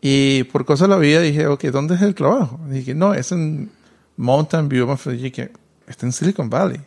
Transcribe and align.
Y 0.00 0.44
por 0.44 0.64
cosas 0.64 0.88
de 0.88 0.94
la 0.94 1.00
vida 1.00 1.20
dije, 1.20 1.46
ok, 1.46 1.64
¿dónde 1.64 1.94
es 1.94 2.02
el 2.02 2.14
trabajo? 2.14 2.60
dije, 2.68 2.94
no, 2.94 3.14
es 3.14 3.32
en 3.32 3.70
Mountain 4.16 4.68
View. 4.68 4.86
Me 4.86 5.12
dije, 5.12 5.50
está 5.86 6.06
en 6.06 6.12
Silicon 6.12 6.50
Valley. 6.50 6.80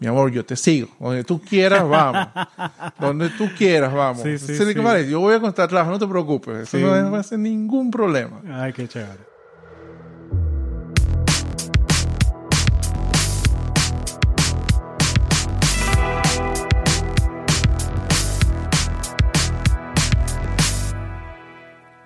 Mi 0.00 0.08
amor, 0.08 0.30
yo 0.30 0.44
te 0.44 0.56
sigo. 0.56 0.88
Donde 0.98 1.24
tú 1.24 1.40
quieras, 1.40 1.88
vamos. 1.88 2.28
Donde 3.00 3.30
tú 3.30 3.48
quieras, 3.56 3.92
vamos. 3.92 4.22
Sí, 4.22 4.38
sí, 4.38 4.56
Silicon 4.56 4.82
sí. 4.82 4.86
Valley, 4.86 5.08
yo 5.08 5.20
voy 5.20 5.34
a 5.34 5.36
encontrar 5.36 5.68
trabajo, 5.68 5.90
no 5.90 5.98
te 5.98 6.06
preocupes. 6.06 6.74
Eso 6.74 6.78
no 6.78 7.10
va 7.10 7.20
a 7.20 7.22
ser 7.22 7.38
ningún 7.38 7.90
problema. 7.90 8.40
Ay, 8.50 8.72
qué 8.72 8.88
chévere. 8.88 9.33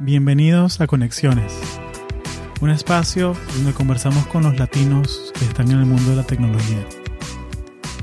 Bienvenidos 0.01 0.81
a 0.81 0.87
Conexiones, 0.87 1.53
un 2.61 2.71
espacio 2.71 3.35
donde 3.57 3.73
conversamos 3.73 4.29
con 4.29 4.45
los 4.45 4.57
latinos 4.57 5.33
que 5.37 5.45
están 5.45 5.73
en 5.73 5.79
el 5.81 5.87
mundo 5.87 6.11
de 6.11 6.17
la 6.17 6.23
tecnología. 6.23 6.87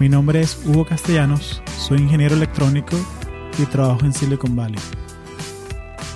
Mi 0.01 0.09
nombre 0.09 0.41
es 0.41 0.59
Hugo 0.65 0.85
Castellanos, 0.85 1.63
soy 1.79 1.99
ingeniero 1.99 2.35
electrónico 2.35 2.97
y 3.57 3.65
trabajo 3.67 4.01
en 4.03 4.11
Silicon 4.11 4.57
Valley. 4.57 4.81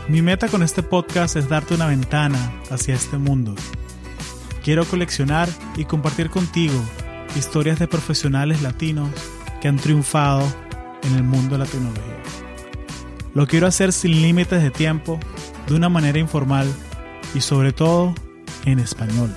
Mi 0.10 0.22
meta 0.22 0.50
con 0.50 0.64
este 0.64 0.84
podcast 0.84 1.38
es 1.38 1.48
darte 1.48 1.76
una 1.76 1.88
ventana 1.88 2.52
hacia 2.70 2.96
este 2.96 3.18
mundo. 3.18 3.56
Quiero 4.62 4.84
coleccionar 4.84 5.48
y 5.78 5.86
compartir 5.86 6.30
contigo 6.30 6.78
historias 7.38 7.80
de 7.80 7.88
profesionales 7.88 8.62
latinos 8.62 9.10
que 9.62 9.70
han 9.70 9.78
triunfado 9.78 10.46
en 11.04 11.16
el 11.16 11.24
mundo 11.24 11.58
de 11.58 11.60
la 11.60 11.72
tecnología. 11.72 12.20
Lo 13.34 13.48
quiero 13.48 13.68
hacer 13.68 13.94
sin 13.94 14.22
límites 14.22 14.62
de 14.62 14.72
tiempo, 14.72 15.20
de 15.70 15.76
una 15.76 15.88
manera 15.88 16.18
informal 16.18 16.68
y 17.36 17.42
sobre 17.42 17.72
todo 17.72 18.16
en 18.66 18.80
español. 18.80 19.30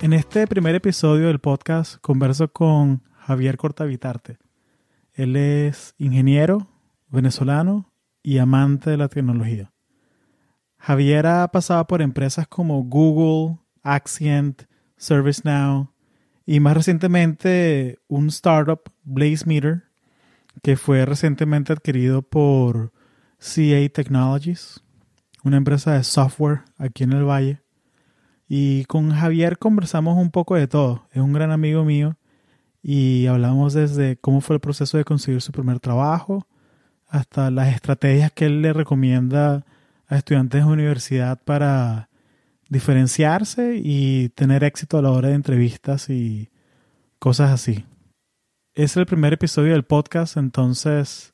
En 0.00 0.14
este 0.14 0.46
primer 0.46 0.74
episodio 0.74 1.26
del 1.26 1.40
podcast 1.40 1.96
converso 2.00 2.50
con 2.50 3.02
Javier 3.18 3.58
Cortavitarte. 3.58 4.38
Él 5.12 5.36
es 5.36 5.94
ingeniero 5.98 6.68
venezolano 7.08 7.92
y 8.22 8.38
amante 8.38 8.88
de 8.88 8.96
la 8.96 9.08
tecnología. 9.08 9.72
Javier 10.78 11.26
ha 11.26 11.48
pasado 11.48 11.86
por 11.86 12.00
empresas 12.00 12.48
como 12.48 12.82
Google, 12.82 13.58
Accent, 13.82 14.62
ServiceNow 14.96 15.92
y 16.46 16.60
más 16.60 16.74
recientemente 16.74 17.98
un 18.08 18.28
startup, 18.28 18.90
BlazeMeter, 19.02 19.87
que 20.62 20.76
fue 20.76 21.04
recientemente 21.04 21.72
adquirido 21.72 22.22
por 22.22 22.92
CA 23.38 23.88
Technologies, 23.92 24.82
una 25.44 25.56
empresa 25.56 25.92
de 25.92 26.04
software 26.04 26.62
aquí 26.76 27.04
en 27.04 27.12
el 27.12 27.24
Valle. 27.24 27.62
Y 28.48 28.84
con 28.86 29.10
Javier 29.12 29.58
conversamos 29.58 30.16
un 30.16 30.30
poco 30.30 30.54
de 30.54 30.66
todo. 30.66 31.06
Es 31.12 31.20
un 31.20 31.32
gran 31.32 31.50
amigo 31.50 31.84
mío 31.84 32.16
y 32.82 33.26
hablamos 33.26 33.74
desde 33.74 34.16
cómo 34.16 34.40
fue 34.40 34.56
el 34.56 34.60
proceso 34.60 34.96
de 34.96 35.04
conseguir 35.04 35.40
su 35.42 35.52
primer 35.52 35.80
trabajo 35.80 36.46
hasta 37.08 37.50
las 37.50 37.74
estrategias 37.74 38.32
que 38.32 38.46
él 38.46 38.62
le 38.62 38.72
recomienda 38.72 39.64
a 40.06 40.16
estudiantes 40.16 40.64
de 40.64 40.70
universidad 40.70 41.40
para 41.44 42.08
diferenciarse 42.68 43.80
y 43.82 44.30
tener 44.30 44.64
éxito 44.64 44.98
a 44.98 45.02
la 45.02 45.10
hora 45.10 45.28
de 45.28 45.34
entrevistas 45.34 46.10
y 46.10 46.50
cosas 47.18 47.50
así. 47.50 47.84
Es 48.78 48.96
el 48.96 49.06
primer 49.06 49.32
episodio 49.32 49.72
del 49.72 49.82
podcast, 49.82 50.36
entonces 50.36 51.32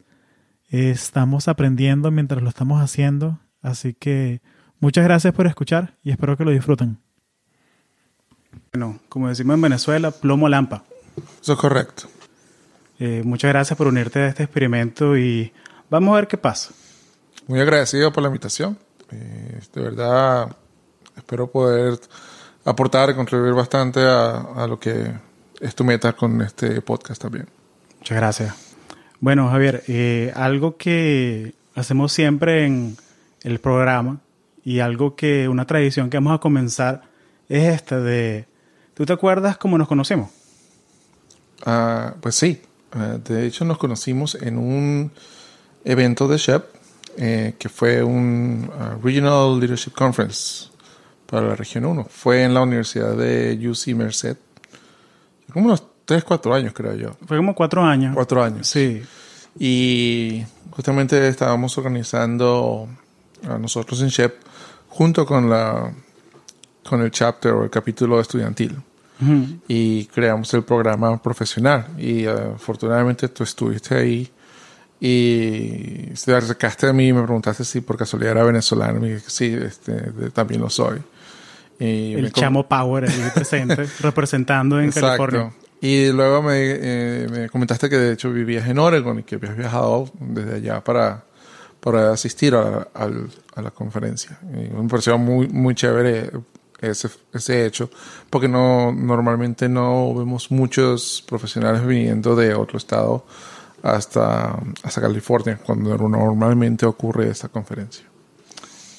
eh, 0.71 0.89
estamos 0.89 1.47
aprendiendo 1.47 2.11
mientras 2.11 2.43
lo 2.43 2.49
estamos 2.49 2.81
haciendo, 2.81 3.39
así 3.61 3.93
que 3.93 4.41
muchas 4.81 5.05
gracias 5.05 5.35
por 5.35 5.47
escuchar 5.47 5.95
y 6.03 6.11
espero 6.11 6.39
que 6.39 6.47
lo 6.47 6.53
disfruten. 6.53 7.03
Bueno, 8.73 8.99
como 9.11 9.29
decimos 9.29 9.57
en 9.57 9.61
Venezuela, 9.61 10.11
plomo 10.11 10.49
lampa. 10.49 10.85
Eso 11.43 11.53
es 11.53 11.59
correcto. 11.59 12.05
Eh, 12.99 13.21
muchas 13.27 13.51
gracias 13.51 13.77
por 13.77 13.89
unirte 13.89 14.21
a 14.21 14.29
este 14.29 14.45
experimento 14.45 15.15
y 15.15 15.53
vamos 15.91 16.15
a 16.15 16.21
ver 16.21 16.29
qué 16.29 16.39
pasa. 16.39 16.73
Muy 17.47 17.61
agradecido 17.61 18.11
por 18.11 18.23
la 18.23 18.31
invitación. 18.31 18.79
Eh, 19.11 19.61
de 19.71 19.83
verdad, 19.83 20.57
espero 21.15 21.51
poder 21.51 21.99
aportar 22.65 23.11
y 23.11 23.15
contribuir 23.15 23.53
bastante 23.53 24.01
a, 24.01 24.37
a 24.57 24.67
lo 24.67 24.81
que 24.81 25.13
es 25.61 25.75
tu 25.75 25.85
meta 25.85 26.13
con 26.13 26.41
este 26.43 26.81
podcast 26.81 27.23
también. 27.23 27.47
Muchas 27.99 28.17
gracias. 28.17 28.55
Bueno, 29.21 29.49
Javier, 29.49 29.83
eh, 29.89 30.33
algo 30.35 30.77
que 30.77 31.55
hacemos 31.75 32.13
siempre 32.13 32.67
en 32.67 32.97
el 33.43 33.59
programa 33.59 34.21
y 34.65 34.81
algo 34.81 35.17
que, 35.17 35.49
una 35.49 35.67
tradición 35.67 36.11
que 36.11 36.17
vamos 36.17 36.35
a 36.35 36.41
comenzar 36.41 37.03
es 37.49 37.75
esta 37.75 38.01
de, 38.01 38.47
¿tú 38.95 39.07
te 39.07 39.13
acuerdas 39.13 39.57
cómo 39.57 39.79
nos 39.79 39.89
conocimos? 39.89 40.31
Ah, 41.65 42.15
pues 42.21 42.35
sí, 42.35 42.61
Ah, 42.95 43.19
de 43.23 43.47
hecho 43.47 43.65
nos 43.65 43.79
conocimos 43.79 44.37
en 44.37 44.57
un 44.57 45.11
evento 45.85 46.29
de 46.29 46.39
SHEP 46.39 46.65
eh, 47.17 47.55
que 47.59 47.69
fue 47.69 48.05
un 48.05 48.71
ah, 48.79 48.97
Regional 49.03 49.59
Leadership 49.59 49.93
Conference 49.93 50.69
para 51.27 51.49
la 51.49 51.57
región 51.57 51.85
1. 51.87 52.07
Fue 52.09 52.45
en 52.45 52.55
la 52.55 52.63
Universidad 52.63 53.17
de 53.17 53.59
UC 53.69 53.97
Merced. 53.97 54.37
Como 55.55 55.67
unos 55.67 55.85
3, 56.05 56.25
4 56.25 56.55
años 56.55 56.73
creo 56.75 56.95
yo. 56.95 57.17
Fue 57.27 57.37
como 57.37 57.55
cuatro 57.55 57.83
años. 57.83 58.13
4 58.15 58.43
años. 58.43 58.67
Sí. 58.67 59.03
Y 59.59 60.45
justamente 60.71 61.29
estábamos 61.29 61.79
organizando 61.79 62.89
a 63.49 63.57
nosotros 63.57 64.03
en 64.03 64.09
SHEP 64.09 64.35
junto 64.89 65.25
con 65.25 65.49
la 65.49 65.93
con 66.89 67.01
el 67.01 67.11
chapter 67.11 67.53
o 67.53 67.65
el 67.65 67.71
capítulo 67.71 68.21
estudiantil 68.21 68.77
y 69.69 70.05
creamos 70.07 70.53
el 70.53 70.65
programa 70.65 71.23
profesional 71.23 71.87
y 71.97 72.25
eh, 72.25 72.53
afortunadamente 72.57 73.29
tú 73.29 73.45
estuviste 73.45 73.95
ahí 73.95 74.31
y 75.01 76.09
te 76.09 76.35
acercaste 76.35 76.89
a 76.89 76.93
mí 76.93 77.09
y 77.09 77.13
me 77.13 77.23
preguntaste 77.23 77.65
si 77.65 77.81
por 77.81 77.97
casualidad 77.97 78.33
era 78.33 78.45
venezolano 78.45 79.07
y 79.07 79.15
dije 79.15 79.31
sí 79.31 79.57
este, 79.59 80.31
también 80.31 80.61
lo 80.61 80.69
soy 80.69 81.01
y 81.79 82.15
El 82.15 82.33
chamo 82.33 82.69
Power 82.69 83.05
ahí 83.11 83.31
presente, 83.35 83.87
representando 84.01 84.79
en 84.79 84.87
Exacto. 84.87 85.27
California. 85.27 85.53
Y 85.81 86.11
luego 86.13 86.43
me, 86.43 86.53
eh, 86.57 87.27
me 87.31 87.49
comentaste 87.51 87.91
que 87.91 87.97
de 87.99 88.13
hecho 88.15 88.31
vivías 88.33 88.67
en 88.69 88.79
Oregon 88.79 89.19
y 89.19 89.23
que 89.23 89.35
habías 89.35 89.57
viajado 89.57 90.11
desde 90.19 90.55
allá 90.57 90.83
para, 90.83 91.25
para 91.81 92.11
asistir 92.13 92.55
a, 92.55 92.89
al- 92.95 93.29
a 93.55 93.61
la 93.63 93.71
conferencia. 93.71 94.39
Y 94.53 94.71
me 94.75 94.89
pareció 94.89 95.19
muy, 95.19 95.49
muy 95.49 95.75
chévere 95.75 96.31
ese, 96.81 97.09
ese 97.35 97.67
hecho, 97.67 97.91
porque 98.31 98.49
no 98.49 98.93
normalmente 98.93 99.69
no 99.69 100.15
vemos 100.15 100.51
muchos 100.51 101.23
profesionales 101.29 101.85
viniendo 101.87 102.35
de 102.35 102.55
otro 102.55 102.79
estado 102.79 103.27
hasta, 103.83 104.59
hasta 104.83 105.01
California, 105.03 105.59
cuando 105.63 105.97
normalmente 105.99 106.87
ocurre 106.87 107.29
esta 107.29 107.49
conferencia. 107.49 108.07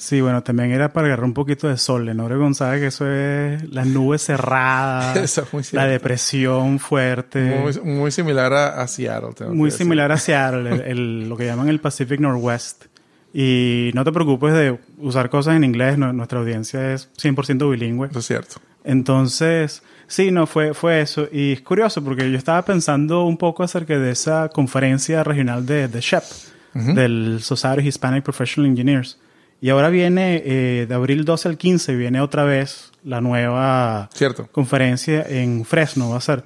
Sí, 0.05 0.21
bueno, 0.21 0.43
también 0.43 0.69
era 0.71 0.93
para 0.93 1.07
agarrar 1.07 1.25
un 1.25 1.33
poquito 1.33 1.67
de 1.67 1.77
sol. 1.77 2.07
En 2.09 2.19
Oregon 2.19 2.53
sabe 2.53 2.79
que 2.79 2.87
eso 2.87 3.09
es 3.09 3.63
las 3.73 3.87
nubes 3.87 4.21
cerradas, 4.23 5.15
Eso 5.23 5.41
es 5.41 5.51
muy 5.53 5.63
la 5.71 5.87
depresión 5.87 6.77
fuerte. 6.77 7.39
Muy, 7.59 7.73
muy 7.93 8.11
similar 8.11 8.53
a, 8.53 8.81
a 8.83 8.87
Seattle. 8.87 9.47
Muy 9.49 9.71
similar 9.71 10.11
a 10.11 10.17
Seattle, 10.19 10.69
el- 10.75 10.81
el- 10.81 11.29
lo 11.29 11.35
que 11.35 11.45
llaman 11.47 11.69
el 11.69 11.79
Pacific 11.79 12.19
Northwest. 12.19 12.85
Y 13.33 13.89
no 13.95 14.03
te 14.03 14.11
preocupes 14.11 14.53
de 14.53 14.77
usar 14.99 15.29
cosas 15.31 15.55
en 15.55 15.63
inglés, 15.63 15.97
no- 15.97 16.13
nuestra 16.13 16.37
audiencia 16.39 16.93
es 16.93 17.09
100% 17.21 17.67
bilingüe. 17.71 18.07
Eso 18.09 18.19
es 18.19 18.27
cierto. 18.27 18.57
Entonces, 18.83 19.81
sí, 20.05 20.29
no, 20.29 20.45
fue, 20.45 20.73
fue 20.75 21.01
eso. 21.01 21.27
Y 21.31 21.53
es 21.53 21.61
curioso 21.61 22.03
porque 22.03 22.31
yo 22.31 22.37
estaba 22.37 22.61
pensando 22.63 23.23
un 23.25 23.37
poco 23.37 23.63
acerca 23.63 23.97
de 23.97 24.11
esa 24.11 24.49
conferencia 24.49 25.23
regional 25.23 25.65
de, 25.65 25.87
de 25.87 25.99
SHEP, 25.99 26.23
del 26.75 27.39
Society 27.41 27.79
of 27.79 27.85
Hispanic 27.85 28.23
Professional 28.23 28.69
Engineers. 28.69 29.17
Y 29.61 29.69
ahora 29.69 29.89
viene, 29.89 30.43
eh, 30.45 30.85
de 30.87 30.93
abril 30.95 31.25
12 31.25 31.47
al 31.49 31.57
15, 31.57 31.95
viene 31.95 32.21
otra 32.21 32.43
vez 32.43 32.91
la 33.03 33.21
nueva 33.21 34.09
Cierto. 34.13 34.47
conferencia 34.51 35.25
en 35.27 35.65
Fresno, 35.65 36.09
va 36.09 36.17
a 36.17 36.21
ser. 36.21 36.43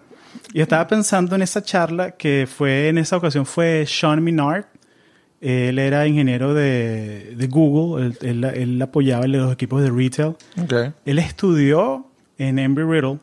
Y 0.53 0.61
estaba 0.61 0.87
pensando 0.87 1.35
en 1.35 1.41
esa 1.41 1.61
charla 1.63 2.11
que 2.11 2.47
fue, 2.47 2.87
en 2.87 2.97
esa 2.97 3.17
ocasión 3.17 3.45
fue 3.45 3.85
Sean 3.87 4.23
Minard. 4.23 4.65
Él 5.41 5.79
era 5.79 6.05
ingeniero 6.05 6.53
de, 6.53 7.33
de 7.35 7.47
Google, 7.47 8.05
él, 8.05 8.17
él- 8.21 8.43
él 8.43 8.81
apoyaba 8.81 9.25
los 9.27 9.53
equipos 9.53 9.81
de 9.81 9.89
retail. 9.89 10.35
Él 11.05 11.19
estudió 11.19 12.07
en 12.37 12.59
Embry-Riddle 12.59 13.19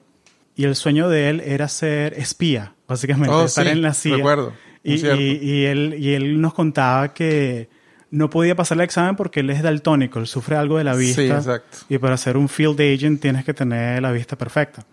y 0.56 0.64
el 0.64 0.74
sueño 0.74 1.08
de 1.08 1.28
él 1.30 1.40
era 1.44 1.68
ser 1.68 2.14
espía, 2.14 2.74
básicamente, 2.88 3.34
Oh, 3.34 3.44
estar 3.44 3.64
sí, 3.66 3.70
en 3.70 3.82
la 3.82 3.92
CIA. 3.94 4.16
recuerdo, 4.16 4.52
Y, 4.82 4.94
y- 5.06 5.38
y 5.42 5.64
él, 5.66 5.96
y 5.98 6.14
él 6.14 6.40
nos 6.40 6.54
contaba 6.54 7.12
que 7.12 7.68
no 8.16 8.30
podía 8.30 8.54
pasar 8.54 8.78
el 8.78 8.84
examen 8.84 9.14
porque 9.14 9.40
él 9.40 9.50
es 9.50 9.62
daltónico, 9.62 10.18
él 10.18 10.26
sufre 10.26 10.56
algo 10.56 10.78
de 10.78 10.84
la 10.84 10.94
vista. 10.94 11.22
Sí, 11.22 11.28
exacto. 11.28 11.78
Y 11.88 11.98
para 11.98 12.16
ser 12.16 12.36
un 12.36 12.48
field 12.48 12.80
agent 12.80 13.20
tienes 13.20 13.44
que 13.44 13.54
tener 13.54 14.00
la 14.02 14.10
vista 14.10 14.36
perfecta. 14.36 14.84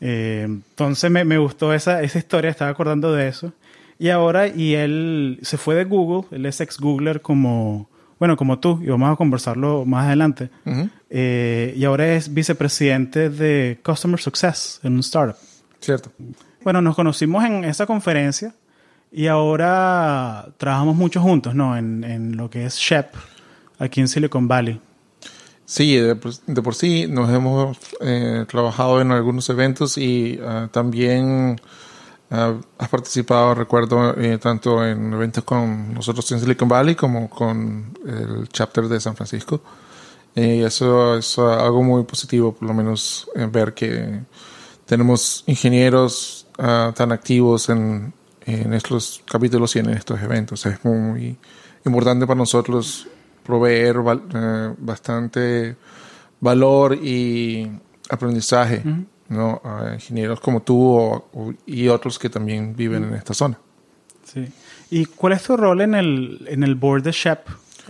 Eh, 0.00 0.44
entonces 0.46 1.10
me, 1.10 1.24
me 1.24 1.38
gustó 1.38 1.72
esa, 1.74 2.02
esa 2.02 2.18
historia, 2.18 2.50
estaba 2.50 2.70
acordando 2.70 3.12
de 3.12 3.28
eso. 3.28 3.52
Y 3.98 4.10
ahora, 4.10 4.46
y 4.46 4.74
él 4.74 5.38
se 5.42 5.58
fue 5.58 5.74
de 5.74 5.84
Google, 5.84 6.26
él 6.30 6.46
es 6.46 6.60
ex 6.60 6.78
Googler 6.78 7.20
como, 7.20 7.88
bueno, 8.18 8.36
como 8.36 8.58
tú, 8.58 8.80
y 8.82 8.86
vamos 8.86 9.12
a 9.12 9.16
conversarlo 9.16 9.84
más 9.84 10.06
adelante. 10.06 10.50
Eh, 11.10 11.74
y 11.76 11.84
ahora 11.84 12.14
es 12.14 12.32
vicepresidente 12.32 13.28
de 13.28 13.78
Customer 13.84 14.20
Success 14.20 14.80
en 14.84 14.94
un 14.94 15.00
startup. 15.00 15.36
Cierto. 15.80 16.12
Bueno, 16.62 16.80
nos 16.80 16.94
conocimos 16.94 17.44
en 17.44 17.64
esa 17.64 17.86
conferencia 17.86 18.54
y 19.12 19.26
ahora 19.26 20.48
trabajamos 20.58 20.96
mucho 20.96 21.20
juntos, 21.20 21.54
¿no? 21.54 21.76
En, 21.76 22.04
en 22.04 22.36
lo 22.36 22.50
que 22.50 22.66
es 22.66 22.76
Shep, 22.76 23.14
aquí 23.78 24.00
en 24.00 24.08
Silicon 24.08 24.48
Valley. 24.48 24.80
Sí, 25.64 25.96
de, 25.96 26.16
por- 26.16 26.34
de 26.34 26.62
por 26.62 26.74
sí 26.74 27.06
nos 27.08 27.28
hemos 27.30 27.76
eh, 28.00 28.44
trabajado 28.48 29.00
en 29.00 29.12
algunos 29.12 29.48
eventos 29.50 29.98
y 29.98 30.38
ah, 30.42 30.68
también 30.72 31.60
ah, 32.30 32.54
has 32.78 32.88
participado, 32.88 33.54
recuerdo, 33.54 34.14
eh, 34.18 34.38
tanto 34.38 34.84
en 34.86 35.12
eventos 35.12 35.44
con 35.44 35.92
nosotros 35.94 36.30
en 36.32 36.40
Silicon 36.40 36.68
Valley 36.68 36.94
como 36.94 37.28
con 37.28 37.92
el 38.06 38.48
chapter 38.48 38.88
de 38.88 38.98
San 39.00 39.14
Francisco. 39.14 39.60
Y 40.34 40.62
eso 40.62 41.16
es 41.18 41.38
algo 41.38 41.82
muy 41.82 42.04
positivo, 42.04 42.52
por 42.54 42.68
lo 42.68 42.72
menos 42.74 43.28
eh, 43.34 43.48
ver 43.50 43.74
que 43.74 44.20
tenemos 44.86 45.42
ingenieros 45.46 46.46
ah, 46.58 46.92
tan 46.96 47.12
activos 47.12 47.68
en, 47.68 48.14
en 48.54 48.72
estos 48.74 49.22
capítulos 49.30 49.74
y 49.76 49.80
en 49.80 49.90
estos 49.90 50.20
eventos. 50.22 50.64
Es 50.66 50.84
muy 50.84 51.36
importante 51.84 52.26
para 52.26 52.38
nosotros 52.38 53.06
proveer 53.44 54.00
val- 54.00 54.22
eh, 54.34 54.74
bastante 54.78 55.76
valor 56.40 56.94
y 56.94 57.70
aprendizaje 58.10 58.82
¿no? 59.28 59.60
a 59.64 59.94
ingenieros 59.94 60.40
como 60.40 60.62
tú 60.62 60.80
o- 60.82 61.28
o- 61.32 61.52
y 61.66 61.88
otros 61.88 62.18
que 62.18 62.30
también 62.30 62.74
viven 62.76 63.04
en 63.04 63.14
esta 63.14 63.34
zona. 63.34 63.58
Sí. 64.24 64.46
¿Y 64.90 65.04
cuál 65.06 65.32
es 65.34 65.42
tu 65.42 65.56
rol 65.56 65.80
en 65.80 65.94
el, 65.94 66.46
en 66.48 66.62
el 66.62 66.74
board 66.74 67.02
de 67.02 67.12
Shep 67.12 67.40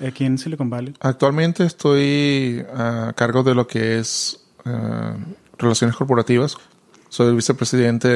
aquí 0.07 0.25
en 0.25 0.39
Silicon 0.39 0.71
Valley? 0.71 0.95
Actualmente 1.01 1.65
estoy 1.65 2.65
a 2.75 3.13
cargo 3.17 3.43
de 3.43 3.55
lo 3.55 3.67
que 3.67 3.99
es 3.99 4.41
eh, 4.65 5.13
relaciones 5.59 5.97
corporativas. 5.97 6.57
Soy 7.09 7.29
el 7.29 7.35
vicepresidente 7.37 8.09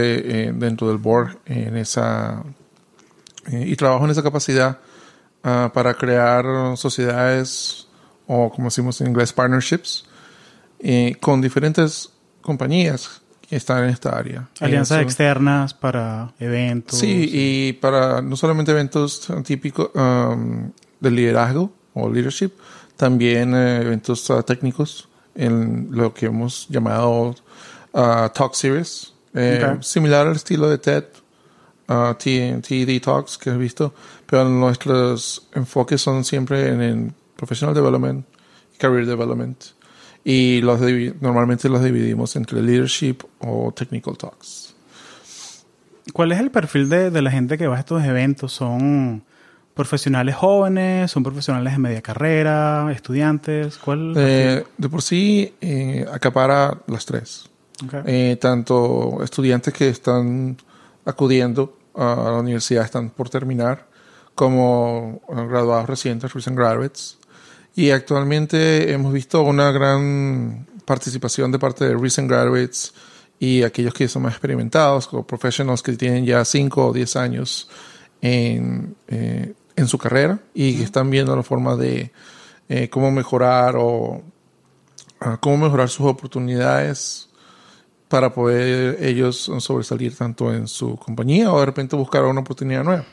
eh, 0.49 0.53
dentro 0.55 0.89
del 0.89 0.99
board 0.99 1.39
en 1.47 1.77
esa 1.77 2.43
eh, 3.50 3.65
y 3.67 3.77
trabajo 3.77 4.05
en 4.05 4.11
esa 4.11 4.23
capacidad 4.23 4.79
ah, 5.43 5.71
para 5.73 5.94
crear 5.94 6.44
sociedades 6.77 7.89
o 8.27 8.50
como 8.50 8.67
decimos 8.67 9.00
en 9.00 9.09
inglés 9.09 9.33
partnerships 9.33 10.05
eh, 10.79 11.17
con 11.21 11.41
diferentes 11.41 12.11
compañías 12.41 13.23
que 13.49 13.56
están 13.56 13.85
en 13.85 13.91
esta 13.91 14.17
área. 14.17 14.49
Alianzas 14.61 14.99
Eso- 14.99 15.06
externas 15.06 15.75
para 15.75 16.33
eventos. 16.38 16.99
Sí, 16.99 17.31
y 17.33 17.73
para 17.75 18.21
no 18.23 18.37
solamente 18.37 18.73
eventos 18.73 19.29
típicos 19.45 19.91
um, 19.95 20.71
de 21.00 21.11
liderazgo 21.11 21.73
o 21.95 22.09
leadership, 22.09 22.53
también 22.97 23.55
eh, 23.55 23.83
eventos 23.83 24.31
ah, 24.31 24.43
técnicos 24.43 25.09
en 25.35 25.88
lo 25.91 26.12
que 26.12 26.27
hemos 26.27 26.69
llamado 26.69 27.35
Talk 27.93 28.55
Series, 28.55 29.12
eh, 29.35 29.75
Ok. 29.77 29.83
similar 29.83 30.27
al 30.27 30.37
estilo 30.37 30.69
de 30.69 30.79
TED, 30.79 31.05
T- 32.19 32.61
TED 32.62 33.03
Talks 33.03 33.37
que 33.39 33.50
he 33.50 33.56
visto, 33.56 33.93
pero 34.27 34.44
nuestros 34.49 35.49
enfoques 35.55 36.00
son 36.00 36.25
siempre 36.25 36.69
en 36.69 36.81
el 36.81 37.12
Professional 37.37 37.75
Development 37.75 38.25
Career 38.79 39.06
Development. 39.06 39.62
Y 40.25 40.61
los 40.61 40.81
normalmente 41.21 41.69
los 41.69 41.83
dividimos 41.83 42.37
entre 42.37 42.62
Leadership 42.62 43.19
o 43.41 43.73
Technical 43.73 44.17
Talks. 44.17 44.75
¿Cuál 46.12 46.33
es 46.33 46.41
el 46.41 46.50
perfil 46.50 46.88
de, 46.88 47.11
de 47.11 47.23
la 47.23 47.31
gente 47.31 47.59
que 47.59 47.67
va 47.67 47.77
a 47.77 47.81
estos 47.81 48.03
eventos? 48.05 48.53
¿Son 48.53 49.25
profesionales 49.75 50.35
jóvenes? 50.37 51.11
¿Son 51.11 51.23
profesionales 51.23 51.73
de 51.73 51.79
media 51.79 52.03
carrera? 52.03 52.91
¿Estudiantes? 52.93 53.79
¿Cuál? 53.79 54.15
Eh, 54.17 54.65
de 54.79 54.88
por 54.88 55.03
sí 55.03 55.55
eh, 55.61 56.06
acapara 56.12 56.79
las 56.87 57.05
tres. 57.05 57.49
Eh, 58.06 58.37
tanto 58.40 59.23
estudiantes 59.23 59.73
que 59.75 59.88
están 59.88 60.56
acudiendo 61.05 61.76
a 61.94 62.31
la 62.31 62.38
universidad, 62.38 62.84
están 62.84 63.11
por 63.11 63.29
terminar, 63.29 63.88
como 64.34 65.20
eh, 65.29 65.46
graduados 65.49 65.88
recientes, 65.88 66.32
recent 66.32 66.56
graduates. 66.56 67.19
Y 67.75 67.90
actualmente 67.90 68.93
hemos 68.93 69.12
visto 69.12 69.43
una 69.43 69.73
gran 69.73 70.67
participación 70.84 71.52
de 71.52 71.58
parte 71.58 71.87
de 71.87 71.96
recent 71.96 72.29
graduates 72.29 72.93
y 73.38 73.62
aquellos 73.62 73.94
que 73.94 74.08
son 74.08 74.23
más 74.23 74.35
experimentados, 74.35 75.08
o 75.12 75.26
professionals 75.26 75.82
que 75.82 75.93
tienen 75.94 76.25
ya 76.25 76.44
5 76.44 76.87
o 76.87 76.93
10 76.93 77.17
años 77.17 77.69
en, 78.20 78.94
eh, 79.08 79.55
en 79.75 79.88
su 79.88 79.99
carrera 79.99 80.38
y 80.55 80.76
que 80.76 80.85
están 80.85 81.11
viendo 81.11 81.35
la 81.35 81.43
forma 81.43 81.76
de 81.76 82.12
eh, 82.69 82.88
cómo 82.88 83.11
mejorar 83.11 83.75
o 83.76 84.23
a 85.19 85.37
cómo 85.38 85.56
mejorar 85.58 85.88
sus 85.88 86.06
oportunidades 86.06 87.28
para 88.12 88.35
poder 88.35 89.03
ellos 89.03 89.50
sobresalir 89.61 90.14
tanto 90.14 90.53
en 90.53 90.69
su 90.69 90.97
compañía 90.97 91.50
o 91.50 91.59
de 91.61 91.64
repente 91.64 91.97
buscar 91.97 92.23
una 92.25 92.41
oportunidad 92.41 92.85
nueva. 92.85 93.06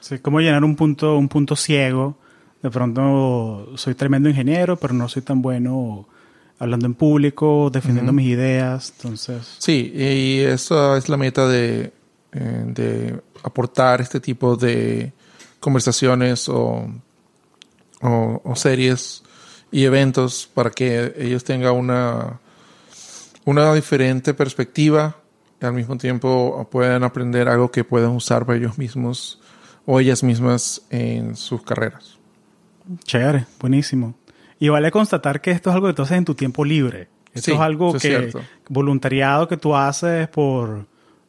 Sí, 0.00 0.18
¿Cómo 0.18 0.40
llenar 0.40 0.64
un 0.64 0.76
punto, 0.76 1.18
un 1.18 1.28
punto 1.28 1.54
ciego? 1.54 2.16
De 2.62 2.70
pronto 2.70 3.76
soy 3.76 3.94
tremendo 3.94 4.30
ingeniero, 4.30 4.78
pero 4.78 4.94
no 4.94 5.10
soy 5.10 5.20
tan 5.20 5.42
bueno 5.42 6.08
hablando 6.58 6.86
en 6.86 6.94
público, 6.94 7.68
defendiendo 7.70 8.14
mis 8.14 8.28
ideas. 8.28 8.94
Entonces, 8.96 9.56
Sí, 9.58 9.92
y 9.94 10.38
esa 10.38 10.96
es 10.96 11.10
la 11.10 11.18
meta 11.18 11.46
de, 11.46 11.92
eh, 12.32 12.64
de 12.64 13.20
aportar 13.42 14.00
este 14.00 14.20
tipo 14.20 14.56
de 14.56 15.12
conversaciones 15.58 16.48
o, 16.48 16.88
o, 18.00 18.40
o 18.42 18.56
series 18.56 19.22
y 19.70 19.84
eventos 19.84 20.48
para 20.54 20.70
que 20.70 21.12
ellos 21.18 21.44
tengan 21.44 21.74
una, 21.74 22.40
una 23.50 23.72
diferente 23.74 24.32
perspectiva 24.34 25.16
y 25.60 25.66
al 25.66 25.72
mismo 25.72 25.96
tiempo 25.96 26.68
puedan 26.70 27.02
aprender 27.04 27.48
algo 27.48 27.70
que 27.70 27.84
puedan 27.84 28.10
usar 28.10 28.46
para 28.46 28.58
ellos 28.58 28.78
mismos 28.78 29.40
o 29.86 29.98
ellas 30.00 30.22
mismas 30.22 30.82
en 30.90 31.36
sus 31.36 31.62
carreras. 31.62 32.18
chévere, 33.04 33.46
buenísimo. 33.60 34.14
Y 34.58 34.68
vale 34.68 34.90
constatar 34.90 35.40
que 35.40 35.50
esto 35.50 35.70
es 35.70 35.74
algo 35.76 35.86
que 35.88 35.94
tú 35.94 36.02
haces 36.02 36.18
en 36.18 36.24
tu 36.24 36.34
tiempo 36.34 36.64
libre. 36.64 37.08
Esto 37.32 37.50
Sí, 37.50 37.52
es 37.52 37.60
algo 37.60 37.94
es 37.96 38.02
que 38.02 38.08
cierto. 38.08 38.40
voluntariado 38.68 39.48
que 39.48 39.56
tú 39.56 39.74
haces 39.76 40.28
por, 40.28 40.86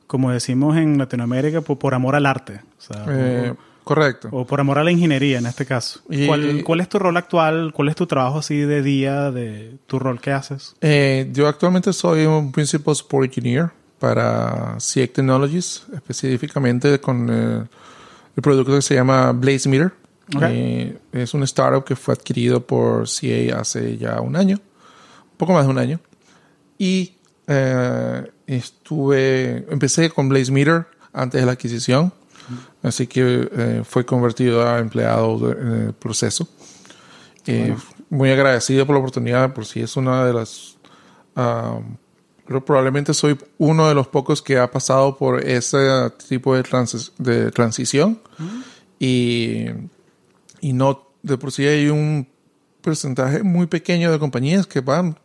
como 0.07 0.31
decimos 0.31 0.75
en 0.77 0.97
Latinoamérica, 0.97 1.61
por, 1.61 1.77
por 1.77 1.93
amor 1.93 2.15
al 2.15 2.25
arte. 2.25 2.61
O, 2.77 2.81
sea, 2.81 3.05
Eh, 3.07 3.53
correcto. 3.95 4.29
o, 4.31 4.45
por 4.45 4.59
amor 4.59 4.77
a 4.79 4.83
la 4.83 4.91
ingeniería 4.91 5.39
en 5.39 5.45
este 5.45 5.65
caso. 5.65 5.99
Y- 6.09 6.27
¿Cuál, 6.27 6.63
cuál 6.63 6.81
es 6.81 6.89
tu 6.89 6.99
rol 6.99 7.17
actual? 7.17 7.71
¿Cuál 7.73 7.89
es 7.89 7.95
tu 7.95 8.05
trabajo 8.07 8.39
así 8.39 8.57
de 8.57 8.81
día, 8.81 9.31
de 9.31 9.77
tu 9.87 9.99
rol 9.99 10.19
que 10.21 10.31
haces? 10.31 10.75
Eh, 10.81 11.29
yo 11.33 11.47
actualmente 11.47 11.91
soy 11.93 12.25
un 12.25 12.51
Principal 12.51 12.95
Support 12.95 13.25
Engineer 13.25 13.69
para 13.99 14.77
CIEC 14.79 15.13
Technologies, 15.13 15.83
específicamente 15.93 16.99
con 16.99 17.27
eh, 17.29 17.63
el 18.35 18.41
producto 18.41 18.73
que 18.75 18.81
se 18.81 18.95
llama 18.95 19.31
Blaze 19.31 19.69
Meter. 19.69 19.91
Eh, 20.41 20.97
es 21.11 21.33
un 21.33 21.43
startup 21.43 21.83
que 21.83 21.95
fue 21.95 22.13
adquirido 22.13 22.65
por 22.65 23.03
CA 23.05 23.59
hace 23.59 23.97
ya 23.97 24.21
un 24.21 24.35
año, 24.37 24.55
un 24.57 25.37
poco 25.37 25.51
más 25.53 25.65
de 25.65 25.71
un 25.71 25.77
año. 25.77 25.99
Y 26.77 27.15
eh, 27.47 28.31
estuve, 28.47 29.65
empecé 29.69 30.09
con 30.09 30.29
Blaze 30.29 30.51
Meter 30.51 30.85
antes 31.13 31.41
de 31.41 31.45
la 31.45 31.51
adquisición, 31.53 32.13
así 32.83 33.07
que 33.07 33.49
eh, 33.51 33.81
fue 33.85 34.05
convertido 34.05 34.67
a 34.67 34.79
empleado 34.79 35.51
en 35.51 35.67
el 35.87 35.93
proceso. 35.93 36.47
Eh, 37.47 37.75
Muy 38.09 38.29
agradecido 38.31 38.85
por 38.85 38.95
la 38.95 38.99
oportunidad, 38.99 39.53
por 39.53 39.65
si 39.65 39.81
es 39.81 39.95
una 39.95 40.25
de 40.25 40.33
las... 40.33 40.75
ah, 41.35 41.79
pero 42.45 42.65
probablemente 42.65 43.13
soy 43.13 43.37
uno 43.59 43.87
de 43.87 43.93
los 43.93 44.07
pocos 44.07 44.41
que 44.41 44.57
ha 44.59 44.69
pasado 44.69 45.17
por 45.17 45.41
ese 45.47 45.79
tipo 46.27 46.53
de, 46.53 46.63
transi- 46.63 47.11
de 47.17 47.49
transición 47.51 48.19
y, 48.99 49.67
y 50.59 50.73
no 50.73 51.07
de 51.23 51.37
por 51.37 51.53
sí 51.53 51.65
hay 51.65 51.87
un 51.87 52.27
porcentaje 52.81 53.43
muy 53.43 53.67
pequeño 53.67 54.11
de 54.11 54.19
compañías 54.19 54.67
que 54.67 54.81
van 54.81 55.17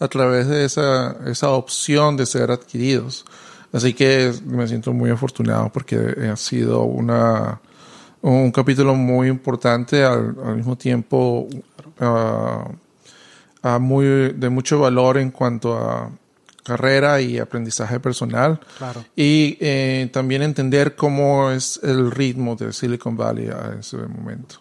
a 0.00 0.08
través 0.08 0.48
de 0.48 0.64
esa, 0.64 1.16
esa 1.26 1.50
opción 1.50 2.16
de 2.16 2.26
ser 2.26 2.50
adquiridos. 2.50 3.24
Así 3.72 3.94
que 3.94 4.32
me 4.44 4.66
siento 4.68 4.92
muy 4.92 5.10
afortunado 5.10 5.70
porque 5.72 5.96
ha 6.30 6.36
sido 6.36 6.82
una, 6.82 7.60
un 8.20 8.52
capítulo 8.52 8.94
muy 8.94 9.28
importante 9.28 10.04
al, 10.04 10.36
al 10.44 10.56
mismo 10.56 10.76
tiempo 10.76 11.48
ah, 11.98 12.68
ah, 13.62 13.78
muy, 13.78 14.04
de 14.32 14.48
mucho 14.50 14.78
valor 14.80 15.16
en 15.16 15.30
cuanto 15.30 15.76
a 15.78 16.10
carrera 16.64 17.20
y 17.20 17.38
aprendizaje 17.38 17.98
personal. 17.98 18.60
Claro. 18.78 19.04
Y 19.16 19.56
eh, 19.60 20.08
también 20.12 20.42
entender 20.42 20.94
cómo 20.94 21.50
es 21.50 21.80
el 21.82 22.10
ritmo 22.10 22.54
de 22.54 22.72
Silicon 22.72 23.16
Valley 23.16 23.48
a 23.48 23.76
ese 23.80 23.96
momento. 23.96 24.56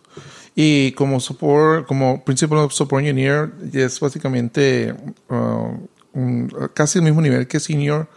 Y 0.56 0.94
como 0.94 1.20
support, 1.20 1.86
como 1.86 2.24
Principal 2.24 2.70
Support 2.72 3.02
Engineer, 3.06 3.52
es 3.72 4.00
básicamente 4.00 4.96
uh, 5.30 5.88
un- 6.14 6.52
casi 6.74 7.00
el 7.00 7.06
mismo 7.06 7.22
nivel 7.22 7.48
que 7.48 7.60
Senior 7.60 8.08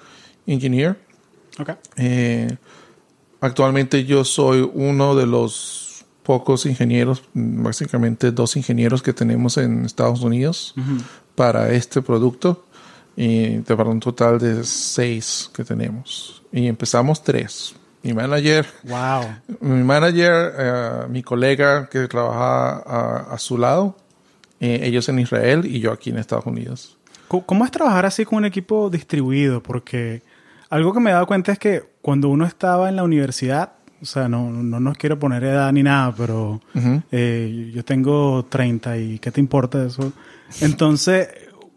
Engineer. 0.46 0.98
Ok. 1.58 1.70
Eh, 1.96 2.56
actualmente 3.40 4.04
yo 4.04 4.24
soy 4.24 4.68
uno 4.74 5.14
de 5.14 5.26
los 5.26 6.04
pocos 6.22 6.64
ingenieros, 6.66 7.22
básicamente 7.34 8.30
dos 8.32 8.56
ingenieros 8.56 9.02
que 9.02 9.12
tenemos 9.12 9.56
en 9.58 9.84
Estados 9.84 10.22
Unidos 10.22 10.74
para 11.34 11.70
este 11.72 12.00
producto 12.02 12.64
y 13.16 13.58
para 13.60 13.84
un 13.84 14.00
total 14.00 14.38
de 14.38 14.64
seis 14.64 15.50
que 15.54 15.64
tenemos. 15.64 16.42
Y 16.50 16.66
empezamos 16.66 17.22
tres. 17.22 17.74
Mi 18.02 18.12
manager, 18.12 18.66
Wow. 18.84 19.24
mi 19.60 19.82
manager, 19.82 20.52
eh, 20.58 20.90
mi 21.08 21.22
colega 21.22 21.88
que 21.88 22.06
trabaja 22.06 22.82
a, 22.86 23.34
a 23.34 23.38
su 23.38 23.56
lado, 23.56 23.96
eh, 24.60 24.80
ellos 24.82 25.08
en 25.08 25.18
Israel 25.20 25.64
y 25.64 25.80
yo 25.80 25.90
aquí 25.92 26.10
en 26.10 26.18
Estados 26.18 26.46
Unidos. 26.46 26.96
¿Cómo 27.28 27.64
es 27.64 27.70
trabajar 27.70 28.06
así 28.06 28.24
con 28.24 28.38
un 28.38 28.44
equipo 28.44 28.90
distribuido? 28.90 29.62
Porque 29.62 30.22
algo 30.71 30.92
que 30.92 31.00
me 31.00 31.11
he 31.11 31.12
dado 31.12 31.26
cuenta 31.26 31.52
es 31.52 31.59
que 31.59 31.83
cuando 32.02 32.28
uno 32.28 32.44
estaba 32.44 32.88
en 32.88 32.97
la 32.97 33.04
universidad, 33.04 33.73
o 34.02 34.06
sea, 34.06 34.28
no, 34.28 34.50
no 34.50 34.80
nos 34.80 34.99
quiero 34.99 35.18
poner 35.18 35.44
edad 35.44 35.73
ni 35.73 35.83
nada, 35.83 36.12
pero 36.16 36.61
eh, 37.11 37.71
yo 37.75 37.85
tengo 37.85 38.44
30 38.49 38.99
y 38.99 39.18
¿qué 39.18 39.30
te 39.30 39.40
importa 39.40 39.85
eso? 39.85 40.12
Entonces, 40.61 41.28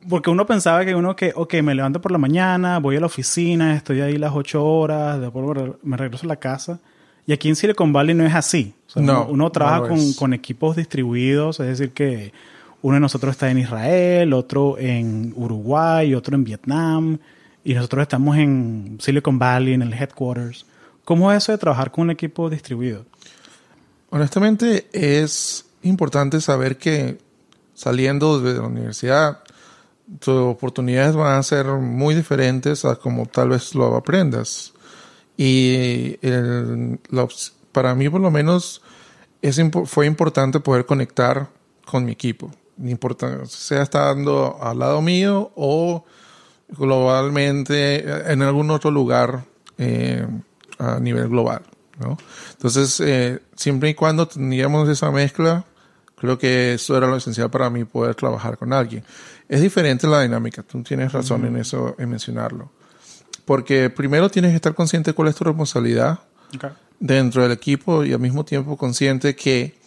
porque 0.09 0.29
uno 0.29 0.45
pensaba 0.45 0.83
que 0.85 0.95
uno 0.95 1.15
que, 1.15 1.31
ok, 1.35 1.55
me 1.63 1.73
levanto 1.75 2.01
por 2.01 2.11
la 2.11 2.17
mañana, 2.17 2.79
voy 2.79 2.97
a 2.97 2.99
la 2.99 3.05
oficina, 3.05 3.75
estoy 3.75 4.01
ahí 4.01 4.17
las 4.17 4.33
8 4.33 4.63
horas, 4.65 5.21
después 5.21 5.73
me 5.83 5.97
regreso 5.97 6.25
a 6.25 6.27
la 6.27 6.35
casa. 6.37 6.79
Y 7.25 7.33
aquí 7.33 7.49
en 7.49 7.55
Silicon 7.55 7.91
Valley 7.91 8.15
no 8.15 8.25
es 8.25 8.33
así. 8.33 8.73
O 8.87 8.89
sea, 8.89 9.01
No, 9.01 9.23
uno, 9.23 9.31
uno 9.31 9.49
trabaja 9.51 9.79
no 9.81 9.87
con, 9.87 10.13
con 10.13 10.33
equipos 10.33 10.77
distribuidos, 10.77 11.59
es 11.59 11.67
decir, 11.67 11.91
que 11.91 12.31
uno 12.81 12.95
de 12.95 13.01
nosotros 13.01 13.31
está 13.31 13.49
en 13.51 13.57
Israel, 13.57 14.33
otro 14.33 14.77
en 14.77 15.33
Uruguay, 15.35 16.13
otro 16.13 16.35
en 16.35 16.43
Vietnam, 16.43 17.17
y 17.67 17.73
nosotros 17.73 18.03
estamos 18.03 18.37
en 18.37 18.97
Silicon 19.01 19.37
Valley, 19.37 19.73
en 19.73 19.81
el 19.81 19.93
headquarters. 19.93 20.65
¿Cómo 21.03 21.29
es 21.33 21.43
eso 21.43 21.51
de 21.51 21.57
trabajar 21.57 21.91
con 21.91 22.03
un 22.05 22.11
equipo 22.11 22.49
distribuido? 22.49 23.05
Honestamente, 24.09 24.87
es 24.93 25.65
importante 25.81 26.39
saber 26.39 26.77
que 26.77 27.17
saliendo 27.73 28.39
de 28.39 28.53
la 28.53 28.61
universidad, 28.61 29.39
tus 30.19 30.33
oportunidades 30.35 31.17
van 31.17 31.37
a 31.37 31.43
ser 31.43 31.65
muy 31.65 32.15
diferentes 32.15 32.85
a 32.85 32.95
como 32.95 33.25
tal 33.25 33.49
vez 33.49 33.75
lo 33.75 33.97
aprendas. 33.97 34.71
Y 35.35 36.17
el- 36.21 37.01
la 37.09 37.27
para 37.73 37.95
mí, 37.95 38.07
por 38.07 38.21
lo 38.21 38.31
menos, 38.31 38.81
es, 39.41 39.59
fue 39.87 40.05
importante 40.05 40.61
poder 40.61 40.85
conectar 40.85 41.49
con 41.85 42.05
mi 42.05 42.13
equipo. 42.13 42.49
Importa, 42.81 43.45
sea 43.45 43.81
estando 43.81 44.57
al 44.61 44.79
lado 44.79 45.01
mío 45.01 45.51
o 45.53 46.05
globalmente 46.69 48.31
en 48.31 48.41
algún 48.41 48.69
otro 48.71 48.91
lugar 48.91 49.43
eh, 49.77 50.25
a 50.79 50.99
nivel 50.99 51.29
global. 51.29 51.61
¿no? 51.99 52.17
Entonces, 52.51 52.99
eh, 52.99 53.39
siempre 53.55 53.89
y 53.89 53.93
cuando 53.93 54.27
teníamos 54.27 54.87
esa 54.89 55.11
mezcla, 55.11 55.65
creo 56.15 56.37
que 56.37 56.73
eso 56.73 56.97
era 56.97 57.07
lo 57.07 57.15
esencial 57.15 57.49
para 57.49 57.69
mí 57.69 57.85
poder 57.85 58.15
trabajar 58.15 58.57
con 58.57 58.73
alguien. 58.73 59.03
Es 59.47 59.61
diferente 59.61 60.07
la 60.07 60.21
dinámica, 60.21 60.63
tú 60.63 60.83
tienes 60.83 61.13
razón 61.13 61.45
en 61.45 61.57
eso, 61.57 61.95
en 61.97 62.09
mencionarlo. 62.09 62.71
Porque 63.45 63.89
primero 63.89 64.29
tienes 64.29 64.51
que 64.51 64.57
estar 64.57 64.75
consciente 64.75 65.11
de 65.11 65.15
cuál 65.15 65.29
es 65.29 65.35
tu 65.35 65.45
responsabilidad 65.45 66.19
dentro 66.99 67.43
del 67.43 67.51
equipo 67.51 68.03
y 68.03 68.13
al 68.13 68.19
mismo 68.19 68.43
tiempo 68.43 68.77
consciente 68.77 69.35
que, 69.35 69.79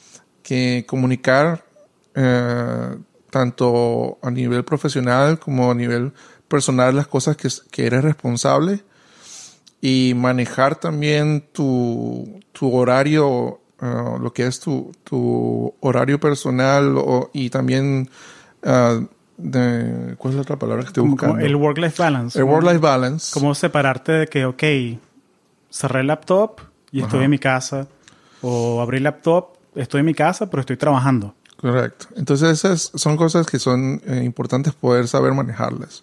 que 0.42 0.84
comunicar 0.88 1.64
eh, 2.14 2.96
tanto 3.30 4.18
a 4.22 4.30
nivel 4.30 4.64
profesional 4.64 5.38
como 5.38 5.70
a 5.70 5.74
nivel 5.74 6.12
personal 6.50 6.94
las 6.96 7.06
cosas 7.06 7.36
que, 7.38 7.48
que 7.70 7.86
eres 7.86 8.02
responsable 8.04 8.82
y 9.80 10.12
manejar 10.14 10.76
también 10.76 11.46
tu, 11.52 12.40
tu 12.52 12.74
horario, 12.74 13.60
uh, 13.80 14.18
lo 14.20 14.32
que 14.34 14.46
es 14.46 14.60
tu, 14.60 14.92
tu 15.04 15.72
horario 15.80 16.20
personal 16.20 16.96
o, 16.98 17.30
y 17.32 17.48
también, 17.48 18.10
uh, 18.64 19.06
de, 19.38 20.16
¿cuál 20.18 20.32
es 20.32 20.36
la 20.36 20.42
otra 20.42 20.58
palabra 20.58 20.82
que 20.82 20.88
estoy 20.88 21.02
Como- 21.02 21.12
buscando? 21.12 21.34
como 21.36 21.46
el 21.46 21.56
work-life 21.56 22.02
balance. 22.02 22.38
El 22.38 22.44
work-life 22.44 22.78
balance. 22.78 23.30
Cómo 23.32 23.54
separarte 23.54 24.12
de 24.12 24.26
que, 24.26 24.44
ok, 24.44 24.62
cerré 25.70 26.00
el 26.00 26.08
laptop 26.08 26.60
y 26.92 27.00
estoy 27.02 27.24
en 27.24 27.30
mi 27.30 27.38
casa. 27.38 27.86
O 28.42 28.80
abrí 28.82 28.98
el 28.98 29.04
laptop, 29.04 29.50
estoy 29.74 30.00
en 30.00 30.06
mi 30.06 30.14
casa, 30.14 30.50
pero 30.50 30.60
estoy 30.62 30.76
trabajando. 30.76 31.34
Correcto. 31.58 32.06
Entonces 32.16 32.50
esas 32.50 32.90
son 32.94 33.16
cosas 33.16 33.46
que 33.46 33.58
son 33.58 34.00
eh, 34.06 34.22
importantes 34.24 34.72
poder 34.74 35.06
saber 35.08 35.32
manejarlas. 35.34 36.02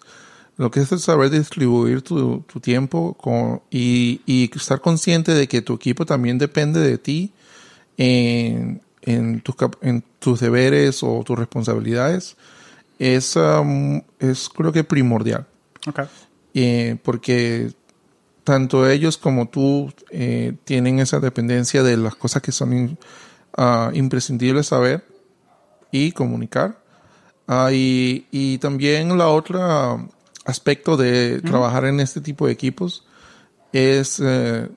Lo 0.58 0.70
que 0.70 0.80
es 0.80 0.92
el 0.92 0.98
saber 0.98 1.30
distribuir 1.30 2.02
tu, 2.02 2.40
tu 2.40 2.60
tiempo 2.60 3.14
con, 3.14 3.62
y, 3.70 4.20
y 4.26 4.50
estar 4.54 4.80
consciente 4.80 5.32
de 5.32 5.48
que 5.48 5.62
tu 5.62 5.74
equipo 5.74 6.04
también 6.04 6.36
depende 6.36 6.80
de 6.80 6.98
ti 6.98 7.32
en, 7.96 8.82
en, 9.02 9.40
tus, 9.40 9.54
cap- 9.54 9.76
en 9.82 10.02
tus 10.18 10.40
deberes 10.40 11.02
o 11.02 11.22
tus 11.24 11.38
responsabilidades 11.38 12.36
es, 12.98 13.36
um, 13.36 14.02
es 14.18 14.48
creo 14.48 14.72
que 14.72 14.82
primordial. 14.84 15.46
Ok. 15.86 16.00
Eh, 16.54 16.96
porque 17.04 17.70
tanto 18.42 18.88
ellos 18.90 19.16
como 19.16 19.48
tú 19.48 19.92
eh, 20.10 20.54
tienen 20.64 20.98
esa 20.98 21.20
dependencia 21.20 21.82
de 21.84 21.96
las 21.96 22.16
cosas 22.16 22.42
que 22.42 22.50
son 22.50 22.72
in- 22.72 22.98
ah, 23.56 23.90
imprescindibles 23.94 24.66
saber 24.66 25.04
y 25.92 26.10
comunicar. 26.12 26.80
Ah, 27.46 27.70
y, 27.72 28.26
y 28.32 28.58
también 28.58 29.16
la 29.16 29.28
otra 29.28 29.96
aspecto 30.48 30.96
de 30.96 31.40
trabajar 31.42 31.84
en 31.84 32.00
este 32.00 32.20
tipo 32.20 32.46
de 32.46 32.52
equipos 32.52 33.04
es 33.72 34.18
eh, 34.24 34.68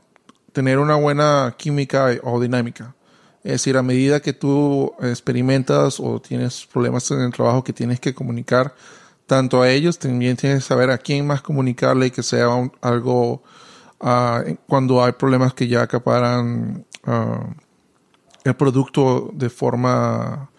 tener 0.51 0.79
una 0.79 0.95
buena 0.95 1.55
química 1.57 2.07
o 2.23 2.39
dinámica. 2.41 2.93
Es 3.43 3.53
decir, 3.53 3.77
a 3.77 3.81
medida 3.83 4.19
que 4.19 4.33
tú 4.33 4.93
experimentas 5.01 5.99
o 5.99 6.19
tienes 6.21 6.65
problemas 6.71 7.09
en 7.11 7.21
el 7.21 7.31
trabajo 7.31 7.63
que 7.63 7.73
tienes 7.73 7.99
que 7.99 8.13
comunicar 8.13 8.75
tanto 9.25 9.61
a 9.61 9.69
ellos, 9.69 9.97
también 9.97 10.35
tienes 10.37 10.59
que 10.63 10.67
saber 10.67 10.91
a 10.91 10.97
quién 10.97 11.25
más 11.25 11.41
comunicarle 11.41 12.07
y 12.07 12.11
que 12.11 12.21
sea 12.21 12.49
un- 12.49 12.71
algo 12.81 13.41
ah, 14.01 14.43
cuando 14.67 15.03
hay 15.03 15.13
problemas 15.13 15.53
que 15.53 15.67
ya 15.67 15.81
acaparan 15.83 16.85
ah, 17.05 17.47
el 18.43 18.55
producto 18.55 19.29
de 19.33 19.49
forma, 19.49 20.49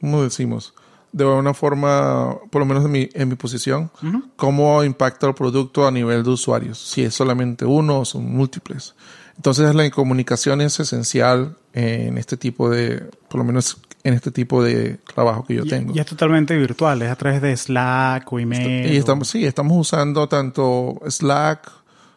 ¿cómo 0.00 0.22
decimos? 0.22 0.74
De 1.10 1.24
una 1.24 1.54
forma, 1.54 2.36
por 2.50 2.60
lo 2.60 2.66
menos 2.66 2.84
en 2.84 2.90
mi, 2.92 3.08
en 3.14 3.28
mi 3.28 3.34
posición, 3.34 3.90
cómo 4.36 4.84
impacta 4.84 5.26
el 5.26 5.34
producto 5.34 5.86
a 5.86 5.90
nivel 5.90 6.22
de 6.22 6.30
usuarios, 6.30 6.78
si 6.78 7.02
es 7.02 7.14
solamente 7.14 7.64
uno 7.64 8.00
o 8.00 8.04
son 8.04 8.30
múltiples. 8.30 8.94
Entonces 9.36 9.74
la 9.74 9.88
comunicación 9.90 10.60
es 10.60 10.78
esencial 10.80 11.56
en 11.72 12.18
este 12.18 12.36
tipo 12.36 12.68
de, 12.68 13.08
por 13.28 13.38
lo 13.38 13.44
menos 13.44 13.78
en 14.04 14.14
este 14.14 14.30
tipo 14.30 14.62
de 14.62 14.98
trabajo 15.14 15.44
que 15.46 15.54
yo 15.54 15.64
Y, 15.64 15.68
tengo. 15.68 15.94
y 15.94 15.98
es 15.98 16.06
totalmente 16.06 16.56
virtual, 16.56 17.00
es 17.02 17.10
a 17.10 17.16
través 17.16 17.40
de 17.40 17.56
Slack 17.56 18.30
o 18.32 18.38
email. 18.38 18.86
Y 18.92 18.96
o- 18.96 18.98
estamos, 18.98 19.28
sí, 19.28 19.44
estamos 19.46 19.76
usando 19.78 20.28
tanto 20.28 21.00
Slack 21.08 21.70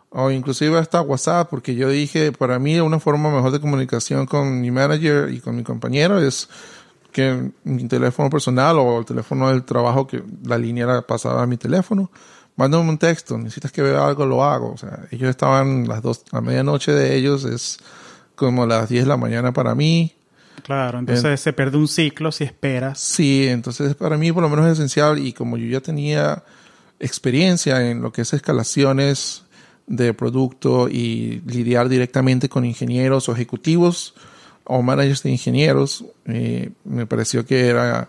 o 0.10 0.30
inclusive 0.32 0.78
hasta 0.78 1.02
WhatsApp, 1.02 1.50
porque 1.50 1.76
yo 1.76 1.88
dije, 1.90 2.32
para 2.34 2.60
mí 2.60 2.80
una 2.82 3.00
forma 3.00 3.30
mejor 3.34 3.52
de 3.52 3.62
comunicación 3.62 4.26
con 4.26 4.60
mi 4.60 4.70
manager 4.70 5.32
y 5.32 5.40
con 5.40 5.56
mi 5.56 5.64
compañero 5.64 6.20
es 6.22 6.50
que 7.12 7.51
mi 7.63 7.88
teléfono 7.88 8.30
personal 8.30 8.77
o 8.80 9.00
el 9.00 9.06
teléfono 9.06 9.50
del 9.50 9.63
trabajo, 9.63 10.08
que 10.08 10.24
la 10.44 10.58
línea 10.58 10.86
era 10.86 11.01
pasada 11.01 11.44
a 11.44 11.48
mi 11.48 11.58
teléfono, 11.58 12.10
mándame 12.56 12.89
un 12.89 12.98
texto, 12.98 13.38
necesitas 13.38 13.72
que 13.72 13.82
vea 13.82 14.06
algo, 14.06 14.25
lo 14.25 14.44
hago. 14.44 14.72
O 14.74 14.77
sea, 14.77 15.06
ellos 15.12 15.30
estaban 15.30 15.88
las 15.88 16.01
dos, 16.01 16.24
a 16.32 16.41
medianoche 16.41 16.91
de 16.91 17.15
ellos 17.15 17.46
es 17.46 17.80
como 18.36 18.65
las 18.65 18.89
10 18.89 19.03
de 19.03 19.10
la 19.10 19.18
mañana 19.18 19.51
para 19.51 19.75
mí. 19.75 20.15
Claro, 20.63 21.00
entonces 21.00 21.39
se 21.39 21.53
pierde 21.53 21.77
un 21.77 21.88
ciclo 21.88 22.32
si 22.32 22.44
esperas. 22.44 23.00
Sí, 23.00 23.48
entonces 23.48 23.96
para 23.96 24.18
mí 24.18 24.32
por 24.32 24.44
lo 24.44 24.50
menos 24.50 24.68
es 24.68 24.74
esencial 24.74 25.20
y 25.20 25.34
como 25.34 25.58
yo 25.58 25.68
ya 25.68 25.82
tenía 25.82 26.44
experiencia 27.00 27.89
en 27.89 28.01
lo 28.01 28.12
que 28.12 28.22
es 28.22 28.34
escalaciones 28.34 29.44
de 29.88 30.13
producto 30.13 30.88
y 30.88 31.41
lidiar 31.48 31.89
directamente 31.89 32.48
con 32.48 32.63
ingenieros 32.63 33.27
o 33.27 33.34
ejecutivos 33.34 34.13
o 34.65 34.82
managers 34.82 35.24
de 35.24 35.32
ingenieros, 35.32 36.06
eh, 36.25 36.70
me 36.86 37.06
pareció 37.06 37.46
que 37.46 37.68
era, 37.68 38.08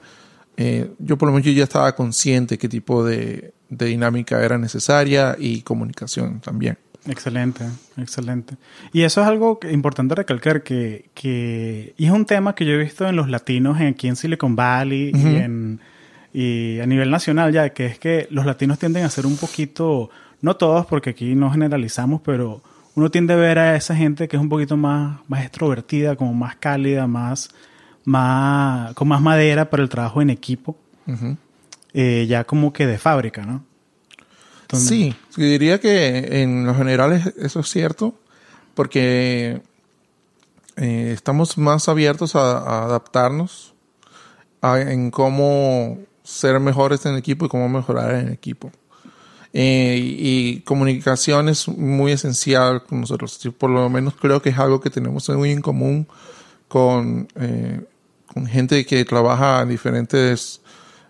eh, 0.56 0.90
yo 0.99 1.16
por 1.18 1.28
lo 1.28 1.32
menos 1.35 1.47
yo 1.47 1.52
ya 1.52 1.64
estaba 1.64 1.94
consciente 1.94 2.59
qué 2.59 2.68
tipo 2.68 3.04
de, 3.04 3.52
de 3.68 3.87
dinámica 3.87 4.42
era 4.44 4.59
necesaria 4.59 5.37
y 5.38 5.62
comunicación 5.62 6.40
también. 6.40 6.78
Excelente, 7.09 7.64
excelente. 7.97 8.54
Y 8.92 9.02
eso 9.02 9.23
es 9.23 9.26
algo 9.26 9.59
que- 9.59 9.73
importante 9.73 10.14
recalcar, 10.14 10.62
que, 10.62 11.06
que 11.14 11.94
y 11.99 12.04
es 12.06 12.12
un 12.12 12.26
tema 12.26 12.54
que 12.54 12.64
yo 12.64 12.73
he 12.75 12.78
visto 12.78 13.09
en 13.09 13.16
los 13.16 13.28
latinos 13.28 13.80
en- 13.80 13.88
aquí 13.88 14.06
en 14.06 14.14
Silicon 14.14 14.54
Valley 14.54 15.11
y, 15.12 15.26
en, 15.37 15.80
y 16.32 16.78
a 16.78 16.87
nivel 16.87 17.11
nacional 17.11 17.52
ya, 17.52 17.71
que 17.71 17.87
es 17.87 17.99
que 17.99 18.28
los 18.30 18.47
latinos 18.47 18.78
tienden 18.78 19.04
a 19.04 19.11
ser 19.11 19.26
un 19.26 19.37
poquito, 19.37 20.11
no 20.42 20.54
todos 20.56 20.87
porque 20.87 21.11
aquí 21.11 21.35
no 21.35 21.50
generalizamos, 21.50 22.21
pero 22.25 22.62
uno 22.94 23.11
tiende 23.11 23.34
a 23.34 23.37
ver 23.37 23.58
a 23.58 23.76
esa 23.76 23.94
gente 23.96 24.28
que 24.28 24.37
es 24.37 24.42
un 24.42 24.49
poquito 24.49 24.76
más, 24.76 25.20
más 25.28 25.42
extrovertida, 25.42 26.16
como 26.16 26.34
más 26.34 26.56
cálida, 26.56 27.06
más, 27.06 27.49
más, 28.04 28.94
con 28.94 29.08
más 29.08 29.20
madera 29.20 29.70
para 29.70 29.82
el 29.82 29.88
trabajo 29.88 30.20
en 30.22 30.30
equipo, 30.30 30.76
eh, 31.94 32.26
ya 32.28 32.44
como 32.44 32.72
que 32.72 32.87
de 32.87 32.99
fábrica, 32.99 33.42
¿no? 33.44 33.64
Entonces- 34.62 34.88
Sí, 34.88 35.14
diría 35.37 35.80
que 35.80 36.42
en 36.42 36.66
lo 36.66 36.75
general 36.75 37.12
es- 37.12 37.26
eso 37.37 37.61
es 37.61 37.68
cierto, 37.68 38.14
porque 38.75 39.61
eh, 40.76 41.11
estamos 41.12 41.58
más 41.58 41.88
abiertos 41.90 42.34
a, 42.34 42.58
a 42.58 42.84
adaptarnos 42.84 43.75
a- 44.62 44.80
en 44.80 45.11
cómo 45.11 45.99
ser 46.25 46.58
mejores 46.61 47.04
en 47.04 47.16
equipo 47.16 47.44
y 47.44 47.49
cómo 47.50 47.68
mejorar 47.68 48.14
en 48.14 48.32
equipo. 48.32 48.70
Eh, 49.54 49.99
y 50.00 50.61
comunicación 50.61 51.49
es 51.49 51.68
muy 51.68 52.12
esencial 52.12 52.85
con 52.85 53.00
nosotros. 53.02 53.38
Yo 53.40 53.52
por 53.52 53.71
lo 53.71 53.88
menos 53.90 54.14
creo 54.21 54.40
que 54.40 54.49
es 54.50 54.59
algo 54.59 54.80
que 54.80 54.88
tenemos 54.90 55.28
muy 55.28 55.50
en 55.50 55.61
común 55.61 56.06
con, 56.68 57.28
eh, 57.37 57.80
con 58.32 58.47
gente 58.47 58.87
que 58.87 59.04
trabaja 59.04 59.61
en 59.62 59.68
diferentes, 59.68 60.62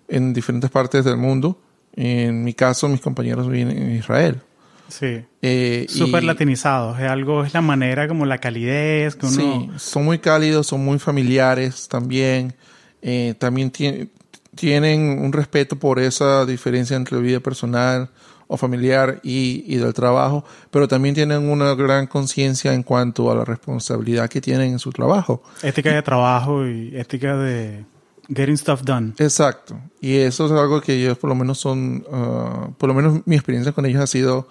en 0.08 0.32
diferentes 0.34 0.70
partes 0.70 1.04
del 1.04 1.16
mundo. 1.16 1.58
En 1.94 2.42
mi 2.42 2.52
caso, 2.54 2.88
mis 2.88 3.00
compañeros 3.00 3.48
viven 3.48 3.70
en 3.76 3.96
Israel. 3.96 4.40
Sí. 4.88 5.24
Eh, 5.40 5.86
Súper 5.88 6.24
latinizados. 6.24 6.98
Es 6.98 7.08
algo, 7.08 7.44
es 7.44 7.54
la 7.54 7.60
manera 7.60 8.08
como 8.08 8.26
la 8.26 8.38
calidez 8.38 9.14
que 9.14 9.26
uno... 9.26 9.36
Sí, 9.36 9.70
son 9.76 10.04
muy 10.04 10.18
cálidos, 10.18 10.66
son 10.66 10.84
muy 10.84 10.98
familiares 10.98 11.86
también. 11.88 12.54
Eh, 13.02 13.34
también 13.38 13.70
tie- 13.72 14.08
tienen 14.54 15.18
un 15.20 15.32
respeto 15.32 15.76
por 15.76 15.98
esa 16.00 16.44
diferencia 16.44 16.96
entre 16.96 17.18
vida 17.20 17.40
personal 17.40 18.10
o 18.52 18.56
familiar 18.56 19.18
y, 19.22 19.64
y 19.66 19.76
del 19.76 19.94
trabajo, 19.94 20.44
pero 20.70 20.86
también 20.86 21.14
tienen 21.14 21.48
una 21.48 21.74
gran 21.74 22.06
conciencia 22.06 22.74
en 22.74 22.82
cuanto 22.82 23.30
a 23.30 23.34
la 23.34 23.44
responsabilidad 23.44 24.28
que 24.28 24.40
tienen 24.40 24.72
en 24.72 24.78
su 24.78 24.90
trabajo. 24.90 25.42
Ética 25.62 25.94
de 25.94 26.02
trabajo 26.02 26.66
y 26.66 26.94
ética 26.94 27.36
de 27.36 27.84
getting 28.28 28.58
stuff 28.58 28.82
done. 28.82 29.14
Exacto. 29.18 29.80
Y 30.00 30.16
eso 30.16 30.46
es 30.46 30.52
algo 30.52 30.80
que 30.80 30.94
ellos 30.94 31.16
por 31.16 31.30
lo 31.30 31.34
menos 31.34 31.58
son, 31.58 32.04
ah, 32.12 32.68
por 32.76 32.88
lo 32.88 32.94
menos 32.94 33.22
mi 33.24 33.36
experiencia 33.36 33.72
con 33.72 33.86
ellos 33.86 34.02
ha 34.02 34.06
sido 34.06 34.46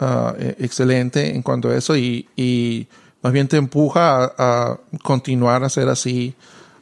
eh, 0.00 0.54
excelente 0.58 1.34
en 1.34 1.42
cuanto 1.42 1.70
a 1.70 1.76
eso 1.76 1.96
y, 1.96 2.28
y 2.36 2.86
más 3.22 3.32
bien 3.32 3.48
te 3.48 3.56
empuja 3.56 4.24
a, 4.24 4.32
a 4.36 4.78
continuar 5.02 5.64
a 5.64 5.68
ser 5.70 5.88
así 5.88 6.34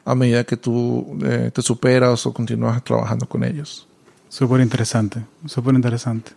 a 0.05 0.15
medida 0.15 0.43
que 0.43 0.57
tú 0.57 1.17
eh, 1.23 1.51
te 1.53 1.61
superas 1.61 2.25
o 2.25 2.33
continúas 2.33 2.83
trabajando 2.83 3.25
con 3.27 3.43
ellos. 3.43 3.87
Súper 4.29 4.61
interesante, 4.61 5.23
súper 5.45 5.75
interesante. 5.75 6.31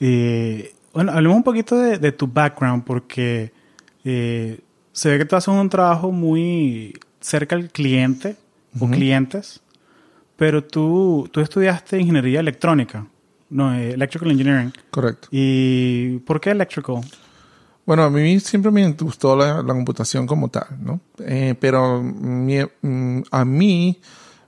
Y 0.00 0.64
bueno, 0.92 1.12
hablemos 1.12 1.36
un 1.36 1.42
poquito 1.44 1.76
de, 1.78 1.98
de 1.98 2.12
tu 2.12 2.26
background 2.26 2.84
porque 2.84 3.52
eh, 4.04 4.58
se 4.92 5.10
ve 5.10 5.18
que 5.18 5.24
tú 5.24 5.36
haces 5.36 5.48
un 5.48 5.68
trabajo 5.68 6.10
muy 6.12 6.98
cerca 7.20 7.56
al 7.56 7.70
cliente 7.70 8.36
o 8.80 8.84
Ujú. 8.84 8.94
clientes, 8.94 9.60
pero 10.36 10.64
tú, 10.64 11.28
tú 11.32 11.40
estudiaste 11.40 11.98
ingeniería 12.00 12.40
electrónica, 12.40 13.06
no, 13.50 13.74
eh, 13.74 13.92
electrical 13.92 14.30
engineering. 14.30 14.72
Correcto. 14.90 15.28
¿Y 15.30 16.18
por 16.20 16.40
qué 16.40 16.50
electrical? 16.50 17.00
Bueno, 17.84 18.04
a 18.04 18.10
mí 18.10 18.38
siempre 18.40 18.70
me 18.70 18.90
gustó 18.92 19.36
la, 19.36 19.56
la 19.62 19.72
computación 19.74 20.26
como 20.26 20.48
tal, 20.48 20.66
¿no? 20.80 21.00
Eh, 21.18 21.54
pero 21.58 22.00
mi- 22.02 22.64
mm, 22.82 23.22
a 23.30 23.44
mí 23.44 24.00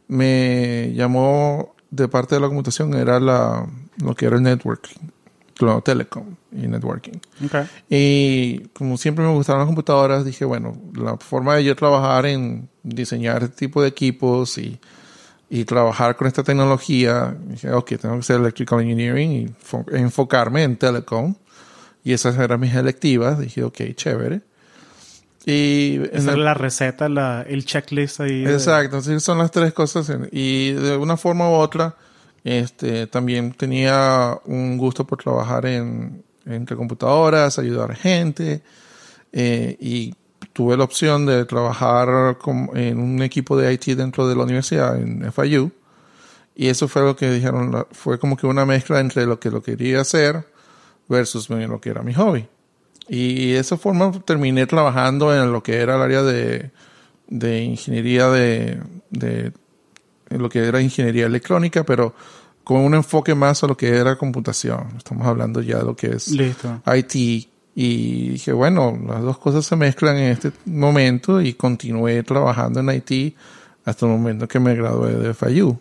me 0.08 0.92
llamó 0.94 1.74
de 1.90 2.08
parte 2.08 2.34
de 2.36 2.40
la 2.40 2.46
computación 2.48 2.94
era 2.94 3.18
la, 3.20 3.66
lo 4.02 4.14
que 4.14 4.26
era 4.26 4.36
el 4.36 4.42
networking, 4.42 5.00
lo 5.60 5.80
telecom 5.82 6.34
y 6.52 6.66
networking. 6.66 7.18
Okay. 7.46 7.64
Y 7.88 8.58
como 8.74 8.96
siempre 8.96 9.24
me 9.24 9.32
gustaron 9.32 9.60
las 9.60 9.66
computadoras, 9.66 10.24
dije, 10.24 10.44
bueno, 10.44 10.76
la 10.94 11.16
forma 11.16 11.54
de 11.56 11.64
yo 11.64 11.76
trabajar 11.76 12.26
en 12.26 12.68
diseñar 12.82 13.42
este 13.44 13.56
tipo 13.66 13.82
de 13.82 13.88
equipos 13.88 14.58
y, 14.58 14.80
y 15.48 15.64
trabajar 15.64 16.16
con 16.16 16.26
esta 16.26 16.42
tecnología, 16.42 17.36
dije, 17.48 17.72
ok, 17.72 17.92
tengo 18.00 18.14
que 18.14 18.20
hacer 18.20 18.40
electrical 18.40 18.80
engineering 18.80 19.30
y 19.32 19.46
fo- 19.48 19.84
enfocarme 19.94 20.62
en 20.64 20.76
telecom. 20.76 21.34
Y 22.02 22.12
esas 22.12 22.36
eran 22.38 22.60
mis 22.60 22.74
electivas. 22.74 23.38
Dije, 23.38 23.62
ok, 23.64 23.80
chévere. 23.94 24.42
Y 25.46 26.00
Esa 26.12 26.32
es 26.32 26.38
la 26.38 26.54
receta, 26.54 27.08
la, 27.08 27.42
el 27.42 27.64
checklist 27.66 28.20
ahí. 28.20 28.46
Exacto, 28.46 29.00
son 29.20 29.38
las 29.38 29.50
tres 29.50 29.72
cosas. 29.74 30.08
en- 30.10 30.28
Y 30.32 30.72
de 30.72 30.96
una 30.96 31.16
forma 31.16 31.48
u 31.50 31.52
otra, 31.54 31.94
este, 32.44 33.06
también 33.06 33.52
tenía 33.54 34.38
un 34.44 34.76
gusto 34.78 35.06
por 35.06 35.22
trabajar 35.22 35.66
en, 35.66 36.22
entre 36.46 36.76
computadoras, 36.76 37.58
ayudar 37.58 37.94
gente. 37.96 38.62
eh, 39.32 39.76
y 39.80 40.14
tuve 40.52 40.76
la 40.76 40.84
opción 40.84 41.26
de 41.26 41.44
trabajar 41.46 42.38
con- 42.38 42.70
en 42.74 43.00
un 43.00 43.20
equipo 43.22 43.56
de 43.56 43.72
IT 43.72 43.96
dentro 43.96 44.28
de 44.28 44.36
la 44.36 44.44
universidad, 44.44 44.96
en 45.00 45.24
FIU. 45.32 45.72
Y 46.54 46.68
eso 46.68 46.86
fue 46.86 47.02
lo 47.02 47.16
que 47.16 47.30
dijeron, 47.30 47.86
fue 47.90 48.18
como 48.20 48.36
que 48.36 48.46
una 48.46 48.64
mezcla 48.64 49.00
entre 49.00 49.26
lo 49.26 49.40
que 49.40 49.50
lo 49.50 49.60
quería 49.62 50.00
hacer 50.02 50.46
versus 51.08 51.50
lo 51.50 51.80
que 51.80 51.90
era 51.90 52.02
mi 52.02 52.14
hobby. 52.14 52.46
Y 53.08 53.52
de 53.52 53.58
esa 53.58 53.76
forma 53.76 54.12
terminé 54.24 54.66
trabajando 54.66 55.34
en 55.34 55.50
lo 55.52 55.62
que 55.64 55.78
era 55.80 55.96
el 55.96 56.02
área 56.02 56.22
de, 56.22 56.70
de 57.26 57.62
ingeniería 57.64 58.28
de, 58.28 58.80
de 59.10 59.52
lo 60.30 60.48
que 60.48 60.60
era 60.60 60.80
ingeniería 60.80 61.26
electrónica, 61.26 61.84
pero 61.84 62.14
con 62.64 62.80
un 62.80 62.94
enfoque 62.94 63.34
más 63.34 63.62
a 63.62 63.66
lo 63.66 63.76
que 63.76 63.88
era 63.88 64.16
computación. 64.16 64.88
Estamos 64.96 65.26
hablando 65.26 65.60
ya 65.60 65.78
de 65.78 65.84
lo 65.84 65.94
que 65.96 66.08
es 66.16 66.28
Listo. 66.28 66.80
IT. 66.94 67.48
Y 67.76 68.28
dije, 68.30 68.52
bueno, 68.52 68.96
las 69.08 69.20
dos 69.22 69.38
cosas 69.38 69.66
se 69.66 69.74
mezclan 69.76 70.16
en 70.16 70.30
este 70.30 70.52
momento 70.66 71.40
y 71.42 71.54
continué 71.54 72.22
trabajando 72.22 72.80
en 72.80 72.90
IT 72.90 73.34
hasta 73.84 74.06
el 74.06 74.12
momento 74.12 74.46
que 74.46 74.60
me 74.60 74.74
gradué 74.76 75.14
de 75.14 75.34
FIU. 75.34 75.76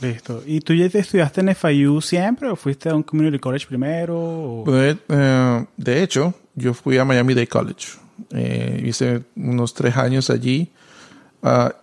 Listo. 0.00 0.42
¿Y 0.46 0.60
tú 0.60 0.74
ya 0.74 0.88
te 0.88 1.00
estudiaste 1.00 1.40
en 1.40 1.54
FIU 1.54 2.00
siempre 2.00 2.48
o 2.48 2.56
fuiste 2.56 2.88
a 2.88 2.94
un 2.94 3.02
community 3.02 3.38
college 3.38 3.66
primero? 3.66 4.16
o- 4.16 4.64
De, 4.70 4.96
eh, 5.08 5.64
de 5.76 6.02
hecho, 6.02 6.34
yo 6.54 6.72
fui 6.72 6.98
a 6.98 7.04
Miami 7.04 7.34
Dade 7.34 7.48
College. 7.48 7.88
Eh, 8.30 8.82
hice 8.86 9.22
unos 9.36 9.74
tres 9.74 9.96
años 9.96 10.30
allí, 10.30 10.70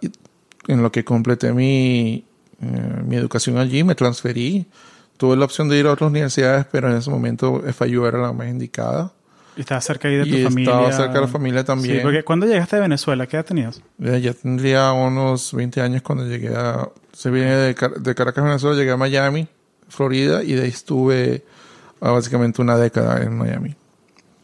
y 0.02 0.08
en 0.68 0.82
lo 0.82 0.92
que 0.92 1.04
completé 1.04 1.54
mi, 1.54 2.26
eh, 2.62 3.02
mi 3.06 3.16
educación 3.16 3.58
allí, 3.58 3.84
me 3.84 3.96
transferí. 3.96 4.66
Tuve 5.18 5.36
la 5.38 5.46
opción 5.46 5.70
de 5.70 5.78
ir 5.78 5.88
a 5.88 5.92
otras 5.92 6.10
universidades, 6.10 6.66
pero 6.72 6.90
en 6.90 6.98
ese 6.98 7.10
momento 7.10 7.62
FIU 7.74 8.06
era 8.06 8.20
la 8.20 8.34
más 8.34 8.48
indicada. 8.48 9.12
Y 9.56 9.62
estabas 9.62 9.84
cerca 9.86 10.08
ahí 10.08 10.16
de 10.16 10.24
tu 10.26 10.36
y 10.36 10.44
familia. 10.44 10.72
estaba 10.72 10.92
cerca 10.94 11.14
de 11.14 11.22
la 11.22 11.28
familia 11.28 11.64
también. 11.66 11.98
Sí, 11.98 12.02
porque 12.04 12.24
cuando 12.24 12.46
llegaste 12.46 12.78
de 12.78 12.82
Venezuela, 12.84 13.28
¿qué 13.28 13.36
edad 13.36 13.46
tenías? 13.46 13.82
Ya, 13.98 14.18
ya 14.18 14.34
tendría 14.34 14.92
unos 14.94 15.54
20 15.54 15.82
años 15.82 16.02
cuando 16.02 16.26
llegué 16.26 16.56
a... 16.56 16.88
Se 17.12 17.30
viene 17.30 17.54
de, 17.56 17.76
Car- 17.76 18.00
de 18.00 18.16
Caracas, 18.16 18.44
Venezuela, 18.44 18.78
llegué 18.78 18.92
a 18.92 18.98
Miami, 18.98 19.48
Florida, 19.90 20.42
y 20.44 20.54
de 20.54 20.64
ahí 20.64 20.70
estuve 20.70 21.44
ah, 22.00 22.12
básicamente 22.12 22.62
una 22.62 22.78
década 22.78 23.22
en 23.24 23.38
Miami. 23.38 23.76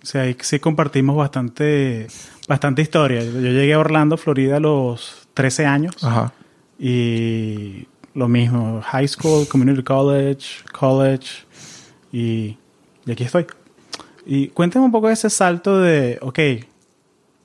O 0.04 0.06
sea, 0.06 0.24
ahí 0.24 0.36
sí 0.42 0.60
compartimos 0.60 1.16
bastante, 1.16 2.08
bastante 2.48 2.82
historia. 2.82 3.24
Yo 3.24 3.32
llegué 3.40 3.74
a 3.74 3.80
Orlando, 3.80 4.18
Florida 4.18 4.58
a 4.58 4.60
los 4.60 5.27
13 5.38 5.66
años. 5.66 6.04
Ajá. 6.04 6.34
Y 6.80 7.88
lo 8.14 8.28
mismo, 8.28 8.82
high 8.82 9.08
school, 9.08 9.48
community 9.48 9.84
college, 9.84 10.64
college. 10.78 11.46
Y, 12.12 12.58
y 13.06 13.12
aquí 13.12 13.24
estoy. 13.24 13.46
Y 14.26 14.48
cuéntame 14.50 14.86
un 14.86 14.92
poco 14.92 15.08
de 15.08 15.14
ese 15.14 15.30
salto 15.30 15.80
de, 15.80 16.18
ok, 16.22 16.40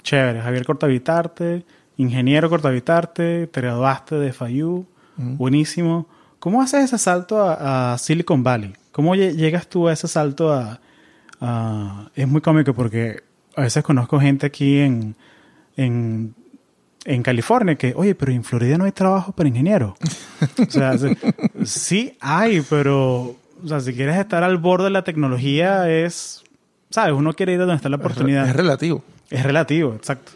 chévere, 0.02 0.40
Javier 0.40 0.64
Cortavitarte, 0.64 1.64
ingeniero 1.96 2.48
Cortavitarte, 2.50 3.46
te 3.46 3.60
graduaste 3.60 4.16
de 4.16 4.32
FIU, 4.32 4.86
buenísimo. 5.16 6.06
¿Cómo 6.40 6.60
haces 6.60 6.84
ese 6.84 6.98
salto 6.98 7.40
a, 7.40 7.92
a 7.92 7.98
Silicon 7.98 8.42
Valley? 8.42 8.72
¿Cómo 8.90 9.14
lle- 9.14 9.36
llegas 9.36 9.68
tú 9.68 9.86
a 9.88 9.92
ese 9.92 10.08
salto 10.08 10.52
a, 10.52 10.80
a- 11.40 12.10
Es 12.16 12.26
muy 12.26 12.40
cómico 12.40 12.74
porque 12.74 13.22
a 13.54 13.60
veces 13.62 13.84
conozco 13.84 14.18
gente 14.18 14.46
aquí 14.46 14.78
en, 14.78 15.14
en, 15.76 16.34
en 17.04 17.22
California 17.22 17.74
que, 17.76 17.92
oye, 17.96 18.14
pero 18.14 18.32
en 18.32 18.44
Florida 18.44 18.78
no 18.78 18.84
hay 18.84 18.92
trabajo 18.92 19.32
para 19.32 19.48
ingeniero. 19.48 19.96
o 20.66 20.70
sea, 20.70 20.96
sí- 20.98 21.16
sí 21.64 22.16
hay, 22.20 22.60
pero 22.68 23.36
o 23.64 23.68
sea, 23.68 23.80
si 23.80 23.92
quieres 23.94 24.16
estar 24.16 24.42
al 24.42 24.58
borde 24.58 24.84
de 24.84 24.90
la 24.90 25.02
tecnología 25.04 25.88
es, 25.90 26.42
¿sabes? 26.90 27.14
Uno 27.14 27.32
quiere 27.32 27.52
ir 27.54 27.58
a 27.60 27.64
donde 27.64 27.76
está 27.76 27.88
la 27.88 27.96
oportunidad. 27.96 28.48
Es 28.48 28.54
relativo. 28.56 29.02
Es 29.30 29.42
relativo, 29.42 29.94
exacto. 29.94 30.32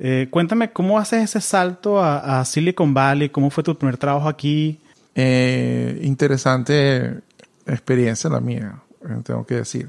Eh, 0.00 0.26
cuéntame, 0.30 0.70
¿cómo 0.72 0.98
haces 0.98 1.22
ese 1.22 1.40
salto 1.40 2.00
a, 2.02 2.40
a 2.40 2.44
Silicon 2.44 2.92
Valley? 2.94 3.28
¿Cómo 3.30 3.48
fue 3.50 3.62
tu 3.64 3.76
primer 3.78 3.96
trabajo 3.96 4.28
aquí? 4.28 4.80
Eh, 5.14 6.00
interesante 6.02 7.20
experiencia 7.66 8.28
la 8.28 8.40
mía, 8.40 8.74
eh, 9.08 9.20
tengo 9.24 9.46
que 9.46 9.54
decir. 9.54 9.88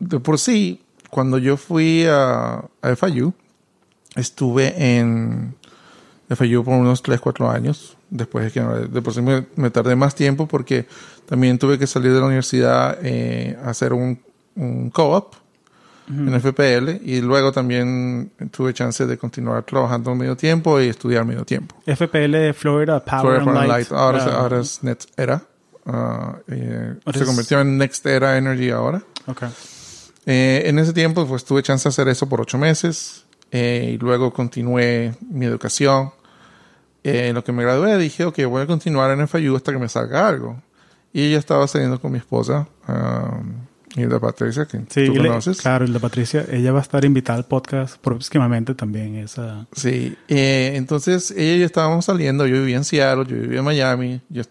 De 0.00 0.18
por 0.20 0.38
sí, 0.38 0.82
cuando 1.08 1.38
yo 1.38 1.56
fui 1.56 2.04
a, 2.06 2.64
a 2.82 2.96
FIU, 2.96 3.32
estuve 4.16 4.98
en 4.98 5.54
FIU 6.34 6.64
por 6.64 6.74
unos 6.74 7.02
3, 7.02 7.20
4 7.20 7.50
años. 7.50 7.96
Después 8.10 8.44
de 8.46 8.50
que 8.50 8.60
de 8.60 9.02
por 9.02 9.12
sí 9.12 9.20
me, 9.22 9.46
me 9.56 9.70
tardé 9.70 9.94
más 9.96 10.14
tiempo 10.14 10.46
porque 10.46 10.86
también 11.26 11.58
tuve 11.58 11.78
que 11.78 11.86
salir 11.86 12.12
de 12.12 12.20
la 12.20 12.26
universidad 12.26 12.98
eh, 13.02 13.56
a 13.62 13.70
hacer 13.70 13.92
un, 13.92 14.18
un 14.56 14.90
co-op 14.90 15.34
en 16.10 16.40
FPL 16.40 17.02
y 17.04 17.20
luego 17.20 17.52
también 17.52 18.32
tuve 18.50 18.72
chance 18.72 19.04
de 19.06 19.18
continuar 19.18 19.64
trabajando 19.64 20.14
medio 20.14 20.38
tiempo 20.38 20.80
y 20.80 20.88
estudiar 20.88 21.26
medio 21.26 21.44
tiempo. 21.44 21.76
FPL 21.84 22.54
Florida, 22.54 23.04
Power, 23.04 23.42
Florida 23.42 23.60
and 23.60 23.68
Light. 23.68 23.68
Light. 23.68 23.92
Ahora, 23.92 24.24
Ah, 24.24 24.40
ahora 24.40 24.60
es 24.60 24.82
Next 24.82 25.10
Era. 25.18 25.42
Ah, 25.84 26.38
eh, 26.48 26.94
se 27.12 27.24
convirtió 27.26 27.60
en 27.60 27.76
Next 27.76 28.06
Era 28.06 28.38
Energy 28.38 28.70
ahora. 28.70 29.02
Eh, 30.24 30.62
en 30.64 30.78
ese 30.78 30.94
tiempo, 30.94 31.26
pues 31.26 31.44
tuve 31.44 31.62
chance 31.62 31.84
de 31.86 31.90
hacer 31.90 32.08
eso 32.08 32.26
por 32.26 32.40
ocho 32.40 32.56
meses. 32.56 33.26
Eh, 33.50 33.92
y 33.94 33.98
luego 33.98 34.32
continué 34.32 35.14
mi 35.30 35.46
educación. 35.46 36.10
Eh, 37.04 37.28
en 37.28 37.34
lo 37.34 37.44
que 37.44 37.52
me 37.52 37.62
gradué, 37.62 37.96
dije, 37.96 38.24
ok, 38.24 38.44
voy 38.46 38.62
a 38.62 38.66
continuar 38.66 39.10
en 39.18 39.26
FIU 39.28 39.56
hasta 39.56 39.72
que 39.72 39.78
me 39.78 39.88
salga 39.88 40.28
algo. 40.28 40.60
Y 41.12 41.22
ella 41.28 41.38
estaba 41.38 41.66
saliendo 41.66 42.00
con 42.00 42.12
mi 42.12 42.18
esposa, 42.18 42.68
um, 42.88 43.54
Hilda 43.96 44.18
Patricia, 44.20 44.66
que 44.66 44.78
Sí, 44.90 45.06
tú 45.06 45.14
le- 45.14 45.28
conoces. 45.28 45.60
claro, 45.62 45.86
la 45.86 45.98
Patricia, 46.00 46.44
ella 46.50 46.72
va 46.72 46.80
a 46.80 46.82
estar 46.82 47.04
invitada 47.04 47.38
al 47.38 47.46
podcast 47.46 47.96
próximamente 47.98 48.74
también. 48.74 49.14
Esa... 49.16 49.66
Sí, 49.72 50.14
eh, 50.28 50.72
entonces 50.74 51.30
ella 51.30 51.54
y 51.54 51.58
yo 51.60 51.66
estábamos 51.66 52.04
saliendo, 52.04 52.46
yo 52.46 52.56
vivía 52.56 52.76
en 52.76 52.84
Seattle, 52.84 53.24
yo 53.26 53.40
vivía 53.40 53.60
en 53.60 53.64
Miami, 53.64 54.20
yo 54.28 54.42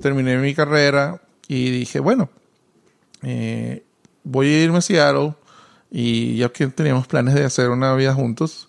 terminé 0.00 0.36
mi 0.38 0.54
carrera 0.54 1.20
y 1.46 1.70
dije, 1.70 2.00
bueno, 2.00 2.30
eh, 3.22 3.84
voy 4.24 4.46
a 4.48 4.64
irme 4.64 4.78
a 4.78 4.82
Seattle 4.82 5.34
y 5.90 6.36
ya 6.36 6.48
que 6.48 6.66
teníamos 6.68 7.06
planes 7.06 7.34
de 7.34 7.44
hacer 7.44 7.70
una 7.70 7.94
vida 7.94 8.14
juntos, 8.14 8.68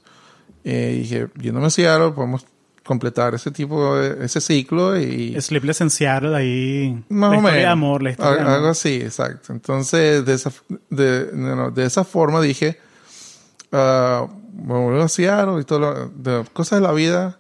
eh, 0.64 1.00
dije, 1.02 1.28
yéndome 1.40 1.68
a 1.68 1.70
Seattle 1.70 2.12
podemos 2.12 2.46
completar 2.84 3.36
ese 3.36 3.52
tipo 3.52 3.98
de, 3.98 4.26
ese 4.26 4.40
ciclo 4.40 4.98
y 5.00 5.40
Sleepless 5.40 5.82
en 5.82 5.90
Seattle, 5.90 6.36
ahí. 6.36 7.04
más 7.10 7.32
la 7.32 7.38
o 7.38 7.42
menos 7.42 7.58
de 7.58 7.66
amor, 7.66 8.02
la 8.02 8.12
historia 8.12 8.36
de 8.36 8.42
amor. 8.42 8.54
algo 8.54 8.68
así, 8.70 8.96
exacto. 8.96 9.54
Entonces 9.54 10.26
de 10.26 10.34
esa 10.34 10.52
de, 10.90 11.30
no, 11.34 11.56
no, 11.56 11.72
de 11.72 11.86
esa 11.86 12.04
forma 12.04 12.42
dije, 12.42 12.80
ah, 13.72 14.28
me 14.54 14.74
voy 14.74 15.02
a 15.02 15.08
Seattle 15.08 15.62
y 15.62 15.64
todo 15.66 15.80
lo, 15.80 16.46
cosas 16.54 16.80
de 16.80 16.88
la 16.88 16.94
vida. 16.94 17.40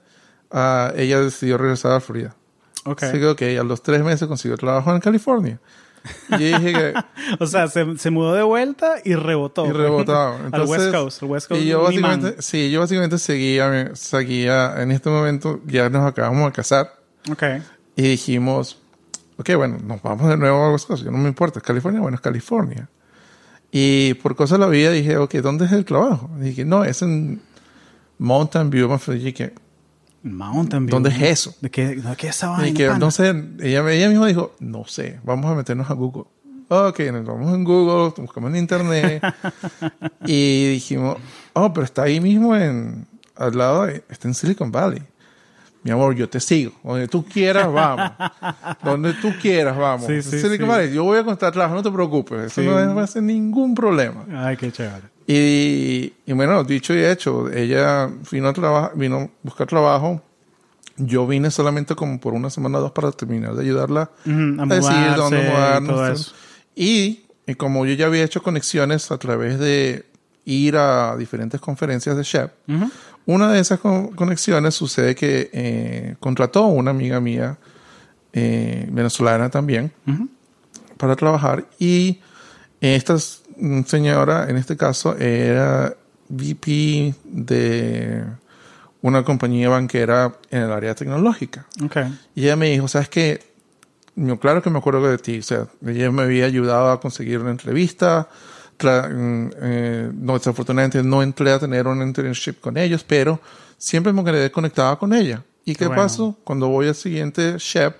ah, 0.52 0.92
ella 0.96 1.20
decidió 1.22 1.58
regresar 1.58 1.94
a 1.94 2.00
Florida. 2.00 2.36
Ok. 2.86 3.04
Así 3.04 3.20
que, 3.20 3.28
ok, 3.28 3.42
a 3.60 3.64
los 3.64 3.82
tres 3.82 4.02
meses 4.04 4.28
consiguió 4.28 4.58
trabajo 4.58 4.94
en 4.94 5.00
California. 5.02 5.60
Y 6.30 6.44
dije 6.46 6.74
que 6.74 6.94
O 7.40 7.46
sea, 7.48 7.68
se, 7.68 7.98
se 7.98 8.10
mudó 8.10 8.34
de 8.34 8.44
vuelta 8.44 8.96
y 9.04 9.16
rebotó. 9.16 9.66
y 9.66 9.70
al 10.52 10.64
West 10.66 10.92
Coast. 10.92 11.22
El 11.24 11.30
West 11.30 11.48
Coast 11.48 11.62
y 11.62 11.68
yo 11.68 11.82
básicamente, 11.84 12.42
sí, 12.42 12.72
yo 12.72 12.80
básicamente 12.80 13.18
seguía, 13.18 13.92
seguía, 13.96 14.82
en 14.82 14.92
este 14.92 15.10
momento 15.10 15.62
ya 15.66 15.90
nos 15.90 16.06
acabamos 16.06 16.46
de 16.46 16.52
casar 16.52 16.94
Ok. 17.32 17.44
y 17.96 18.02
dijimos, 18.04 18.80
ok, 19.38 19.56
bueno, 19.56 19.78
nos 19.84 20.02
vamos 20.02 20.30
de 20.30 20.38
nuevo 20.38 20.58
a 20.64 20.72
West 20.72 20.88
Coast, 20.88 21.04
yo 21.04 21.12
no 21.12 21.18
me 21.18 21.28
importa, 21.30 21.60
es 21.60 21.64
California, 21.64 22.02
bueno, 22.02 22.16
es 22.16 22.22
California. 22.22 22.90
Y 23.72 24.14
por 24.16 24.36
cosas 24.36 24.60
de 24.60 24.66
la 24.66 24.72
vida 24.72 24.92
dije, 24.92 25.18
ok, 25.18 25.36
¿dónde 25.36 25.66
es 25.66 25.72
el 25.74 25.84
trabajo? 25.86 26.30
Y 26.40 26.44
dije, 26.44 26.64
no, 26.66 26.86
es 26.86 27.02
en 27.02 27.42
Mountain 28.18 28.70
View, 28.70 28.90
me 28.90 28.98
fui, 28.98 29.20
y 30.28 30.32
que, 30.32 30.36
Mountain 30.36 30.86
View. 30.86 30.92
¿Dónde 30.96 31.10
es 31.10 31.22
eso? 31.22 31.56
¿De 31.62 31.70
qué, 31.70 31.96
de 31.96 32.16
qué 32.16 32.28
es 32.28 32.36
esa 32.36 32.48
y 32.48 32.50
vaina, 32.62 32.78
que 32.78 32.88
pana? 32.88 33.00
no 33.00 33.12
sé, 33.12 33.30
ella, 33.62 33.92
ella 33.92 34.10
misma 34.10 34.28
dijo, 34.28 34.56
no 34.60 34.86
sé, 34.86 35.20
vamos 35.24 35.46
a 35.52 35.56
meternos 35.56 35.90
a 35.90 35.94
Google. 35.94 36.24
Ok, 36.70 37.00
nos 37.14 37.26
vamos 37.26 37.54
en 37.54 37.64
Google, 37.64 38.14
buscamos 38.18 38.50
en 38.52 38.58
internet 38.58 39.24
y 40.26 40.70
dijimos, 40.72 41.18
oh, 41.54 41.72
pero 41.74 41.86
está 41.86 42.04
ahí 42.04 42.20
mismo 42.20 42.56
en, 42.56 43.08
al 43.36 43.58
lado, 43.58 43.86
de- 43.86 44.04
está 44.10 44.28
en 44.28 44.34
Silicon 44.34 44.72
Valley. 44.72 45.02
Mi 45.84 45.92
amor, 45.92 46.14
yo 46.16 46.28
te 46.28 46.42
sigo. 46.42 46.74
Donde 46.84 47.08
tú 47.08 47.24
quieras, 47.24 47.72
vamos. 47.72 48.12
Donde 48.84 49.14
tú 49.14 49.32
quieras, 49.42 49.78
vamos. 49.78 50.08
Sí, 50.08 50.22
sí, 50.22 50.32
Silicon 50.42 50.66
sí. 50.66 50.72
Valley, 50.72 50.94
yo 50.94 51.06
voy 51.06 51.18
a 51.18 51.22
encontrar 51.22 51.54
trabajo, 51.54 51.76
no 51.76 51.84
te 51.84 51.92
preocupes. 51.92 52.58
Eso 52.58 52.62
no 52.62 52.94
va 52.96 53.04
a 53.04 53.08
ser 53.08 53.24
ningún 53.24 53.74
problema. 53.74 54.26
Ay, 54.36 54.58
qué 54.58 54.70
chévere. 54.70 55.04
Y, 55.28 56.14
y 56.26 56.34
bueno, 56.34 56.64
dicho 56.64 56.94
y 56.96 57.04
hecho, 57.04 57.50
ella 57.52 58.10
vino 58.32 58.48
a, 58.48 58.54
traba- 58.54 58.92
vino 58.96 59.18
a 59.18 59.30
buscar 59.44 59.68
trabajo. 59.68 60.22
Yo 60.96 61.28
vine 61.28 61.52
solamente 61.52 61.96
como 61.96 62.20
por 62.20 62.34
una 62.34 62.50
semana 62.50 62.78
o 62.80 62.82
dos 62.82 62.92
para 62.92 63.12
terminar 63.12 63.54
de 63.54 63.62
ayudarla 63.64 64.10
a 64.60 64.66
mudarse 64.66 65.16
dónde 65.18 65.38
y 65.38 65.50
mudarnos. 65.52 66.36
Y, 66.76 67.26
y 67.46 67.56
como 67.56 67.86
yo 67.86 67.94
ya 67.94 68.06
había 68.08 68.24
hecho 68.24 68.42
conexiones 68.42 69.12
a 69.12 69.18
través 69.18 69.60
de 69.60 70.06
ir 70.46 70.78
a 70.78 71.16
diferentes 71.18 71.60
conferencias 71.60 72.16
de 72.16 72.24
Shep, 72.24 72.52
Ujú. 72.70 72.90
una 73.26 73.52
de 73.52 73.60
esas 73.60 73.80
con- 73.82 74.08
conexiones 74.16 74.76
sucede 74.76 75.14
que 75.14 75.50
eh, 75.52 76.16
contrató 76.22 76.64
a 76.64 76.68
una 76.68 76.92
amiga 76.92 77.20
mía, 77.20 77.58
eh, 78.34 78.88
venezolana 78.90 79.50
también, 79.50 79.92
para 80.98 81.16
trabajar 81.16 81.66
y 81.80 82.22
esta 82.82 83.16
s- 83.16 83.40
mm, 83.47 83.47
señora, 83.86 84.50
en 84.50 84.58
este 84.58 84.78
caso, 84.78 85.18
era 85.18 85.96
VP 86.30 87.16
de 87.24 88.24
una 89.02 89.24
compañía 89.24 89.70
banquera 89.70 90.34
en 90.50 90.64
el 90.64 90.72
área 90.72 90.96
tecnológica. 90.96 91.66
Ok. 91.84 91.98
Y 92.36 92.44
ella 92.44 92.56
me 92.56 92.70
dijo, 92.70 92.88
¿sabes 92.88 93.10
qué? 93.10 93.42
Yo, 94.16 94.40
claro 94.40 94.62
que 94.62 94.70
me 94.70 94.80
acuerdo 94.80 95.08
de 95.08 95.18
ti. 95.18 95.40
O 95.40 95.44
sea, 95.44 95.68
ella 95.86 96.12
me 96.12 96.24
había 96.24 96.46
ayudado 96.46 96.92
a 96.92 97.00
conseguir 97.00 97.40
una 97.40 97.52
entrevista. 97.52 98.28
Mm, 98.80 99.48
eh, 99.60 100.12
no, 100.14 100.34
desafortunadamente 100.34 101.02
no 101.02 101.24
entré 101.24 101.52
a 101.52 101.60
tener 101.60 101.88
un 101.88 102.02
internship 102.02 102.60
con 102.60 102.78
ellos, 102.78 103.04
pero 103.04 103.40
siempre 103.78 104.14
me 104.14 104.24
quedé 104.24 104.52
conectada 104.52 104.96
con 104.98 105.14
ella. 105.14 105.44
¿Y 105.66 105.76
qué 105.76 105.88
Bueno. 105.88 106.04
pasó? 106.04 106.38
Cuando 106.44 106.68
voy 106.68 106.88
al 106.88 106.96
siguiente 106.96 107.58
SHEP, 107.58 107.96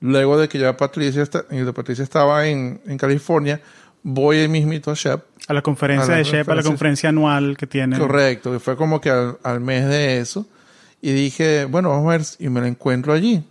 luego 0.00 0.38
de 0.38 0.48
que 0.48 0.58
ya 0.58 0.76
Patricia, 0.76 1.22
está, 1.22 1.44
Patricia 1.74 2.04
estaba 2.04 2.46
en, 2.46 2.80
en 2.86 2.98
California, 2.98 3.60
voy 4.02 4.38
el 4.38 4.48
mismito 4.48 4.90
a 4.90 4.94
SHEP. 4.94 5.20
A 5.48 5.52
la 5.54 5.62
conferencia 5.62 6.06
A 6.06 6.10
la 6.10 6.16
de 6.18 6.24
Shep, 6.24 6.48
a 6.48 6.54
la 6.54 6.62
conferencia. 6.62 7.08
anual 7.08 7.56
que 7.56 7.66
tiene. 7.66 7.98
Correcto, 7.98 8.54
y 8.54 8.58
fue 8.58 8.76
como 8.76 9.00
que 9.00 9.10
al, 9.10 9.38
al 9.42 9.60
mes 9.60 9.86
de 9.88 10.18
eso. 10.18 10.46
Y 11.00 11.12
dije, 11.12 11.64
bueno, 11.64 11.88
vamos 11.90 12.06
a 12.06 12.16
ver, 12.16 12.26
y 12.38 12.48
me 12.48 12.60
la 12.60 12.68
encuentro 12.68 13.12
allí. 13.12 13.42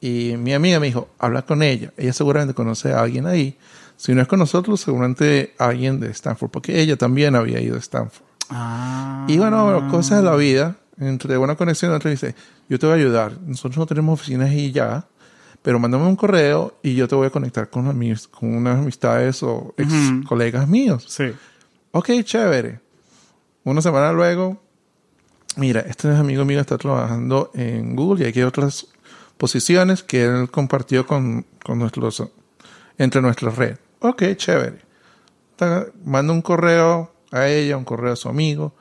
Y 0.00 0.34
mi 0.38 0.52
amiga 0.52 0.78
me 0.78 0.86
dijo, 0.86 1.08
habla 1.18 1.42
con 1.42 1.62
ella. 1.62 1.92
Ella 1.96 2.12
seguramente 2.12 2.54
conoce 2.54 2.92
a 2.92 3.00
alguien 3.00 3.26
ahí. 3.26 3.56
Si 3.96 4.14
no 4.14 4.22
es 4.22 4.28
con 4.28 4.38
nosotros, 4.38 4.80
seguramente 4.80 5.54
alguien 5.58 5.98
de 6.00 6.10
Stanford, 6.10 6.50
porque 6.50 6.80
ella 6.80 6.96
también 6.96 7.34
había 7.34 7.60
ido 7.60 7.76
a 7.76 7.78
Stanford. 7.80 8.24
Ah. 8.50 9.24
Y 9.26 9.38
bueno, 9.38 9.88
cosas 9.90 10.18
de 10.18 10.24
la 10.24 10.36
vida, 10.36 10.76
entre 11.00 11.36
una 11.38 11.56
conexión 11.56 11.90
y 11.90 11.94
otra, 11.94 12.10
dice, 12.10 12.34
yo 12.68 12.78
te 12.78 12.86
voy 12.86 12.92
a 12.94 12.98
ayudar. 12.98 13.32
Nosotros 13.46 13.78
no 13.78 13.86
tenemos 13.86 14.20
oficinas 14.20 14.50
ahí 14.50 14.70
ya, 14.70 15.06
pero 15.66 15.80
mándame 15.80 16.06
un 16.06 16.14
correo 16.14 16.78
y 16.80 16.94
yo 16.94 17.08
te 17.08 17.16
voy 17.16 17.26
a 17.26 17.30
conectar 17.30 17.68
con, 17.68 17.86
amis- 17.88 18.28
con 18.28 18.54
unas 18.54 18.78
amistades 18.78 19.42
o 19.42 19.74
ex 19.76 19.90
colegas 20.28 20.68
míos. 20.68 21.04
Sí. 21.08 21.32
Ok, 21.90 22.08
chévere. 22.22 22.78
Una 23.64 23.82
semana 23.82 24.12
luego, 24.12 24.62
mira, 25.56 25.80
este 25.80 26.08
amigo 26.14 26.44
mío 26.44 26.60
está 26.60 26.78
trabajando 26.78 27.50
en 27.52 27.96
Google 27.96 28.24
y 28.24 28.28
aquí 28.28 28.38
hay 28.38 28.44
otras 28.46 28.86
posiciones 29.38 30.04
que 30.04 30.22
él 30.26 30.48
compartió 30.52 31.04
con, 31.04 31.44
con 31.64 31.80
nuestros, 31.80 32.22
entre 32.96 33.20
nuestra 33.20 33.50
red. 33.50 33.76
Ok, 33.98 34.22
chévere. 34.36 34.78
Manda 36.04 36.32
un 36.32 36.42
correo 36.42 37.12
a 37.32 37.48
ella, 37.48 37.76
un 37.76 37.84
correo 37.84 38.12
a 38.12 38.16
su 38.16 38.28
amigo. 38.28 38.72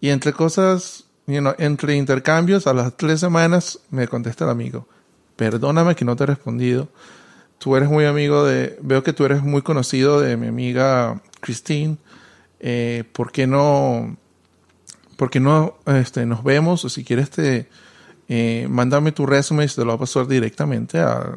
Y 0.00 0.08
entre 0.08 0.32
cosas, 0.32 1.04
you 1.28 1.38
know, 1.38 1.54
entre 1.58 1.94
intercambios, 1.94 2.66
a 2.66 2.74
las 2.74 2.96
tres 2.96 3.20
semanas 3.20 3.78
me 3.90 4.08
contesta 4.08 4.46
el 4.46 4.50
amigo. 4.50 4.88
Perdóname 5.38 5.94
que 5.94 6.04
no 6.04 6.16
te 6.16 6.24
he 6.24 6.26
respondido. 6.26 6.88
Tú 7.58 7.76
eres 7.76 7.88
muy 7.88 8.06
amigo 8.06 8.44
de, 8.44 8.76
veo 8.82 9.04
que 9.04 9.12
tú 9.12 9.24
eres 9.24 9.40
muy 9.40 9.62
conocido 9.62 10.20
de 10.20 10.36
mi 10.36 10.48
amiga 10.48 11.22
Christine. 11.38 11.96
Eh, 12.58 13.04
¿Por 13.12 13.30
qué 13.30 13.46
no, 13.46 14.16
por 15.16 15.30
qué 15.30 15.38
no 15.38 15.78
este, 15.86 16.26
nos 16.26 16.42
vemos? 16.42 16.84
O 16.84 16.88
si 16.88 17.04
quieres, 17.04 17.30
te, 17.30 17.68
eh, 18.28 18.66
mándame 18.68 19.12
tu 19.12 19.26
resumen 19.26 19.68
y 19.70 19.72
te 19.72 19.82
lo 19.82 19.86
voy 19.86 19.94
a 19.94 19.98
pasar 20.00 20.26
directamente 20.26 20.98
a, 20.98 21.36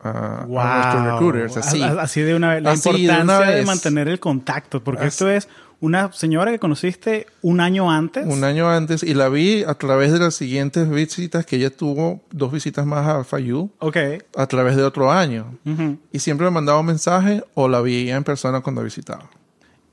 a, 0.00 0.42
a 0.42 0.46
nuestros 0.46 1.04
recruiters. 1.06 1.56
Así. 1.96 2.20
De 2.20 2.34
una 2.34 2.52
vez. 2.52 2.62
La 2.62 2.72
Así 2.72 2.90
importancia 2.90 3.46
de, 3.46 3.64
mantener 3.64 4.08
el 4.08 4.20
contacto. 4.20 4.84
Porque 4.84 5.06
Así. 5.06 5.08
esto 5.08 5.30
es 5.30 5.48
una 5.80 6.10
señora 6.12 6.50
que 6.50 6.58
conociste 6.58 7.26
un 7.42 7.60
año 7.60 7.90
antes. 7.90 8.26
un 8.26 8.42
año 8.42 8.68
antes 8.68 9.02
y 9.04 9.14
la 9.14 9.28
vi 9.28 9.62
a 9.62 9.74
través 9.74 10.12
de 10.12 10.18
las 10.18 10.34
siguientes 10.34 10.90
visitas 10.90 11.46
que 11.46 11.56
ella 11.56 11.70
tuvo, 11.70 12.20
dos 12.30 12.50
visitas 12.52 12.84
más 12.84 13.06
a 13.06 13.22
Fayu, 13.24 13.70
Ok. 13.78 13.96
a 14.36 14.46
través 14.46 14.76
de 14.76 14.82
otro 14.82 15.12
año. 15.12 15.56
Ujú. 15.64 15.98
Y 16.12 16.18
siempre 16.18 16.46
me 16.46 16.50
mandaba 16.50 16.80
un 16.80 16.86
mensaje 16.86 17.44
o 17.54 17.68
la 17.68 17.80
veía 17.80 18.16
en 18.16 18.24
persona 18.24 18.60
cuando 18.60 18.82
visitaba. 18.82 19.30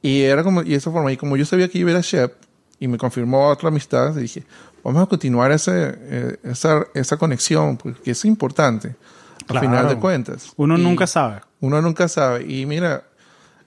Y 0.02 0.22
era 0.22 0.44
como, 0.44 0.64
y 0.64 0.74
esa 0.74 0.92
forma, 0.92 1.12
y 1.12 1.18
como 1.18 1.38
yo 1.38 1.46
sabía 1.46 1.68
que 1.68 1.78
iba 1.80 1.90
a 1.90 1.94
ir 1.94 1.98
a 1.98 2.02
Shep 2.02 2.34
y 2.80 2.88
me 2.88 2.98
confirmó 2.98 3.48
otra 3.50 3.70
amistad, 3.70 4.14
dije, 4.16 4.44
vamos 4.84 5.02
a 5.04 5.06
continuar 5.08 5.52
ese, 5.52 5.72
eh, 5.98 6.38
esa, 6.44 6.86
esa 6.94 7.18
conexión, 7.18 7.78
porque 7.78 8.12
es 8.12 8.26
importante, 8.26 8.90
al 9.42 9.46
Claro. 9.48 9.68
final 9.68 9.88
de 9.88 9.96
cuentas. 9.98 10.52
Uno 10.58 10.78
Y 10.78 10.82
nunca 10.84 11.06
sabe. 11.08 11.42
Uno 11.60 11.82
nunca 11.82 12.08
sabe. 12.08 12.46
Y 12.52 12.66
mira, 12.66 13.04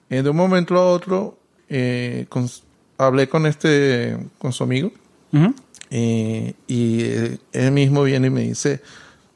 eh, 0.09 0.21
de 0.21 0.29
un 0.29 0.37
momento 0.37 0.75
a 0.75 0.85
otro, 0.85 1.38
eh, 1.69 2.25
con- 2.29 2.49
hablé 2.97 3.29
con 3.29 3.45
este, 3.45 4.17
con 4.37 4.51
su 4.53 4.63
amigo, 4.63 4.91
Ujú. 5.31 5.53
eh, 5.91 6.53
y 6.67 7.01
eh, 7.03 7.37
él 7.53 7.71
mismo 7.71 8.03
viene 8.03 8.27
y 8.27 8.31
me 8.31 8.41
dice, 8.41 8.81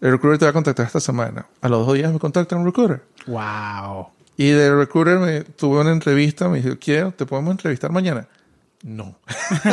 el 0.02 0.12
recruiter 0.12 0.39
te 0.39 0.46
va 0.46 0.50
a 0.50 0.54
contactar 0.54 0.86
esta 0.86 1.00
semana. 1.00 1.46
A 1.62 1.69
los 1.69 1.86
dos 1.88 1.96
días 1.96 2.12
me 2.12 2.19
contacta 2.19 2.56
un 2.56 2.65
recruiter. 2.65 3.02
Wow. 3.28 4.08
Y 4.36 4.50
del 4.50 4.78
recruiter 4.78 5.19
me 5.19 5.41
tuve 5.41 5.80
una 5.82 5.91
entrevista, 5.91 6.50
me 6.50 6.62
dijo, 6.62 6.76
quiero, 6.80 7.12
¿te 7.12 7.26
podemos 7.26 7.52
entrevistar 7.52 7.91
mañana? 7.91 8.28
No. 8.84 9.15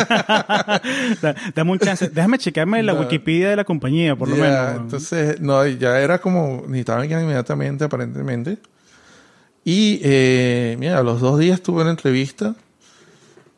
Da- 1.20 1.35
Dame 1.55 1.73
un 1.73 1.79
chance. 1.79 2.09
Déjame 2.09 2.38
checarme 2.38 2.83
la 2.83 2.92
No. 2.92 3.01
Wikipedia 3.01 3.51
de 3.51 3.57
la 3.57 3.64
compañía, 3.64 4.14
por 4.16 4.29
lo 4.29 4.37
Ya, 4.37 4.42
menos. 4.42 4.81
Entonces, 4.83 5.40
no, 5.40 5.66
ya 5.66 5.99
era 6.01 6.20
como, 6.20 6.62
necesitaban 6.68 7.09
ya 7.09 7.20
inmediatamente, 7.20 7.85
aparentemente. 7.85 8.59
Y 9.64 10.01
eh, 10.03 10.77
mira, 10.79 10.99
a 10.99 11.03
los 11.03 11.20
dos 11.20 11.38
días 11.38 11.61
tuve 11.61 11.83
una 11.83 11.90
entrevista. 11.90 12.55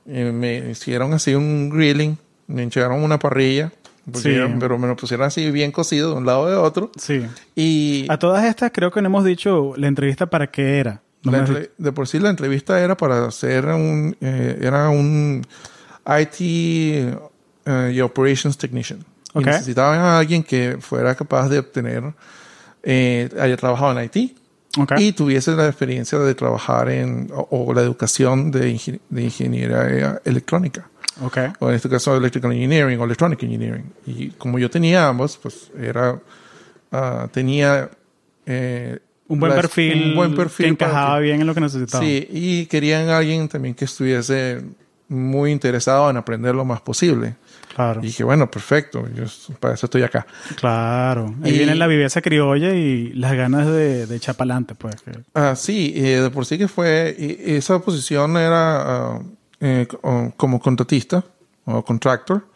Eh, 0.06 0.32
me 0.32 0.70
hicieron 0.70 1.12
así 1.14 1.34
un 1.34 1.70
grilling. 1.70 2.18
Me 2.48 2.64
echaron 2.64 3.02
una 3.02 3.18
parrilla. 3.18 3.72
Sí. 4.14 4.34
Pero 4.58 4.78
me 4.78 4.88
lo 4.88 4.96
pusieron 4.96 5.26
así 5.26 5.50
bien 5.52 5.70
cocido 5.70 6.10
de 6.10 6.16
un 6.16 6.26
lado 6.26 6.48
de 6.48 6.56
otro. 6.56 6.90
Sí. 6.98 7.24
Y 7.54 8.06
A 8.08 8.18
todas 8.18 8.44
estas 8.44 8.72
creo 8.72 8.90
que 8.90 9.00
no 9.00 9.06
hemos 9.06 9.24
dicho 9.24 9.74
la 9.76 9.86
entrevista 9.86 10.26
para 10.26 10.48
qué 10.50 10.78
era. 10.80 11.02
No 11.22 11.36
entre- 11.36 11.70
de 11.78 11.92
por 11.92 12.08
sí 12.08 12.18
la 12.18 12.30
entrevista 12.30 12.80
era 12.82 12.96
para 12.96 13.24
hacer 13.26 13.64
un... 13.66 14.16
eh, 14.20 14.58
era 14.60 14.88
un 14.88 15.46
IT 16.04 16.40
eh, 16.40 17.16
y 17.94 18.00
Operations 18.00 18.58
Technician. 18.58 18.98
Y 19.34 19.38
Ok. 19.38 19.46
necesitaban 19.46 20.00
a 20.00 20.18
alguien 20.18 20.42
que 20.42 20.78
fuera 20.80 21.14
capaz 21.14 21.48
de 21.48 21.60
obtener... 21.60 22.02
Eh, 22.82 23.30
haya 23.40 23.56
trabajado 23.56 23.96
en 24.00 24.10
IT. 24.12 24.36
Y 24.98 25.12
tuviese 25.12 25.52
la 25.52 25.66
experiencia 25.66 26.18
de 26.18 26.34
trabajar 26.34 26.88
en 26.88 27.28
o, 27.34 27.46
o 27.50 27.74
la 27.74 27.82
educación 27.82 28.50
de, 28.50 28.72
ingen- 28.74 29.00
de 29.10 29.22
ingeniería 29.24 30.20
electrónica 30.24 30.88
Ok. 31.22 31.38
o 31.58 31.68
en 31.68 31.74
este 31.76 31.88
caso 31.90 32.16
electrical 32.16 32.52
engineering 32.52 32.98
o 32.98 33.04
electronic 33.04 33.42
engineering 33.42 33.84
y 34.06 34.28
como 34.30 34.58
yo 34.58 34.70
tenía 34.70 35.08
ambos 35.08 35.36
pues 35.42 35.70
era 35.78 36.18
ah, 36.90 37.28
tenía 37.30 37.90
eh, 38.46 38.98
Un 39.28 39.40
buen 39.40 39.50
las- 39.52 39.60
perfil, 39.60 40.02
un 40.10 40.14
buen 40.16 40.34
perfil 40.34 40.64
que 40.66 40.70
encajaba 40.86 41.16
que- 41.18 41.22
bien 41.24 41.40
en 41.42 41.46
lo 41.46 41.54
que 41.54 41.60
necesitaba. 41.60 42.02
sí 42.02 42.26
y 42.30 42.66
querían 42.66 43.08
alguien 43.10 43.48
también 43.48 43.74
que 43.74 43.84
estuviese 43.84 44.62
muy 45.08 45.50
interesado 45.52 46.08
en 46.08 46.16
aprender 46.16 46.54
lo 46.54 46.64
más 46.64 46.80
posible 46.80 47.34
Claro. 47.74 48.00
y 48.02 48.06
dije 48.06 48.22
bueno 48.24 48.50
perfecto 48.50 49.08
yo 49.14 49.24
para 49.60 49.74
eso 49.74 49.86
estoy 49.86 50.02
acá 50.02 50.26
Claro. 50.56 51.34
Ahí 51.42 51.52
Y- 51.54 51.58
viene 51.58 51.74
la 51.74 51.86
viveza 51.86 52.20
criolla 52.20 52.74
y 52.74 53.12
las 53.14 53.34
ganas 53.34 53.66
de, 53.66 54.06
de 54.06 54.16
echar 54.16 54.34
pa'lante, 54.34 54.74
pues. 54.74 54.96
Ah, 55.34 55.54
sí, 55.56 55.92
eh, 55.96 56.20
de 56.20 56.30
por 56.30 56.44
sí 56.46 56.58
que 56.58 56.68
fue, 56.68 57.14
y- 57.18 57.54
esa 57.54 57.78
posición 57.80 58.36
era 58.36 59.14
ah, 59.14 59.22
eh, 59.60 59.86
co- 59.88 60.32
como 60.36 60.60
contratista 60.60 61.24
o 61.64 61.84
contractor, 61.84 62.46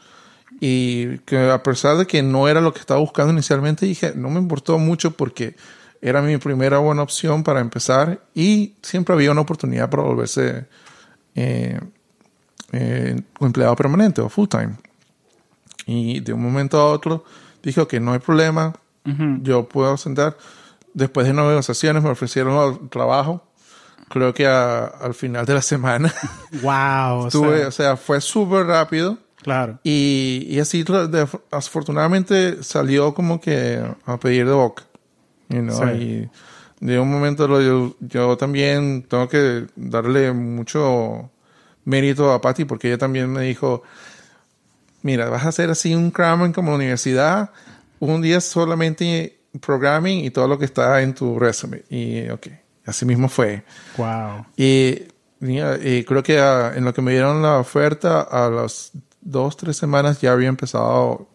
y 0.61 1.19
que 1.19 1.51
a 1.51 1.63
pesar 1.63 1.97
de 1.97 2.07
que 2.07 2.23
no 2.23 2.49
era 2.49 2.61
lo 2.61 2.73
que 2.73 2.81
estaba 2.81 3.01
buscando 3.01 3.33
inicialmente, 3.33 3.87
dije, 3.87 4.13
no 4.17 4.29
me 4.31 4.39
importó 4.41 4.79
mucho 4.79 5.11
porque 5.13 5.55
era 6.03 6.21
mi 6.23 6.37
primera 6.39 6.79
buena 6.79 7.03
opción 7.03 7.43
para 7.43 7.61
empezar 7.61 8.21
y 8.35 8.75
siempre 8.83 9.15
había 9.15 9.31
una 9.33 9.43
oportunidad 9.43 9.89
para 9.91 10.03
volverse 10.03 10.67
eh, 11.35 11.79
eh, 12.73 13.21
empleado 13.41 13.77
permanente 13.77 14.21
o 14.21 14.29
full 14.29 14.49
time. 14.49 14.75
Y 15.87 16.21
de 16.21 16.33
un 16.33 16.43
momento 16.43 16.79
a 16.81 16.87
otro 16.91 17.25
dije, 17.63 17.87
que 17.87 18.01
no 18.01 18.13
hay 18.13 18.19
problema, 18.19 18.75
yo 19.43 19.69
puedo 19.69 19.97
sentar. 19.97 20.37
Después 20.95 21.27
de 21.27 21.33
negociaciones 21.33 22.03
me 22.03 22.11
ofrecieron 22.11 22.89
trabajo. 22.91 23.43
Creo 24.09 24.33
que 24.35 24.47
a- 24.47 24.85
al 24.87 25.15
final 25.15 25.47
de 25.47 25.55
la 25.55 25.63
semana 25.63 26.13
Wow. 26.63 27.27
o 27.27 27.29
tuve, 27.31 27.59
sea, 27.59 27.69
o 27.69 27.71
sea, 27.73 27.97
fue 27.97 28.21
súper 28.21 28.67
rápido. 28.67 29.19
claro. 29.43 29.79
Y, 29.85 30.47
y 30.49 30.59
así, 30.61 30.85
afortunadamente, 31.51 32.63
salió 32.63 33.15
como 33.15 33.41
que 33.41 33.83
a 34.07 34.17
pedir 34.19 34.47
de 34.47 34.53
boca. 34.53 34.85
you 35.49 35.61
know, 35.61 35.77
Sí. 35.77 36.29
Y 36.81 36.85
de 36.87 36.99
un 37.01 37.11
momento 37.11 37.47
yo, 37.61 37.95
yo 38.01 38.37
también 38.37 39.05
tengo 39.09 39.29
que 39.29 39.67
darle 39.77 40.33
mucho 40.33 41.31
mérito 41.85 42.33
a 42.33 42.41
Patty 42.41 42.65
porque 42.65 42.89
ella 42.89 42.99
también 42.99 43.33
me 43.33 43.43
dijo, 43.43 43.83
mira, 45.03 45.29
vas 45.29 45.45
a 45.45 45.49
hacer 45.49 45.71
así 45.71 45.95
un 45.95 46.11
cramming 46.11 46.53
como 46.53 46.75
universidad, 46.75 47.51
un 48.01 48.21
día 48.23 48.41
solamente 48.41 49.39
programming 49.61 50.25
y 50.25 50.31
todo 50.31 50.49
lo 50.49 50.59
que 50.59 50.65
está 50.67 51.01
en 51.03 51.15
tu 51.15 51.39
resume. 51.39 51.83
Y 51.89 52.29
ok, 52.29 52.47
así 52.87 53.05
mismo 53.07 53.29
fue. 53.29 53.65
Wow. 53.97 54.47
Y, 54.57 55.03
mira, 55.41 55.77
y 55.83 56.05
creo 56.05 56.23
que 56.23 56.39
ah, 56.39 56.73
en 56.75 56.85
lo 56.85 56.93
que 56.93 57.03
me 57.03 57.13
dieron 57.13 57.41
la 57.43 57.59
oferta, 57.59 58.21
a 58.23 58.51
las 58.51 58.93
dos, 59.21 59.57
tres 59.57 59.77
semanas 59.77 60.21
ya 60.21 60.33
había 60.33 60.49
empezado, 60.49 61.29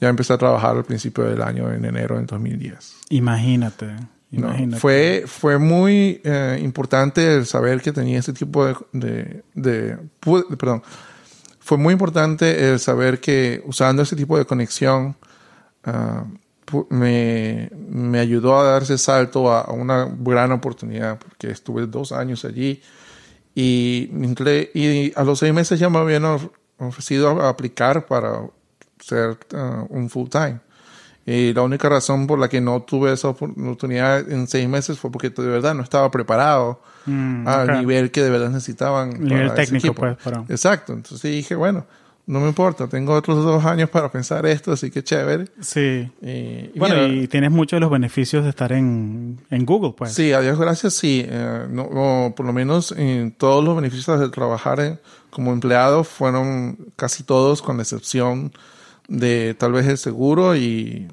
ya 0.00 0.08
empecé 0.08 0.32
a 0.32 0.38
trabajar 0.38 0.76
al 0.76 0.84
principio 0.84 1.24
del 1.24 1.42
año, 1.42 1.72
en 1.72 1.84
enero 1.84 2.16
del 2.16 2.26
2010. 2.26 2.94
Imagínate. 3.10 3.86
¿no? 3.86 4.08
Imagínate. 4.48 4.80
Fue, 4.80 5.24
fue 5.26 5.58
muy 5.58 6.20
eh, 6.24 6.58
importante 6.62 7.36
el 7.36 7.46
saber 7.46 7.80
que 7.80 7.92
tenía 7.92 8.18
ese 8.18 8.32
tipo 8.32 8.64
de, 8.66 8.74
de, 8.92 9.42
de- 9.54 9.96
pu- 10.20 10.56
perdón, 10.56 10.82
fue 11.70 11.78
muy 11.78 11.92
importante 11.92 12.72
el 12.72 12.80
saber 12.80 13.20
que 13.20 13.62
usando 13.64 14.02
ese 14.02 14.16
tipo 14.16 14.36
de 14.36 14.44
conexión 14.44 15.14
ah, 15.84 16.24
me, 16.88 17.70
me 17.88 18.18
ayudó 18.18 18.58
a 18.58 18.64
dar 18.64 18.82
ese 18.82 18.98
salto 18.98 19.52
a, 19.52 19.70
una 19.72 20.04
gran 20.18 20.50
oportunidad 20.50 21.20
porque 21.20 21.48
estuve 21.52 21.86
dos 21.86 22.10
años 22.10 22.44
allí 22.44 22.82
y, 23.54 24.10
y 24.74 25.12
a 25.14 25.22
los 25.22 25.38
seis 25.38 25.54
meses 25.54 25.78
ya 25.78 25.88
me 25.88 25.98
habían 25.98 26.24
of- 26.24 26.48
ofrecido 26.78 27.40
a- 27.40 27.48
aplicar 27.48 28.04
para 28.06 28.40
ser 28.98 29.38
ah, 29.54 29.84
un 29.90 30.10
full 30.10 30.28
time. 30.28 30.58
Y 31.26 31.52
la 31.52 31.62
única 31.62 31.88
razón 31.88 32.26
por 32.26 32.38
la 32.38 32.48
que 32.48 32.60
no 32.60 32.80
tuve 32.82 33.12
esa 33.12 33.28
oportunidad 33.28 34.30
en 34.30 34.46
seis 34.48 34.68
meses 34.68 34.98
fue 34.98 35.10
porque 35.12 35.30
de 35.30 35.46
verdad 35.46 35.74
no 35.74 35.82
estaba 35.82 36.10
preparado 36.10 36.80
Mm, 37.06 37.48
al 37.48 37.78
nivel 37.80 38.10
que 38.10 38.22
de 38.22 38.28
verdad 38.28 38.50
necesitaban. 38.50 39.12
El 39.12 39.24
nivel 39.24 39.54
técnico, 39.54 39.94
pues, 39.94 40.16
para- 40.22 40.44
Exacto. 40.50 40.92
Entonces 40.92 41.22
dije, 41.30 41.54
bueno, 41.54 41.86
no 42.26 42.40
me 42.40 42.48
importa, 42.48 42.88
tengo 42.88 43.14
otros 43.14 43.42
dos 43.42 43.64
años 43.64 43.88
para 43.88 44.12
pensar 44.12 44.44
esto, 44.44 44.72
así 44.72 44.90
que 44.90 45.02
chévere. 45.02 45.46
Sí. 45.60 46.10
Y, 46.20 46.28
y 46.28 46.72
Bueno, 46.76 46.96
mira, 46.96 47.08
y 47.08 47.26
tienes 47.26 47.50
muchos 47.50 47.78
de 47.78 47.80
los 47.80 47.90
beneficios 47.90 48.44
de 48.44 48.50
estar 48.50 48.70
en, 48.72 49.40
en 49.50 49.64
Google, 49.64 49.94
pues. 49.96 50.12
Sí, 50.12 50.32
a 50.34 50.40
Dios 50.40 50.58
gracias, 50.58 50.92
sí. 50.92 51.24
Eh, 51.26 51.66
no, 51.70 51.88
no, 51.92 52.34
por 52.36 52.44
lo 52.44 52.52
menos 52.52 52.92
en 52.92 53.32
todos 53.32 53.64
los 53.64 53.74
beneficios 53.74 54.20
de 54.20 54.28
trabajar 54.28 54.78
en- 54.80 55.00
como 55.30 55.52
empleado 55.52 56.04
fueron 56.04 56.76
casi 56.96 57.22
todos, 57.24 57.62
con 57.62 57.78
la 57.78 57.82
excepción 57.82 58.52
de 59.10 59.54
tal 59.58 59.72
vez 59.72 59.86
el 59.86 59.98
seguro 59.98 60.56
y. 60.56 61.06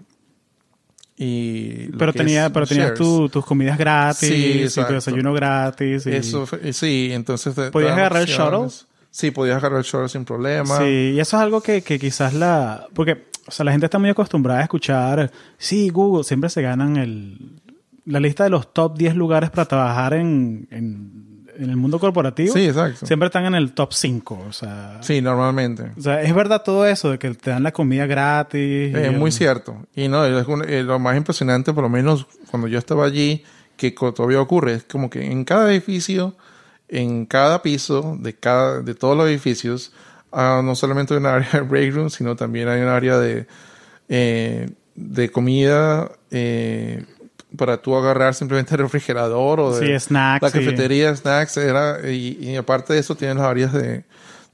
y 1.18 1.88
Pero, 1.98 2.14
tenía, 2.14 2.52
pero 2.52 2.66
tenías 2.68 2.94
tu- 2.94 3.28
tus 3.30 3.44
comidas 3.46 3.78
gratis, 3.78 4.30
Sí, 4.30 4.64
y 4.66 4.70
tu 4.86 4.94
desayuno 4.94 5.34
gratis. 5.34 6.06
y- 6.06 6.12
Eso, 6.12 6.48
sí, 6.72 7.10
entonces. 7.12 7.56
te 7.56 7.72
¿Podías 7.72 7.94
agarrar 7.94 8.22
el 8.24 8.30
opciones. 8.30 8.86
Sí, 9.10 9.32
podías 9.32 9.58
agarrar 9.58 9.80
el 9.80 9.86
shuttle 9.86 10.10
sin 10.10 10.26
problema. 10.26 10.78
Sí, 10.78 11.14
y 11.16 11.20
eso 11.20 11.38
es 11.38 11.44
algo 11.44 11.62
que, 11.62 11.82
que 11.82 11.98
quizás 11.98 12.36
la... 12.36 12.86
Porque, 12.94 13.26
o 13.48 13.52
sea, 13.52 13.64
la 13.66 13.72
gente 13.72 13.88
está 13.88 13.98
muy 13.98 14.10
acostumbrada 14.10 14.60
a 14.60 14.64
escuchar, 14.64 15.32
sí, 15.58 15.90
Google, 15.90 16.24
siempre 16.24 16.52
se 16.52 16.62
ganan 16.62 16.98
el, 16.98 17.60
la 18.06 18.20
lista 18.20 18.44
de 18.44 18.52
los 18.52 18.72
top 18.74 18.96
10 18.96 19.16
lugares 19.16 19.50
para 19.50 19.66
trabajar 19.68 20.14
en, 20.14 20.68
en, 20.70 21.37
en 21.58 21.70
el 21.70 21.76
mundo 21.78 22.00
corporativo. 22.00 22.54
Sí, 22.54 22.66
exacto. 22.68 23.06
Siempre 23.06 23.28
están 23.28 23.46
en 23.46 23.56
el 23.56 23.72
top 23.74 23.94
5, 23.94 24.46
o 24.48 24.54
sea... 24.54 25.00
Sí, 25.02 25.22
normalmente. 25.22 25.92
O 25.98 26.02
sea, 26.02 26.22
es 26.22 26.34
verdad 26.34 26.62
todo 26.64 26.86
eso 26.86 27.12
de 27.12 27.20
que 27.20 27.32
te 27.34 27.50
dan 27.52 27.64
la 27.64 27.72
comida 27.72 28.06
gratis. 28.06 28.96
Es 28.96 29.08
el- 29.08 29.18
muy 29.18 29.32
cierto. 29.32 29.86
Y 29.96 30.08
no, 30.08 30.24
es 30.26 30.48
un- 30.48 30.64
eh, 30.68 30.84
lo 30.84 31.00
más 31.00 31.18
impresionante, 31.18 31.74
por 31.74 31.84
lo 31.84 31.90
menos 31.90 32.28
cuando 32.52 32.68
yo 32.68 32.78
estaba 32.80 33.06
allí, 33.06 33.44
que 33.76 33.92
todavía 33.92 34.42
ocurre, 34.42 34.74
es 34.76 34.84
como 34.84 35.10
que 35.10 35.26
en 35.32 35.44
cada 35.46 35.72
edificio, 35.72 36.36
en 36.90 37.26
cada 37.26 37.62
piso 37.62 38.18
de 38.20 38.34
cada 38.34 38.82
de 38.82 38.96
todos 38.96 39.16
los 39.18 39.28
edificios, 39.28 39.92
ah, 40.32 40.62
no 40.64 40.74
solamente 40.76 41.14
hay 41.14 41.20
un 41.20 41.26
área 41.28 41.50
de 41.52 41.62
break 41.62 41.94
room, 41.94 42.10
sino 42.10 42.36
también 42.36 42.68
hay 42.70 42.82
un 42.82 42.88
área 42.88 43.18
de, 43.20 43.46
eh, 44.10 44.70
de 44.96 45.30
comida 45.32 46.10
eh, 46.32 47.04
para 47.56 47.78
tú 47.82 47.96
agarrar 47.96 48.34
simplemente 48.36 48.76
el 48.76 48.82
refrigerador 48.82 49.60
o 49.60 49.76
de 49.76 50.00
Sí, 50.00 50.06
snacks, 50.08 50.42
la 50.44 50.50
sí. 50.50 50.60
cafetería, 50.60 51.16
snacks, 51.16 51.58
era, 51.58 52.00
y, 52.10 52.38
y 52.42 52.56
aparte 52.58 52.94
de 52.94 53.00
eso 53.00 53.16
tienes 53.16 53.38
las 53.38 53.46
áreas 53.46 53.72
de, 53.74 54.04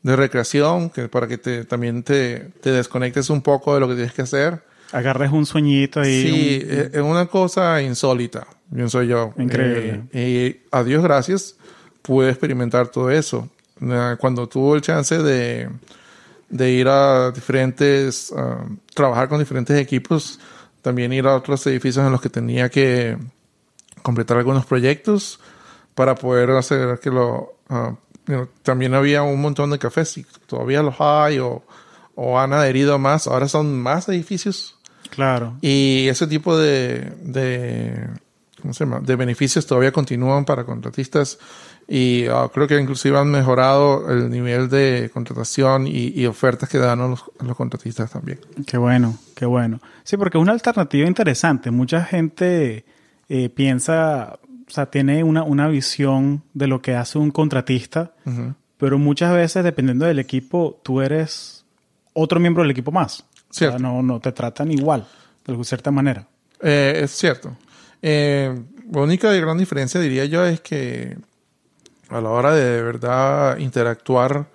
de 0.04 0.16
recreación, 0.16 0.90
que 0.90 1.08
para 1.10 1.28
que 1.28 1.38
te, 1.38 1.66
también 1.66 2.04
te, 2.04 2.52
te 2.62 2.72
desconectes 2.72 3.30
un 3.30 3.42
poco 3.42 3.74
de 3.74 3.80
lo 3.80 3.88
que 3.88 3.96
tienes 3.96 4.14
que 4.14 4.22
hacer. 4.22 4.62
Agarres 4.92 5.32
un 5.32 5.46
sueñito 5.46 6.02
ahí. 6.02 6.22
Sí, 6.22 6.62
un- 6.66 6.72
es 6.80 6.94
es 6.94 7.02
una 7.02 7.26
cosa 7.26 7.82
insólita, 7.82 8.46
pienso 8.74 9.02
yo. 9.02 9.34
Increíble. 9.40 10.04
Eh, 10.14 10.60
y 10.62 10.68
a 10.72 10.84
Dios 10.84 11.02
gracias, 11.02 11.56
pude 12.04 12.30
experimentar 12.30 12.90
todo 12.90 13.10
eso. 13.10 13.50
Eh, 13.82 14.16
Cuando 14.20 14.48
tuve 14.48 14.76
el 14.76 14.82
chance 14.84 15.18
de, 15.18 15.68
de 16.50 16.70
ir 16.72 16.88
a 16.88 17.32
diferentes, 17.32 18.32
ah, 18.38 18.66
trabajar 18.94 19.28
con 19.30 19.40
diferentes 19.40 19.76
equipos, 19.80 20.40
también 20.84 21.12
ir 21.14 21.26
a 21.26 21.36
otros 21.36 21.66
edificios 21.66 22.06
en 22.06 22.12
los 22.12 22.22
que 22.22 22.30
tenía 22.30 22.70
que 22.70 23.18
completar 24.04 24.38
algunos 24.38 24.66
proyectos 24.68 25.40
para 25.96 26.14
poder 26.14 26.52
hacer 26.52 27.00
que 27.00 27.10
lo... 27.10 27.56
ah, 27.70 27.96
you 28.28 28.36
know, 28.36 28.48
también 28.62 28.94
había 28.94 29.24
un 29.24 29.42
montón 29.42 29.72
de 29.72 29.80
cafés 29.80 30.18
y 30.18 30.26
todavía 30.46 30.84
los 30.84 30.96
hay 31.00 31.40
o, 31.40 31.64
o 32.16 32.40
han 32.40 32.54
adherido 32.54 33.00
más. 33.00 33.26
Ahora 33.28 33.48
son 33.48 33.82
más 33.82 34.08
edificios 34.10 34.78
Claro. 35.10 35.58
y 35.62 36.08
ese 36.08 36.26
tipo 36.28 36.58
de, 36.58 37.14
de, 37.22 38.10
¿cómo 38.62 38.74
se 38.74 38.86
llama? 38.86 39.00
de 39.00 39.16
beneficios 39.16 39.68
todavía 39.68 39.92
continúan 39.92 40.44
para 40.44 40.64
contratistas 40.66 41.38
y 41.88 42.26
ah, 42.28 42.50
creo 42.54 42.68
que 42.68 42.80
inclusive 42.80 43.18
han 43.18 43.30
mejorado 43.30 44.10
el 44.10 44.30
nivel 44.30 44.70
de 44.70 45.10
contratación 45.14 45.88
y, 45.88 46.10
y 46.10 46.26
ofertas 46.26 46.70
que 46.70 46.78
dan 46.78 47.02
a 47.02 47.08
los, 47.08 47.24
a 47.40 47.44
los 47.44 47.56
contratistas 47.58 48.12
también. 48.12 48.40
Qué 48.66 48.78
bueno, 48.78 49.18
qué 49.36 49.46
bueno. 49.46 49.82
Sí, 50.04 50.18
porque 50.18 50.38
es 50.38 50.42
una 50.42 50.54
alternativa 50.54 51.08
interesante. 51.08 51.72
Mucha 51.72 52.04
gente 52.04 52.86
eh, 53.30 53.50
piensa, 53.50 54.40
o 54.68 54.72
sea, 54.72 54.86
tiene 54.88 55.24
una, 55.24 55.44
una 55.44 55.68
visión 55.68 56.44
de 56.54 56.68
lo 56.68 56.82
que 56.82 56.96
hace 56.96 57.18
un 57.18 57.32
contratista, 57.32 58.14
pero 58.78 58.98
muchas 58.98 59.34
veces, 59.34 59.64
dependiendo 59.64 60.06
del 60.06 60.20
equipo, 60.20 60.80
tú 60.84 61.02
eres 61.02 61.66
otro 62.14 62.40
miembro 62.40 62.64
del 62.64 62.72
equipo 62.72 62.92
más. 62.92 63.26
Cierto. 63.50 63.76
O 63.76 63.80
sea, 63.80 63.88
no, 63.88 64.02
no 64.02 64.20
te 64.20 64.32
tratan 64.32 64.72
igual, 64.72 65.08
de 65.46 65.64
cierta 65.64 65.92
manera. 65.92 66.28
Eh, 66.62 67.02
es 67.04 67.12
cierto. 67.12 67.56
Eh, 68.02 68.54
la 68.92 69.02
única 69.02 69.32
gran 69.32 69.58
diferencia, 69.58 70.00
diría 70.02 70.26
yo, 70.26 70.46
es 70.46 70.60
que 70.62 71.18
a 72.14 72.22
la 72.22 72.30
hora 72.30 72.54
de, 72.54 72.64
de 72.64 72.82
verdad 72.84 73.58
interactuar, 73.58 74.48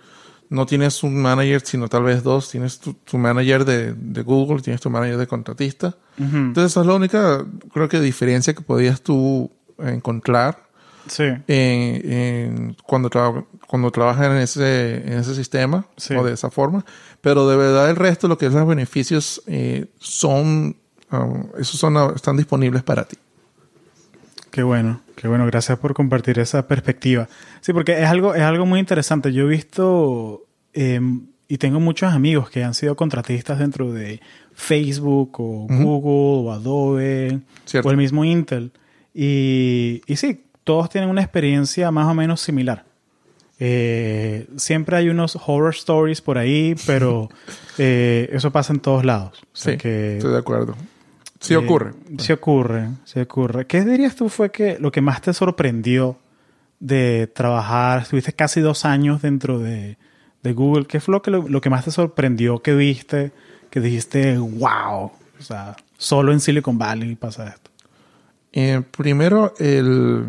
no 0.51 0.65
tienes 0.65 1.03
un 1.03 1.21
manager, 1.21 1.61
sino 1.65 1.89
tal 1.89 2.05
vez 2.05 2.23
dos. 2.23 2.51
Tienes 2.51 2.79
tu, 2.79 2.95
tu 2.95 3.19
manager 3.19 3.65
de, 3.65 3.93
de, 3.95 4.23
Google, 4.23 4.63
tienes 4.63 4.81
tu 4.81 4.89
manager 4.91 5.19
de 5.19 5.27
contratista. 5.27 5.89
Uh 6.19 6.23
-huh. 6.25 6.37
Entonces, 6.49 6.73
esa 6.73 6.81
es 6.81 6.87
la 6.87 6.95
única, 6.95 7.45
creo 7.73 7.89
que, 7.89 8.01
diferencia 8.01 8.55
que 8.55 8.63
podías 8.63 9.03
tú 9.03 9.51
encontrar 9.79 10.67
Sí. 11.07 11.25
en, 11.25 12.13
en 12.13 12.77
cuando, 12.83 13.09
tra 13.09 13.33
cuando 13.67 13.91
trabajas 13.91 14.27
en 14.27 14.37
ese, 14.39 14.97
en 15.07 15.19
ese 15.19 15.35
sistema 15.35 15.87
Sí. 15.97 16.15
o 16.15 16.23
de 16.25 16.33
esa 16.35 16.51
forma. 16.51 16.85
Pero 17.21 17.49
de 17.49 17.57
verdad, 17.57 17.89
el 17.91 17.97
resto, 17.97 18.29
lo 18.29 18.37
que 18.39 18.47
es 18.47 18.53
los 18.53 18.67
beneficios, 18.67 19.43
eh, 19.47 19.87
son, 19.99 20.77
um, 21.11 21.49
esos 21.59 21.79
son, 21.81 21.97
están 22.15 22.37
disponibles 22.37 22.83
para 22.83 23.05
ti. 23.05 23.17
Qué 24.51 24.63
bueno, 24.63 25.01
qué 25.17 25.29
bueno. 25.29 25.47
Gracias 25.47 25.79
por 25.79 25.95
compartir 25.95 26.39
esa 26.39 26.67
perspectiva. 26.67 27.29
Sí, 27.61 27.73
porque 27.73 28.01
es 28.03 28.09
algo, 28.09 28.35
es 28.35 28.43
algo 28.43 28.67
muy 28.67 28.81
interesante. 28.81 29.33
Yo 29.33 29.45
he 29.45 29.49
visto 29.49 30.47
eh, 30.75 31.01
y 31.49 31.59
tengo 31.59 31.81
muchos 31.81 32.13
amigos 32.13 32.51
que 32.51 32.65
han 32.65 32.75
sido 32.75 32.97
contratistas 32.97 33.59
dentro 33.59 33.93
de 33.93 34.21
Facebook 34.55 35.33
o 35.41 35.67
Google 35.69 36.49
o 36.49 36.53
Adobe 36.53 37.41
Cierto. 37.65 37.89
o 37.89 37.91
el 37.91 37.97
mismo 37.97 38.25
Intel. 38.25 38.73
Y, 39.15 40.03
y 40.07 40.17
sí, 40.17 40.45
todos 40.65 40.89
tienen 40.91 41.11
una 41.11 41.23
experiencia 41.23 41.91
más 41.91 42.07
o 42.07 42.15
menos 42.15 42.41
similar. 42.41 42.85
Eh, 43.61 44.47
siempre 44.57 44.97
hay 44.97 45.09
unos 45.09 45.37
horror 45.47 45.75
stories 45.75 46.21
por 46.21 46.39
ahí, 46.39 46.77
pero 46.87 47.29
eh, 47.79 48.29
eso 48.33 48.53
pasa 48.53 48.73
en 48.73 48.81
todos 48.81 49.05
lados. 49.05 49.39
O 49.43 49.47
sea 49.57 49.73
Sí, 49.73 49.79
que, 49.79 50.17
estoy 50.19 50.33
de 50.33 50.39
acuerdo. 50.39 50.77
Sí 51.41 51.55
eh, 51.55 51.57
ocurre. 51.57 51.93
Sí 52.19 52.33
ocurre, 52.33 52.89
sí 53.05 53.21
ocurre. 53.21 53.67
¿Qué 53.67 53.85
dirías 53.85 54.17
tú 54.17 54.29
fue 54.29 54.51
que 54.51 54.79
lo 54.79 54.91
que 54.91 55.01
más 55.01 55.23
te 55.23 55.33
sorprendió 55.33 56.19
de 56.81 57.31
trabajar? 57.33 58.03
Estuviste 58.03 58.33
casi 58.33 58.61
dos 58.61 58.85
años 58.85 59.23
dentro 59.23 59.59
de, 59.59 59.99
de 60.43 60.53
Google. 60.53 60.87
¿Qué 60.87 61.01
fue 61.01 61.13
lo 61.13 61.23
que, 61.23 61.31
lo, 61.31 61.49
lo 61.49 61.61
que 61.61 61.71
más 61.71 61.85
te 61.85 61.91
sorprendió 61.91 62.61
que 62.61 62.75
viste? 62.75 63.33
Que 63.71 63.81
dijiste, 63.81 64.39
wow, 64.39 65.13
o 65.39 65.43
sea, 65.43 65.77
solo 65.97 66.33
en 66.33 66.41
Silicon 66.41 66.79
Valley 66.79 67.15
pasa 67.15 67.49
esto. 67.49 67.71
Eh, 68.53 68.83
primero, 68.97 69.55
el, 69.59 70.25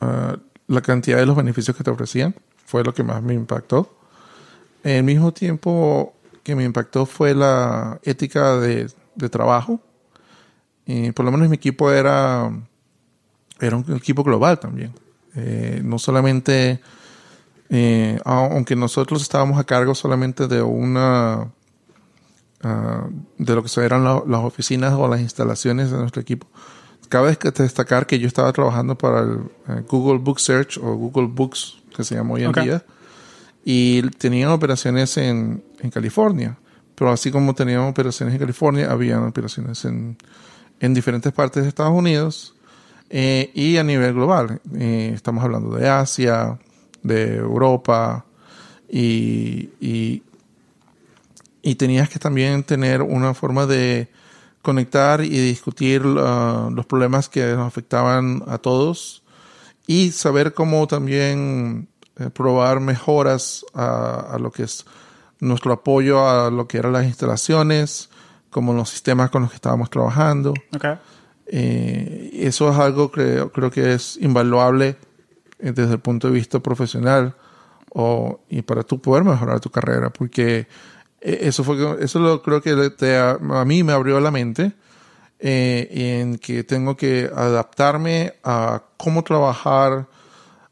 uh, 0.00 0.36
la 0.66 0.80
cantidad 0.80 1.18
de 1.18 1.26
los 1.26 1.36
beneficios 1.36 1.76
que 1.76 1.84
te 1.84 1.90
ofrecían 1.90 2.34
fue 2.64 2.82
lo 2.82 2.94
que 2.94 3.02
más 3.02 3.22
me 3.22 3.34
impactó. 3.34 3.94
Al 4.82 5.02
mismo 5.02 5.32
tiempo 5.32 6.14
que 6.42 6.54
me 6.54 6.64
impactó 6.64 7.04
fue 7.04 7.34
la 7.34 8.00
ética 8.02 8.56
de, 8.56 8.88
de 9.18 9.28
trabajo. 9.28 9.80
Y 10.86 11.12
por 11.12 11.24
lo 11.26 11.30
menos 11.30 11.48
mi 11.48 11.56
equipo 11.56 11.92
era, 11.92 12.50
era 13.60 13.76
un 13.76 13.84
equipo 13.94 14.24
global 14.24 14.58
también. 14.58 14.92
Eh, 15.34 15.82
no 15.84 15.98
solamente, 15.98 16.80
eh, 17.68 18.18
aunque 18.24 18.74
nosotros 18.74 19.20
estábamos 19.20 19.58
a 19.58 19.64
cargo 19.64 19.94
solamente 19.94 20.48
de 20.48 20.62
una, 20.62 21.50
uh, 22.64 23.10
de 23.36 23.54
lo 23.54 23.62
que 23.62 23.80
eran 23.80 24.02
la, 24.02 24.22
las 24.26 24.40
oficinas 24.42 24.94
o 24.94 25.06
las 25.08 25.20
instalaciones 25.20 25.90
de 25.90 25.98
nuestro 25.98 26.22
equipo. 26.22 26.46
Cabe 27.10 27.36
destacar 27.54 28.06
que 28.06 28.18
yo 28.18 28.26
estaba 28.26 28.52
trabajando 28.52 28.96
para 28.96 29.20
el 29.20 29.30
uh, 29.30 29.50
Google 29.88 30.18
Book 30.18 30.40
Search 30.40 30.78
o 30.78 30.94
Google 30.94 31.26
Books, 31.26 31.78
que 31.94 32.02
se 32.02 32.14
llama 32.14 32.34
hoy 32.34 32.44
en 32.44 32.50
Okay. 32.50 32.64
día, 32.64 32.84
y 33.64 34.02
tenían 34.16 34.50
operaciones 34.50 35.16
en, 35.18 35.62
en 35.80 35.90
California. 35.90 36.56
Pero 36.98 37.12
así 37.12 37.30
como 37.30 37.54
tenían 37.54 37.80
operaciones 37.80 38.34
en 38.34 38.40
California, 38.40 38.90
habían 38.90 39.22
operaciones 39.22 39.84
en, 39.84 40.16
en 40.80 40.94
diferentes 40.94 41.32
partes 41.32 41.62
de 41.62 41.68
Estados 41.68 41.92
Unidos 41.92 42.56
eh, 43.08 43.52
y 43.54 43.76
a 43.76 43.84
nivel 43.84 44.14
global. 44.14 44.60
Eh, 44.76 45.12
estamos 45.14 45.44
hablando 45.44 45.76
de 45.76 45.88
Asia, 45.88 46.58
de 47.02 47.36
Europa 47.36 48.24
y, 48.88 49.70
y, 49.80 50.24
y 51.62 51.74
tenías 51.76 52.08
que 52.08 52.18
también 52.18 52.64
tener 52.64 53.02
una 53.02 53.32
forma 53.32 53.66
de 53.66 54.08
conectar 54.60 55.24
y 55.24 55.28
discutir 55.28 56.04
uh, 56.04 56.68
los 56.70 56.84
problemas 56.86 57.28
que 57.28 57.54
nos 57.54 57.68
afectaban 57.68 58.42
a 58.48 58.58
todos 58.58 59.22
y 59.86 60.10
saber 60.10 60.52
cómo 60.52 60.86
también 60.88 61.88
eh, 62.16 62.28
probar 62.30 62.80
mejoras 62.80 63.64
a, 63.72 64.34
a, 64.34 64.38
lo 64.38 64.50
que 64.50 64.64
es 64.64 64.84
nuestro 65.40 65.72
apoyo 65.72 66.28
a 66.28 66.50
lo 66.50 66.66
que 66.66 66.78
eran 66.78 66.92
las 66.92 67.04
instalaciones, 67.04 68.10
como 68.50 68.72
los 68.72 68.90
sistemas 68.90 69.30
con 69.30 69.42
los 69.42 69.50
que 69.50 69.56
estábamos 69.56 69.90
trabajando. 69.90 70.54
Okay. 70.74 70.94
Eh, 71.46 72.30
eso 72.34 72.70
es 72.70 72.78
algo 72.78 73.10
que 73.10 73.48
creo 73.52 73.70
que 73.70 73.94
es 73.94 74.18
invaluable 74.20 74.96
eh, 75.60 75.72
desde 75.72 75.94
el 75.94 76.00
punto 76.00 76.28
de 76.28 76.34
vista 76.34 76.60
profesional 76.60 77.34
o, 77.90 78.40
y 78.48 78.62
para 78.62 78.82
tú 78.82 79.00
poder 79.00 79.24
mejorar 79.24 79.60
tu 79.60 79.70
carrera, 79.70 80.10
porque 80.10 80.68
eh, 81.20 81.38
eso 81.42 81.64
fue 81.64 81.96
eso 82.00 82.18
lo 82.20 82.42
creo 82.42 82.60
que 82.60 82.90
te, 82.90 83.16
a, 83.16 83.38
mí 83.66 83.82
me 83.82 83.92
abrió 83.92 84.20
la 84.20 84.30
mente 84.30 84.72
eh, 85.40 85.88
en 86.20 86.38
que 86.38 86.64
tengo 86.64 86.96
que 86.96 87.30
adaptarme 87.34 88.34
a 88.44 88.82
cómo 88.96 89.22
trabajar 89.24 90.06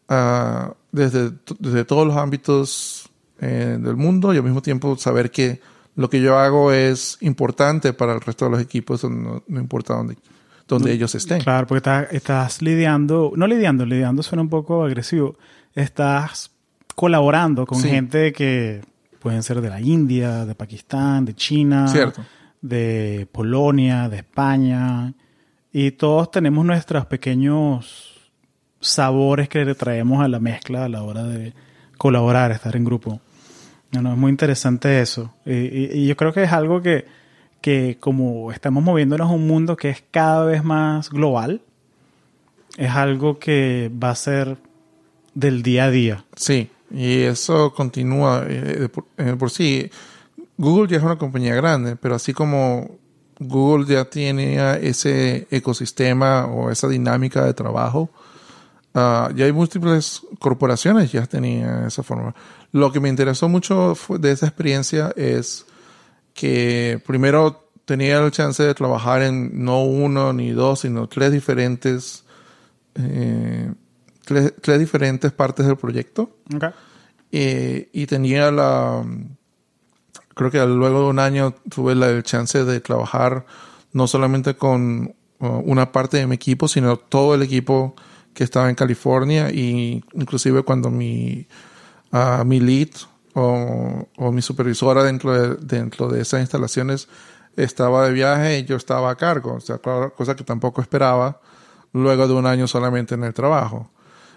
uh, 0.09 0.73
desde, 0.93 1.33
desde 1.59 1.85
todos 1.85 2.07
los 2.07 2.17
ámbitos 2.17 3.06
eh, 3.41 3.79
del 3.81 3.97
mundo 3.97 4.33
y 4.33 4.39
al 4.39 4.43
mismo 4.43 4.63
tiempo 4.63 4.97
saber 4.97 5.31
que 5.31 5.61
lo 5.95 6.11
que 6.11 6.21
yo 6.21 6.39
hago 6.39 6.73
es 6.73 7.17
importante 7.21 7.93
para 7.93 8.13
el 8.15 8.21
resto 8.21 8.45
de 8.47 8.51
los 8.53 8.61
equipos, 8.61 9.03
no, 9.05 9.43
no 9.47 9.61
importa 9.61 9.95
dónde, 9.95 10.17
dónde 10.69 10.93
ellos 10.93 11.15
estén. 11.15 11.41
Claro, 11.41 11.67
porque 11.67 11.79
estás, 11.79 12.13
estás 12.13 12.63
lidiando, 12.63 13.33
no 13.37 13.47
lidiando, 13.47 13.87
lidiando 13.87 14.23
suena 14.23 14.43
un 14.43 14.49
poco 14.51 14.85
agresivo, 14.85 15.37
estás 15.75 16.51
colaborando 16.95 17.67
con 17.67 17.81
Sí. 17.81 17.89
gente 17.89 18.33
que 18.33 18.83
pueden 19.21 19.43
ser 19.43 19.61
de 19.61 19.69
la 19.71 19.81
India, 19.81 20.45
de 20.45 20.55
Pakistán, 20.55 21.25
de 21.25 21.35
China, 21.35 21.89
Cierto. 21.89 22.23
de 22.63 23.27
Polonia, 23.33 24.09
de 24.09 24.19
España, 24.19 25.13
y 25.73 25.91
todos 25.93 26.31
tenemos 26.31 26.65
nuestros 26.65 27.07
pequeños 27.07 28.31
sabores 28.81 29.49
que 29.49 29.65
le 29.65 29.75
traemos 29.75 30.23
a 30.23 30.29
la 30.29 30.39
mezcla 30.41 30.85
a 30.85 30.89
la 30.89 31.03
hora 31.03 31.25
de 31.25 31.53
colaborar, 31.99 32.51
estar 32.53 32.77
en 32.77 32.85
grupo. 32.85 33.21
No, 34.03 34.13
es 34.13 34.19
muy 34.19 34.31
interesante 34.31 35.01
eso. 35.01 35.33
Y, 35.45 36.07
yo 36.07 36.17
creo 36.17 36.33
que 36.33 36.43
es 36.43 36.53
algo 36.53 36.83
que, 36.83 37.07
que 37.61 37.97
como 38.01 38.53
estamos 38.53 38.83
moviéndonos 38.83 39.31
a 39.31 39.33
un 39.33 39.47
mundo 39.47 39.77
que 39.77 39.91
es 39.91 40.05
cada 40.11 40.45
vez 40.45 40.65
más 40.65 41.11
global, 41.11 41.63
es 42.77 42.91
algo 42.91 43.39
que 43.39 43.91
va 44.03 44.11
a 44.11 44.15
ser 44.15 44.59
del 45.35 45.63
día 45.63 45.85
a 45.85 45.91
día. 45.91 46.25
Sí, 46.35 46.71
y 46.91 47.23
eso 47.23 47.73
continúa 47.75 48.45
eh, 48.47 48.89
eh, 49.19 49.37
por 49.39 49.51
sí. 49.51 49.91
Google 50.59 50.89
ya 50.89 50.97
es 50.97 51.03
una 51.03 51.19
compañía 51.19 51.55
grande, 51.55 51.97
pero 51.97 52.15
así 52.15 52.33
como 52.33 52.99
Google 53.39 53.87
ya 53.87 54.05
tenía 54.07 54.77
ese 54.77 55.47
ecosistema 55.51 56.47
o 56.47 56.71
esa 56.71 56.89
dinámica 56.89 57.45
de 57.45 57.53
trabajo, 57.53 58.11
ah, 58.95 59.31
ya 59.35 59.45
hay 59.45 59.53
múltiples 59.53 60.23
corporaciones 60.39 61.13
ya 61.13 61.27
tenían 61.27 61.87
esa 61.87 62.03
forma. 62.03 62.35
Lo 62.77 62.93
que 62.93 63.01
me 63.01 63.09
interesó 63.09 63.49
mucho 63.49 63.95
fue- 63.95 64.19
de 64.19 64.33
esa 64.33 64.47
experiencia 64.47 65.13
es 65.17 65.65
que 66.35 67.01
primero 67.07 67.71
tenía 67.87 68.19
el 68.19 68.31
chance 68.31 68.63
de 68.63 68.75
trabajar 68.75 69.23
en 69.23 69.65
no 69.65 69.83
uno 69.85 70.33
ni 70.35 70.51
dos, 70.51 70.81
sino 70.81 71.09
tres 71.09 71.33
diferentes 71.33 72.25
eh, 72.97 73.73
tres, 74.25 74.53
tres 74.61 74.79
diferentes 74.79 75.33
partes 75.33 75.67
del 75.67 75.77
proyecto 75.77 76.31
Okay. 76.55 76.71
eh, 77.33 77.89
y 77.93 78.07
tenía 78.07 78.51
la 78.51 79.05
creo 80.35 80.51
que 80.51 80.65
luego 80.67 81.01
de 81.05 81.07
un 81.07 81.19
año 81.19 81.55
tuve 81.71 81.95
la 81.95 82.09
el 82.11 82.23
chance 82.23 82.65
de 82.65 82.81
trabajar 82.81 83.47
no 83.93 84.07
solamente 84.07 84.55
con 84.57 85.15
uh, 85.41 85.47
una 85.65 85.93
parte 85.93 86.17
de 86.19 86.27
mi 86.27 86.35
equipo 86.35 86.69
sino 86.69 86.97
todo 86.99 87.35
el 87.35 87.43
equipo 87.43 87.95
que 88.35 88.45
estaba 88.45 88.69
en 88.69 88.75
California 88.75 89.51
y 89.51 90.03
inclusive 90.15 90.63
cuando 90.63 90.91
mi 90.91 91.47
uh, 92.13 92.45
mi 92.45 92.61
lead 92.61 92.91
o, 93.35 94.09
o, 94.17 94.33
mi 94.33 94.43
supervisora 94.43 95.03
dentro 95.03 95.33
de, 95.33 95.57
dentro 95.57 96.09
de 96.09 96.23
esas 96.23 96.41
instalaciones 96.41 97.09
estaba 97.57 98.07
de 98.07 98.13
viaje 98.13 98.59
y 98.59 98.65
yo 98.65 98.77
estaba 98.77 99.11
a 99.11 99.17
cargo 99.17 99.55
o 99.55 99.61
sea 99.61 99.79
cosa 99.79 100.35
que 100.37 100.45
tampoco 100.45 100.81
esperaba 100.81 101.41
luego 101.93 102.29
de 102.29 102.35
un 102.35 102.47
año 102.47 102.67
solamente 102.67 103.15
en 103.15 103.25
el 103.25 103.35
trabajo 103.35 103.91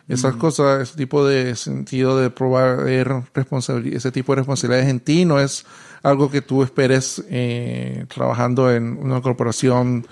esas 0.10 0.36
mm. 0.36 0.40
cosas, 0.40 0.82
ese 0.82 0.98
tipo 0.98 1.26
de 1.26 1.56
sentido 1.56 2.18
de 2.18 2.32
probar 2.32 2.88
ese 2.90 4.12
tipo 4.12 4.34
de 4.34 4.38
responsabilidades 4.38 4.90
en 4.90 5.00
ti 5.00 5.24
no 5.24 5.40
es 5.40 5.66
algo 6.02 6.32
que 6.32 6.42
tú 6.42 6.64
esperes 6.64 7.24
eh, 7.30 8.06
trabajando 8.14 8.74
en 8.74 8.98
una 8.98 9.22
corporación 9.22 10.08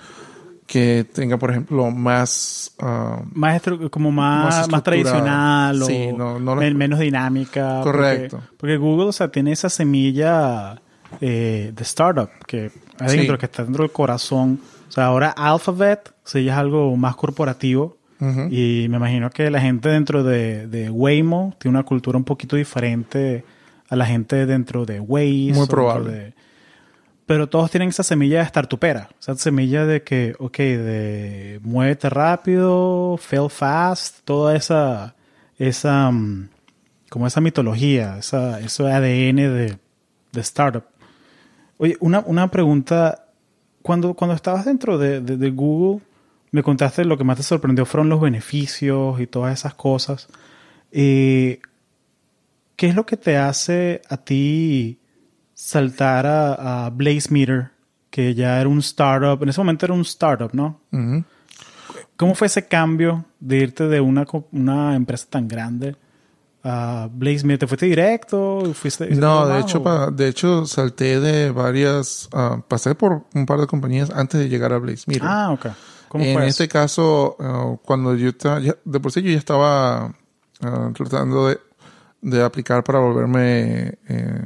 que 0.68 1.04
tenga, 1.12 1.38
por 1.38 1.50
ejemplo, 1.50 1.90
más... 1.90 2.72
ah, 2.78 3.22
Más 3.32 3.60
como 3.90 4.12
más, 4.12 4.68
Más 4.68 4.82
tradicional 4.82 5.82
o 5.82 5.86
Sí, 5.86 6.08
no- 6.16 6.38
no 6.38 6.54
la- 6.54 6.60
men- 6.60 6.76
menos 6.76 6.98
dinámica. 7.00 7.80
Correcto. 7.82 8.36
Porque, 8.36 8.56
porque 8.58 8.76
Google, 8.76 9.06
o 9.08 9.12
sea, 9.12 9.28
tiene 9.32 9.50
esa 9.52 9.70
semilla 9.70 10.80
eh, 11.22 11.72
de 11.74 11.82
startup 11.82 12.28
que 12.46 12.70
adentro, 13.00 13.34
Sí. 13.34 13.38
que 13.40 13.46
está 13.46 13.64
dentro 13.64 13.82
del 13.82 13.92
corazón. 13.92 14.60
O 14.88 14.92
sea, 14.92 15.06
ahora 15.06 15.30
Alphabet, 15.30 16.12
sea, 16.22 16.42
ya 16.42 16.52
es 16.52 16.58
algo 16.58 16.94
más 16.96 17.16
corporativo. 17.16 17.96
Y 18.50 18.88
me 18.90 18.96
imagino 18.96 19.30
que 19.30 19.48
la 19.48 19.60
gente 19.60 19.88
dentro 19.90 20.24
de, 20.24 20.66
de 20.66 20.90
Waymo 20.90 21.54
tiene 21.60 21.78
una 21.78 21.84
cultura 21.86 22.18
un 22.18 22.24
poquito 22.24 22.56
diferente 22.56 23.44
a 23.88 23.94
la 23.96 24.04
gente 24.06 24.44
dentro 24.44 24.84
de 24.84 24.98
Waze. 24.98 25.52
Muy 25.54 25.66
probable. 25.68 26.34
Pero 27.28 27.46
todos 27.48 27.70
tienen 27.70 27.90
esa 27.90 28.02
semilla 28.02 28.38
de 28.40 28.46
startupera. 28.46 29.10
Esa 29.20 29.36
semilla 29.36 29.84
de 29.86 30.02
que, 30.02 30.34
ok, 30.38 30.56
de 30.58 31.60
muévete 31.62 32.08
rápido, 32.08 33.18
fail 33.18 33.50
fast, 33.50 34.20
toda 34.24 34.56
esa, 34.56 35.14
esa, 35.58 36.10
mm, 36.10 36.48
como 37.10 37.26
esa 37.26 37.42
mitología, 37.42 38.16
esa, 38.18 38.58
ese 38.60 38.82
ADN 38.90 39.36
de, 39.36 39.78
de 40.32 40.40
startup. 40.40 40.84
Oye, 41.76 41.96
una, 42.00 42.20
una 42.26 42.50
pregunta. 42.50 43.26
Cuando, 43.82 44.14
cuando 44.14 44.34
estabas 44.34 44.64
dentro 44.64 44.98
de, 44.98 45.20
de- 45.20 45.36
de 45.36 45.50
Google, 45.50 46.00
me 46.50 46.62
contaste 46.62 47.04
lo 47.04 47.18
que 47.18 47.24
más 47.24 47.36
te 47.36 47.42
sorprendió 47.42 47.84
fueron 47.84 48.08
los 48.08 48.20
beneficios 48.22 49.20
y 49.20 49.26
todas 49.26 49.52
esas 49.52 49.74
cosas. 49.74 50.28
Eh, 50.92 51.60
¿Qué 52.76 52.86
es 52.88 52.94
lo 52.94 53.04
que 53.06 53.16
te 53.18 53.36
hace 53.36 54.00
a 54.08 54.16
ti 54.16 54.98
saltar 55.60 56.24
a, 56.24 56.86
a 56.86 56.90
Blazemeter, 56.90 57.70
que 58.10 58.32
ya 58.34 58.60
era 58.60 58.68
un 58.68 58.78
startup? 58.78 59.42
En 59.42 59.48
ese 59.48 59.60
momento 59.60 59.86
era 59.86 59.92
un 59.94 60.02
startup, 60.02 60.50
¿no? 60.52 60.80
¿Cómo 62.16 62.34
fue 62.36 62.46
ese 62.46 62.66
cambio 62.68 63.24
de 63.40 63.56
irte 63.58 63.88
de 63.88 64.00
una, 64.00 64.24
empresa 64.94 65.26
tan 65.28 65.48
grande 65.48 65.96
a 66.62 67.08
Blazemeter? 67.12 67.58
¿Te 67.60 67.66
fuiste 67.66 67.86
directo? 67.86 68.72
¿Fuiste, 68.72 69.10
No, 69.16 69.46
de 69.48 69.60
hecho, 69.60 69.82
pa- 69.82 70.10
de 70.12 70.28
hecho 70.28 70.64
salté 70.64 71.18
de 71.18 71.50
varias, 71.50 72.28
ah, 72.32 72.62
pasé 72.68 72.94
por 72.94 73.24
un 73.34 73.44
par 73.44 73.58
de 73.60 73.66
compañías 73.66 74.10
antes 74.10 74.38
de 74.40 74.48
llegar 74.48 74.72
a 74.72 74.78
Blaze 74.78 75.04
Meter. 75.08 75.22
Ah, 75.24 75.50
ok. 75.52 75.66
¿Cómo 76.08 76.24
en 76.24 76.34
fue 76.34 76.46
este 76.46 76.64
eso? 76.64 76.72
caso, 76.72 77.36
ah, 77.40 77.74
cuando 77.84 78.14
yo 78.14 78.28
estaba, 78.28 78.60
ya- 78.60 78.76
de 78.84 79.00
por 79.00 79.10
sí 79.10 79.22
yo 79.22 79.30
ya 79.32 79.38
estaba 79.38 80.14
ah, 80.62 80.90
tratando 80.94 81.48
de, 81.48 81.58
de 82.22 82.42
aplicar 82.44 82.84
para 82.84 83.00
volverme 83.00 83.98
eh, 84.08 84.44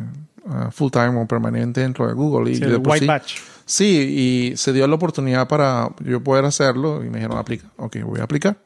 ah, 0.49 0.70
full 0.70 0.90
time 0.90 1.20
o 1.20 1.26
permanente 1.26 1.80
dentro 1.80 2.07
de 2.07 2.14
Google. 2.14 2.51
Y 2.53 2.57
Sí, 2.57 2.64
el 2.64 2.76
White 2.78 2.99
sí- 3.01 3.07
Batch. 3.07 3.34
Sí, 3.64 4.51
y 4.53 4.57
se 4.57 4.72
dio 4.72 4.86
la 4.86 4.95
oportunidad 4.97 5.47
para 5.49 5.88
yo 6.05 6.22
poder 6.22 6.45
hacerlo 6.45 7.03
y 7.05 7.09
me 7.09 7.18
dijeron, 7.18 7.38
aplica. 7.38 7.68
Ok, 7.76 7.97
voy 8.05 8.20
a 8.20 8.24
aplicar. 8.24 8.59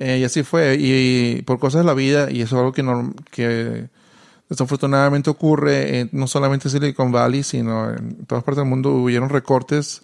Eh, 0.00 0.18
y 0.18 0.24
así 0.24 0.42
fue. 0.42 0.76
Y, 0.78 1.42
por 1.42 1.58
cosas 1.58 1.80
de 1.82 1.86
la 1.86 1.94
vida, 1.94 2.30
y 2.30 2.42
eso 2.42 2.56
es 2.56 2.58
algo 2.60 2.72
que, 2.72 2.82
norm- 2.84 3.14
que 3.30 3.88
desafortunadamente 4.48 5.30
ocurre 5.30 6.08
no 6.12 6.26
solamente 6.26 6.68
en 6.68 6.72
Silicon 6.72 7.12
Valley, 7.12 7.42
sino 7.42 7.90
en 7.90 8.24
todas 8.26 8.44
partes 8.44 8.62
del 8.62 8.68
mundo, 8.70 8.90
hubieron 8.92 9.28
recortes 9.28 10.02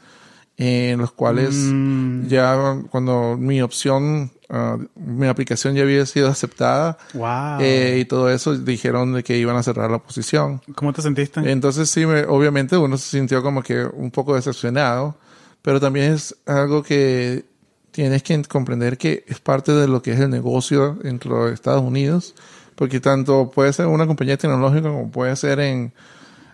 en 0.57 0.99
los 0.99 1.11
cuales 1.13 1.55
Mm, 1.55 2.27
ya 2.29 2.77
cuando 2.91 3.37
mi 3.39 3.61
opción, 3.63 4.31
ah, 4.49 4.79
mi 4.95 5.27
aplicación 5.27 5.75
ya 5.75 5.83
había 5.83 6.05
sido 6.07 6.29
aceptada 6.29 6.99
wow. 7.15 7.59
eh, 7.61 7.99
y 8.01 8.05
todo 8.05 8.31
eso, 8.31 8.57
dijeron 8.57 9.13
de 9.15 9.23
que 9.23 9.37
iban 9.39 9.57
a 9.57 9.63
cerrar 9.63 9.91
la 9.91 9.99
posición. 9.99 10.61
¿Cómo 10.75 10.93
te 10.93 11.03
sentiste? 11.03 11.41
Entonces 11.51 11.91
sí, 11.91 12.07
me- 12.07 12.25
obviamente 12.25 12.77
uno 12.77 12.97
se 12.97 13.09
sintió 13.17 13.43
como 13.43 13.63
que 13.63 13.85
un 13.85 14.11
poco 14.11 14.35
decepcionado, 14.35 15.17
pero 15.63 15.81
también 15.81 16.13
es 16.13 16.37
algo 16.47 16.83
que 16.83 17.45
tienes 17.91 18.23
que 18.23 18.43
comprender 18.45 18.99
que 18.99 19.25
es 19.29 19.39
parte 19.41 19.73
de 19.73 19.87
lo 19.89 20.03
que 20.03 20.13
es 20.13 20.21
el 20.21 20.31
negocio 20.31 20.95
dentro 21.03 21.47
de 21.47 21.55
Estados 21.55 21.83
Unidos, 21.83 22.35
porque 22.75 22.99
tanto 23.01 23.51
puede 23.55 23.73
ser 23.73 23.87
una 23.87 24.07
compañía 24.07 24.37
tecnológica 24.37 24.89
como 24.89 25.11
puede 25.11 25.37
ser 25.37 25.61
en, 25.61 25.93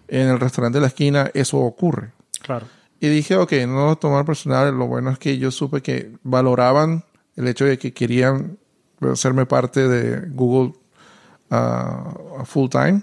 en 0.09 0.29
el 0.29 0.39
restaurante 0.39 0.77
de 0.77 0.83
la 0.83 0.89
esquina, 0.89 1.31
eso 1.35 1.59
ocurre. 1.59 2.11
claro. 2.43 2.67
Y 3.03 3.09
dije, 3.09 3.35
ok, 3.37 3.51
no 3.67 3.97
tomar 3.97 4.27
personal, 4.27 4.75
lo 4.77 4.87
bueno 4.87 5.09
es 5.09 5.19
que 5.19 5.39
yo 5.39 5.51
supe 5.51 5.81
que 5.81 6.13
valoraban 6.23 7.03
el 7.41 7.49
hecho 7.49 7.65
de 7.65 7.79
que 7.79 7.93
querían 7.93 8.59
hacerme 9.01 9.47
parte 9.47 9.89
de 9.89 10.29
Google 10.29 10.75
ah, 11.51 12.15
full 12.45 12.69
time. 12.69 13.03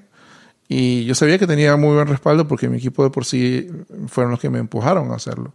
Y 0.70 1.06
yo 1.06 1.16
sabía 1.16 1.40
que 1.40 1.48
tenía 1.48 1.76
muy 1.76 1.96
buen 1.96 2.08
respaldo 2.08 2.48
porque 2.48 2.70
mi 2.70 2.78
equipo 2.78 3.04
de 3.04 3.10
por 3.10 3.26
sí 3.26 3.70
fueron 4.08 4.32
los 4.32 4.40
que 4.40 4.50
me 4.50 4.60
empujaron 4.60 5.12
a 5.12 5.16
hacerlo. 5.16 5.54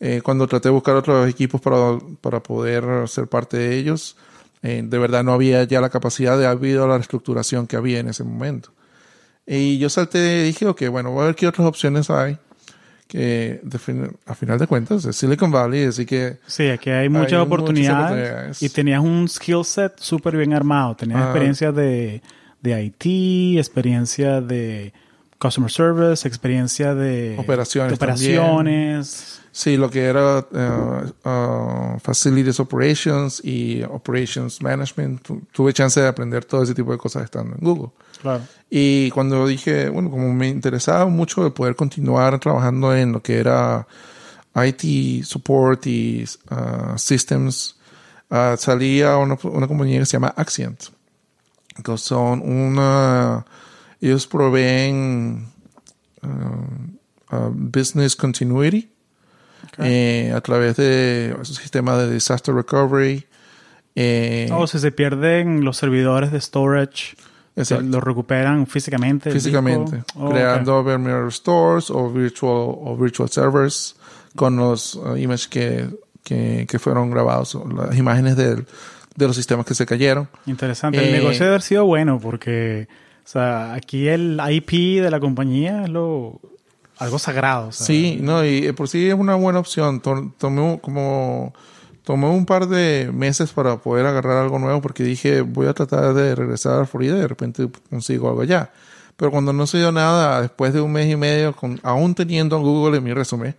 Eh, 0.00 0.20
cuando 0.22 0.46
traté 0.46 0.68
de 0.68 0.72
buscar 0.72 0.96
otros 0.96 1.28
equipos 1.28 1.60
para, 1.60 1.98
para 2.20 2.42
poder 2.42 3.08
ser 3.08 3.28
parte 3.28 3.56
de 3.56 3.76
ellos, 3.76 4.16
eh, 4.62 4.82
de 4.84 4.98
verdad 4.98 5.22
no 5.22 5.32
había 5.32 5.64
ya 5.64 5.80
la 5.80 5.90
capacidad 5.90 6.38
debido 6.38 6.84
a 6.84 6.88
la 6.88 6.96
reestructuración 6.96 7.66
que 7.66 7.76
había 7.76 8.00
en 8.00 8.08
ese 8.08 8.24
momento. 8.24 8.72
Y 9.46 9.78
yo 9.78 9.88
salté 9.90 10.40
y 10.40 10.44
dije, 10.44 10.66
ok, 10.66 10.88
bueno, 10.90 11.10
voy 11.10 11.22
a 11.22 11.26
ver 11.26 11.34
qué 11.34 11.46
otras 11.46 11.66
opciones 11.66 12.10
hay. 12.10 12.38
Que 13.08 13.58
de 13.62 13.78
fin- 13.78 14.16
a 14.26 14.34
final 14.34 14.58
de 14.58 14.66
cuentas 14.66 15.02
es 15.06 15.16
Silicon 15.16 15.50
Valley, 15.50 15.84
así 15.84 16.04
que 16.04 16.36
Sí, 16.46 16.68
aquí 16.68 16.90
hay 16.90 17.08
muchas 17.08 17.40
oportunidades, 17.40 18.04
oportunidades. 18.04 18.62
y 18.62 18.68
tenías 18.68 19.00
un 19.00 19.26
skill 19.30 19.64
set 19.64 19.94
súper 19.98 20.36
bien 20.36 20.52
armado. 20.52 20.94
Tenías 20.94 21.18
Ah. 21.22 21.24
experiencia 21.30 21.72
de, 21.72 22.20
de 22.60 22.82
IT, 22.84 23.58
experiencia 23.58 24.42
de 24.42 24.92
customer 25.38 25.70
service, 25.70 26.28
experiencia 26.28 26.94
de 26.94 27.34
Operaciones 27.38 27.92
de 27.92 27.94
operaciones. 27.96 29.37
Sí, 29.58 29.76
lo 29.76 29.90
que 29.90 30.04
era 30.04 30.46
eh, 30.52 31.10
uh, 31.24 31.98
Facilities 31.98 32.60
Operations 32.60 33.40
y 33.44 33.82
Operations 33.82 34.62
Management, 34.62 35.22
tu- 35.22 35.42
tuve 35.50 35.72
chance 35.72 36.00
de 36.00 36.06
aprender 36.06 36.44
todo 36.44 36.62
ese 36.62 36.74
tipo 36.74 36.92
de 36.92 36.98
cosas 36.98 37.24
estando 37.24 37.56
en 37.56 37.60
Google. 37.60 37.90
Claro. 38.22 38.44
Y 38.70 39.10
cuando 39.10 39.46
dije, 39.48 39.88
bueno, 39.88 40.10
como 40.10 40.32
me 40.32 40.46
interesaba 40.48 41.06
mucho 41.06 41.42
de 41.42 41.50
poder 41.50 41.74
continuar 41.74 42.38
trabajando 42.38 42.94
en 42.94 43.10
lo 43.12 43.20
que 43.20 43.38
era 43.38 43.84
IT 44.54 45.24
support 45.24 45.86
y 45.86 46.24
uh, 46.52 46.96
systems, 46.96 47.76
uh, 48.30 48.56
salí 48.56 49.02
a 49.02 49.16
una, 49.16 49.36
una 49.42 49.66
compañía 49.66 49.98
que 49.98 50.06
se 50.06 50.12
llama 50.12 50.34
Accient, 50.36 50.80
que 51.82 51.98
son 51.98 52.42
una, 52.42 53.44
ellos 54.00 54.24
proveen 54.26 55.48
uh, 56.22 57.34
uh, 57.36 57.50
business 57.52 58.14
continuity 58.14 58.88
eh, 59.78 60.32
a 60.34 60.40
través 60.40 60.76
de 60.76 61.36
su 61.42 61.54
sistema 61.54 61.96
de 61.96 62.12
disaster 62.12 62.54
recovery. 62.54 63.24
eh, 63.94 64.48
O 64.52 64.66
si 64.66 64.78
se 64.78 64.92
pierden 64.92 65.64
los 65.64 65.76
servidores 65.76 66.30
de 66.32 66.40
storage, 66.40 67.16
se 67.56 67.80
los 67.82 68.02
recuperan 68.02 68.66
físicamente. 68.66 69.30
el 69.30 69.34
físicamente. 69.34 70.04
Oh, 70.14 70.30
creando 70.30 70.84
bare 70.84 71.30
stores 71.30 71.90
o 71.90 72.10
virtual 72.10 72.52
o 72.78 72.96
virtual 72.96 73.28
servers 73.28 73.96
con 74.36 74.56
los 74.56 74.94
uh, 74.94 75.16
images 75.16 75.48
que, 75.48 75.88
que, 76.22 76.66
que 76.68 76.78
fueron 76.78 77.10
grabados, 77.10 77.58
las 77.74 77.96
imágenes 77.96 78.36
del- 78.36 78.66
de 79.16 79.26
los 79.26 79.34
sistemas 79.34 79.66
que 79.66 79.74
se 79.74 79.84
cayeron. 79.84 80.28
Interesante. 80.46 80.98
El 81.00 81.06
Eh, 81.08 81.12
negocio 81.18 81.40
debe 81.40 81.48
haber 81.54 81.62
sido 81.62 81.84
bueno 81.84 82.20
porque, 82.20 82.86
o 83.24 83.28
sea, 83.28 83.74
aquí 83.74 84.06
el 84.06 84.40
IP 84.48 85.00
de 85.02 85.10
la 85.10 85.18
compañía 85.18 85.82
es 85.82 85.88
lo 85.88 86.40
algo 86.98 87.18
sagrado. 87.18 87.68
o 87.68 87.72
sea, 87.72 87.86
Sí, 87.86 88.18
no, 88.20 88.44
y 88.44 88.66
eh, 88.66 88.72
por 88.72 88.88
sí 88.88 89.08
es 89.08 89.14
una 89.14 89.34
buena 89.36 89.58
opción. 89.58 90.00
To- 90.00 90.32
Tomé 90.38 90.78
como 90.82 91.52
tomé 92.04 92.26
un 92.28 92.46
par 92.46 92.66
de 92.68 93.10
meses 93.12 93.52
para 93.52 93.76
poder 93.76 94.06
agarrar 94.06 94.38
algo 94.42 94.58
nuevo 94.58 94.80
porque 94.80 95.02
dije 95.04 95.42
voy 95.42 95.66
a 95.66 95.74
tratar 95.74 96.14
de 96.14 96.34
regresar 96.34 96.80
a 96.80 96.86
Florida 96.86 97.16
y 97.18 97.20
de 97.20 97.28
repente 97.28 97.68
consigo 97.90 98.28
algo 98.30 98.40
allá. 98.42 98.70
Pero 99.16 99.30
cuando 99.30 99.52
no 99.52 99.66
se 99.66 99.78
dio 99.78 99.92
nada, 99.92 100.40
después 100.40 100.72
de 100.72 100.80
un 100.80 100.92
mes 100.92 101.10
y 101.10 101.16
medio, 101.16 101.54
con, 101.54 101.78
aún 101.82 102.14
teniendo 102.14 102.58
Google 102.60 102.98
en 102.98 103.04
mi 103.04 103.12
resumen, 103.12 103.54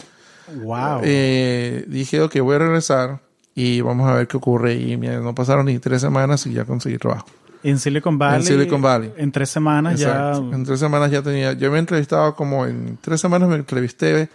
Wow. 0.64 1.02
eh, 1.04 1.84
dije, 1.88 2.22
ok, 2.22 2.40
voy 2.40 2.56
a 2.56 2.60
regresar 2.60 3.20
y 3.54 3.82
vamos 3.82 4.10
a 4.10 4.14
ver 4.16 4.28
qué 4.28 4.38
ocurre. 4.38 4.74
Y 4.76 4.98
mira, 4.98 5.20
no 5.20 5.36
pasaron 5.36 5.66
ni 5.68 5.78
tres 5.78 6.02
semanas 6.02 6.46
y 6.48 6.54
ya 6.54 6.66
conseguí 6.66 6.98
trabajo. 6.98 7.28
En 7.64 7.78
Silicon 7.80 8.18
Valley. 8.18 8.40
en 8.40 8.46
Silicon 8.46 8.82
Valley. 8.82 9.14
En 9.18 9.32
tres 9.32 9.50
semanas 9.50 10.00
Exacto. 10.02 10.50
ya. 10.50 10.56
En 10.56 10.64
tres 10.64 10.80
semanas 10.80 11.12
ya 11.12 11.22
tenía, 11.22 11.54
yo 11.54 11.70
me 11.72 11.78
he 11.78 11.80
entrevistado 11.80 12.36
como 12.36 12.66
en 12.66 12.98
tres 13.02 13.20
semanas 13.22 13.50
me 13.50 13.56
entrevisté 13.56 14.30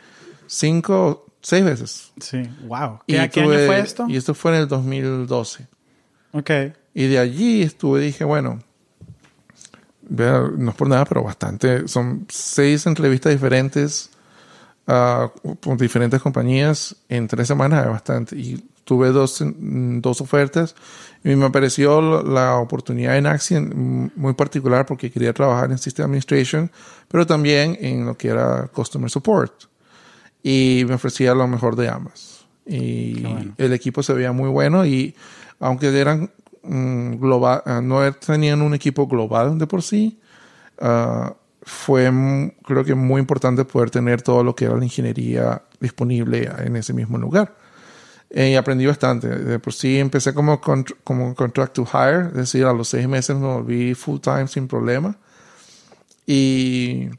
cinco, 0.46 1.26
seis 1.40 1.64
veces. 1.64 2.12
Sí. 2.20 2.42
Wow. 2.66 3.00
Y 3.06 3.14
¿Qué, 3.14 3.30
qué 3.30 3.40
año 3.40 3.50
tuve- 3.50 3.66
fue 3.66 3.80
esto? 3.80 4.06
Y 4.08 4.16
esto 4.16 4.34
fue 4.34 4.54
en 4.54 4.62
el 4.62 4.68
2012. 4.68 5.66
Ok. 6.32 6.50
Y 6.94 7.06
de 7.06 7.18
allí 7.18 7.62
estuve, 7.62 8.00
dije, 8.00 8.24
bueno, 8.24 8.60
no 10.08 10.70
es 10.70 10.76
por 10.76 10.88
nada, 10.88 11.04
pero 11.04 11.22
bastante. 11.22 11.88
Son 11.88 12.26
seis 12.28 12.86
entrevistas 12.86 13.32
diferentes 13.32 14.10
con 14.86 15.78
diferentes 15.78 16.20
compañías 16.20 16.94
en 17.08 17.26
tres 17.26 17.48
semanas, 17.48 17.88
bastante. 17.88 18.36
Y 18.36 18.62
tuve 18.84 19.10
dos, 19.10 19.40
mm, 19.40 20.00
dos 20.00 20.20
ofertas 20.20 20.74
y 21.24 21.34
me 21.34 21.50
pareció 21.50 22.22
la- 22.22 22.56
oportunidad 22.56 23.16
en 23.16 23.26
Axiom 23.26 23.64
mm, 23.64 24.10
muy 24.16 24.34
particular 24.34 24.86
porque 24.86 25.10
quería 25.10 25.32
trabajar 25.32 25.70
en 25.70 25.78
System 25.78 26.04
Administration, 26.04 26.70
pero 27.08 27.26
también 27.26 27.76
en 27.80 28.06
lo 28.06 28.16
que 28.16 28.28
era 28.28 28.68
Customer 28.68 29.10
Support. 29.10 29.64
Y 30.42 30.84
me 30.86 30.94
ofrecía 30.94 31.34
lo 31.34 31.48
mejor 31.48 31.74
de 31.74 31.88
ambas. 31.88 32.44
Y 32.66 33.22
bueno. 33.22 33.54
el 33.56 33.72
equipo 33.72 34.02
se 34.02 34.12
veía 34.12 34.32
muy 34.32 34.48
bueno 34.50 34.84
y 34.84 35.14
aunque 35.58 35.88
eran 35.98 36.30
mm, 36.62 37.14
global, 37.14 37.62
ah, 37.64 37.80
no 37.82 38.12
tenían 38.12 38.60
un 38.62 38.74
equipo 38.74 39.06
global 39.06 39.58
de 39.58 39.66
por 39.66 39.82
sí, 39.82 40.18
ah, 40.80 41.34
fue 41.62 42.10
creo 42.62 42.84
que 42.84 42.94
muy 42.94 43.20
importante 43.20 43.64
poder 43.64 43.90
tener 43.90 44.20
todo 44.20 44.44
lo 44.44 44.54
que 44.54 44.66
era 44.66 44.76
la 44.76 44.84
ingeniería 44.84 45.62
disponible 45.80 46.50
en 46.58 46.76
ese 46.76 46.92
mismo 46.92 47.16
lugar. 47.16 47.54
Eh, 48.34 48.50
y 48.52 48.56
aprendí 48.56 48.86
bastante. 48.86 49.28
De 49.28 49.58
por 49.60 49.72
sí 49.74 49.98
empecé 49.98 50.34
como, 50.34 50.60
como 51.04 51.34
contract 51.36 51.74
to 51.74 51.84
hire, 51.92 52.28
es 52.28 52.34
decir, 52.34 52.64
a 52.66 52.72
los 52.74 52.88
seis 52.88 53.08
meses 53.08 53.36
me 53.36 53.46
volví 53.46 53.94
full 53.94 54.20
time 54.20 54.48
sin 54.48 54.68
problema. 54.68 55.16
Y 56.26 57.10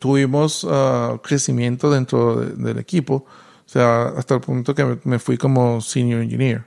tuvimos 0.00 0.66
ah, 0.70 1.20
crecimiento 1.22 1.90
dentro 1.90 2.36
de- 2.40 2.52
del 2.56 2.78
equipo, 2.78 3.26
o 3.66 3.68
sea, 3.68 4.08
hasta 4.16 4.34
el 4.36 4.40
punto 4.40 4.74
que 4.74 4.84
me, 4.84 4.98
me 5.04 5.18
fui 5.18 5.38
como 5.38 5.80
senior 5.80 6.22
engineer. 6.22 6.64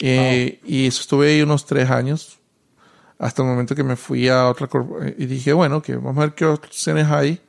Eh, 0.00 0.60
Y 0.64 0.86
eso 0.86 1.02
estuve 1.02 1.28
ahí 1.30 1.42
unos 1.42 1.66
tres 1.66 1.90
años, 1.90 2.38
hasta 3.18 3.42
el 3.42 3.48
momento 3.48 3.74
que 3.76 3.84
me 3.84 3.96
fui 3.96 4.28
a 4.28 4.48
otra 4.48 4.68
y 5.18 5.26
dije, 5.26 5.52
bueno, 5.54 5.82
que 5.82 5.96
vamos 5.96 6.18
a 6.18 6.22
ver 6.22 6.34
qué 6.34 6.46
opciones 6.46 7.08
hay. 7.08 7.40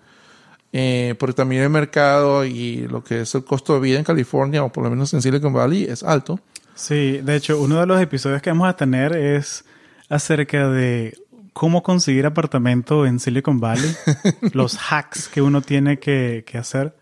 Eh, 0.74 1.16
porque 1.20 1.34
también 1.34 1.64
el 1.64 1.70
mercado 1.70 2.46
y 2.46 2.88
lo 2.88 3.04
que 3.04 3.22
es 3.22 3.36
el 3.36 3.44
costo 3.44 3.74
de 3.74 3.82
vida 3.82 3.98
en 3.98 4.06
California, 4.06 4.64
o 4.64 4.72
por 4.72 4.84
lo 4.84 4.90
menos 4.90 5.14
en 5.14 5.22
Silicon 5.22 5.54
Valley, 5.54 5.84
es 5.84 6.04
alto. 6.04 6.40
Sí, 6.76 7.20
de 7.22 7.36
hecho, 7.36 7.60
uno 7.60 7.80
de 7.80 7.86
los 7.86 8.02
episodios 8.02 8.42
que 8.42 8.50
vamos 8.50 8.68
a 8.68 8.76
tener 8.76 9.16
es 9.16 9.66
acerca 10.10 10.70
de 10.70 11.18
cómo 11.54 11.84
conseguir 11.84 12.26
apartamento 12.26 13.06
en 13.06 13.20
Silicon 13.20 13.60
Valley, 13.60 13.94
los 14.54 14.78
hacks 14.90 15.28
que 15.28 15.42
uno 15.42 15.62
tiene 15.62 16.00
que, 16.00 16.44
que 16.46 16.58
hacer. 16.58 16.96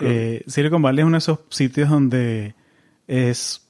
Eh, 0.00 0.42
Silicon 0.46 0.82
Valley 0.82 1.00
es 1.00 1.06
uno 1.06 1.14
de 1.14 1.18
esos 1.18 1.40
sitios 1.50 1.90
donde 1.90 2.54
es 3.06 3.62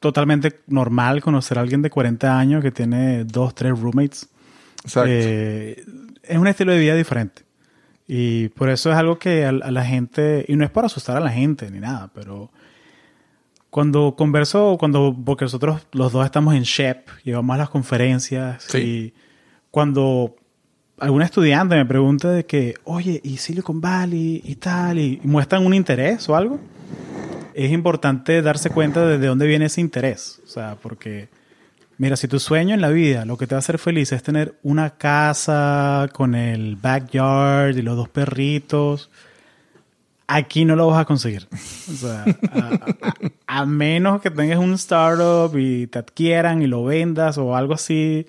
totalmente 0.00 0.60
normal 0.66 1.22
conocer 1.22 1.58
a 1.58 1.62
alguien 1.62 1.80
de 1.80 1.88
40 1.88 2.38
años 2.38 2.62
que 2.62 2.70
tiene 2.70 3.24
dos, 3.24 3.54
tres 3.54 3.78
roommates. 3.78 4.28
Exacto. 4.84 5.10
Eh, 5.10 5.82
es 6.22 6.38
un 6.38 6.46
estilo 6.46 6.72
de 6.72 6.78
vida 6.78 6.94
diferente. 6.94 7.43
Y 8.06 8.48
por 8.50 8.68
eso 8.68 8.90
es 8.90 8.96
algo 8.96 9.18
que 9.18 9.44
a, 9.46 9.52
la 9.52 9.84
gente, 9.84 10.44
y 10.48 10.56
no 10.56 10.64
es 10.64 10.70
para 10.70 10.86
asustar 10.86 11.16
a 11.16 11.20
la 11.20 11.30
gente 11.30 11.70
ni 11.70 11.80
nada, 11.80 12.10
pero 12.14 12.50
cuando 13.70 14.14
converso, 14.14 14.76
cuando, 14.78 15.16
porque 15.24 15.46
nosotros 15.46 15.86
los 15.92 16.12
dos 16.12 16.24
estamos 16.24 16.54
en 16.54 16.62
SHEP, 16.62 17.08
llevamos 17.24 17.54
a 17.54 17.58
las 17.58 17.70
conferencias, 17.70 18.62
Sí. 18.68 18.78
y 18.78 19.14
cuando 19.70 20.36
algún 20.98 21.22
estudiante 21.22 21.74
me 21.74 21.84
pregunta 21.86 22.30
de 22.30 22.44
que, 22.46 22.74
oye, 22.84 23.20
¿y 23.24 23.38
Silicon 23.38 23.80
Valley 23.80 24.42
y 24.44 24.54
tal? 24.56 24.98
Y, 24.98 25.20
y 25.24 25.26
muestran 25.26 25.66
un 25.66 25.74
interés 25.74 26.28
o 26.28 26.36
algo, 26.36 26.60
es 27.54 27.72
importante 27.72 28.42
darse 28.42 28.70
cuenta 28.70 29.04
de, 29.06 29.18
de 29.18 29.26
dónde 29.26 29.46
viene 29.46 29.64
ese 29.64 29.80
interés. 29.80 30.40
O 30.44 30.46
sea, 30.48 30.76
porque, 30.80 31.28
mira, 31.98 32.16
si 32.16 32.28
tu 32.28 32.38
sueño 32.38 32.74
en 32.74 32.80
la 32.80 32.88
vida, 32.88 33.24
lo 33.24 33.36
que 33.36 33.46
te 33.46 33.54
va 33.54 33.58
a 33.58 33.60
hacer 33.60 33.78
feliz 33.78 34.12
es 34.12 34.22
tener 34.22 34.58
una 34.62 34.90
casa 34.90 36.08
con 36.12 36.34
el 36.34 36.76
backyard 36.76 37.76
y 37.76 37.82
los 37.82 37.96
dos 37.96 38.08
perritos, 38.08 39.10
aquí 40.26 40.64
no 40.64 40.76
lo 40.76 40.88
vas 40.88 41.00
a 41.00 41.04
conseguir. 41.04 41.48
A, 43.46 43.66
menos 43.66 44.20
que 44.20 44.30
tengas 44.30 44.58
un 44.58 44.74
startup 44.74 45.56
y 45.56 45.86
te 45.86 45.98
adquieran 45.98 46.62
y 46.62 46.66
lo 46.66 46.84
vendas 46.84 47.38
o 47.38 47.54
algo 47.54 47.74
así, 47.74 48.26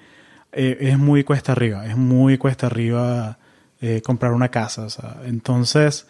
eh, 0.52 0.78
es 0.80 0.98
muy 0.98 1.24
cuesta 1.24 1.54
arriba. 1.54 1.86
Es 1.86 1.98
muy 1.98 2.38
cuesta 2.38 2.68
arriba 2.68 3.38
eh, 3.82 4.02
comprar 4.02 4.34
una 4.34 4.50
casa. 4.50 4.88
entonces, 5.26 6.08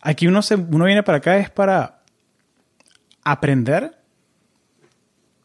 aquí 0.00 0.26
uno, 0.26 0.42
se, 0.42 0.56
uno 0.56 0.84
viene 0.84 1.02
para 1.02 1.18
acá 1.18 1.36
es 1.38 1.50
para 1.50 2.02
aprender 3.22 4.03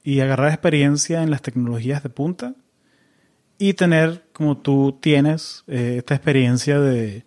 y 0.04 0.20
agarrar 0.22 0.50
experiencia 0.50 1.24
en 1.24 1.32
las 1.32 1.42
tecnologías 1.42 2.04
de 2.04 2.10
punta 2.10 2.56
y 3.58 3.74
tener, 3.74 4.26
como 4.34 4.58
tú 4.58 4.98
tienes, 5.02 5.64
eh, 5.68 5.96
esta 5.98 6.16
experiencia 6.16 6.80
de, 6.80 7.26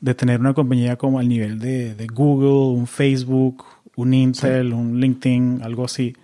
de 0.00 0.14
tener 0.14 0.40
una 0.40 0.54
compañía 0.54 0.96
como 0.96 1.18
al 1.18 1.28
nivel 1.28 1.58
de, 1.58 1.94
de 1.94 2.06
Google, 2.06 2.76
un 2.76 2.86
Facebook, 2.86 3.64
un 3.96 4.14
Intel, 4.14 4.72
un 4.72 4.98
LinkedIn, 4.98 5.60
algo 5.62 5.84
así. 5.84 6.14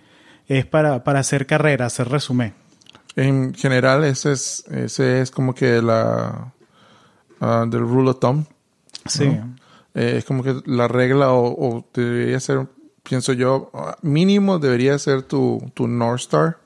Es 0.47 0.65
para, 0.65 1.03
para 1.03 1.19
hacer 1.19 1.45
carrera, 1.45 1.85
hacer 1.85 2.09
resumen. 2.09 2.53
En 3.15 3.53
general, 3.53 4.03
ese 4.03 4.31
es, 4.33 4.65
ese 4.69 5.21
es 5.21 5.31
como 5.31 5.55
que 5.55 5.81
la 5.81 6.53
del 7.39 7.81
rule 7.81 8.11
of 8.11 8.19
thumb. 8.19 8.45
Sí. 9.05 9.25
Eh, 9.93 10.15
es 10.17 10.25
como 10.25 10.43
que 10.43 10.61
la 10.65 10.87
regla 10.87 11.31
o, 11.31 11.47
o 11.47 11.89
debería 11.93 12.39
ser, 12.39 12.67
pienso 13.07 13.33
yo, 13.33 13.71
mínimo 14.01 14.59
debería 14.59 14.97
ser 14.99 15.23
tu, 15.23 15.71
tu 15.73 15.87
North 15.87 16.21
Star 16.21 16.57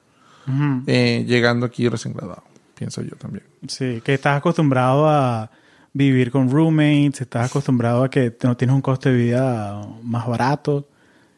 eh, 0.87 1.23
llegando 1.27 1.65
aquí 1.65 1.87
recién 1.87 2.13
graduado. 2.13 2.43
Pienso 2.75 3.01
yo 3.03 3.15
también. 3.15 3.43
Sí, 3.67 4.01
que 4.03 4.15
estás 4.15 4.37
acostumbrado 4.37 5.07
a 5.07 5.51
vivir 5.93 6.31
con 6.31 6.49
roommates, 6.49 7.21
estás 7.21 7.49
acostumbrado 7.49 8.03
a 8.03 8.09
que 8.09 8.35
no 8.43 8.57
tienes 8.57 8.75
un 8.75 8.81
costo 8.81 9.09
de 9.09 9.15
vida 9.15 9.81
más 10.01 10.27
barato 10.27 10.87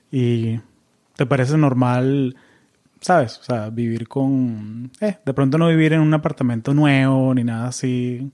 y 0.09 0.59
te 1.17 1.25
parece 1.25 1.57
normal, 1.57 2.37
¿sabes? 3.01 3.39
O 3.39 3.43
sea, 3.43 3.69
vivir 3.69 4.07
con... 4.07 4.89
Eh, 5.01 5.17
de 5.23 5.33
pronto 5.33 5.57
no 5.57 5.67
vivir 5.67 5.93
en 5.93 5.99
un 5.99 6.13
apartamento 6.13 6.73
nuevo 6.73 7.33
ni 7.33 7.43
nada 7.43 7.67
así. 7.67 8.31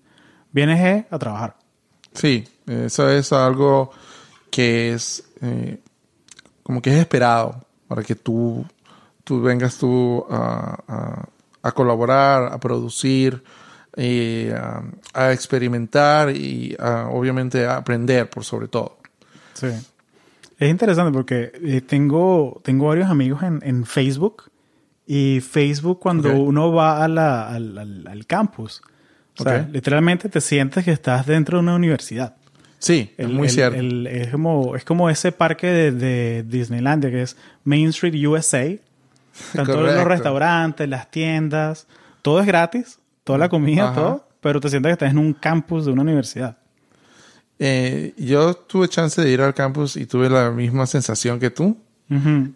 Vienes 0.51 0.80
eh, 0.80 1.07
a 1.09 1.17
trabajar. 1.17 1.55
Sí, 2.13 2.43
eso 2.67 3.09
es 3.09 3.34
algo 3.34 3.91
que 4.51 4.93
es 4.93 5.24
eh, 5.41 5.80
como 6.70 6.84
que 6.84 6.91
es 6.91 6.97
esperado 6.99 7.65
para 7.88 8.03
que 8.03 8.13
tú, 8.13 8.63
tú 9.24 9.41
vengas 9.41 9.80
tú 9.80 10.24
a, 10.30 10.78
a- 10.88 11.26
a 11.63 11.72
colaborar, 11.72 12.53
a 12.53 12.59
producir, 12.59 13.43
a, 14.55 14.84
a 15.15 15.32
experimentar 15.34 16.30
y 16.30 16.78
obviamente 16.80 17.65
a 17.65 17.78
aprender 17.78 18.30
por 18.30 18.43
sobre 18.45 18.67
todo. 18.67 18.99
Sí. 19.55 19.65
Es 20.59 20.70
interesante 20.70 21.11
porque 21.11 21.51
eh, 21.55 21.82
tengo, 21.82 22.61
tengo 22.63 22.86
varios 22.89 23.09
amigos 23.09 23.41
en, 23.41 23.61
en 23.63 23.84
Facebook 23.86 24.43
y 25.07 25.39
Facebook 25.41 25.99
cuando 25.99 26.36
uno 26.36 26.72
va 26.72 27.03
a 27.03 27.07
la- 27.07 27.47
al, 27.49 27.78
al- 27.80 28.07
al 28.07 28.26
campus, 28.28 28.84
o 29.39 29.43
sea, 29.43 29.61
Ok. 29.63 29.70
literalmente 29.74 30.30
te 30.30 30.39
sientes 30.39 30.86
que 30.86 30.91
estás 30.91 31.26
dentro 31.26 31.57
de 31.57 31.63
una 31.63 31.74
universidad. 31.76 32.36
Sí, 32.80 33.13
es 33.17 33.27
muy 33.30 33.47
el- 33.47 33.53
cierto. 33.53 33.80
el- 33.80 34.07
es, 34.07 34.30
como, 34.30 34.75
es 34.75 34.84
como 34.86 35.09
ese 35.09 35.32
parque 35.32 35.67
de, 35.67 35.91
de 35.91 36.43
Disneylandia 36.47 37.11
que 37.11 37.21
es 37.23 37.38
Main 37.63 37.89
Street 37.89 38.15
USA. 38.25 38.63
Están 38.65 39.65
todos 39.65 39.93
los 39.95 40.03
restaurantes, 40.05 40.88
las 40.89 41.11
tiendas, 41.11 41.88
todo 42.21 42.39
es 42.41 42.45
gratis, 42.47 42.99
toda 43.23 43.38
la 43.39 43.47
comida, 43.49 43.86
Ajá. 43.89 43.95
todo, 43.95 44.27
pero 44.41 44.59
te 44.59 44.69
sientes 44.69 44.89
que 44.89 44.93
estás 44.93 45.11
en 45.11 45.17
un 45.17 45.34
campus 45.34 45.86
de 45.86 45.91
una 45.91 46.01
universidad. 46.01 46.57
Eh, 47.59 48.13
yo 48.17 48.53
tuve 48.55 48.88
chance 48.88 49.21
de 49.21 49.30
ir 49.30 49.41
al 49.41 49.53
campus 49.53 49.97
y 49.97 50.05
tuve 50.05 50.30
la 50.30 50.49
misma 50.51 50.86
sensación 50.88 51.39
que 51.39 51.49
tú. 51.49 51.77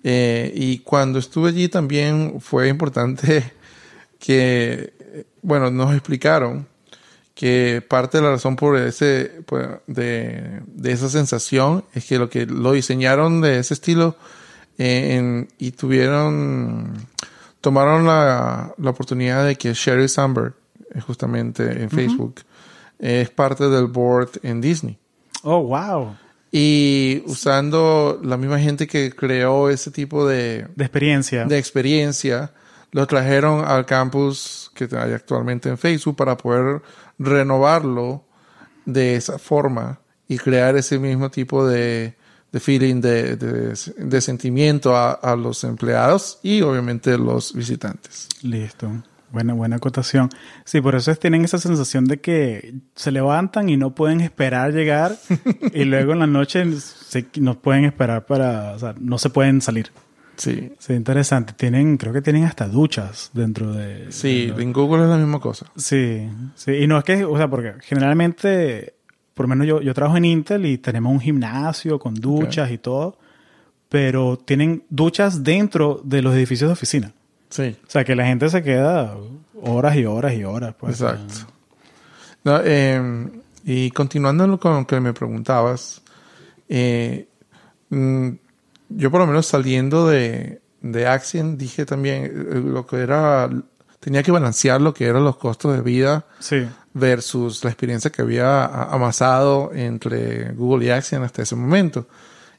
Eh, 0.03 0.51
y 0.55 0.80
cuando 0.80 1.19
estuve 1.19 1.49
allí 1.49 1.67
también 1.69 2.41
fue 2.41 2.69
importante 2.69 3.43
que, 4.19 4.93
eh, 4.99 5.26
bueno, 5.43 5.69
nos 5.69 5.91
explicaron 5.93 6.67
que 7.36 7.84
parte 7.88 8.17
de 8.19 8.23
la 8.23 8.31
razón 8.31 8.55
por 8.55 8.77
ese, 8.77 9.41
por- 9.45 9.81
de, 9.88 10.61
de 10.67 10.91
esa 10.91 11.09
sensación 11.09 11.84
es 11.93 12.05
que 12.05 12.19
lo 12.19 12.29
que 12.29 12.45
lo 12.45 12.73
diseñaron 12.73 13.41
de 13.41 13.59
ese 13.59 13.73
estilo 13.73 14.15
eh, 14.77 15.15
en- 15.17 15.47
y 15.57 15.71
tuvieron, 15.71 16.93
tomaron 17.61 18.05
la, 18.05 18.73
la 18.77 18.89
oportunidad 18.89 19.45
de 19.45 19.55
que 19.55 19.73
Sherry 19.73 20.07
Sandberg, 20.09 20.53
eh, 20.93 21.01
justamente 21.01 21.81
en 21.81 21.89
Facebook, 21.89 22.36
es 22.99 23.29
parte 23.29 23.67
del 23.69 23.88
board 23.88 24.29
en 24.43 24.61
Disney. 24.61 24.97
Oh, 25.43 25.61
wow. 25.63 26.15
Y 26.51 27.23
usando 27.25 28.19
la 28.23 28.38
misma 28.38 28.59
gente 28.59 28.86
que 28.86 29.11
creó 29.11 29.69
ese 29.69 29.89
tipo 29.89 30.27
de, 30.27 30.67
De 30.75 30.86
experiencia. 30.86 31.45
de 31.45 31.57
experiencia, 31.57 32.51
lo 32.91 33.07
trajeron 33.07 33.65
al 33.65 33.86
campus 33.88 34.69
que 34.75 34.88
hay 34.95 35.13
actualmente 35.13 35.67
en 35.69 35.79
Facebook 35.79 36.15
para 36.15 36.38
poder 36.38 36.81
renovarlo 37.20 38.24
de 38.86 39.16
esa 39.16 39.39
forma 39.39 39.99
y 40.28 40.38
crear 40.38 40.76
ese 40.76 40.99
mismo 40.99 41.30
tipo 41.30 41.66
de, 41.68 42.16
de 42.51 42.59
feeling, 42.59 43.01
de, 43.01 43.36
de, 43.36 43.74
de 43.97 44.22
sentimiento 44.22 44.95
a, 44.95 45.11
a 45.11 45.36
los 45.36 45.64
empleados 45.64 46.39
y 46.43 46.61
obviamente 46.61 47.18
los 47.18 47.53
visitantes. 47.53 48.28
Listo. 48.41 48.89
Buena, 49.32 49.55
buena 49.55 49.78
acotación. 49.78 50.30
Sí, 50.64 50.80
por 50.80 50.93
eso 50.93 51.09
es- 51.09 51.20
tienen 51.20 51.43
esa 51.43 51.57
sensación 51.57 52.05
de 52.05 52.22
que 52.22 52.76
se 52.95 53.11
levantan 53.11 53.68
y 53.68 53.78
no 53.78 53.95
pueden 53.95 54.22
esperar 54.22 54.74
llegar 54.74 55.18
y 55.74 55.86
luego 55.86 56.14
en 56.14 56.20
la 56.20 56.28
noche 56.28 56.64
se- 56.80 57.26
no 57.39 57.59
pueden 57.59 57.86
esperar 57.86 58.28
para, 58.28 58.74
o 58.74 58.80
sea, 58.80 58.93
no 58.99 59.18
se 59.18 59.32
pueden 59.32 59.59
salir. 59.61 59.91
Sí, 60.36 60.71
Sí, 60.79 60.93
interesante. 60.93 61.53
Tienen, 61.53 61.97
creo 61.97 62.11
que 62.11 62.21
tienen 62.21 62.45
hasta 62.45 62.67
duchas 62.67 63.29
dentro 63.34 63.71
de... 63.73 64.11
sí, 64.11 64.47
de- 64.47 64.63
en 64.63 64.73
Google 64.73 65.03
es 65.03 65.09
la 65.09 65.17
misma 65.17 65.39
cosa. 65.39 65.67
Sí, 65.75 66.27
sí. 66.55 66.71
Y 66.71 66.88
no 66.88 66.97
es 66.97 67.03
que, 67.03 67.23
o 67.23 67.38
sea, 67.38 67.47
porque 67.49 67.73
generalmente, 67.81 68.95
por 69.34 69.45
lo 69.45 69.49
menos 69.49 69.67
yo, 69.67 69.81
yo 69.81 69.93
trabajo 69.93 70.17
en 70.17 70.25
Intel 70.25 70.65
y 70.65 70.77
tenemos 70.79 71.11
un 71.13 71.19
gimnasio 71.19 71.99
con 71.99 72.15
duchas 72.15 72.71
y 72.71 72.77
todo, 72.79 73.17
pero 73.89 74.38
tienen 74.38 74.84
duchas 74.89 75.43
dentro 75.43 76.01
de 76.03 76.21
los 76.23 76.34
edificios 76.34 76.69
de 76.69 76.73
oficina. 76.73 77.13
Sí. 77.49 77.75
O 77.86 77.89
sea, 77.89 78.03
que 78.03 78.15
la 78.15 78.25
gente 78.25 78.49
se 78.49 78.63
queda 78.63 79.15
horas 79.61 79.95
y 79.95 80.05
horas 80.05 80.34
y 80.34 80.43
horas. 80.43 80.73
Pues, 80.79 80.99
Exacto. 80.99 81.47
No, 82.43 82.59
eh, 82.63 83.29
y 83.63 83.91
continuando 83.91 84.59
con 84.59 84.73
lo 84.73 84.88
que 84.88 84.99
me 84.99 85.13
preguntabas, 85.13 86.01
eh, 86.67 87.27
mm, 87.89 88.29
yo 88.95 89.11
por 89.11 89.21
lo 89.21 89.27
menos 89.27 89.47
saliendo 89.47 90.07
de, 90.07 90.61
de 90.81 91.07
Axiom 91.07 91.57
dije 91.57 91.85
también 91.85 92.25
eh, 92.25 92.61
lo 92.63 92.85
que 92.85 92.97
era, 92.97 93.49
tenía 93.99 94.23
que 94.23 94.31
balancear 94.31 94.81
lo 94.81 94.93
que 94.93 95.05
eran 95.05 95.23
los 95.23 95.37
costos 95.37 95.75
de 95.75 95.81
vida 95.81 96.25
Sí. 96.39 96.67
versus 96.93 97.63
la 97.63 97.69
experiencia 97.69 98.11
que 98.11 98.21
había 98.21 98.65
amasado 98.65 99.71
entre 99.73 100.51
Google 100.53 100.85
y 100.85 100.89
Axiom 100.89 101.23
hasta 101.23 101.41
ese 101.41 101.55
momento. 101.55 102.07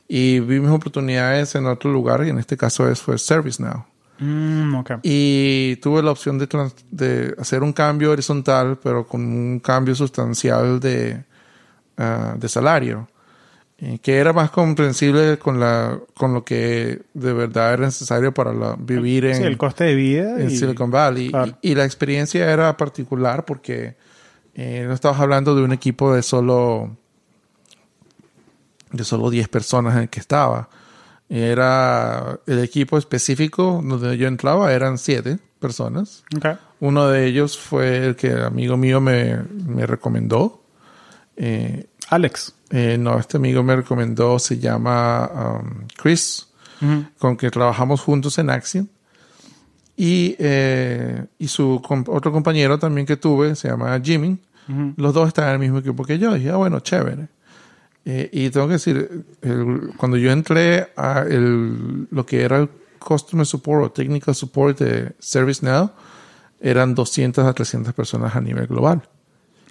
Y 0.09 0.41
vi 0.41 0.61
mis 0.61 0.71
oportunidades 0.71 1.55
en 1.55 1.67
otro 1.67 1.91
lugar 1.91 2.25
y 2.27 2.31
en 2.31 2.39
este 2.39 2.57
caso 2.57 2.89
es 2.89 3.01
fue 3.01 3.19
ServiceNow. 3.19 3.85
Mm. 4.19 4.77
Y 5.03 5.77
tuve 5.77 6.03
la 6.03 6.13
opción 6.13 6.39
de, 6.39 7.35
hacer 7.39 7.63
un 7.63 7.73
cambio 7.73 8.13
horizontal, 8.13 8.79
pero 8.83 9.07
con 9.07 9.23
un 9.23 9.61
cambio 9.61 9.95
sustancial 9.95 10.79
de, 10.79 11.25
ah, 11.97 12.35
de 12.39 12.49
salario, 12.49 13.09
eh, 13.79 13.99
que 14.01 14.17
era 14.19 14.33
más 14.33 14.51
comprensible 14.51 15.39
con, 15.39 15.59
la, 15.61 15.99
con 16.17 16.33
lo 16.33 16.45
que 16.45 17.03
de 17.13 17.33
verdad 17.33 17.75
era 17.75 17.87
necesario 17.87 18.33
para 18.33 18.53
la- 18.53 18.77
vivir 18.79 19.25
en, 19.27 19.37
Sí, 19.37 19.43
el 19.43 19.57
coste 19.59 19.85
de 19.85 19.95
vida. 19.95 20.41
en 20.41 20.51
y- 20.51 20.57
Silicon 20.57 20.91
Valley. 20.91 21.31
Claro. 21.31 21.53
Y, 21.61 21.73
y 21.73 21.75
la 21.75 21.85
experiencia 21.85 22.51
era 22.51 22.77
particular 22.77 23.45
porque 23.45 23.97
eh, 24.55 24.85
no 24.87 24.95
estabas 24.95 25.21
hablando 25.21 25.55
de 25.57 25.63
un 25.63 25.73
equipo 25.73 26.15
de 26.15 26.23
solo 26.23 26.97
de 28.93 29.03
solo 29.05 29.29
10 29.31 29.49
personas 29.49 29.95
en 29.97 30.03
el 30.03 30.09
que 30.09 30.21
estaba. 30.21 30.69
Era 31.29 32.39
el 32.47 32.61
equipo 32.61 32.97
específico 32.99 33.81
donde 33.85 34.17
yo 34.17 34.29
entraba, 34.29 34.73
eran 34.73 34.99
7 34.99 35.39
personas. 35.59 36.23
Uno 36.81 37.09
de 37.09 37.27
ellos 37.27 37.59
fue 37.59 38.07
el 38.07 38.15
que 38.17 38.33
amigo 38.33 38.77
mío 38.77 39.01
me, 39.01 39.39
me 39.67 39.87
recomendó. 39.87 40.63
Eh, 41.37 41.87
Alex. 42.15 42.55
eh, 42.71 42.97
no, 42.99 43.19
este 43.19 43.37
amigo 43.37 43.63
me 43.63 43.77
recomendó, 43.77 44.39
se 44.39 44.59
llama 44.59 45.31
um, 45.63 45.87
Chris 45.97 46.49
con 47.19 47.37
que 47.37 47.51
trabajamos 47.51 48.01
juntos 48.03 48.37
en 48.39 48.51
Axiom. 48.51 48.87
Y, 49.97 50.35
eh, 50.39 51.25
y 51.39 51.49
su 51.49 51.81
com- 51.87 52.05
otro 52.09 52.33
compañero 52.33 52.79
también 52.79 53.07
que 53.07 53.17
tuve, 53.17 53.55
se 53.55 53.69
llama 53.69 53.99
Jimmy. 54.03 54.39
Los 54.97 55.15
dos 55.15 55.29
están 55.29 55.47
en 55.49 55.53
el 55.55 55.59
mismo 55.61 55.79
equipo 55.79 56.05
que 56.05 56.19
yo. 56.19 56.35
Y 56.35 56.39
dije, 56.41 56.51
ah, 56.51 56.57
bueno, 56.57 56.81
chévere. 56.81 57.29
Eh, 58.05 58.29
y 58.33 58.51
tengo 58.51 58.67
que 58.67 58.75
decir, 58.75 59.25
el- 59.43 59.93
cuando 59.97 60.17
yo 60.17 60.31
entré 60.31 60.93
a 60.97 61.21
el, 61.29 62.07
lo 62.11 62.27
que 62.27 62.43
era 62.43 62.59
el 62.59 62.69
Customer 62.99 63.47
Support 63.47 63.85
o 63.85 63.91
Technical 63.93 64.35
Support 64.35 64.79
de 64.81 65.13
ServiceNow, 65.19 65.91
eran 66.61 66.95
200 66.95 67.47
a 67.47 67.53
300 67.53 67.95
personas 67.95 68.35
a 68.37 68.41
nivel 68.41 68.67
global. 68.67 69.03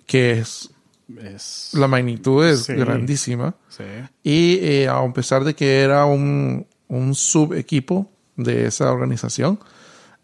Que 0.08 0.40
es, 0.40 0.70
Es... 1.18 1.72
la 1.74 1.88
magnitud 1.88 2.46
es 2.46 2.64
Sí. 2.64 2.74
grandísima. 2.74 3.56
Sí. 3.70 3.84
Y 4.24 4.60
eh, 4.62 4.88
a 4.88 5.02
pesar 5.14 5.44
de 5.44 5.54
que 5.54 5.82
era 5.82 6.06
un, 6.06 6.66
un 6.88 7.16
subequipo 7.16 8.10
de 8.36 8.66
esa 8.68 8.92
organización, 8.92 9.60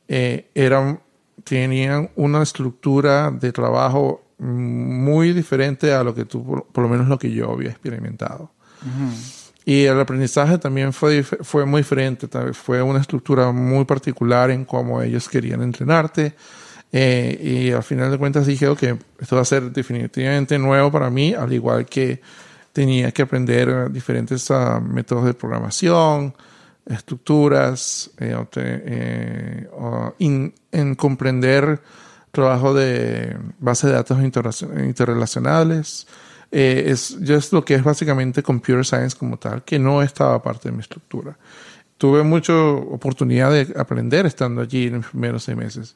eh, 0.07 0.49
eran, 0.55 0.99
tenían 1.43 2.09
una 2.15 2.41
estructura 2.41 3.29
de 3.31 3.51
trabajo 3.51 4.23
muy 4.39 5.33
diferente 5.33 5.93
a 5.93 6.03
lo 6.03 6.15
que 6.15 6.25
tú, 6.25 6.45
por, 6.45 6.65
por 6.67 6.83
lo 6.83 6.89
menos 6.89 7.07
lo 7.07 7.19
que 7.19 7.31
yo 7.31 7.51
había 7.51 7.69
experimentado. 7.69 8.51
Y 9.65 9.83
el 9.83 9.99
aprendizaje 9.99 10.57
también 10.57 10.93
fue, 10.93 11.21
fue 11.23 11.65
muy 11.65 11.81
diferente, 11.81 12.27
fue 12.53 12.81
una 12.81 12.99
estructura 13.01 13.51
muy 13.51 13.85
particular 13.85 14.49
en 14.49 14.65
cómo 14.65 15.01
ellos 15.01 15.27
querían 15.29 15.61
entrenarte. 15.61 16.33
Eh, 16.91 17.67
y 17.67 17.71
al 17.71 17.83
final 17.83 18.09
de 18.11 18.17
cuentas 18.17 18.47
dije, 18.47 18.67
ok, 18.67 18.83
esto 19.19 19.35
va 19.35 19.43
a 19.43 19.45
ser 19.45 19.71
definitivamente 19.71 20.57
nuevo 20.57 20.91
para 20.91 21.09
mí, 21.09 21.33
al 21.33 21.51
igual 21.53 21.85
que 21.85 22.21
tenía 22.73 23.11
que 23.11 23.21
aprender 23.23 23.91
diferentes 23.91 24.49
ah, 24.51 24.79
métodos 24.79 25.25
de 25.25 25.33
programación, 25.33 26.33
estructuras, 26.87 28.09
eh, 28.19 28.35
eh, 28.55 29.67
in- 30.19 30.53
en 30.71 30.95
comprender 30.95 31.79
trabajo 32.31 32.73
de 32.73 33.35
base 33.59 33.87
de 33.87 33.93
datos 33.93 34.19
interrelacion- 34.19 34.85
interrelacionales. 34.85 36.07
Eh, 36.51 36.85
es, 36.87 37.17
yo 37.19 37.35
es 37.35 37.51
lo 37.53 37.63
que 37.63 37.75
es 37.75 37.83
básicamente 37.83 38.41
computer 38.41 38.83
science 38.85 39.15
como 39.15 39.37
tal, 39.37 39.63
que 39.63 39.77
no 39.77 40.01
estaba 40.01 40.41
parte 40.41 40.69
de 40.69 40.73
mi 40.75 40.81
estructura. 40.81 41.37
Tuve 41.97 42.23
mucha 42.23 42.53
oportunidad 42.55 43.51
de 43.51 43.73
aprender 43.77 44.25
estando 44.25 44.61
allí 44.61 44.87
en 44.87 44.95
los 44.97 45.07
primeros 45.07 45.43
seis 45.43 45.57
meses. 45.57 45.95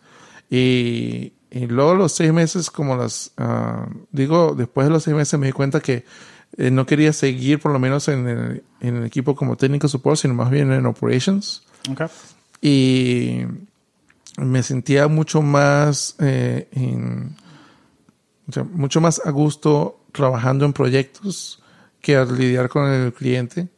Y, 0.49 1.33
y 1.51 1.67
luego 1.67 1.95
los 1.95 2.11
seis 2.13 2.31
meses, 2.33 2.69
como 2.69 2.95
las, 2.95 3.31
ah, 3.37 3.87
digo, 4.11 4.55
después 4.55 4.87
de 4.87 4.91
los 4.93 5.03
seis 5.03 5.15
meses 5.15 5.39
me 5.39 5.47
di 5.47 5.51
cuenta 5.53 5.79
que 5.79 6.05
eh, 6.57 6.69
no 6.71 6.85
quería 6.85 7.13
seguir 7.13 7.59
por 7.59 7.71
lo 7.71 7.79
menos 7.79 8.07
en 8.07 8.27
el, 8.27 8.63
en 8.81 8.95
el 8.97 9.05
equipo 9.05 9.35
como 9.35 9.55
técnico 9.57 9.87
support, 9.87 10.17
sino 10.19 10.33
más 10.33 10.51
bien 10.51 10.71
en 10.71 10.85
operations. 10.85 11.63
Y 12.61 13.41
me 14.37 14.63
sentía 14.63 15.07
mucho 15.07 15.41
más 15.41 16.15
eh, 16.19 16.67
en- 16.71 17.35
o 18.47 18.51
sea, 18.51 18.63
mucho 18.63 18.99
más 19.01 19.21
a 19.25 19.29
gusto 19.31 19.99
trabajando 20.11 20.65
en 20.65 20.73
proyectos 20.73 21.61
que 22.01 22.17
al 22.17 22.37
lidiar 22.37 22.67
con 22.69 22.89
el 22.91 23.13
cliente 23.13 23.69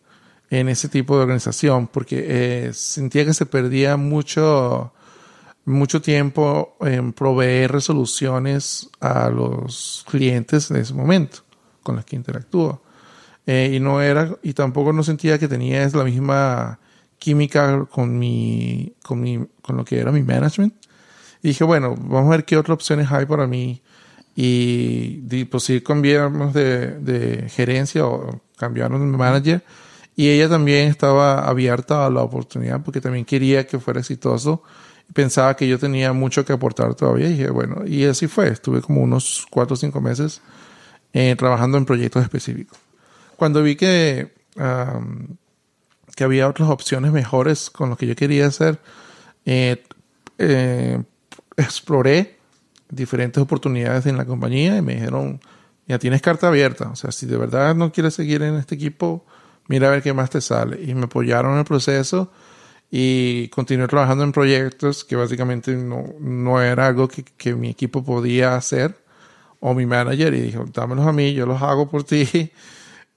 en 0.50 0.70
ese 0.70 0.90
tipo 0.90 1.16
de 1.18 1.24
organización 1.24 1.88
porque 1.88 2.26
eh, 2.68 2.74
sentía 2.74 3.26
que 3.26 3.34
se 3.34 3.46
perdía 3.46 3.96
mucho 3.98 4.92
mucho 5.66 6.02
tiempo 6.02 6.78
en 6.82 7.12
proveer 7.14 7.72
resoluciones 7.72 8.90
a 9.00 9.30
los 9.30 10.06
clientes 10.08 10.70
en 10.70 10.78
ese 10.78 10.94
momento 10.94 11.40
con 11.84 11.96
los 11.96 12.06
que 12.06 12.16
interactúo. 12.16 12.82
Eh, 13.48 13.74
y 13.76 13.80
no 13.80 14.02
era 14.02 14.36
y 14.42 14.54
tampoco 14.54 14.92
no 14.92 15.04
sentía 15.04 15.38
que 15.38 15.48
tenía 15.48 15.88
la 15.90 16.04
misma 16.04 16.80
química 17.20 17.86
con 17.86 18.18
mi 18.18 18.96
con 19.04 19.22
mi 19.22 19.40
con 19.62 19.78
lo 19.78 19.86
que 19.86 20.00
era 20.00 20.12
mi 20.12 20.24
management. 20.24 20.74
Y 21.42 21.50
dije 21.50 21.64
bueno 21.64 21.96
vamos 21.96 22.28
a 22.28 22.38
ver 22.38 22.46
qué 22.46 22.58
otras 22.58 22.76
opciones 22.76 23.12
hay 23.12 23.26
para 23.26 23.46
mí 23.48 23.82
y 24.36 25.46
pues 25.46 25.64
sí 25.64 25.82
cambiamos 25.82 26.54
de, 26.54 27.00
de 27.00 27.50
gerencia 27.50 28.06
o 28.06 28.42
cambiaron 28.58 29.12
de 29.12 29.18
manager 29.18 29.64
y 30.16 30.30
ella 30.30 30.50
también 30.50 30.90
estaba 30.90 31.48
abierta 31.48 32.06
a 32.06 32.10
la 32.10 32.22
oportunidad 32.22 32.82
porque 32.84 33.02
también 33.02 33.26
quería 33.26 33.68
que 33.68 33.80
fuera 33.80 34.00
exitoso 34.00 34.64
pensaba 35.14 35.56
que 35.56 35.68
yo 35.68 35.80
tenía 35.80 36.14
mucho 36.14 36.46
que 36.46 36.54
aportar 36.54 36.96
todavía 36.96 37.28
y 37.28 37.34
dije 37.34 37.50
bueno 37.50 37.86
y 37.86 38.06
así 38.06 38.28
fue 38.28 38.50
estuve 38.50 38.82
como 38.82 39.02
unos 39.02 39.46
cuatro 39.50 39.76
o 39.76 39.78
cinco 39.78 40.02
meses 40.02 40.42
eh, 41.14 41.36
trabajando 41.38 41.78
en 41.78 41.86
proyectos 41.86 42.24
específicos 42.24 42.78
cuando 43.38 43.64
vi 43.64 43.76
que 43.76 44.34
am, 44.58 45.38
que 46.16 46.24
había 46.24 46.48
otras 46.48 46.70
opciones 46.70 47.12
mejores 47.12 47.70
con 47.70 47.90
lo 47.90 47.98
que 47.98 48.08
yo 48.08 48.16
quería 48.16 48.48
hacer 48.48 48.80
eh, 49.46 49.84
eh, 50.38 51.02
exploré 51.58 52.38
diferentes 52.90 53.42
oportunidades 53.42 54.06
en 54.06 54.18
la 54.18 54.26
compañía 54.26 54.78
y 54.78 54.82
me 54.82 54.96
dijeron, 54.96 55.40
ya 55.88 56.00
tienes 56.00 56.22
carta 56.22 56.48
abierta, 56.48 56.90
o 56.90 56.96
sea, 56.96 57.12
si 57.12 57.26
de 57.26 57.38
verdad 57.38 57.76
no 57.76 57.92
quieres 57.92 58.14
seguir 58.14 58.42
en 58.42 58.56
este 58.56 58.76
equipo, 58.76 59.26
mira 59.68 59.88
a 59.88 59.92
ver 59.92 60.02
qué 60.02 60.14
más 60.14 60.30
te 60.30 60.42
sale. 60.42 60.82
Y 60.82 60.96
me 60.96 61.06
apoyaron 61.06 61.54
en 61.54 61.60
el 61.60 61.66
proceso 61.66 62.32
y 62.98 63.50
continué 63.50 63.90
trabajando 63.90 64.24
en 64.24 64.32
proyectos 64.32 65.04
que 65.04 65.18
básicamente 65.18 65.76
no, 65.76 66.06
no 66.18 66.62
era 66.62 66.88
algo 66.88 67.10
que, 67.10 67.24
que 67.24 67.54
mi 67.54 67.68
equipo 67.68 68.06
podía 68.06 68.56
hacer 68.56 68.96
o 69.60 69.74
mi 69.74 69.86
manager 69.86 70.34
y 70.34 70.40
dijo, 70.40 70.64
dámelos 70.74 71.06
a 71.06 71.12
mí, 71.12 71.34
yo 71.34 71.46
los 71.46 71.62
hago 71.62 71.90
por 71.90 72.06
ti. 72.06 72.52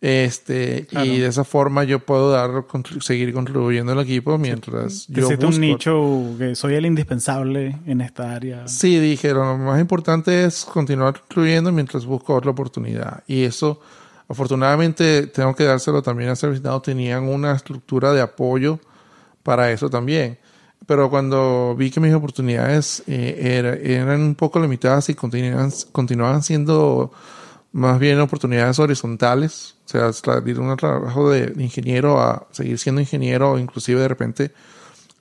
Este, 0.01 0.87
Claro. 0.87 1.07
y 1.07 1.19
de 1.19 1.27
esa 1.27 1.43
forma 1.43 1.83
yo 1.83 1.99
puedo 1.99 2.31
dar, 2.31 2.65
seguir 3.01 3.33
contribuyendo 3.33 3.91
al 3.91 3.99
equipo 3.99 4.39
mientras 4.39 5.09
Te 5.09 5.21
yo 5.21 5.29
busco 5.29 5.49
un 5.49 5.61
nicho 5.61 6.37
que 6.39 6.55
soy 6.55 6.75
el 6.75 6.87
indispensable 6.87 7.81
en 7.85 8.01
esta 8.01 8.33
área. 8.33 8.69
Sí, 8.69 9.01
dije, 9.01 9.33
lo 9.35 9.59
más 9.59 9.81
importante 9.81 10.45
es 10.45 10.65
continuar 10.65 11.15
construyendo 11.15 11.73
mientras 11.73 12.07
busco 12.07 12.37
otra 12.37 12.53
oportunidad. 12.53 13.25
Y 13.27 13.43
eso, 13.43 13.81
afortunadamente, 14.29 15.27
tengo 15.27 15.53
que 15.57 15.65
dárselo 15.65 16.01
también 16.01 16.31
a 16.31 16.37
ServiceNow. 16.37 16.81
Tenían 16.81 17.25
una 17.25 17.51
estructura 17.51 18.13
de 18.13 18.21
apoyo 18.21 18.79
para 19.49 19.73
eso 19.73 19.89
también. 19.89 20.37
Pero 20.87 21.09
cuando 21.09 21.75
vi 21.75 21.91
que 21.91 22.01
mis 22.01 22.13
oportunidades 22.13 23.03
eh, 23.07 23.57
era- 23.59 23.77
eran 23.77 24.21
un 24.21 24.35
poco 24.35 24.61
limitadas 24.61 25.09
y 25.09 25.15
continuaban, 25.15 25.71
continuaban 25.91 26.43
siendo 26.43 27.11
más 27.73 27.99
bien 27.99 28.21
oportunidades 28.21 28.79
horizontales, 28.79 29.77
o 29.87 29.89
sea, 29.89 30.13
salir 30.13 30.61
un 30.61 30.77
trabajo 30.77 31.31
de, 31.31 31.55
ingeniero 31.63 32.21
a 32.21 32.47
seguir 32.51 32.79
siendo 32.79 33.01
ingeniero 33.01 33.59
inclusive 33.59 34.03
de 34.03 34.09
repente 34.09 34.53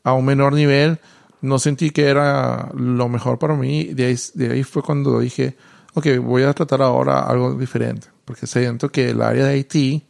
a 0.03 0.11
un 0.11 0.25
menor 0.25 0.51
nivel, 0.51 0.99
no 1.39 1.57
sentí 1.57 1.91
que 1.91 2.07
era 2.09 2.69
lo 2.75 3.07
mejor 3.07 3.39
para 3.39 3.55
mí. 3.55 3.93
De 3.93 4.07
ahí, 4.07 4.17
de 4.33 4.51
ahí 4.51 4.63
fue 4.63 4.83
cuando 4.83 5.21
dije, 5.21 5.55
ok, 5.93 6.17
voy 6.21 6.43
a 6.43 6.51
tratar 6.51 6.81
ahora 6.81 7.21
algo 7.21 7.53
diferente, 7.53 8.07
porque 8.25 8.45
siento 8.45 8.89
que 8.89 9.11
el 9.11 9.21
área 9.21 9.45
de 9.45 9.57
IT 9.57 10.03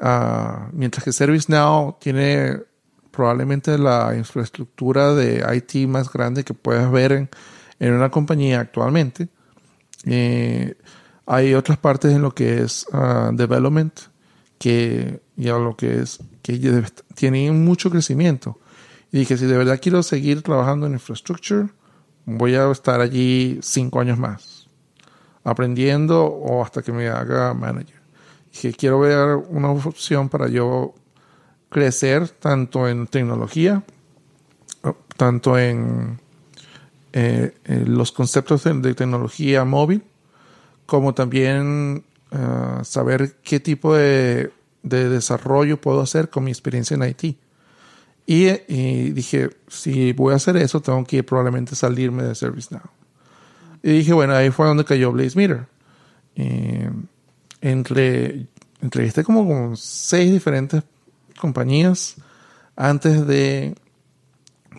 ah, 0.00 0.68
mientras 0.72 1.04
que 1.04 1.12
ServiceNow 1.12 1.98
tiene 2.00 2.73
probablemente 3.14 3.78
la 3.78 4.14
infraestructura 4.16 5.14
de 5.14 5.44
IT 5.54 5.88
más 5.88 6.12
grande 6.12 6.44
que 6.44 6.54
puedas 6.54 6.90
ver 6.90 7.12
en, 7.12 7.30
en 7.78 7.92
una 7.92 8.10
compañía 8.10 8.60
actualmente. 8.60 9.28
Eh, 10.04 10.74
hay 11.26 11.54
otras 11.54 11.78
partes 11.78 12.12
en 12.12 12.22
lo 12.22 12.34
que 12.34 12.62
es 12.62 12.86
ah, 12.92 13.30
development 13.32 13.98
que 14.58 15.20
ya 15.36 15.58
lo 15.58 15.76
que 15.76 16.00
es 16.00 16.18
que 16.42 16.84
tienen 17.14 17.64
mucho 17.64 17.90
crecimiento. 17.90 18.58
Y 19.10 19.18
dije, 19.18 19.38
si 19.38 19.46
de 19.46 19.56
verdad 19.56 19.78
quiero 19.80 20.02
seguir 20.02 20.42
trabajando 20.42 20.86
en 20.86 20.92
infrastructure, 20.94 21.68
voy 22.26 22.54
a 22.54 22.70
estar 22.70 23.00
allí 23.00 23.58
cinco 23.62 24.00
años 24.00 24.18
más, 24.18 24.68
aprendiendo 25.44 26.24
o 26.24 26.62
hasta 26.62 26.82
que 26.82 26.92
me 26.92 27.08
haga 27.08 27.54
manager. 27.54 28.00
Dije, 28.52 28.72
quiero 28.72 29.00
ver 29.00 29.36
una 29.48 29.70
opción 29.70 30.28
para 30.28 30.48
yo 30.48 30.94
crecer 31.74 32.28
tanto 32.28 32.86
en 32.88 33.08
tecnología, 33.08 33.82
tanto 35.16 35.58
en, 35.58 36.20
eh, 37.12 37.52
los 37.64 38.12
conceptos 38.12 38.62
de, 38.62 38.94
tecnología 38.94 39.64
móvil, 39.64 40.04
como 40.86 41.14
también 41.14 42.04
ah, 42.30 42.82
saber 42.84 43.38
qué 43.42 43.58
tipo 43.58 43.92
de, 43.92 44.52
desarrollo 44.84 45.80
puedo 45.80 46.00
hacer 46.00 46.30
con 46.30 46.44
mi 46.44 46.52
experiencia 46.52 46.94
en 46.94 47.02
IT. 47.02 47.36
Y, 48.24 49.10
dije, 49.10 49.50
si 49.66 50.12
voy 50.12 50.32
a 50.32 50.36
hacer 50.36 50.56
eso, 50.56 50.80
tengo 50.80 51.02
que 51.04 51.24
probablemente 51.24 51.74
salirme 51.74 52.22
de 52.22 52.36
ServiceNow. 52.36 52.88
Y 53.82 53.90
dije, 53.90 54.12
bueno, 54.12 54.32
ahí 54.34 54.50
fue 54.50 54.68
donde 54.68 54.84
cayó 54.84 55.10
Blaze 55.10 55.36
Meter. 55.36 55.66
Eh, 56.36 56.88
entre, 57.62 58.46
entrevisté 58.80 59.24
como 59.24 59.74
seis 59.74 60.32
diferentes 60.32 60.84
compañías 61.38 62.16
antes 62.76 63.26
de 63.26 63.74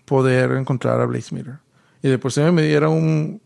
poder 0.05 0.51
encontrar 0.51 1.01
a 1.01 1.05
Blaze 1.05 1.33
Meter. 1.33 1.55
Y 2.01 2.09
de 2.09 2.19
por 2.19 2.31
sí 2.31 2.41
me 2.41 2.61
diera 2.61 2.89
un, 2.89 3.41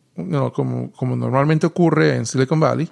como, 0.53 0.91
como 0.91 1.15
normalmente 1.15 1.65
ocurre 1.65 2.15
en 2.15 2.25
Silicon 2.25 2.59
Valley, 2.59 2.89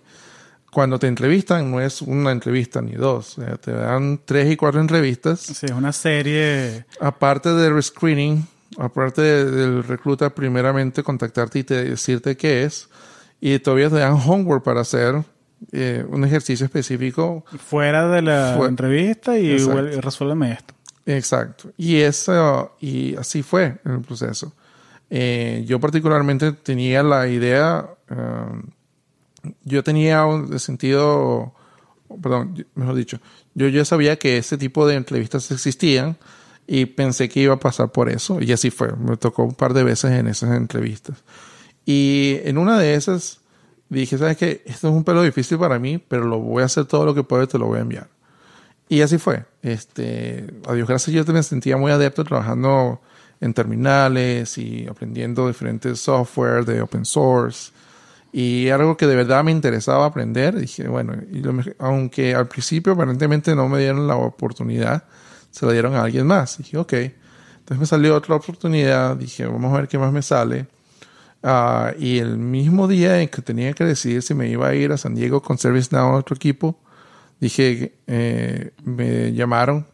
cuando 0.72 1.00
te 1.00 1.08
entrevistan 1.08 1.72
no 1.72 1.82
es 1.82 2.02
una 2.02 2.32
entrevista 2.32 2.82
ni 2.82 2.94
dos, 2.94 3.38
te 3.62 3.72
dan 3.72 4.20
tres 4.26 4.52
y 4.52 4.56
cuatro 4.56 4.80
entrevistas. 4.80 5.40
Sí, 5.40 5.66
es 5.66 5.72
una 5.72 5.92
serie. 5.92 6.86
Aparte 7.00 7.50
del 7.54 7.82
screening, 7.82 8.46
aparte 8.78 9.22
del 9.22 9.84
recluta 9.84 10.30
primeramente 10.30 11.04
contactarte 11.04 11.60
y 11.60 11.64
te, 11.64 11.84
decirte 11.84 12.38
qué 12.38 12.64
es, 12.64 12.90
y 13.42 13.58
todavía 13.60 13.90
te 13.90 13.98
dan 13.98 14.14
homework 14.14 14.64
para 14.64 14.82
hacer 14.82 15.24
eh, 15.72 16.06
un 16.08 16.24
ejercicio 16.24 16.66
específico. 16.66 17.46
Fuera 17.58 18.08
de 18.10 18.22
la 18.22 18.56
entrevista 18.68 19.38
y 19.38 19.58
resuélveme 19.58 20.54
esto. 20.54 20.74
Exacto. 21.06 21.72
Y 21.78 21.98
eso, 21.98 22.76
y 22.80 23.16
así 23.16 23.42
fue 23.42 23.80
el 23.86 24.02
proceso. 24.02 24.54
Eh, 25.10 25.64
yo 25.66 25.80
particularmente 25.80 26.52
tenía 26.52 27.02
la 27.02 27.28
idea, 27.28 27.90
eh, 28.10 28.62
yo 29.64 29.84
tenía 29.84 30.26
un 30.26 30.60
sentido, 30.60 31.54
perdón, 32.22 32.66
mejor 32.76 32.96
dicho, 32.96 33.20
yo 33.54 33.70
ya 33.70 33.86
sabía 33.86 34.18
que 34.20 34.38
ese 34.38 34.58
tipo 34.58 34.86
de 34.86 34.96
entrevistas 34.96 35.50
existían 35.50 36.18
y 36.68 36.86
pensé 36.86 37.30
que 37.30 37.40
iba 37.40 37.54
a 37.54 37.60
pasar 37.60 37.92
por 37.94 38.10
eso 38.10 38.42
y 38.42 38.52
así 38.52 38.70
fue. 38.70 38.94
Me 38.98 39.16
tocó 39.16 39.44
un 39.44 39.56
par 39.56 39.74
de 39.74 39.84
veces 39.84 40.12
en 40.12 40.28
esas 40.28 40.56
entrevistas. 40.58 41.24
Y 41.86 42.40
en 42.44 42.58
una 42.58 42.78
de 42.78 42.96
esas 42.96 43.40
dije, 43.90 44.18
¿sabes 44.18 44.38
qué? 44.38 44.64
Esto 44.66 44.90
es 44.90 44.94
un 44.94 45.04
pelo 45.04 45.22
difícil 45.22 45.58
para 45.58 45.80
mí, 45.80 45.98
pero 45.98 46.26
lo 46.26 46.40
voy 46.40 46.64
a 46.64 46.66
hacer 46.66 46.86
todo 46.86 47.06
lo 47.06 47.14
que 47.14 47.24
puedo 47.24 47.44
y 47.44 47.48
te 47.48 47.58
lo 47.58 47.68
voy 47.68 47.80
a 47.80 47.82
enviar. 47.82 48.08
Y 48.90 49.02
así 49.02 49.18
fue. 49.18 49.46
Este, 49.62 50.48
a 50.68 50.74
Dios 50.74 50.88
gracias, 50.88 51.14
yo 51.14 51.34
me 51.34 51.44
sentía 51.44 51.78
muy 51.78 51.92
adepto 51.92 52.24
trabajando 52.24 53.02
en 53.40 53.54
terminales 53.54 54.58
y 54.58 54.88
aprendiendo 54.88 55.48
diferentes 55.48 56.00
software 56.00 56.66
de 56.66 56.82
open 56.82 57.06
source. 57.06 57.72
Y 58.32 58.70
algo 58.70 58.98
que 58.98 59.08
de 59.08 59.16
verdad 59.16 59.44
me 59.44 59.52
interesaba 59.52 60.06
aprender. 60.06 60.60
Dije, 60.60 60.88
bueno, 60.88 61.14
y 61.32 61.42
aunque 61.80 62.36
al 62.36 62.48
principio 62.48 62.94
aparentemente 62.94 63.56
no 63.56 63.68
me 63.68 63.80
dieron 63.80 64.08
la 64.08 64.16
oportunidad, 64.16 65.06
se 65.50 65.66
la 65.66 65.72
dieron 65.72 65.96
a 65.96 66.04
alguien 66.04 66.28
más. 66.28 66.58
Dije, 66.58 66.78
ok. 66.78 66.94
Entonces 66.94 67.80
me 67.80 67.86
salió 67.86 68.16
otra 68.16 68.36
oportunidad. 68.36 69.16
Dije, 69.16 69.46
vamos 69.46 69.74
a 69.74 69.78
ver 69.78 69.88
qué 69.88 69.98
más 69.98 70.12
me 70.12 70.22
sale. 70.22 70.68
Ah, 71.44 71.94
y 71.98 72.18
el 72.20 72.38
mismo 72.38 72.88
día 72.88 73.22
en 73.22 73.30
que 73.30 73.42
tenía 73.42 73.74
que 73.74 73.84
decidir 73.84 74.22
si 74.22 74.34
me 74.34 74.50
iba 74.50 74.68
a 74.68 74.76
ir 74.76 74.92
a 74.92 74.98
San 74.98 75.16
Diego 75.16 75.42
con 75.42 75.58
ServiceNow 75.58 76.14
a 76.14 76.18
otro 76.18 76.36
equipo, 76.36 76.80
dije, 77.40 77.94
eh, 78.08 78.72
me 78.84 79.34
llamaron 79.34 79.86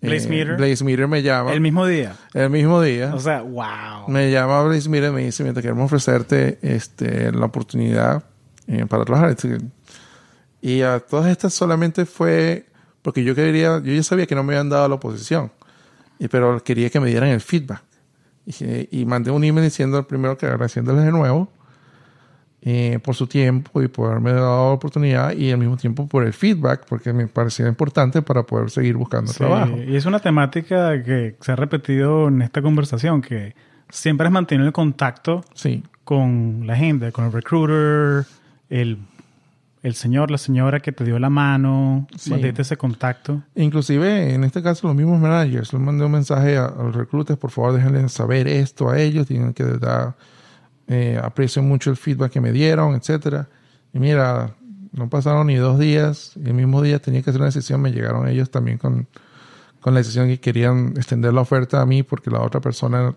Blaze 0.00 0.26
eh, 0.26 0.30
Meter. 0.30 0.56
Blaze 0.56 0.84
Meter 0.84 1.08
me 1.08 1.22
llama. 1.22 1.52
El 1.52 1.60
mismo 1.60 1.86
día. 1.86 2.16
El 2.32 2.50
mismo 2.50 2.80
día. 2.80 3.14
O 3.14 3.20
sea, 3.20 3.42
wow. 3.42 4.08
Me 4.08 4.30
llama 4.30 4.62
Blaze 4.62 4.88
Meter 4.88 5.10
y 5.10 5.14
me 5.14 5.24
dice, 5.24 5.44
mira, 5.44 5.60
queremos 5.60 5.84
ofrecerte 5.84 6.58
este, 6.62 7.30
la 7.32 7.46
oportunidad 7.46 8.24
eh, 8.66 8.86
para 8.86 9.04
trabajar. 9.04 9.36
Y 10.62 10.82
a 10.82 11.00
todas 11.00 11.30
estas 11.30 11.52
solamente 11.52 12.06
fue 12.06 12.66
porque 13.02 13.24
yo 13.24 13.34
quería, 13.34 13.80
yo 13.82 13.92
ya 13.92 14.02
sabía 14.02 14.26
que 14.26 14.34
no 14.34 14.42
me 14.42 14.54
habían 14.54 14.68
dado 14.68 14.88
la 14.88 14.94
oposición, 14.96 15.50
pero 16.30 16.62
quería 16.62 16.90
que 16.90 17.00
me 17.00 17.08
dieran 17.08 17.30
el 17.30 17.40
feedback. 17.40 17.82
Y, 18.46 19.00
y 19.00 19.04
mandé 19.04 19.30
un 19.30 19.44
email 19.44 19.64
diciendo 19.64 20.06
primero 20.06 20.36
que 20.36 20.46
agradeciéndoles 20.46 21.04
de 21.04 21.12
nuevo 21.12 21.50
eh, 22.62 22.98
por 23.02 23.14
su 23.14 23.26
tiempo 23.26 23.80
y 23.80 23.88
por 23.88 24.10
haberme 24.10 24.32
dado 24.32 24.68
la 24.68 24.74
oportunidad 24.74 25.32
y 25.32 25.50
al 25.50 25.56
mismo 25.56 25.78
tiempo 25.78 26.06
por 26.06 26.26
el 26.26 26.34
feedback, 26.34 26.84
porque 26.86 27.14
me 27.14 27.26
parecía 27.26 27.66
importante 27.66 28.20
para 28.20 28.42
poder 28.42 28.68
seguir 28.68 28.96
buscando 28.96 29.32
trabajo. 29.32 29.78
Y 29.78 29.96
es 29.96 30.04
una 30.04 30.18
temática 30.18 31.02
que 31.02 31.36
se 31.40 31.52
ha 31.52 31.56
repetido 31.56 32.28
en 32.28 32.42
esta 32.42 32.60
conversación, 32.60 33.22
que 33.22 33.54
siempre 33.88 34.26
es 34.26 34.32
mantener 34.32 34.66
el 34.66 34.74
contacto 34.74 35.42
sí. 35.54 35.82
con 36.04 36.66
la 36.66 36.76
gente, 36.76 37.12
con 37.12 37.24
el 37.24 37.32
recruiter, 37.32 38.26
el, 38.68 38.98
el 39.82 39.94
señor, 39.94 40.30
la 40.30 40.38
señora 40.38 40.80
que 40.80 40.92
te 40.92 41.04
dio 41.04 41.18
la 41.18 41.30
mano, 41.30 42.06
sí. 42.16 42.32
ese 42.34 42.76
contacto. 42.76 43.42
Inclusive, 43.54 44.34
en 44.34 44.44
este 44.44 44.62
caso, 44.62 44.86
los 44.86 44.96
mismos 44.96 45.20
managers, 45.20 45.72
les 45.72 45.82
mandé 45.82 46.04
un 46.04 46.12
mensaje 46.12 46.56
a, 46.58 46.66
a 46.66 46.82
los 46.82 46.94
recruiters, 46.94 47.38
por 47.38 47.50
favor, 47.50 47.72
déjenle 47.74 48.08
saber 48.08 48.46
esto 48.46 48.90
a 48.90 49.00
ellos, 49.00 49.26
tienen 49.26 49.54
que 49.54 49.64
dar 49.64 50.14
eh, 50.92 51.20
aprecio 51.22 51.62
mucho 51.62 51.90
el 51.90 51.96
feedback 51.96 52.32
que 52.32 52.40
me 52.40 52.50
dieron, 52.50 52.96
etcétera. 52.96 53.48
Y 53.92 54.00
mira, 54.00 54.56
no 54.92 55.08
pasaron 55.08 55.46
ni 55.46 55.54
dos 55.54 55.78
días 55.78 56.32
y 56.34 56.48
el 56.48 56.54
mismo 56.54 56.82
día 56.82 56.98
tenía 56.98 57.22
que 57.22 57.30
hacer 57.30 57.40
una 57.40 57.46
decisión, 57.46 57.80
me 57.80 57.92
llegaron 57.92 58.26
ellos 58.26 58.50
también 58.50 58.76
con, 58.76 59.06
con 59.80 59.94
la 59.94 60.00
decisión 60.00 60.26
que 60.26 60.40
querían 60.40 60.94
extender 60.96 61.32
la 61.32 61.42
oferta 61.42 61.80
a 61.80 61.86
mí 61.86 62.02
porque 62.02 62.28
la 62.28 62.40
otra 62.40 62.60
persona 62.60 63.14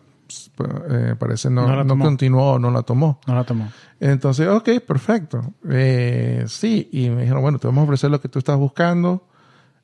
eh, 0.89 1.15
parece 1.17 1.49
no, 1.49 1.84
no, 1.84 1.99
continuó 1.99 2.57
no 2.59 2.71
la 2.71 2.84
tomó. 2.84 3.19
No 3.28 3.36
la 3.36 3.43
tomó. 3.43 3.71
Entonces, 3.99 4.47
ok, 4.47 4.80
perfecto. 4.86 5.53
Eh, 5.69 6.45
sí, 6.47 6.89
y 6.91 7.09
me 7.09 7.21
dijeron, 7.21 7.41
bueno, 7.41 7.59
te 7.59 7.67
vamos 7.67 7.82
a 7.82 7.86
ofrecer 7.86 8.11
lo 8.11 8.19
que 8.19 8.30
tú 8.30 8.39
estás 8.39 8.57
buscando 8.57 9.28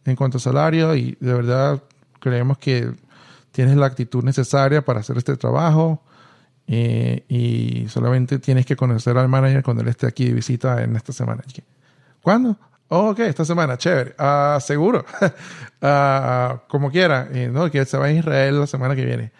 en 0.05 0.15
cuanto 0.15 0.37
a 0.37 0.41
salario 0.41 0.95
y 0.95 1.17
de 1.19 1.33
verdad 1.33 1.81
creemos 2.19 2.57
que 2.57 2.91
tienes 3.51 3.75
la 3.77 3.85
actitud 3.85 4.23
necesaria 4.23 4.83
para 4.83 5.01
hacer 5.01 5.17
este 5.17 5.37
trabajo. 5.37 6.03
Eh, 6.71 7.25
y 7.27 7.87
solamente 7.89 8.37
tienes 8.37 8.65
que 8.65 8.75
conocer 8.75 9.17
al 9.17 9.27
manager 9.27 9.63
cuando 9.63 9.81
él 9.81 9.89
esté 9.89 10.05
aquí 10.05 10.25
de 10.25 10.33
visita 10.33 10.83
en 10.83 10.95
esta 10.95 11.11
semana. 11.11 11.43
¿Cuándo? 12.21 12.57
Oh, 12.89 13.09
ok, 13.09 13.19
esta 13.19 13.45
semana, 13.45 13.77
chévere. 13.77 14.15
Uh, 14.19 14.59
seguro. 14.59 15.05
uh, 15.81 16.59
como 16.67 16.91
quiera. 16.91 17.27
no, 17.51 17.69
que 17.71 17.85
se 17.85 17.97
va 17.97 18.05
a 18.05 18.11
Israel 18.11 18.59
la 18.59 18.67
semana 18.67 18.95
que 18.95 19.05
viene. 19.05 19.31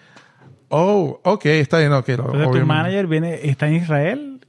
Oh, 0.70 1.20
ok, 1.24 1.46
está 1.46 1.80
bien. 1.80 1.92
Okay, 1.94 2.16
¿Tu 2.16 2.66
manager 2.66 3.08
viene, 3.08 3.40
está 3.50 3.68
en 3.68 3.76
Israel? 3.76 4.40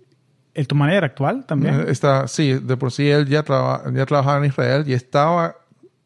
¿El 0.55 0.67
tu 0.67 0.75
manager 0.75 1.05
actual 1.05 1.45
también? 1.47 1.81
Eh, 1.81 1.85
está, 1.89 2.29
sí, 2.29 2.55
de 2.55 2.77
por 2.77 2.93
sí 2.93 3.09
él 3.09 3.27
ya, 3.27 3.43
traba, 3.43 3.83
ya 3.93 4.05
trabajaba 4.07 4.39
en 4.39 4.45
Israel 4.47 4.85
y 4.87 4.93
estaba 4.93 5.57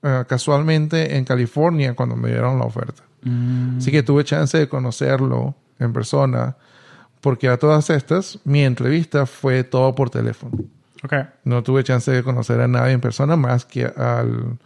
uh, 0.02 0.24
casualmente 0.28 1.16
en 1.16 1.24
California 1.24 1.94
cuando 1.94 2.16
me 2.16 2.28
dieron 2.28 2.58
la 2.58 2.64
oferta. 2.64 3.02
Mm. 3.22 3.78
Así 3.78 3.90
que 3.90 4.02
tuve 4.02 4.24
chance 4.24 4.56
de 4.56 4.68
conocerlo 4.68 5.54
en 5.78 5.92
persona, 5.92 6.56
porque 7.20 7.48
a 7.48 7.56
todas 7.56 7.90
estas 7.90 8.38
mi 8.44 8.62
entrevista 8.62 9.26
fue 9.26 9.64
todo 9.64 9.94
por 9.94 10.10
teléfono. 10.10 10.58
Okay. 11.02 11.24
No 11.44 11.62
tuve 11.62 11.84
chance 11.84 12.10
de 12.10 12.22
conocer 12.22 12.60
a 12.60 12.68
nadie 12.68 12.92
en 12.92 13.00
persona 13.00 13.36
más 13.36 13.64
que 13.64 13.84
al, 13.84 14.58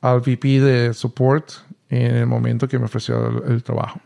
al 0.00 0.20
VP 0.20 0.60
de 0.60 0.94
support 0.94 1.50
en 1.88 2.16
el 2.16 2.26
momento 2.26 2.68
que 2.68 2.78
me 2.78 2.86
ofreció 2.86 3.44
el, 3.46 3.62
trabajo. 3.62 4.00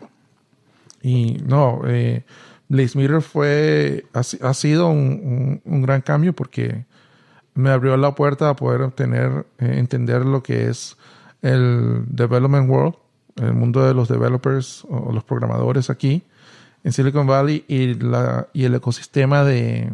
Y 1.02 1.38
no, 1.46 1.82
eh, 1.86 2.24
Blaze 2.68 2.98
Mirror 2.98 3.22
fue, 3.22 4.04
ha, 4.12 4.54
sido 4.54 4.88
un, 4.88 5.60
un, 5.64 5.82
gran 5.82 6.00
cambio 6.00 6.34
porque 6.34 6.84
me 7.54 7.70
abrió 7.70 7.96
la 7.96 8.14
puerta 8.14 8.50
a 8.50 8.56
poder 8.56 8.82
obtener, 8.82 9.46
eh, 9.58 9.74
entender 9.78 10.24
lo 10.24 10.42
que 10.42 10.68
es 10.68 10.96
el 11.42 12.04
development 12.08 12.68
world 12.68 12.94
el 13.42 13.54
mundo 13.54 13.84
de 13.84 13.94
los 13.94 14.08
developers 14.08 14.84
o 14.88 15.12
los 15.12 15.24
programadores 15.24 15.90
aquí 15.90 16.22
en 16.84 16.92
Silicon 16.92 17.26
Valley 17.26 17.64
y, 17.68 17.94
la, 17.94 18.48
y 18.52 18.64
el 18.64 18.74
ecosistema 18.74 19.44
de, 19.44 19.92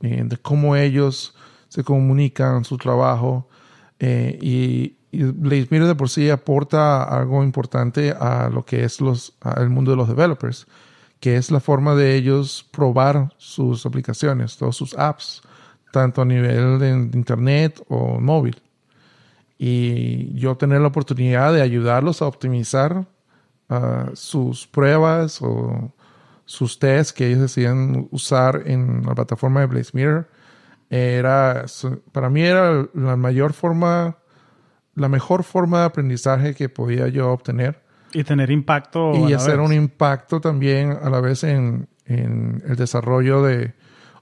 eh, 0.00 0.22
de 0.24 0.36
cómo 0.38 0.76
ellos 0.76 1.34
se 1.68 1.84
comunican, 1.84 2.64
su 2.64 2.78
trabajo. 2.78 3.46
Eh, 3.98 4.38
y, 4.40 4.96
Blazemir 5.12 5.84
de 5.84 5.94
por 5.94 6.08
sí 6.08 6.30
aporta 6.30 7.04
algo 7.04 7.44
importante 7.44 8.12
a 8.12 8.48
lo 8.48 8.64
que 8.64 8.84
es 8.84 9.00
los, 9.00 9.34
el 9.56 9.68
mundo 9.68 9.90
de 9.90 9.96
los 9.98 10.08
developers, 10.08 10.66
que 11.20 11.36
es 11.36 11.50
la 11.50 11.60
forma 11.60 11.94
de 11.94 12.16
ellos 12.16 12.66
probar 12.72 13.32
sus 13.36 13.84
aplicaciones, 13.84 14.56
todos 14.56 14.76
sus 14.76 14.94
apps, 14.94 15.42
tanto 15.92 16.22
a 16.22 16.24
nivel 16.24 16.78
de 16.78 16.90
internet 16.90 17.84
o 17.88 18.18
móvil. 18.18 18.60
Y 19.58 20.34
yo 20.34 20.56
tener 20.56 20.80
la 20.80 20.88
oportunidad 20.88 21.52
de 21.52 21.62
ayudarlos 21.62 22.22
a 22.22 22.26
optimizar 22.26 23.06
uh, 23.68 24.10
sus 24.14 24.66
pruebas 24.66 25.40
o 25.42 25.92
sus 26.44 26.78
tests 26.78 27.12
que 27.12 27.28
ellos 27.28 27.42
decían 27.42 28.08
usar 28.10 28.62
en 28.66 29.06
la 29.06 29.14
plataforma 29.14 29.60
de 29.60 29.66
Blazemir 29.66 30.26
era, 30.90 31.64
para 32.12 32.28
mí 32.28 32.42
era 32.42 32.86
la 32.92 33.16
mayor 33.16 33.52
forma, 33.54 34.18
la 34.94 35.08
mejor 35.08 35.44
forma 35.44 35.80
de 35.80 35.84
aprendizaje 35.86 36.54
que 36.54 36.68
podía 36.68 37.08
yo 37.08 37.30
obtener. 37.30 37.82
Y 38.12 38.24
tener 38.24 38.50
impacto. 38.50 39.28
Y 39.28 39.32
hacer 39.32 39.60
un 39.60 39.72
impacto 39.72 40.40
también 40.40 40.92
a 41.02 41.08
la 41.08 41.20
vez 41.20 41.44
en, 41.44 41.88
en, 42.04 42.62
el 42.66 42.76
desarrollo 42.76 43.42
de 43.42 43.72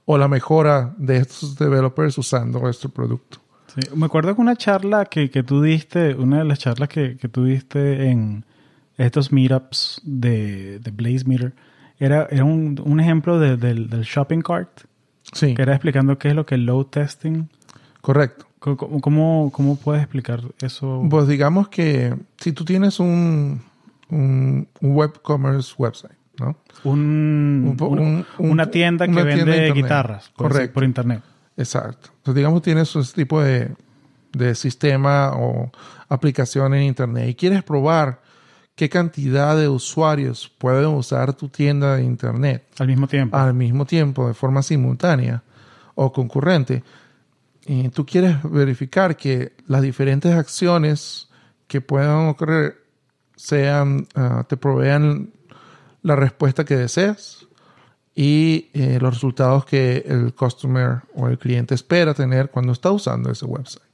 o 0.05 0.17
la 0.17 0.27
mejora 0.27 0.93
de 0.97 1.17
estos 1.17 1.57
developers 1.57 2.17
usando 2.17 2.67
este 2.69 2.89
producto. 2.89 3.39
Sí, 3.67 3.81
me 3.95 4.05
acuerdo 4.05 4.35
que 4.35 4.41
una 4.41 4.55
charla 4.55 5.05
que, 5.05 5.29
que 5.29 5.43
tú 5.43 5.61
diste, 5.61 6.15
una 6.15 6.39
de 6.39 6.45
las 6.45 6.59
charlas 6.59 6.89
que, 6.89 7.17
que 7.17 7.29
tú 7.29 7.45
diste 7.45 8.09
en 8.09 8.45
estos 8.97 9.31
meetups 9.31 10.01
de, 10.03 10.79
de 10.79 10.91
Blaze 10.91 11.25
Meter, 11.25 11.53
era, 11.99 12.27
era 12.29 12.43
un, 12.43 12.81
un 12.83 12.99
ejemplo 12.99 13.39
de, 13.39 13.57
del, 13.57 13.89
del 13.89 14.03
shopping 14.03 14.41
cart 14.41 14.81
Sí. 15.33 15.53
Que 15.55 15.61
era 15.61 15.73
explicando 15.73 16.17
qué 16.17 16.29
es 16.29 16.35
lo 16.35 16.45
que 16.45 16.55
es 16.55 16.61
load 16.61 16.85
testing. 16.87 17.47
Correcto. 18.01 18.45
¿Cómo, 18.61 19.01
cómo, 19.01 19.51
cómo 19.51 19.75
puedes 19.75 20.03
explicar 20.03 20.41
eso? 20.61 21.03
Pues 21.09 21.27
digamos 21.27 21.67
que 21.69 22.15
si 22.37 22.51
tú 22.51 22.63
tienes 22.63 22.99
un, 22.99 23.59
un, 24.11 24.67
web 24.81 25.19
commerce 25.23 25.73
website, 25.75 26.15
¿no? 26.39 26.55
Un, 26.83 27.75
un, 27.79 28.25
una 28.37 28.69
tienda 28.69 29.07
que 29.07 29.23
vende 29.23 29.71
guitarras 29.71 30.29
por, 30.29 30.49
Correcto. 30.49 30.75
por 30.75 30.83
internet. 30.83 31.23
Exacto. 31.57 32.09
Entonces, 32.17 32.35
digamos, 32.35 32.61
tienes 32.61 32.95
ese 32.95 33.13
tipo 33.15 33.41
de, 33.41 33.71
de 34.31 34.53
sistema 34.53 35.31
o 35.33 35.71
aplicación 36.07 36.75
en 36.75 36.83
internet 36.83 37.29
y 37.29 37.33
quieres 37.33 37.63
probar 37.63 38.21
qué 38.75 38.89
cantidad 38.89 39.57
de 39.57 39.69
usuarios 39.69 40.51
pueden 40.59 40.85
usar 40.89 41.33
tu 41.33 41.49
tienda 41.49 41.95
de 41.95 42.03
internet. 42.03 42.63
Al 42.77 42.85
mismo 42.85 43.07
tiempo. 43.07 43.35
Al 43.35 43.55
mismo 43.55 43.85
tiempo, 43.87 44.27
de 44.27 44.35
forma 44.35 44.61
simultánea 44.61 45.41
o 45.95 46.13
concurrente. 46.13 46.83
Tú 47.93 48.05
quieres 48.05 48.37
verificar 48.43 49.15
que 49.15 49.53
las 49.67 49.81
diferentes 49.81 50.33
acciones 50.33 51.29
que 51.67 51.79
puedan 51.79 52.27
ocurrir 52.27 52.75
sean, 53.37 54.07
uh, 54.15 54.43
te 54.43 54.57
provean 54.57 55.31
la 56.01 56.15
respuesta 56.15 56.65
que 56.65 56.75
deseas 56.75 57.47
y 58.13 58.69
eh, 58.73 58.99
los 58.99 59.13
resultados 59.13 59.65
que 59.65 60.03
el 60.05 60.33
customer 60.33 61.01
o 61.15 61.27
el 61.27 61.37
cliente 61.37 61.73
espera 61.73 62.13
tener 62.13 62.51
cuando 62.51 62.73
está 62.73 62.91
usando 62.91 63.31
ese 63.31 63.45
website. 63.45 63.87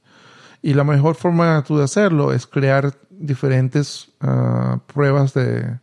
Y 0.60 0.74
la 0.74 0.84
mejor 0.84 1.14
forma 1.14 1.62
tú 1.62 1.78
de 1.78 1.84
hacerlo 1.84 2.32
es 2.32 2.46
crear 2.46 2.92
diferentes 3.10 4.08
uh, 4.22 4.78
pruebas 4.92 5.34
de 5.34 5.78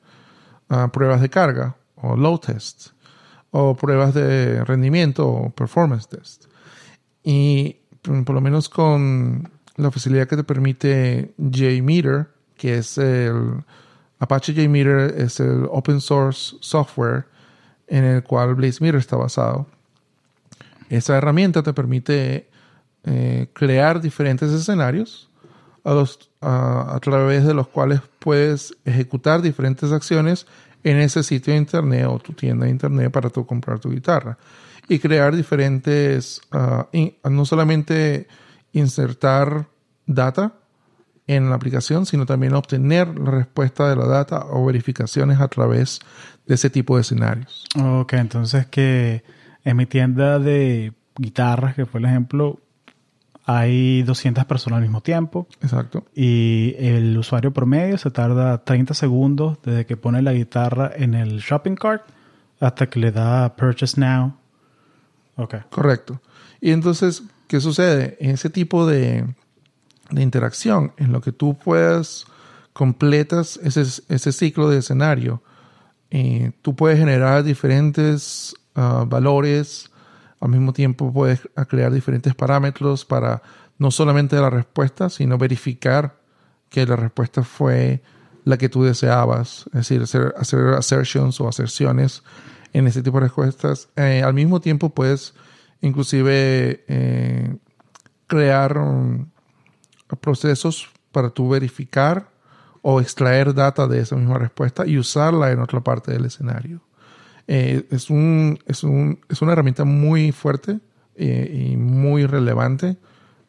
uh, 0.70 0.90
pruebas 0.92 1.22
de 1.22 1.30
carga 1.30 1.76
o 1.96 2.16
load 2.16 2.40
test 2.40 2.90
o 3.52 3.74
pruebas 3.76 4.14
de 4.14 4.66
rendimiento 4.66 5.28
o 5.28 5.50
performance 5.50 6.08
test. 6.10 6.46
Y 7.24 7.78
por 8.26 8.36
lo 8.36 8.42
menos 8.42 8.70
con 8.70 9.50
la 9.76 9.92
facilidad 9.92 10.28
que 10.28 10.38
te 10.38 10.44
permite 10.44 11.34
JMeter, 11.38 12.28
que 12.56 12.78
es 12.78 12.98
el 12.98 13.64
Apache 14.20 14.54
JMeter 14.54 15.14
es 15.18 15.40
el 15.40 15.68
open 15.70 16.00
source 16.00 16.56
software 16.62 17.26
en 17.88 18.04
el 18.04 18.24
cual 18.24 18.56
BlazeMeter 18.56 18.96
está 18.96 19.18
basado. 19.18 19.68
Esa 20.90 21.18
herramienta 21.18 21.64
te 21.64 21.74
permite 21.74 22.50
eh, 23.04 23.48
crear 23.54 24.02
diferentes 24.02 24.52
escenarios 24.52 25.30
a, 25.84 25.94
los, 25.94 26.32
a, 26.42 26.98
través 27.02 27.46
de 27.46 27.54
los 27.54 27.68
cuales 27.68 28.02
puedes 28.20 28.76
ejecutar 28.86 29.42
diferentes 29.42 29.92
acciones 29.92 30.48
en 30.84 30.98
ese 30.98 31.22
sitio 31.22 31.54
de 31.54 31.60
internet 31.60 32.08
o 32.10 32.20
tu 32.20 32.34
tienda 32.34 32.66
de 32.66 32.72
internet 32.72 33.12
para 33.12 33.30
tú 33.30 33.46
comprar 33.46 33.80
tu 33.80 33.90
guitarra 33.90 34.38
y 34.88 35.00
crear 35.00 35.36
diferentes, 35.36 36.42
uh, 36.54 36.84
in, 36.92 37.16
no 37.24 37.46
solamente 37.46 38.28
insertar 38.72 39.68
data 40.06 40.54
en 41.28 41.50
la 41.50 41.56
aplicación, 41.56 42.06
sino 42.06 42.26
también 42.26 42.54
obtener 42.54 43.18
la 43.18 43.32
respuesta 43.32 43.90
de 43.90 43.96
la 43.96 44.06
data 44.06 44.46
o 44.50 44.66
verificaciones 44.66 45.40
a 45.40 45.48
través 45.48 46.00
de 46.46 46.56
ese 46.56 46.70
tipo 46.70 46.96
de 46.96 47.02
escenarios. 47.02 47.66
Ok, 47.82 48.14
entonces 48.14 48.68
que 48.68 49.24
en 49.64 49.78
mi 49.78 49.86
tienda 49.88 50.38
de 50.38 50.94
guitarras, 51.18 51.76
que 51.76 51.86
fue 51.86 52.00
el 52.00 52.06
ejemplo, 52.06 52.60
hay 53.46 54.04
200 54.04 54.46
personas 54.46 54.78
al 54.78 54.84
mismo 54.84 55.02
tiempo. 55.02 55.48
Exacto. 55.62 56.06
Y 56.14 56.76
el 56.78 57.18
usuario 57.18 57.52
promedio 57.52 57.98
se 57.98 58.12
tarda 58.12 58.64
30 58.64 58.94
segundos 58.94 59.60
desde 59.64 59.86
que 59.86 59.98
pone 59.98 60.22
la 60.22 60.34
guitarra 60.34 60.92
en 60.96 61.14
el 61.14 61.40
shopping 61.40 61.76
cart 61.76 62.04
hasta 62.60 62.88
que 62.88 63.00
le 63.00 63.12
da 63.12 63.56
Purchase 63.56 64.00
Now. 64.00 64.36
Ok. 65.36 65.56
Correcto. 65.70 66.22
Y 66.62 66.72
entonces, 66.72 67.24
¿qué 67.48 67.60
sucede? 67.60 68.18
En 68.20 68.32
ese 68.32 68.50
tipo 68.50 68.86
de, 68.86 69.26
de 70.10 70.22
interacción, 70.22 70.94
en 70.98 71.12
lo 71.12 71.22
que 71.22 71.32
tú 71.32 71.58
puedas 71.58 72.26
completas 72.74 73.60
ese, 73.64 73.82
ese 74.10 74.32
ciclo 74.32 74.70
de 74.70 74.80
escenario, 74.80 75.42
eh, 76.12 76.52
tú 76.62 76.76
puedes 76.76 77.00
generar 77.00 77.44
diferentes 77.44 78.54
uh, 78.76 79.06
valores 79.06 79.90
al 80.46 80.50
mismo 80.50 80.74
tiempo 80.74 81.12
puedes 81.12 81.42
crear 81.68 81.92
diferentes 81.92 82.36
parámetros 82.36 83.06
para 83.06 83.42
no 83.78 83.92
solamente 83.92 84.36
la 84.36 84.50
respuesta, 84.50 85.10
sino 85.10 85.38
verificar 85.38 86.20
que 86.70 86.86
la 86.86 86.96
respuesta 86.96 87.44
fue 87.44 88.04
la 88.44 88.58
que 88.58 88.70
tú 88.70 88.84
deseabas. 88.84 89.66
Es 89.68 89.90
decir, 89.90 90.04
hacer, 90.04 90.34
hacer 90.38 90.68
assertions 90.78 91.42
o 91.42 91.48
aserciones 91.48 92.24
en 92.76 92.88
ese 92.88 93.02
tipo 93.02 93.18
de 93.18 93.28
respuestas. 93.28 93.88
Eh, 93.96 94.22
al 94.22 94.34
mismo 94.34 94.60
tiempo 94.60 94.90
puedes 94.90 95.34
inclusive 95.80 96.84
eh, 96.90 97.56
crear 98.28 98.78
um, 98.78 99.28
procesos 100.20 100.90
para 101.14 101.30
tú 101.30 101.48
verificar 101.48 102.30
o 102.82 103.00
extraer 103.00 103.54
data 103.54 103.88
de 103.88 104.02
esa 104.02 104.18
misma 104.18 104.40
respuesta 104.40 104.86
y 104.86 104.98
usarla 104.98 105.52
en 105.54 105.60
otra 105.60 105.80
parte 105.80 106.12
del 106.12 106.26
escenario. 106.26 106.82
Eh, 107.48 107.86
es, 107.92 108.10
un, 108.10 108.60
es, 108.66 108.84
un, 108.84 109.20
es, 109.30 109.42
una 109.42 109.54
herramienta 109.54 109.86
muy 109.86 110.34
fuerte 110.34 110.80
y 111.18 111.78
muy 111.78 112.26
relevante 112.26 112.98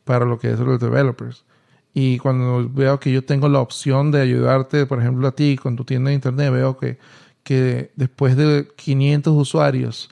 para 0.04 0.24
lo 0.24 0.38
que 0.38 0.52
es 0.52 0.60
los 0.60 0.78
developers. 0.78 1.44
Y 1.92 2.18
cuando 2.18 2.70
veo 2.72 3.00
que 3.00 3.10
yo 3.10 3.24
tengo 3.24 3.48
la 3.48 3.58
opción 3.58 4.12
de 4.12 4.20
ayudarte, 4.20 4.86
por 4.86 5.00
ejemplo, 5.00 5.26
a 5.26 5.32
ti 5.32 5.56
con 5.56 5.74
tu 5.74 5.84
tienda 5.84 6.10
de 6.10 6.14
internet, 6.14 6.52
veo 6.52 6.76
que, 6.76 6.98
que 7.46 7.92
después 7.94 8.36
de 8.36 8.66
500 8.74 9.32
usuarios, 9.32 10.10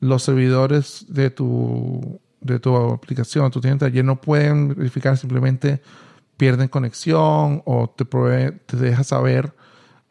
los 0.00 0.22
servidores 0.22 1.04
de 1.10 1.28
tu, 1.28 2.18
de 2.40 2.58
tu 2.58 2.74
aplicación, 2.74 3.50
tu 3.50 3.60
tienda 3.60 3.86
ya 3.90 4.02
no 4.02 4.18
pueden 4.18 4.68
verificar, 4.68 5.18
simplemente 5.18 5.82
pierden 6.38 6.68
conexión 6.68 7.60
o 7.66 7.90
te, 7.90 8.06
provee, 8.06 8.52
te 8.64 8.78
deja 8.78 9.04
saber 9.04 9.54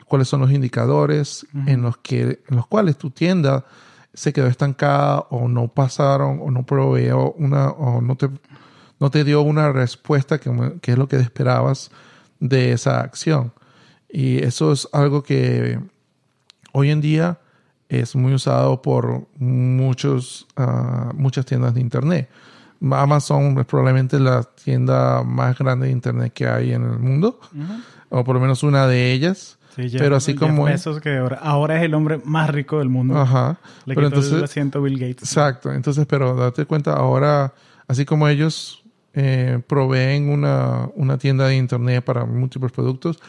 cuáles 0.05 0.27
son 0.27 0.41
los 0.41 0.51
indicadores 0.51 1.43
uh 1.55 1.57
-huh. 1.57 1.69
en, 1.71 1.81
los 1.81 1.97
que, 1.97 2.21
en 2.47 2.55
los 2.55 2.67
cuales 2.67 2.99
tu 2.99 3.09
tienda 3.09 3.65
se 4.13 4.31
quedó 4.31 4.45
estancada 4.45 5.21
o 5.31 5.47
no 5.47 5.69
pasaron 5.69 6.39
o 6.39 6.51
no 6.51 6.67
proveyó 6.67 7.31
una 7.31 7.69
o 7.69 7.99
no 7.99 8.15
te, 8.15 8.29
no 8.99 9.09
te 9.09 9.23
dio 9.23 9.41
una 9.41 9.71
respuesta 9.71 10.37
que, 10.37 10.51
que 10.83 10.91
es 10.91 10.97
lo 10.99 11.07
que 11.07 11.15
esperabas 11.15 11.89
de 12.39 12.73
esa 12.73 13.01
acción. 13.01 13.53
Y 14.07 14.43
eso 14.43 14.71
es 14.71 14.87
algo 14.91 15.23
que 15.23 15.79
hoy 16.71 16.91
en 16.91 17.01
día 17.01 17.39
es 17.87 18.15
muy 18.15 18.33
usado 18.33 18.81
por 18.81 19.27
muchos, 19.37 20.47
uh, 20.57 21.13
muchas 21.15 21.45
tiendas 21.45 21.73
de 21.73 21.81
internet. 21.81 22.29
Amazon 22.81 23.57
es 23.59 23.65
probablemente 23.65 24.19
la 24.19 24.43
tienda 24.43 25.23
más 25.23 25.57
grande 25.57 25.87
de 25.87 25.91
internet 25.91 26.31
que 26.33 26.47
hay 26.47 26.71
en 26.71 26.83
el 26.83 26.99
mundo, 26.99 27.39
uh 27.53 27.57
-huh. 27.57 27.83
o 28.09 28.23
por 28.23 28.35
lo 28.35 28.41
menos 28.41 28.63
una 28.63 28.87
de 28.87 29.11
ellas. 29.11 29.57
Sí, 29.75 29.89
Jeff, 29.89 30.01
pero 30.01 30.15
así 30.15 30.31
Jeff 30.31 30.41
como 30.41 30.63
Bezos, 30.65 30.99
que 31.01 31.17
ahora, 31.17 31.39
ahora, 31.41 31.77
es 31.77 31.83
el 31.83 31.93
hombre 31.93 32.21
más 32.23 32.49
rico 32.49 32.79
del 32.79 32.89
mundo. 32.89 33.17
Ajá. 33.17 33.59
Le 33.85 33.95
pero 33.95 34.07
quitó 34.07 34.17
entonces, 34.17 34.37
el 34.37 34.43
asiento 34.43 34.81
Bill 34.81 34.97
Gates. 34.97 35.23
Exacto. 35.23 35.71
Entonces, 35.71 36.05
pero 36.05 36.35
date 36.35 36.65
cuenta, 36.65 36.93
ahora, 36.93 37.53
así 37.87 38.05
como 38.05 38.27
ellos 38.27 38.83
eh, 39.13 39.61
proveen 39.67 40.29
una, 40.29 40.89
una 40.95 41.17
tienda 41.17 41.47
de 41.47 41.55
internet 41.55 42.03
para 42.03 42.25
múltiples 42.25 42.71
productos, 42.71 43.19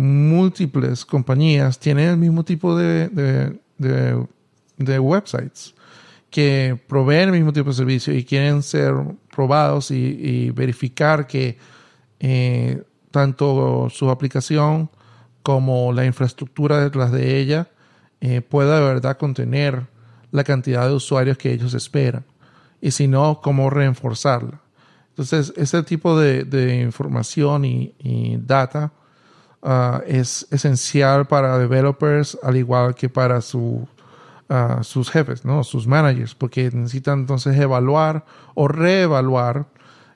múltiples 0.00 1.04
compañías 1.04 1.78
tienen 1.78 2.08
el 2.10 2.16
mismo 2.16 2.44
tipo 2.44 2.76
de, 2.76 3.08
de, 3.08 3.60
de, 3.78 4.26
de 4.76 4.98
websites 4.98 5.74
que 6.30 6.80
proveen 6.86 7.28
el 7.28 7.32
mismo 7.32 7.52
tipo 7.52 7.70
de 7.70 7.74
servicio 7.74 8.14
y 8.14 8.24
quieren 8.24 8.62
ser 8.62 8.94
probados 9.34 9.90
y, 9.90 9.96
y 9.96 10.50
verificar 10.50 11.26
que 11.26 11.58
eh, 12.20 12.82
tanto 13.10 13.88
su 13.90 14.10
aplicación 14.10 14.90
como 15.42 15.92
la 15.92 16.04
infraestructura 16.04 16.80
detrás 16.80 17.10
de 17.12 17.38
ella 17.38 17.68
eh, 18.20 18.42
pueda 18.42 18.78
de 18.78 18.84
verdad 18.84 19.16
contener 19.16 19.86
la 20.30 20.44
cantidad 20.44 20.86
de 20.86 20.94
usuarios 20.94 21.38
que 21.38 21.52
ellos 21.52 21.74
esperan. 21.74 22.24
Y 22.80 22.92
si 22.92 23.08
no, 23.08 23.40
cómo 23.42 23.70
reforzarla. 23.70 24.60
Entonces, 25.08 25.52
ese 25.56 25.82
tipo 25.82 26.18
de, 26.18 26.80
información 26.82 27.64
y, 27.64 28.36
data 28.38 28.92
ah, 29.62 30.02
es 30.06 30.46
esencial 30.50 31.26
para 31.26 31.58
developers, 31.58 32.38
al 32.42 32.56
igual 32.56 32.94
que 32.94 33.08
para 33.08 33.40
su, 33.40 33.86
ah, 34.48 34.80
sus 34.82 35.10
jefes, 35.10 35.44
¿no? 35.44 35.64
sus 35.64 35.86
managers, 35.86 36.34
porque 36.34 36.70
necesitan 36.72 37.20
entonces 37.20 37.56
evaluar 37.58 38.24
o 38.54 38.68
reevaluar 38.68 39.66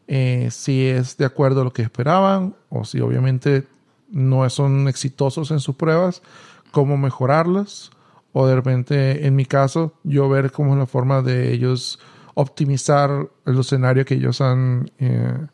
eh, 0.07 0.49
si 0.51 0.87
es 0.87 1.17
de 1.17 1.25
acuerdo 1.25 1.63
a 1.63 1.65
lo 1.65 1.73
que 1.73 1.83
esperaban 1.83 2.55
o 2.69 2.85
si 2.85 3.01
obviamente 3.01 3.67
no 4.11 4.49
son 4.51 4.87
exitosos 4.89 5.51
en 5.51 5.61
sus 5.61 5.77
pruebas, 5.77 6.23
cómo 6.71 6.97
mejorarlas 6.97 7.91
o 8.33 8.47
de 8.47 8.57
repente, 8.57 9.27
en 9.27 9.37
mi 9.37 9.47
caso, 9.47 9.95
yo 10.03 10.29
ver 10.29 10.51
cómo 10.51 10.73
es 10.73 10.79
la 10.79 10.87
forma 10.87 11.23
de 11.23 11.53
ellos 11.53 12.01
optimizar 12.35 13.29
el 13.47 13.61
escenario 13.61 14.05
que 14.05 14.15
ellos 14.15 14.41
han 14.41 14.91
eh, 14.99 15.47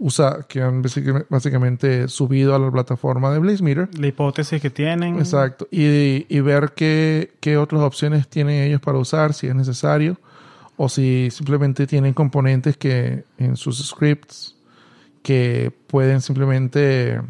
usado, 0.00 0.46
que 0.48 0.62
han 0.62 0.82
básicamente 1.28 2.08
subido 2.08 2.54
a 2.54 2.58
la 2.58 2.70
plataforma 2.70 3.30
de 3.30 3.38
Blazemeter. 3.38 3.88
La 3.96 4.08
hipótesis 4.08 4.60
que 4.60 4.70
tienen. 4.70 5.18
Exacto. 5.18 5.68
Y, 5.70 6.26
y 6.28 6.40
ver 6.40 6.72
qué, 6.74 7.32
qué 7.38 7.56
otras 7.56 7.82
opciones 7.82 8.26
tienen 8.26 8.62
ellos 8.64 8.80
para 8.80 8.98
usar, 8.98 9.34
si 9.34 9.46
es 9.46 9.54
necesario, 9.54 10.18
o 10.76 10.88
si 10.88 11.28
simplemente 11.30 11.86
tienen 11.86 12.14
componentes 12.14 12.76
que 12.76 13.24
en 13.38 13.56
sus 13.56 13.86
scripts 13.86 14.56
que 15.22 15.70
pueden 15.86 16.22
simplemente 16.22 17.20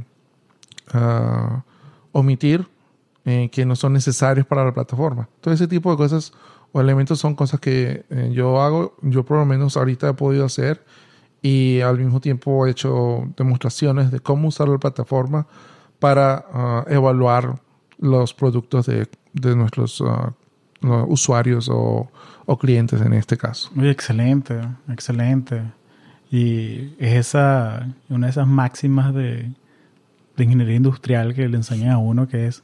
uh, 0.94 1.60
omitir 2.12 2.66
eh, 3.24 3.50
que 3.50 3.66
no 3.66 3.74
son 3.76 3.92
necesarios 3.92 4.46
para 4.46 4.64
la 4.64 4.72
plataforma. 4.72 5.28
Todo 5.40 5.52
ese 5.52 5.66
tipo 5.66 5.90
de 5.90 5.96
cosas 5.96 6.32
o 6.72 6.80
elementos 6.80 7.18
son 7.18 7.34
cosas 7.34 7.58
que 7.58 8.04
eh, 8.08 8.30
yo 8.32 8.62
hago, 8.62 8.96
yo 9.02 9.24
por 9.24 9.38
lo 9.38 9.44
menos 9.44 9.76
ahorita 9.76 10.10
he 10.10 10.14
podido 10.14 10.44
hacer 10.44 10.84
y 11.42 11.80
al 11.80 11.98
mismo 11.98 12.20
tiempo 12.20 12.66
he 12.66 12.70
hecho 12.70 13.24
demostraciones 13.36 14.10
de 14.10 14.20
cómo 14.20 14.48
usar 14.48 14.68
la 14.68 14.78
plataforma 14.78 15.46
para 15.98 16.44
ah, 16.52 16.84
evaluar 16.88 17.60
los 17.98 18.34
productos 18.34 18.86
de, 18.86 19.08
de 19.32 19.56
nuestros 19.56 20.02
ah, 20.06 20.32
usuarios 21.06 21.68
o, 21.68 22.10
o, 22.46 22.58
clientes 22.58 23.00
en 23.02 23.12
este 23.12 23.36
caso. 23.36 23.70
Muy 23.74 23.88
excelente, 23.88 24.58
excelente. 24.88 25.62
Y 26.30 26.94
es 26.98 27.14
esa, 27.28 27.86
una 28.08 28.28
de 28.28 28.30
esas 28.30 28.46
máximas 28.46 29.14
de, 29.14 29.50
de 30.36 30.44
ingeniería 30.44 30.76
industrial 30.76 31.34
que 31.34 31.48
le 31.48 31.56
enseñan 31.56 31.90
a 31.90 31.98
uno 31.98 32.28
que 32.28 32.46
es 32.46 32.62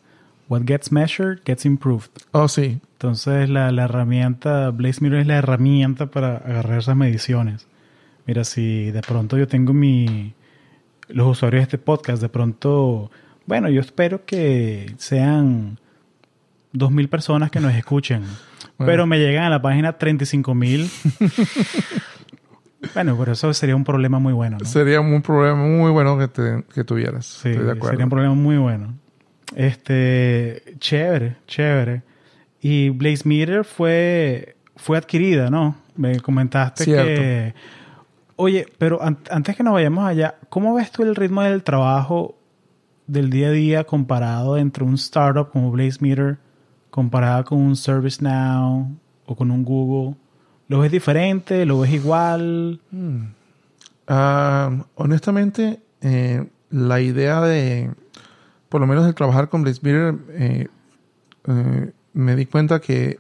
What 0.49 0.63
gets 0.65 0.93
measured 0.93 1.41
gets 1.45 1.67
improved. 1.67 2.11
Oh, 2.33 2.49
sí. 2.49 2.81
Entonces 2.93 3.51
la, 3.51 3.73
la 3.73 3.85
herramienta, 3.85 4.71
BlazeMirror 4.71 5.21
es 5.21 5.27
la 5.27 5.37
herramienta 5.37 6.07
para 6.07 6.37
agarrar 6.37 6.79
esas 6.79 6.97
mediciones. 6.97 7.67
Mira, 8.27 8.45
si 8.45 8.91
de 8.91 9.03
pronto 9.03 9.39
yo 9.39 9.47
tengo 9.47 9.73
mi 9.73 10.35
los 11.09 11.29
usuarios 11.29 11.61
de 11.61 11.65
este 11.65 11.79
podcast, 11.79 12.21
de 12.21 12.29
pronto, 12.29 13.11
bueno, 13.47 13.69
yo 13.69 13.81
espero 13.81 14.25
que 14.25 14.93
sean 14.99 15.79
2.000 16.75 17.09
personas 17.09 17.51
que 17.51 17.61
nos 17.61 17.75
escuchen, 17.75 18.25
pero 18.79 19.07
me 19.07 19.19
llegan 19.19 19.45
a 19.45 19.51
la 19.51 19.63
página 19.63 19.97
35.000. 19.99 20.91
bueno, 22.95 23.17
pero 23.19 23.33
eso 23.33 23.55
sería 23.55 23.77
un 23.77 23.85
problema 23.85 24.19
muy 24.19 24.33
bueno. 24.33 24.59
¿no? 24.61 24.67
Sería 24.67 25.01
un 25.01 25.23
problema 25.23 25.57
muy 25.57 25.91
bueno 25.91 26.19
que, 26.19 26.29
te, 26.29 26.65
que 26.75 26.83
tuvieras. 26.85 27.27
Sí, 27.27 27.55
sería 27.55 28.05
un 28.05 28.11
problema 28.11 28.35
muy 28.35 28.57
bueno. 28.57 28.95
Este, 29.55 30.75
chévere, 30.79 31.37
chévere. 31.47 32.03
Y 32.61 32.89
Blaze 32.89 33.29
Meter 33.29 33.65
fue, 33.65 34.57
fue 34.75 34.99
adquirida, 34.99 35.51
¿no? 35.51 35.77
Me 35.95 36.19
comentaste 36.19 36.85
que... 36.85 37.55
Oye, 38.37 38.67
pero 38.77 39.01
antes 39.03 39.57
que 39.57 39.63
nos 39.63 39.73
vayamos 39.73 40.07
allá, 40.07 40.37
¿cómo 40.51 40.75
ves 40.75 40.93
tú 40.93 41.03
el 41.03 41.17
ritmo 41.17 41.43
del 41.43 41.63
trabajo 41.63 42.37
del 43.07 43.31
día 43.31 43.49
a 43.49 43.53
día 43.53 43.85
comparado 43.85 44.59
entre 44.59 44.85
un 44.85 44.95
startup 44.95 45.51
como 45.51 45.71
Blaze 45.71 45.99
Meter 46.01 46.39
comparado 46.91 47.45
con 47.47 47.59
un 47.59 47.77
ServiceNow 47.77 48.89
o 49.25 49.37
con 49.37 49.51
un 49.51 49.65
Google? 49.65 50.17
¿Lo 50.69 50.81
ves 50.81 50.93
diferente? 50.93 51.65
¿Lo 51.65 51.81
ves 51.81 51.93
igual? 51.93 52.81
Hmm. 52.91 53.29
Ah, 54.07 54.85
honestamente, 54.97 55.81
eh, 56.03 56.47
la 56.71 57.01
idea 57.01 57.41
de 57.41 57.91
por 58.69 58.83
lo 58.83 58.87
menos 58.87 59.07
el 59.07 59.15
trabajar 59.15 59.49
con 59.49 59.63
Blaze 59.63 59.81
eh, 59.85 60.69
eh, 61.47 61.93
me 62.13 62.37
di 62.37 62.45
cuenta 62.45 62.81
que 62.81 63.19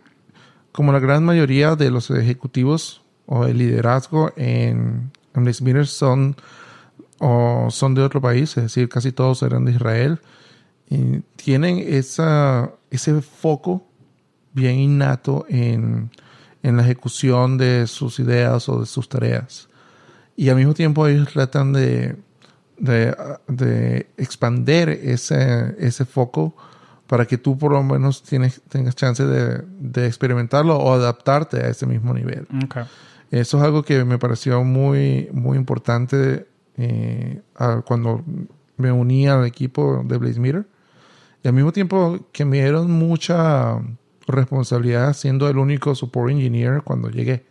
como 0.72 0.92
la 0.92 0.98
gran 0.98 1.24
mayoría 1.24 1.74
de 1.74 1.90
los 1.90 2.10
ejecutivos 2.10 3.05
o 3.26 3.44
el 3.44 3.58
liderazgo 3.58 4.32
en, 4.36 5.10
en 5.34 5.86
son, 5.86 6.36
o 7.18 7.68
son 7.70 7.94
de 7.94 8.02
otro 8.02 8.20
país, 8.20 8.56
es 8.56 8.64
decir, 8.64 8.88
casi 8.88 9.12
todos 9.12 9.42
eran 9.42 9.64
de 9.64 9.72
Israel, 9.72 10.20
y 10.88 11.20
tienen 11.36 11.78
esa, 11.78 12.70
ese 12.90 13.20
foco 13.20 13.86
bien 14.52 14.78
innato 14.78 15.44
en, 15.48 16.10
en 16.62 16.76
la 16.76 16.82
ejecución 16.82 17.58
de 17.58 17.86
sus 17.86 18.18
ideas 18.20 18.68
o 18.68 18.80
de 18.80 18.86
sus 18.86 19.08
tareas. 19.08 19.68
Y 20.36 20.48
al 20.48 20.56
mismo 20.56 20.74
tiempo 20.74 21.06
ellos 21.06 21.32
tratan 21.32 21.72
de 21.72 22.16
de, 22.78 23.16
de 23.48 24.06
expander 24.16 24.88
ese, 24.88 25.74
ese 25.78 26.04
foco 26.04 26.54
para 27.06 27.24
que 27.26 27.38
tú 27.38 27.56
por 27.56 27.72
lo 27.72 27.82
menos 27.82 28.22
tienes, 28.22 28.60
tengas 28.68 28.96
chance 28.96 29.24
de, 29.24 29.62
de 29.78 30.06
experimentarlo 30.06 30.76
o 30.76 30.92
adaptarte 30.92 31.58
a 31.58 31.68
ese 31.68 31.86
mismo 31.86 32.12
nivel. 32.12 32.46
Eso 33.30 33.58
es 33.58 33.64
algo 33.64 33.82
que 33.82 34.04
me 34.04 34.18
pareció 34.18 34.62
muy, 34.62 35.28
muy 35.32 35.58
importante 35.58 36.46
eh, 36.76 37.42
cuando 37.84 38.22
me 38.76 38.92
uní 38.92 39.26
al 39.26 39.44
equipo 39.46 40.04
de 40.04 40.16
Blaze. 40.18 40.40
Y 41.42 41.48
al 41.48 41.54
mismo 41.54 41.72
tiempo 41.72 42.18
que 42.32 42.44
me 42.44 42.58
dieron 42.58 42.90
mucha 42.90 43.80
responsabilidad 44.26 45.12
siendo 45.14 45.48
el 45.48 45.58
único 45.58 45.94
support 45.94 46.30
engineer 46.30 46.82
cuando 46.82 47.08
llegué. 47.10 47.44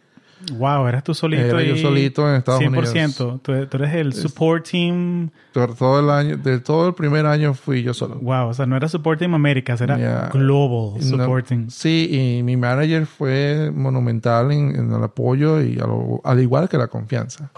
Wow, 0.54 0.88
eras 0.88 1.04
tú 1.04 1.14
solito. 1.14 1.44
Era 1.44 1.64
yo 1.64 1.78
solito 1.78 2.30
en 2.30 2.36
Estados 2.36 2.62
100%. 2.62 2.68
Unidos. 2.68 2.94
100%. 2.94 3.42
Tú, 3.42 3.68
tú, 3.68 3.78
eres 3.78 3.94
el 3.94 4.14
support 4.14 4.68
team. 4.70 5.30
Todo 5.54 6.00
el 6.00 6.10
año, 6.10 6.38
de 6.38 6.60
todo 6.60 6.88
el 6.88 6.94
primer 6.94 7.26
año 7.26 7.54
fui 7.54 7.84
yo 7.84 7.94
solo. 7.94 8.16
Wow, 8.16 8.50
o 8.50 8.54
sea, 8.54 8.66
no 8.66 8.76
era 8.76 8.88
support 8.88 9.20
team 9.20 9.34
Américas, 9.34 9.82
era 9.82 10.30
global 10.32 11.02
support 11.02 11.48
team. 11.48 11.70
Sí, 11.70 12.38
y 12.40 12.44
mi 12.44 12.58
manager 12.58 13.06
fue 13.06 13.72
monumental 13.74 14.52
en, 14.52 14.94
el 14.94 15.04
apoyo 15.04 15.62
y 15.62 15.80
al 16.24 16.40
igual 16.40 16.70
que 16.70 16.78
la 16.78 16.88
confianza 16.88 17.52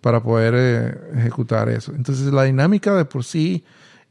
para 0.00 0.22
poder 0.22 0.54
eh, 0.56 1.18
ejecutar 1.18 1.68
eso. 1.68 1.92
Entonces, 1.92 2.32
la 2.32 2.44
dinámica 2.44 2.94
de 2.94 3.04
por 3.04 3.24
sí 3.24 3.64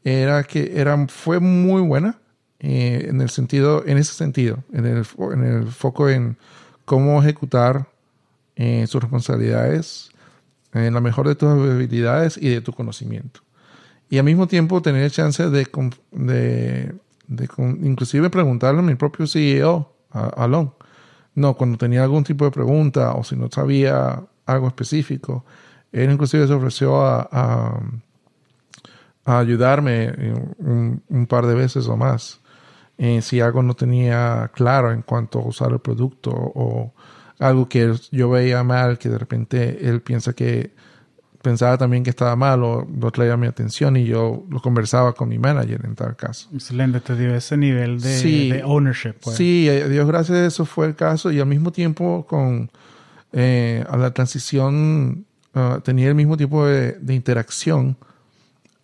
era 0.04 0.44
que 0.44 0.74
era, 0.76 1.08
fue 1.08 1.40
muy 1.40 1.82
buena 1.82 2.20
eh, 2.60 3.08
en 3.10 3.22
el 3.22 3.30
sentido, 3.30 3.84
en 3.86 3.98
ese 3.98 4.14
sentido, 4.14 4.64
en 4.74 4.86
el, 4.86 5.06
en 5.34 5.44
el 5.44 5.68
foco 5.68 6.10
en 6.10 6.38
cómo 6.86 7.22
ejecutar 7.22 7.88
eh, 8.56 8.86
sus 8.88 9.02
responsabilidades 9.02 10.10
en 10.74 10.94
la 10.94 11.02
mejor 11.02 11.28
de 11.28 11.36
tus 11.36 11.50
habilidades 11.50 12.38
y 12.38 12.50
de 12.50 12.62
tu 12.62 12.74
conocimiento. 12.74 13.42
Y 14.10 14.18
al 14.18 14.26
mismo 14.26 14.48
tiempo 14.48 14.82
tener 14.82 15.10
chance 15.12 15.50
de, 15.50 15.68
de, 16.12 16.96
inclusive 17.82 18.30
preguntarle 18.30 18.80
a 18.80 18.84
mi 18.84 18.96
propio 18.96 19.26
CEO, 19.26 19.92
a, 20.12 20.28
Alon, 20.44 20.74
no, 21.34 21.56
cuando 21.56 21.78
tenía 21.78 22.04
algún 22.04 22.24
tipo 22.24 22.46
de 22.46 22.52
pregunta 22.52 23.14
o 23.14 23.24
si 23.24 23.36
no 23.36 23.50
sabía 23.52 24.24
algo 24.46 24.68
específico, 24.68 25.46
él 25.92 26.12
inclusive 26.12 26.48
se 26.48 26.54
ofreció 26.54 27.06
a, 27.06 27.28
a, 27.32 29.40
ayudarme 29.40 30.14
un, 30.60 31.02
un, 31.10 31.26
par 31.26 31.48
de 31.48 31.56
veces 31.56 31.88
o 31.88 31.98
más 31.98 32.42
eh, 32.98 33.22
si 33.22 33.42
algo 33.42 33.64
no 33.64 33.74
tenía 33.74 34.52
claro 34.54 34.92
en 34.92 35.02
cuanto 35.02 35.40
a 35.40 35.48
usar 35.48 35.72
el 35.72 35.80
producto 35.80 36.32
o 36.32 36.94
algo 37.40 37.68
que 37.68 37.94
yo 38.12 38.30
veía 38.30 38.64
mal, 38.64 38.98
que 38.98 39.10
de 39.10 39.18
repente 39.18 39.90
él 39.90 40.02
piensa 40.02 40.34
que 40.34 40.74
pensaba 41.46 41.78
también 41.78 42.04
que 42.04 42.10
estaba 42.10 42.36
mal 42.36 42.64
o 42.64 42.88
no 42.90 43.12
traía 43.12 43.38
mi 43.38 43.46
atención 43.46 43.96
y 43.98 44.06
yo 44.06 44.46
lo 44.50 44.60
conversaba 44.62 45.14
con 45.14 45.30
mi 45.30 45.38
manager 45.38 45.86
en 45.86 45.94
tal 45.94 46.16
caso. 46.16 46.50
Excelente, 46.52 47.00
te 47.02 47.16
dio 47.16 47.36
ese 47.36 47.56
nivel 47.56 48.02
de, 48.02 48.64
ownership. 48.66 49.14
Pues. 49.22 49.38
Sí, 49.38 49.70
a 49.70 49.88
Dios 49.88 50.08
gracias, 50.08 50.40
eso 50.40 50.66
fue 50.66 50.88
el 50.88 50.96
caso 50.96 51.32
y 51.32 51.40
al 51.40 51.46
mismo 51.46 51.72
tiempo 51.72 52.26
con 52.28 52.72
eh, 53.32 53.86
a 53.88 53.96
la 53.96 54.12
transición 54.12 55.26
uh, 55.54 55.82
tenía 55.82 56.08
el 56.08 56.16
mismo 56.16 56.36
tipo 56.36 56.66
de, 56.66 56.98
interacción 57.14 57.96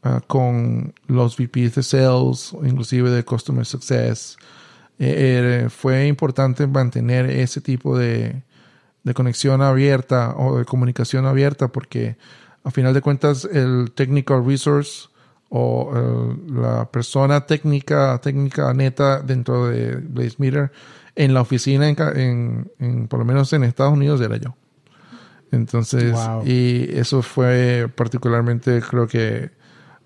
uh, 0.03 0.19
con 0.27 0.93
los 1.07 1.37
VPs 1.37 1.75
de 1.75 1.83
sales, 1.83 2.53
inclusive 2.63 3.09
de 3.09 3.25
Customer 3.25 3.65
Success, 3.65 4.37
eh, 5.03 5.67
fue 5.69 6.07
importante 6.07 6.67
mantener 6.67 7.29
ese 7.29 7.59
tipo 7.61 7.97
de, 7.97 8.43
de, 9.03 9.13
conexión 9.13 9.61
abierta 9.61 10.35
o 10.37 10.59
de 10.59 10.65
comunicación 10.65 11.25
abierta 11.25 11.69
porque 11.69 12.17
a 12.63 12.69
final 12.69 12.93
de 12.93 13.01
cuentas 13.01 13.45
el 13.45 13.91
technical 13.95 14.45
resource 14.45 15.09
o 15.49 15.91
eh, 15.95 16.51
la 16.53 16.91
persona 16.91 17.45
técnica, 17.47 18.19
técnica 18.21 18.73
neta 18.73 19.21
dentro 19.21 19.67
de 19.67 19.95
BlazeMeter 19.95 20.71
en 21.15 21.33
la 21.33 21.41
oficina, 21.41 21.89
en, 21.89 22.71
en, 22.79 23.07
por 23.07 23.19
lo 23.19 23.25
menos 23.25 23.51
en 23.53 23.63
Estados 23.63 23.93
Unidos, 23.93 24.21
era 24.21 24.37
yo. 24.37 24.55
Entonces, 25.51 26.15
y 26.45 26.87
eso 26.97 27.21
fue 27.21 27.91
particularmente, 27.93 28.81
creo 28.81 29.07
que, 29.07 29.51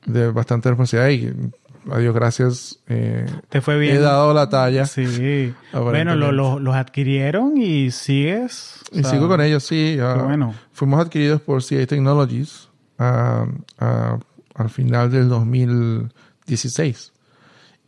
de 0.08 0.32
bastante 0.32 0.70
responsabilidad 0.70 1.10
y 1.10 1.52
a 1.92 2.00
Dios 2.00 2.14
gracias. 2.16 2.80
Eh, 2.88 3.26
Te 3.50 3.62
fue 3.62 3.78
bien. 3.78 3.96
He 3.96 4.00
dado 4.00 4.34
la 4.34 4.50
talla. 4.50 4.86
Sí. 4.86 5.54
Bueno, 5.74 6.16
los 6.16 6.76
adquirieron 6.76 7.58
y 7.58 7.92
sigues. 7.92 8.80
Y 8.92 9.04
sigo 9.04 9.28
con 9.28 9.42
ellos, 9.42 9.64
sí. 9.64 9.98
bueno. 10.24 10.54
Fuimos 10.72 11.00
adquiridos 11.00 11.42
por 11.42 11.64
CA 11.64 11.86
Technologies 11.86 12.70
al 12.98 14.70
final 14.70 15.12
del 15.12 15.30
2016. 15.30 17.14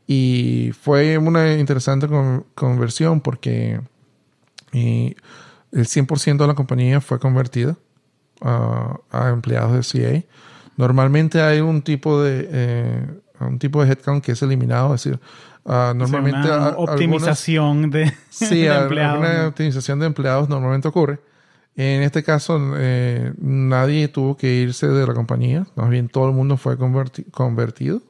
Y 0.07 0.71
fue 0.79 1.17
una 1.17 1.55
interesante 1.55 2.07
conversión 2.55 3.21
porque 3.21 3.81
el 4.71 5.15
100% 5.71 6.37
de 6.37 6.47
la 6.47 6.55
compañía 6.55 7.01
fue 7.01 7.19
convertida 7.19 7.75
a 8.41 9.29
empleados 9.29 9.91
de 9.91 10.23
CA. 10.23 10.37
Normalmente 10.77 11.41
hay 11.41 11.59
un 11.59 11.81
tipo 11.81 12.21
de 12.21 12.47
eh, 12.51 13.07
un 13.39 13.59
tipo 13.59 13.83
de 13.83 13.91
headcount 13.91 14.23
que 14.23 14.33
es 14.33 14.41
eliminado, 14.41 14.93
es 14.95 15.03
decir, 15.03 15.19
uh, 15.65 15.93
normalmente 15.95 16.47
una 16.47 16.69
optimización 16.69 17.89
de, 17.89 18.13
sí, 18.29 18.65
empleados. 18.65 19.19
Una 19.19 19.47
optimización 19.47 19.99
de 19.99 20.05
empleados 20.07 20.49
normalmente 20.49 20.87
ocurre. 20.87 21.19
En 21.75 22.01
este 22.01 22.23
caso, 22.23 22.59
eh, 22.75 23.33
nadie 23.39 24.07
tuvo 24.07 24.35
que 24.35 24.51
irse 24.51 24.87
de 24.87 25.05
la 25.05 25.13
compañía, 25.13 25.67
más 25.75 25.89
bien 25.89 26.09
todo 26.09 26.27
el 26.27 26.33
mundo 26.33 26.57
fue 26.57 26.75
convertido 26.77 28.01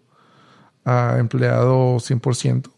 a 0.86 1.17
empleado 1.19 1.97
100%. 1.97 2.69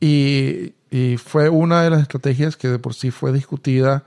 Y, 0.00 0.74
y, 0.90 1.16
fue 1.18 1.48
una 1.48 1.82
de 1.82 1.90
las 1.90 2.02
estrategias 2.02 2.56
que 2.56 2.68
de 2.68 2.78
por 2.80 2.94
sí 2.94 3.12
fue 3.12 3.32
discutida 3.32 4.02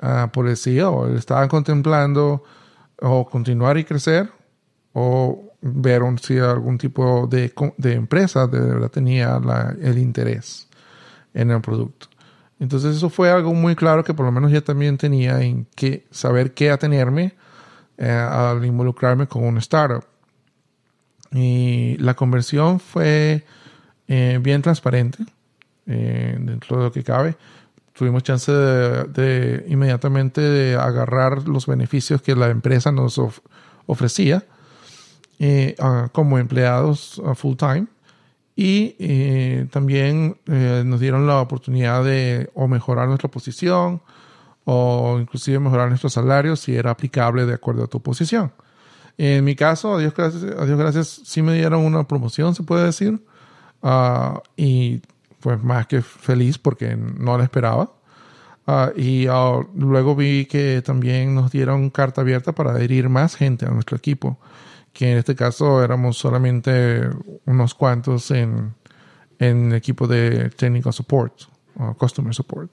uh, 0.00 0.28
por 0.30 0.48
el 0.48 0.56
CEO. 0.56 1.14
Estaban 1.14 1.48
contemplando 1.48 2.42
o 3.02 3.28
continuar 3.28 3.76
y 3.76 3.84
crecer 3.84 4.30
o 4.94 5.52
ver 5.66 6.02
si 6.20 6.38
algún 6.38 6.76
tipo 6.76 7.26
de, 7.26 7.52
de 7.78 7.94
empresa 7.94 8.46
de 8.46 8.60
verdad 8.60 8.90
tenía 8.90 9.40
el 9.80 9.96
interés 9.96 10.68
en 11.32 11.50
el 11.50 11.62
producto. 11.62 12.08
Entonces 12.60 12.96
eso 12.96 13.08
fue 13.08 13.30
algo 13.30 13.54
muy 13.54 13.74
claro 13.74 14.04
que 14.04 14.12
por 14.12 14.26
lo 14.26 14.32
menos 14.32 14.52
ya 14.52 14.60
también 14.60 14.98
tenía 14.98 15.40
en 15.40 15.66
que 15.74 16.06
saber 16.10 16.52
qué 16.52 16.70
atenerme 16.70 17.34
eh, 17.96 18.10
al 18.10 18.64
involucrarme 18.64 19.26
con 19.26 19.44
un 19.44 19.56
startup. 19.56 20.04
Y 21.32 21.96
la 21.98 22.14
conversión 22.14 22.78
fue 22.78 23.44
eh, 24.06 24.38
bien 24.42 24.60
transparente 24.60 25.24
eh, 25.86 26.36
dentro 26.38 26.76
de 26.76 26.82
lo 26.84 26.92
que 26.92 27.02
cabe. 27.02 27.36
Tuvimos 27.94 28.22
chance 28.22 28.52
de, 28.52 29.64
inmediatamente 29.68 30.42
de 30.42 30.76
agarrar 30.76 31.48
los 31.48 31.66
beneficios 31.66 32.20
que 32.20 32.36
la 32.36 32.50
empresa 32.50 32.92
nos 32.92 33.18
ofrecía 33.86 34.44
eh, 35.38 35.76
como 36.12 36.38
empleados 36.38 37.20
full 37.34 37.56
time 37.56 37.86
y 38.56 38.94
eh, 38.98 39.66
también 39.70 40.36
eh, 40.46 40.82
nos 40.86 41.00
dieron 41.00 41.26
la 41.26 41.40
oportunidad 41.40 42.04
de 42.04 42.50
o 42.54 42.68
mejorar 42.68 43.08
nuestra 43.08 43.28
posición 43.28 44.00
o 44.64 45.18
inclusive 45.20 45.58
mejorar 45.58 45.88
nuestro 45.88 46.08
salario 46.08 46.54
si 46.56 46.74
era 46.74 46.92
aplicable 46.92 47.46
de 47.46 47.54
acuerdo 47.54 47.84
a 47.84 47.86
tu 47.88 48.00
posición. 48.00 48.52
En 49.18 49.44
mi 49.44 49.54
caso, 49.54 49.94
a 49.94 49.98
Dios 49.98 50.14
gracias, 50.14 50.42
a 50.44 50.64
Dios 50.64 50.78
gracias 50.78 51.20
sí 51.24 51.42
me 51.42 51.54
dieron 51.54 51.84
una 51.84 52.04
promoción, 52.04 52.54
se 52.54 52.62
puede 52.62 52.84
decir, 52.86 53.20
uh, 53.82 54.40
y 54.56 55.02
pues 55.40 55.62
más 55.62 55.86
que 55.86 56.02
feliz 56.02 56.58
porque 56.58 56.96
no 56.96 57.36
la 57.36 57.44
esperaba. 57.44 57.92
Uh, 58.66 58.98
y 58.98 59.28
uh, 59.28 59.68
luego 59.76 60.16
vi 60.16 60.46
que 60.46 60.80
también 60.82 61.34
nos 61.34 61.52
dieron 61.52 61.90
carta 61.90 62.22
abierta 62.22 62.52
para 62.52 62.70
adherir 62.70 63.08
más 63.08 63.36
gente 63.36 63.66
a 63.66 63.70
nuestro 63.70 63.96
equipo 63.96 64.38
que 64.94 65.10
en 65.10 65.18
este 65.18 65.34
caso 65.34 65.82
éramos 65.82 66.16
solamente 66.16 67.10
unos 67.44 67.74
cuantos 67.74 68.30
en, 68.30 68.72
en 69.38 69.74
equipo 69.74 70.06
de 70.06 70.48
technical 70.50 70.92
support 70.92 71.34
o 71.76 71.94
customer 71.94 72.32
support. 72.32 72.70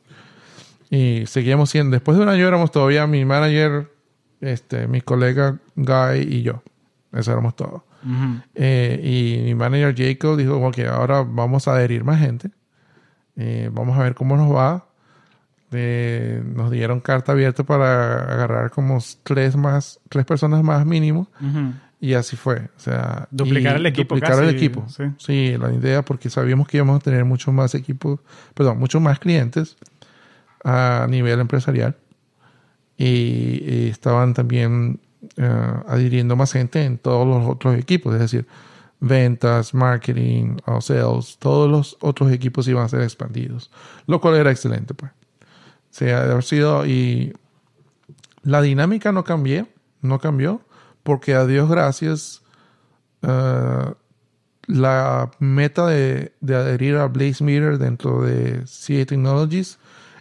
Y 0.89 1.25
seguíamos 1.25 1.71
siendo, 1.71 1.95
después 1.95 2.17
de 2.17 2.23
un 2.23 2.29
año 2.29 2.47
éramos 2.47 2.71
todavía 2.71 3.07
mi 3.07 3.25
manager, 3.25 3.91
este, 4.39 4.87
mi 4.87 5.01
colega 5.01 5.59
Guy 5.75 6.19
y 6.29 6.43
yo. 6.43 6.61
Eso 7.11 7.31
éramos 7.31 7.55
todos. 7.55 7.81
Eh, 8.55 8.99
y 9.03 9.43
mi 9.43 9.55
manager 9.55 9.95
Jacob 9.97 10.37
dijo, 10.37 10.55
ok, 10.57 10.79
ahora 10.91 11.23
vamos 11.23 11.67
a 11.67 11.73
adherir 11.73 12.03
más 12.03 12.19
gente. 12.19 12.51
Eh, 13.35 13.69
vamos 13.73 13.97
a 13.97 14.03
ver 14.03 14.13
cómo 14.13 14.37
nos 14.37 14.53
va. 14.53 14.85
Eh, 15.71 16.43
nos 16.45 16.69
dieron 16.69 16.99
carta 16.99 17.31
abierta 17.31 17.63
para 17.63 18.33
agarrar 18.33 18.71
como 18.71 18.99
tres 19.23 19.55
más, 19.55 19.99
tres 20.09 20.25
personas 20.25 20.63
más 20.63 20.85
mínimo. 20.85 21.27
Y 22.03 22.15
así 22.15 22.35
fue. 22.35 22.69
O 22.75 22.79
sea, 22.79 23.27
duplicar 23.29 23.75
el 23.75 23.85
equipo. 23.85 24.15
Duplicar 24.15 24.43
el 24.43 24.49
equipo. 24.49 24.83
Sí. 25.19 25.55
la 25.55 25.71
idea, 25.71 26.03
porque 26.03 26.31
sabíamos 26.31 26.67
que 26.67 26.77
íbamos 26.77 26.99
a 26.99 26.99
tener 26.99 27.23
muchos 27.25 27.53
más 27.53 27.75
equipos, 27.75 28.19
perdón, 28.55 28.79
muchos 28.79 28.99
más 28.99 29.19
clientes 29.19 29.77
a 30.63 31.05
nivel 31.07 31.39
empresarial. 31.39 31.95
Y, 32.97 33.87
estaban 33.89 34.33
también 34.33 34.99
eh, 35.37 35.73
adhiriendo 35.87 36.35
más 36.35 36.51
gente 36.51 36.83
en 36.83 36.97
todos 36.97 37.27
los 37.27 37.47
otros 37.47 37.77
equipos, 37.77 38.15
es 38.15 38.19
decir, 38.19 38.47
ventas, 38.99 39.75
marketing, 39.75 40.57
sales, 40.79 41.37
todos 41.37 41.69
los 41.69 41.97
otros 42.01 42.31
equipos 42.31 42.67
iban 42.67 42.85
a 42.85 42.89
ser 42.89 43.01
expandidos, 43.01 43.69
lo 44.07 44.19
cual 44.19 44.35
era 44.35 44.49
excelente, 44.49 44.95
pues. 44.95 45.11
O 45.11 45.93
sea, 45.93 46.25
de 46.25 46.31
haber 46.31 46.43
sido 46.43 46.83
y 46.87 47.33
la 48.41 48.61
dinámica 48.63 49.11
no 49.11 49.23
cambió, 49.23 49.67
no 50.01 50.17
cambió 50.17 50.61
porque 51.03 51.33
a 51.33 51.45
Dios 51.45 51.69
gracias, 51.69 52.41
eh, 53.21 53.93
la 54.67 55.31
meta 55.39 55.87
de, 55.87 56.33
adherir 56.41 56.95
a 56.97 57.07
Blaze 57.07 57.43
Meter 57.43 57.77
dentro 57.77 58.21
de 58.23 58.63
CA 58.65 59.05
Technologies 59.05 59.79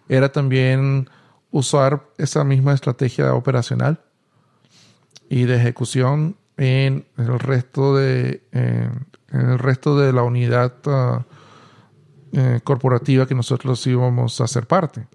era 0.08 0.32
también 0.32 1.08
usar 1.50 2.04
esa 2.18 2.44
misma 2.44 2.74
estrategia 2.74 3.34
operacional 3.34 4.00
y 5.28 5.44
de 5.44 5.56
ejecución 5.56 6.36
en 6.56 7.06
el 7.16 7.38
resto 7.38 7.96
de, 7.96 8.42
en, 8.52 9.06
el 9.28 9.58
resto 9.58 9.98
de 9.98 10.12
la 10.12 10.22
unidad 10.22 10.74
uh, 10.86 11.22
eh, 12.32 12.60
corporativa 12.64 13.26
que 13.26 13.34
nosotros 13.34 13.86
íbamos 13.86 14.40
a 14.40 14.46
ser 14.46 14.66
parte. 14.66 15.06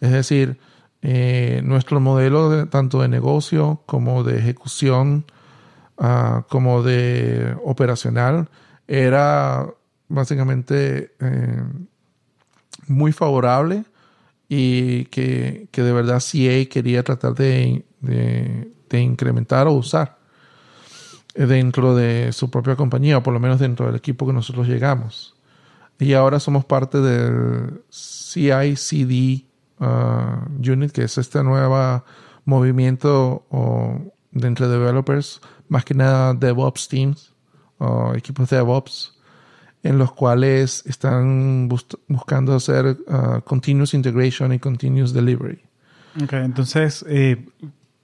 Es 0.00 0.10
decir, 0.10 0.58
eh, 1.06 1.60
nuestro 1.62 2.00
modelo 2.00 2.66
tanto 2.68 3.02
de 3.02 3.08
negocio 3.08 3.82
como 3.84 4.24
de 4.24 4.38
ejecución, 4.38 5.26
ah, 5.98 6.46
como 6.48 6.82
de 6.82 7.54
operacional, 7.62 8.48
era 8.88 9.66
básicamente 10.08 11.12
eh, 11.20 11.62
muy 12.86 13.12
favorable 13.12 13.84
y 14.48 15.04
que, 15.06 15.68
de 15.70 15.92
verdad 15.92 16.22
CA 16.22 16.70
quería 16.70 17.02
tratar 17.02 17.34
de, 17.34 17.84
de, 18.00 18.98
incrementar 18.98 19.66
o 19.66 19.72
usar 19.72 20.16
dentro 21.34 21.94
de 21.94 22.32
su 22.32 22.50
propia 22.50 22.76
compañía, 22.76 23.18
o 23.18 23.22
por 23.22 23.34
lo 23.34 23.40
menos 23.40 23.58
dentro 23.58 23.86
del 23.86 23.96
equipo 23.96 24.26
que 24.26 24.32
nosotros 24.32 24.66
llegamos. 24.68 25.34
Y 25.98 26.14
ahora 26.14 26.40
somos 26.40 26.64
parte 26.64 26.98
del 27.00 27.82
CICD 27.90 29.53
Uh, 29.80 30.46
unit, 30.60 30.92
que 30.92 31.02
es 31.02 31.18
este 31.18 31.42
nuevo 31.42 32.04
movimiento 32.44 33.44
de 34.30 34.46
entre 34.46 34.68
developers, 34.68 35.40
más 35.68 35.84
que 35.84 35.94
nada 35.94 36.32
DevOps 36.32 36.88
teams 36.88 37.34
o 37.78 38.14
equipos 38.14 38.48
de 38.50 38.56
DevOps, 38.56 39.18
en 39.82 39.98
los 39.98 40.12
cuales 40.12 40.84
están 40.86 41.68
buscando 42.08 42.54
hacer 42.54 42.96
uh, 43.08 43.40
continuous 43.44 43.94
integration 43.94 44.52
y 44.52 44.58
continuous 44.58 45.12
delivery. 45.12 45.60
Ok, 46.22 46.32
entonces, 46.34 47.04
eh, 47.08 47.48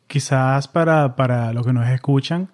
quizás 0.06 0.66
para, 0.66 1.14
para 1.14 1.52
los 1.52 1.64
que 1.64 1.72
nos 1.72 1.88
escuchan, 1.88 2.50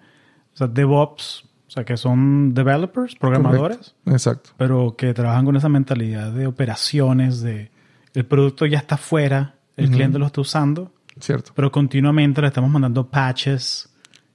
o 0.53 0.57
sea, 0.57 0.67
DevOps, 0.67 1.43
o 1.67 1.71
sea, 1.71 1.83
que 1.83 1.97
son 1.97 2.53
developers, 2.53 3.15
programadores. 3.15 3.95
Exacto. 4.05 4.51
Pero 4.57 4.95
que 4.95 5.13
trabajan 5.13 5.43
con 5.43 5.55
esa 5.55 5.69
mentalidad 5.69 6.31
de 6.31 6.47
operaciones, 6.47 7.41
de 7.41 7.71
el 8.17 8.25
producto 8.25 8.65
ya 8.65 8.79
está 8.79 8.97
fuera, 8.97 9.53
el 9.75 9.91
cliente 9.91 10.17
lo 10.17 10.25
está 10.25 10.41
usando. 10.41 10.91
Cierto. 11.19 11.51
Pero 11.53 11.71
continuamente 11.71 12.41
le 12.41 12.47
estamos 12.47 12.67
mandando 12.71 13.07
patches 13.07 13.89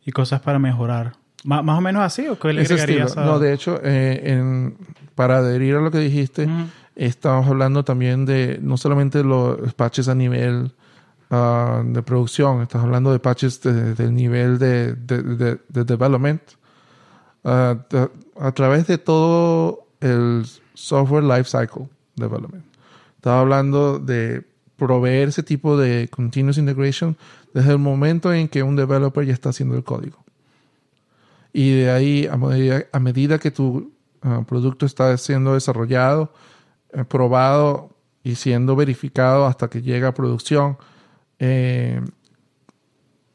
y 0.07 0.13
cosas 0.13 0.41
para 0.41 0.61
mejorar. 0.61 1.15
¿Más, 1.43 1.77
o 1.77 1.81
menos 1.81 2.01
así 2.01 2.29
o 2.29 2.39
qué 2.39 2.53
le 2.53 2.63
agregarías 2.63 3.17
No, 3.17 3.41
de 3.41 3.53
hecho, 3.53 3.81
eh, 3.83 4.73
para 5.17 5.39
adherir 5.39 5.75
a 5.75 5.81
lo 5.81 5.91
que 5.91 5.99
dijiste, 5.99 6.49
estamos 6.95 7.49
hablando 7.49 7.85
también 7.85 8.25
de 8.25 8.61
no 8.63 8.77
solamente 8.77 9.25
los 9.25 9.75
patches 9.75 10.07
a 10.07 10.15
nivel 10.15 10.71
ah, 11.33 11.83
de 11.85 12.03
producción, 12.03 12.63
estás 12.63 12.85
hablando 12.85 13.11
de 13.11 13.19
patches 13.19 13.63
del 13.63 14.15
nivel 14.15 14.61
de, 14.61 14.95
de, 14.95 15.59
development, 15.69 16.43
ah, 17.43 17.77
a 18.39 18.53
través 18.53 18.87
de 18.87 18.99
todo 18.99 19.89
el 20.01 20.47
software 20.75 21.25
lifecycle 21.25 21.89
development. 22.15 22.72
Estaba 23.23 23.39
hablando 23.39 24.01
de 24.01 24.43
proveer 24.77 25.29
ese 25.29 25.45
tipo 25.45 25.77
de 25.77 26.09
continuous 26.09 26.59
integration 26.59 27.17
desde 27.55 27.71
el 27.71 27.79
momento 27.79 28.35
en 28.35 28.49
que 28.49 28.65
un 28.65 28.75
developer 28.75 29.25
ya 29.25 29.33
está 29.33 29.51
haciendo 29.51 29.77
el 29.77 29.85
código. 29.85 30.25
Y 31.53 31.71
de 31.71 31.91
ahí, 31.93 32.27
a 32.27 32.37
medida, 32.37 32.83
a 32.91 32.99
medida 32.99 33.39
que 33.39 33.53
tu 33.53 33.93
ah, 34.23 34.43
producto 34.45 34.87
está 34.87 35.17
siendo 35.19 35.55
desarrollado, 35.55 36.33
eh, 36.93 37.05
probado 37.05 37.91
y 38.25 38.35
siendo 38.35 38.75
verificado 38.75 39.47
hasta 39.47 39.71
que 39.71 39.83
llega 39.83 40.09
a 40.09 40.15
producción, 40.15 40.77
eh, 41.39 42.01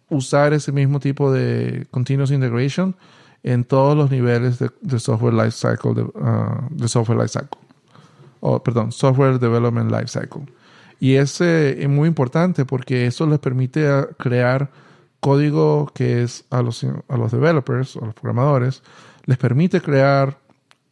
usar 0.10 0.52
ese 0.52 0.74
mismo 0.74 1.00
tipo 1.00 1.32
de 1.32 1.88
continuous 1.92 2.32
integration 2.32 2.94
en 3.42 3.64
todos 3.64 3.96
los 3.96 4.12
niveles 4.12 4.60
de, 4.60 5.00
software 5.00 5.34
lifecycle 5.34 5.94
de, 5.94 6.02
uh, 6.02 6.68
de 6.72 6.90
software 6.90 7.20
lifecycle 7.20 7.67
perdón 8.64 8.92
software 8.92 9.40
development 9.40 9.92
lifecycle. 9.92 10.46
Y 11.00 11.16
ese 11.16 11.82
es 11.82 11.90
muy 11.90 12.08
importante 12.08 12.66
porque 12.66 13.06
eso 13.06 13.28
les 13.28 13.40
permite 13.40 13.88
crear 14.18 14.72
código 15.20 15.92
que 15.94 16.24
es 16.24 16.46
a 16.50 16.62
los, 16.62 16.84
a 16.84 17.18
los 17.18 17.32
developers, 17.32 17.98
a 17.98 18.06
los 18.06 18.14
programadores, 18.14 18.84
les 19.26 19.38
permite 19.38 19.82
crear 19.82 20.38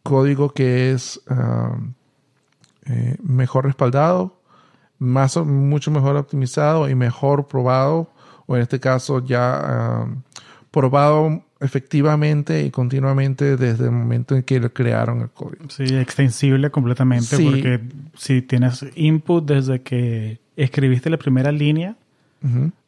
código 0.04 0.54
que 0.54 0.92
es 0.92 1.22
um, 1.30 1.94
eh, 2.86 3.18
mejor 3.24 3.66
respaldado, 3.66 4.40
más, 5.00 5.38
mucho 5.38 5.90
mejor 5.92 6.16
optimizado 6.16 6.90
y 6.90 6.96
mejor 6.96 7.48
probado, 7.48 8.12
o 8.46 8.56
en 8.56 8.62
este 8.62 8.80
caso 8.80 9.26
ya 9.26 10.04
um, 10.06 10.22
probado 10.70 11.44
efectivamente 11.66 12.64
y 12.64 12.72
continuamente 12.72 13.58
desde 13.58 13.86
el 13.86 13.92
momento 13.92 14.36
en 14.36 14.44
que 14.44 14.60
lo 14.60 14.72
crearon 14.72 15.22
el 15.22 15.30
código. 15.30 15.70
Sí, 15.70 15.84
extensible 15.84 16.70
completamente, 16.70 17.38
porque 17.38 17.82
si 18.16 18.42
tienes 18.42 18.86
input 18.96 19.46
desde 19.46 19.82
que 19.82 20.40
escribiste 20.56 21.10
la 21.10 21.18
primera 21.18 21.52
línea, 21.52 21.96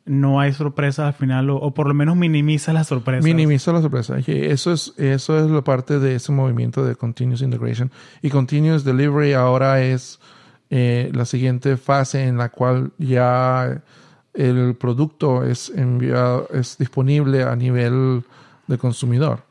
no 0.05 0.39
hay 0.39 0.53
sorpresas 0.53 1.07
al 1.07 1.13
final, 1.13 1.49
o, 1.49 1.71
por 1.71 1.87
lo 1.87 1.93
menos 1.93 2.15
minimiza 2.15 2.73
las 2.73 2.87
sorpresas. 2.87 3.23
Minimiza 3.23 3.73
las 3.73 3.81
sorpresas. 3.81 4.27
Eso 4.27 4.71
es, 4.71 4.93
eso 4.97 5.43
es 5.43 5.51
la 5.51 5.63
parte 5.63 5.99
de 5.99 6.15
ese 6.15 6.31
movimiento 6.31 6.85
de 6.85 6.95
Continuous 6.95 7.41
Integration. 7.41 7.91
Y 8.21 8.29
Continuous 8.29 8.83
Delivery 8.83 9.33
ahora 9.33 9.81
es 9.81 10.19
eh, 10.69 11.11
la 11.13 11.25
siguiente 11.25 11.77
fase 11.77 12.23
en 12.23 12.37
la 12.37 12.49
cual 12.49 12.91
ya 12.97 13.81
el 14.33 14.75
producto 14.75 15.43
es 15.43 15.69
enviado, 15.69 16.47
es 16.53 16.77
disponible 16.77 17.43
a 17.43 17.55
nivel 17.55 18.23
de 18.68 18.77
consumidor. 18.77 19.44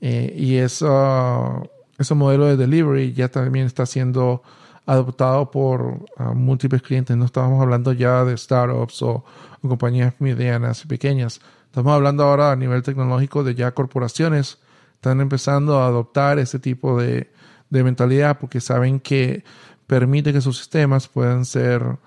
Eh, 0.00 0.34
y 0.36 0.56
eso, 0.56 1.68
ese 1.98 2.14
modelo 2.14 2.46
de 2.46 2.56
delivery 2.56 3.12
ya 3.12 3.28
también 3.28 3.66
está 3.66 3.84
siendo 3.86 4.42
adoptado 4.86 5.50
por 5.50 6.06
ah, 6.16 6.32
múltiples 6.32 6.82
clientes. 6.82 7.16
No 7.16 7.26
estamos 7.26 7.60
hablando 7.60 7.92
ya 7.92 8.24
de 8.24 8.36
startups 8.36 9.02
o, 9.02 9.24
compañías 9.60 10.14
medianas 10.18 10.84
y 10.84 10.88
pequeñas. 10.88 11.40
Estamos 11.66 11.92
hablando 11.92 12.24
ahora 12.24 12.52
a 12.52 12.56
nivel 12.56 12.82
tecnológico 12.82 13.44
de 13.44 13.54
ya 13.54 13.72
corporaciones. 13.72 14.58
Están 14.94 15.20
empezando 15.20 15.80
a 15.80 15.86
adoptar 15.86 16.38
ese 16.38 16.58
tipo 16.58 17.00
de, 17.00 17.30
de 17.68 17.84
mentalidad 17.84 18.38
porque 18.38 18.60
saben 18.60 19.00
que 19.00 19.44
permite 19.86 20.32
que 20.32 20.40
sus 20.40 20.58
sistemas 20.58 21.08
puedan 21.08 21.44
ser 21.44 21.98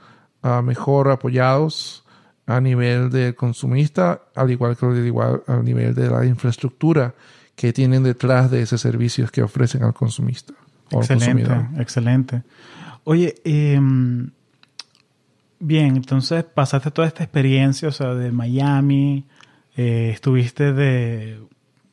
ah, 0.41 0.61
mejor 0.61 1.09
apoyados 1.11 2.02
a 2.45 2.59
nivel 2.59 3.09
del 3.09 3.35
consumista, 3.35 4.21
al 4.35 4.51
igual 4.51 4.75
que 4.75 4.85
al 4.85 5.05
igual 5.05 5.43
nivel 5.63 5.95
de 5.95 6.09
la 6.09 6.25
infraestructura 6.25 7.13
que 7.55 7.71
tienen 7.71 8.03
detrás 8.03 8.51
de 8.51 8.61
esos 8.61 8.81
servicios 8.81 9.31
que 9.31 9.41
ofrecen 9.41 9.83
al 9.83 9.93
consumista. 9.93 10.53
excelente, 10.91 11.51
excelente. 11.77 12.43
Oye, 13.05 13.35
em, 13.43 14.29
bien, 15.59 15.95
entonces 15.95 16.43
pasaste 16.43 16.91
toda 16.91 17.07
esta 17.07 17.23
experiencia, 17.23 17.87
o 17.87 17.91
sea, 17.91 18.13
de 18.13 18.31
Miami, 18.31 19.25
eh, 19.75 20.11
estuviste 20.13 20.73
de 20.73 21.39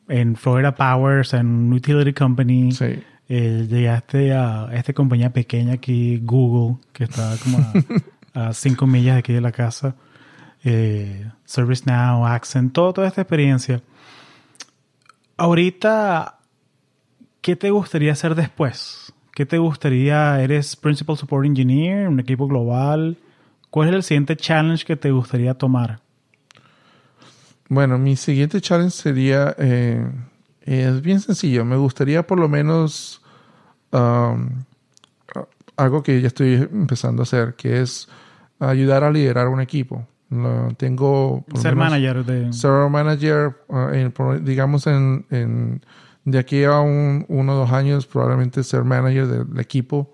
en 0.08 0.34
Florida 0.34 0.74
Powers, 0.74 1.34
en 1.34 1.46
un 1.46 1.72
utility 1.72 2.12
company. 2.12 2.72
Sí. 2.72 3.00
Eh, 3.28 3.68
llegaste 3.70 4.32
a 4.32 4.70
esta 4.72 4.92
compañía 4.92 5.32
pequeña 5.32 5.74
aquí, 5.74 6.18
Google, 6.20 6.78
que 6.92 7.04
está 7.04 7.36
como 7.44 7.58
a, 8.34 8.48
a 8.48 8.52
cinco 8.52 8.88
millas 8.88 9.14
de 9.14 9.18
aquí 9.20 9.32
de 9.32 9.40
la 9.40 9.52
casa 9.52 9.94
eh, 10.64 11.30
ServiceNow, 11.44 12.26
Accent, 12.26 12.72
toda 12.72 13.06
esta 13.06 13.22
experiencia. 13.22 13.82
Ahorita, 15.36 16.38
¿qué 17.40 17.56
te 17.56 17.70
gustaría 17.70 18.12
hacer 18.12 18.34
después? 18.34 19.12
¿Qué 19.32 19.46
te 19.46 19.58
gustaría? 19.58 20.40
¿Eres 20.42 20.76
Principal 20.76 21.16
Support 21.16 21.46
Engineer, 21.46 22.08
un 22.08 22.20
equipo 22.20 22.46
global? 22.46 23.16
¿Cuál 23.70 23.88
es 23.88 23.94
el 23.94 24.02
siguiente 24.02 24.36
challenge 24.36 24.84
que 24.84 24.96
te 24.96 25.10
gustaría 25.10 25.54
tomar? 25.54 26.00
Bueno, 27.68 27.98
mi 27.98 28.16
siguiente 28.16 28.60
challenge 28.60 28.96
sería, 28.96 29.54
eh, 29.56 30.04
es 30.62 31.00
bien 31.00 31.20
sencillo, 31.20 31.64
me 31.64 31.76
gustaría 31.76 32.26
por 32.26 32.38
lo 32.38 32.48
menos 32.48 33.22
um, 33.92 34.64
algo 35.76 36.02
que 36.02 36.20
ya 36.20 36.26
estoy 36.26 36.54
empezando 36.54 37.22
a 37.22 37.24
hacer, 37.24 37.54
que 37.54 37.80
es 37.80 38.08
ayudar 38.58 39.04
a 39.04 39.10
liderar 39.10 39.46
un 39.48 39.60
equipo 39.60 40.04
tengo... 40.76 41.44
Ser 41.54 41.76
manager 41.76 42.24
de... 42.24 42.52
Ser 42.52 42.88
manager, 42.88 43.56
ah, 43.68 43.90
digamos, 44.40 44.86
en, 44.86 45.82
de 46.24 46.38
aquí 46.38 46.64
a 46.64 46.80
un, 46.80 47.24
uno 47.28 47.52
o 47.52 47.56
dos 47.56 47.72
años, 47.72 48.06
probablemente 48.06 48.62
ser 48.62 48.84
manager 48.84 49.26
del 49.26 49.60
equipo, 49.60 50.12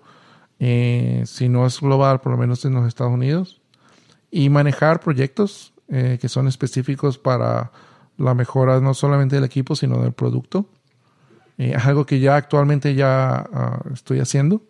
eh, 0.59 1.23
si 1.25 1.49
no 1.49 1.65
es 1.65 1.79
global, 1.79 2.21
por 2.21 2.31
lo 2.31 2.37
menos 2.37 2.65
en 2.65 2.73
los 2.73 2.87
Estados 2.87 3.13
Unidos, 3.13 3.61
y 4.31 4.49
manejar 4.49 4.99
proyectos 4.99 5.73
eh, 5.87 6.17
que 6.19 6.29
son 6.29 6.47
específicos 6.47 7.17
para 7.17 7.71
la 8.17 8.33
mejora 8.33 8.81
no 8.81 8.93
solamente 8.93 9.35
del 9.35 9.45
equipo, 9.45 9.75
sino 9.75 10.01
del 10.01 10.13
producto. 10.13 10.67
Eh, 11.57 11.73
es 11.75 11.85
algo 11.85 12.05
que 12.05 12.19
ya 12.19 12.35
actualmente 12.35 12.95
ya 12.95 13.37
ah, 13.37 13.81
estoy 13.93 14.19
haciendo 14.19 14.63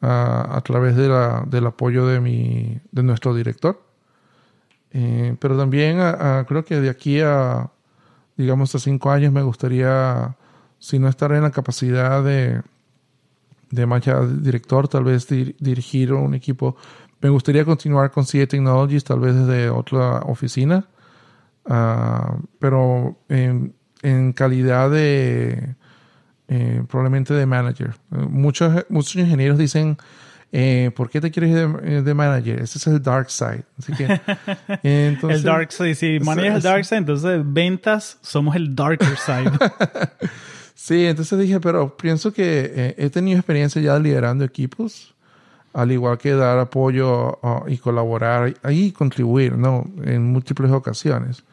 ah, 0.00 0.48
a 0.52 0.60
través 0.62 0.96
de 0.96 1.08
la, 1.08 1.44
del 1.46 1.66
apoyo 1.66 2.06
de, 2.06 2.20
mi, 2.20 2.80
de 2.92 3.02
nuestro 3.02 3.34
director. 3.34 3.85
Eh, 4.98 5.36
pero 5.38 5.58
también 5.58 5.98
creo 6.46 6.64
que 6.64 6.80
de 6.80 6.88
aquí 6.88 7.20
a, 7.20 7.68
digamos, 8.34 8.74
a 8.74 8.78
cinco 8.78 9.10
años 9.10 9.30
me 9.30 9.42
gustaría, 9.42 10.34
si 10.78 10.98
no 10.98 11.08
estar 11.08 11.32
en 11.32 11.42
la 11.42 11.50
capacidad 11.50 12.24
de, 12.24 12.62
de 13.70 13.84
más 13.84 14.02
director, 14.42 14.88
tal 14.88 15.04
vez 15.04 15.28
dirigir 15.28 16.14
un 16.14 16.32
equipo. 16.32 16.76
Me 17.20 17.28
gustaría 17.28 17.66
continuar 17.66 18.10
con 18.10 18.24
CA 18.24 18.46
Technologies, 18.46 19.04
tal 19.04 19.20
vez 19.20 19.34
desde 19.34 19.68
otra 19.68 20.20
oficina, 20.20 20.88
ah, 21.66 22.38
pero 22.58 23.18
en, 23.28 23.74
en, 24.00 24.32
calidad 24.32 24.90
de, 24.90 25.74
eh, 26.48 26.82
probablemente 26.88 27.34
de 27.34 27.44
manager. 27.44 27.96
Muchos, 28.08 28.86
muchos 28.88 29.16
ingenieros 29.16 29.58
dicen 29.58 29.98
eh, 30.58 30.90
¿por 30.90 31.10
qué 31.10 31.20
te 31.20 31.30
quieres 31.30 31.50
ir 31.50 31.68
eh, 31.82 32.00
de, 32.00 32.14
manager? 32.14 32.62
Ese 32.62 32.78
es 32.78 32.86
el 32.86 33.02
dark 33.02 33.30
side. 33.30 33.64
Así 33.78 33.92
que, 33.92 34.04
el 34.82 35.42
dark 35.42 35.70
side, 35.70 35.94
si 35.94 36.18
manejas 36.18 36.56
el 36.56 36.62
dark 36.62 36.84
side, 36.86 36.96
entonces 36.96 37.42
ventas 37.44 38.16
somos 38.22 38.56
el 38.56 38.74
darker 38.74 39.18
side. 39.18 39.52
sí, 40.74 41.04
entonces 41.04 41.38
dije, 41.38 41.60
pero 41.60 41.94
pienso 41.98 42.32
que 42.32 42.72
eh, 42.74 42.94
he 42.96 43.10
tenido 43.10 43.38
experiencia 43.38 43.82
ya 43.82 43.98
liderando 43.98 44.46
equipos, 44.46 45.14
al 45.74 45.92
igual 45.92 46.16
que 46.16 46.32
dar 46.32 46.58
apoyo 46.58 47.38
y 47.66 47.76
colaborar 47.76 48.54
y 48.70 48.92
contribuir, 48.92 49.58
¿no? 49.58 49.84
En 50.04 50.22
múltiples 50.24 50.72
ocasiones. 50.72 51.44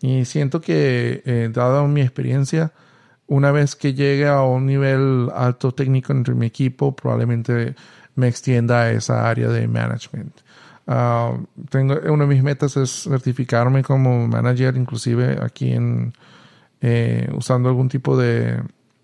Y 0.00 0.24
siento 0.24 0.60
que, 0.60 1.48
dada 1.54 1.86
mi 1.86 2.00
experiencia, 2.00 2.72
una 3.28 3.52
vez 3.52 3.76
que 3.76 3.94
llegue 3.94 4.26
a 4.26 4.42
un 4.42 4.66
nivel 4.66 5.30
alto 5.32 5.70
técnico 5.70 6.12
entre 6.12 6.34
mi 6.34 6.46
equipo, 6.46 6.96
probablemente 6.96 7.76
me 8.14 8.28
extienda 8.28 8.82
a 8.82 8.90
esa 8.90 9.28
área 9.28 9.48
de 9.48 9.66
management. 9.68 10.32
Ah, 10.86 11.36
tengo, 11.70 11.94
una 12.12 12.24
de 12.24 12.34
mis 12.34 12.42
metas 12.42 12.76
es 12.76 13.04
certificarme 13.04 13.82
como 13.82 14.26
manager, 14.26 14.76
inclusive 14.76 15.38
aquí 15.40 15.72
en 15.72 16.12
eh, 16.80 17.30
usando 17.36 17.68
algún 17.68 17.88
tipo 17.88 18.16
de, 18.16 18.60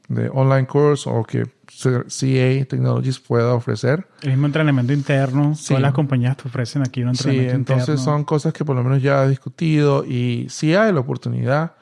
de, 0.09 0.29
online 0.31 0.67
course 0.67 1.09
o 1.09 1.23
que 1.23 1.45
CA 1.45 2.65
Technologies 2.69 3.21
pueda 3.21 3.55
ofrecer. 3.55 4.05
El 4.23 4.31
mismo 4.31 4.47
entrenamiento 4.47 4.93
interno, 4.93 5.55
todas 5.67 5.81
las 5.81 5.93
compañías 5.93 6.37
te 6.37 6.49
ofrecen 6.49 6.83
aquí 6.83 7.03
un 7.03 7.11
entrenamiento 7.11 7.53
sí, 7.53 7.57
entonces 7.57 8.01
son 8.01 8.25
cosas 8.25 8.53
que 8.53 8.65
por 8.65 8.75
lo 8.75 8.83
menos 8.83 9.01
ya 9.01 9.25
he 9.25 9.29
discutido 9.29 10.05
y 10.05 10.47
si 10.51 10.75
hay 10.75 10.93
la 10.93 11.01
oportunidad. 11.01 11.73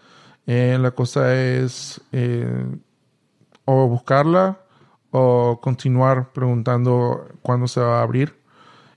Eh, 0.48 0.78
la 0.80 0.92
cosa 0.92 1.34
es 1.34 2.00
eh, 2.12 2.66
o 3.64 3.88
buscarla 3.88 4.60
o 5.18 5.58
continuar 5.62 6.30
preguntando 6.34 7.26
cuándo 7.40 7.66
se 7.68 7.80
va 7.80 8.00
a 8.00 8.02
abrir 8.02 8.34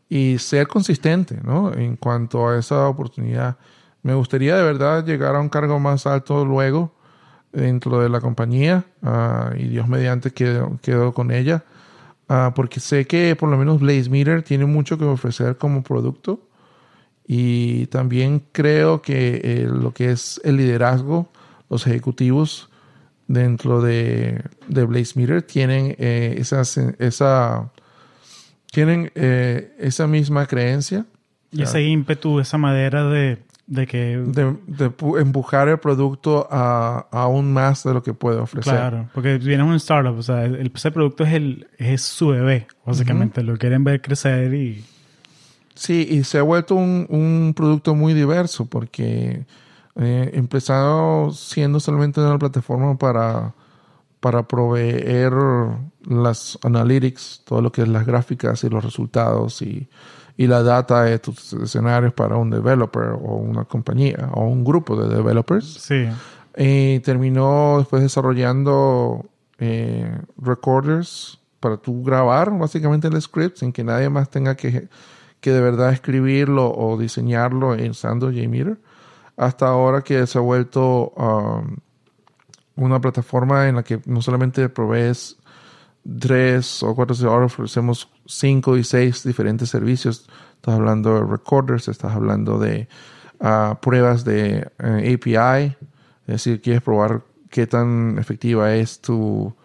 y 0.09 0.37
ser 0.37 0.67
consistente, 0.67 1.39
¿no? 1.41 1.73
En 1.73 1.95
cuanto 1.95 2.49
a 2.49 2.59
esa 2.59 2.89
oportunidad. 2.89 3.55
Me 4.03 4.13
gustaría 4.13 4.57
de 4.57 4.63
verdad 4.63 5.05
llegar 5.05 5.37
a 5.37 5.39
un 5.39 5.47
cargo 5.47 5.79
más 5.79 6.05
alto 6.05 6.43
luego 6.43 6.93
dentro 7.53 8.01
de 8.01 8.09
la 8.09 8.19
compañía 8.19 8.83
ah, 9.01 9.53
y 9.57 9.69
Dios 9.69 9.87
mediante 9.87 10.31
quedo, 10.31 10.77
quedo 10.81 11.13
con 11.13 11.31
ella 11.31 11.63
ah, 12.27 12.51
porque 12.53 12.79
sé 12.81 13.07
que 13.07 13.35
por 13.35 13.49
lo 13.49 13.57
menos 13.57 13.79
Blaze 13.79 14.09
Meter 14.09 14.43
tiene 14.43 14.65
mucho 14.65 14.97
que 14.97 15.05
ofrecer 15.05 15.57
como 15.57 15.83
producto 15.83 16.41
y 17.25 17.87
también 17.87 18.43
creo 18.51 19.01
que 19.01 19.41
eh, 19.43 19.67
lo 19.71 19.93
que 19.93 20.11
es 20.11 20.41
el 20.43 20.57
liderazgo, 20.57 21.29
los 21.69 21.87
ejecutivos 21.87 22.68
dentro 23.29 23.81
de, 23.81 24.43
de 24.67 24.83
Blaze 24.83 25.17
Meter 25.17 25.43
tienen 25.43 25.95
eh, 25.99 26.35
esa 26.41 27.71
tienen 28.71 29.11
eh, 29.15 29.75
esa 29.79 30.07
misma 30.07 30.45
creencia. 30.45 31.05
Y 31.51 31.63
ese 31.63 31.81
ímpetu, 31.81 32.39
esa 32.39 32.57
madera 32.57 33.09
de, 33.09 33.39
de 33.65 33.87
que... 33.87 34.17
De, 34.17 34.55
empujar 35.19 35.67
el 35.67 35.79
producto 35.79 36.47
a, 36.51 37.07
aún 37.11 37.51
más 37.53 37.83
de 37.83 37.93
lo 37.93 38.03
que 38.03 38.13
puede 38.13 38.37
ofrecer. 38.37 38.73
Claro, 38.73 39.09
porque 39.13 39.37
viene 39.37 39.63
un 39.63 39.73
startup, 39.75 40.17
o 40.17 40.21
sea, 40.21 40.45
el, 40.45 40.71
ese 40.73 40.91
producto 40.91 41.23
es, 41.23 41.33
el, 41.33 41.67
es 41.77 42.01
su 42.01 42.27
bebé, 42.27 42.67
básicamente. 42.85 43.41
Lo 43.41 43.57
quieren 43.57 43.83
ver 43.83 44.01
crecer 44.01 44.53
y... 44.53 44.83
Sí, 45.73 46.07
y 46.09 46.23
se 46.25 46.37
ha 46.37 46.43
vuelto 46.43 46.75
un, 46.75 47.07
un 47.09 47.53
producto 47.55 47.95
muy 47.95 48.13
diverso 48.13 48.65
porque 48.65 49.45
eh, 49.95 50.31
empezado 50.33 51.31
siendo 51.31 51.79
solamente 51.79 52.21
una 52.21 52.39
plataforma 52.39 52.97
para 52.97 53.53
para 54.19 54.43
proveer 54.43 55.33
las 56.05 56.59
analytics, 56.63 57.43
todo 57.45 57.61
lo 57.61 57.71
que 57.71 57.83
es 57.83 57.87
las 57.87 58.05
gráficas 58.05 58.63
y 58.63 58.69
los 58.69 58.83
resultados 58.83 59.61
y, 59.61 59.87
y 60.35 60.47
la 60.47 60.61
data 60.61 61.03
de 61.03 61.19
tus 61.19 61.53
escenarios 61.53 62.13
para 62.13 62.35
un 62.35 62.49
developer 62.49 63.11
o 63.11 63.35
una 63.35 63.65
compañía 63.65 64.29
o 64.33 64.43
un 64.45 64.63
grupo 64.63 65.01
de 65.01 65.15
developers. 65.15 65.65
Sí. 65.65 66.07
Y 66.57 66.99
terminó 66.99 67.77
después 67.79 68.01
desarrollando 68.01 69.25
eh, 69.57 70.11
recorders 70.37 71.39
para 71.59 71.77
tú 71.77 72.03
grabar 72.03 72.57
básicamente 72.57 73.07
el 73.07 73.21
script 73.21 73.57
sin 73.57 73.71
que 73.71 73.83
nadie 73.83 74.09
más 74.09 74.29
tenga 74.29 74.55
que, 74.55 74.89
que 75.39 75.51
de 75.51 75.61
verdad 75.61 75.93
escribirlo 75.93 76.73
o 76.73 76.97
diseñarlo 76.97 77.75
usando 77.89 78.31
JMeter. 78.31 78.77
Hasta 79.39 79.67
ahora 79.67 80.01
que 80.01 80.27
se 80.27 80.37
ha 80.37 80.41
vuelto 80.41 81.13
um, 81.15 81.77
una 82.75 82.99
plataforma 82.99 83.69
en 83.69 83.77
la 83.77 83.83
que 83.83 84.01
no 84.05 84.21
solamente 84.21 84.67
provees 84.67 85.37
tres 86.19 86.83
o 86.83 86.93
cuatro, 86.93 87.15
ahora 87.29 87.45
ofrecemos 87.45 88.09
cinco 88.25 88.75
y 88.75 88.83
seis 88.83 89.23
diferentes 89.23 89.69
servicios. 89.69 90.27
Estás 90.55 90.75
hablando 90.75 91.15
de 91.15 91.25
recorders, 91.25 91.87
estás 91.87 92.13
hablando 92.13 92.59
de 92.59 92.89
ah, 93.39 93.79
pruebas 93.81 94.25
de 94.25 94.69
eh, 94.77 95.15
API, 95.15 95.77
es 96.27 96.27
decir, 96.27 96.61
quieres 96.61 96.81
probar 96.81 97.21
qué 97.49 97.65
tan 97.65 98.17
efectiva 98.19 98.75
es 98.75 98.99
tu, 98.99 99.55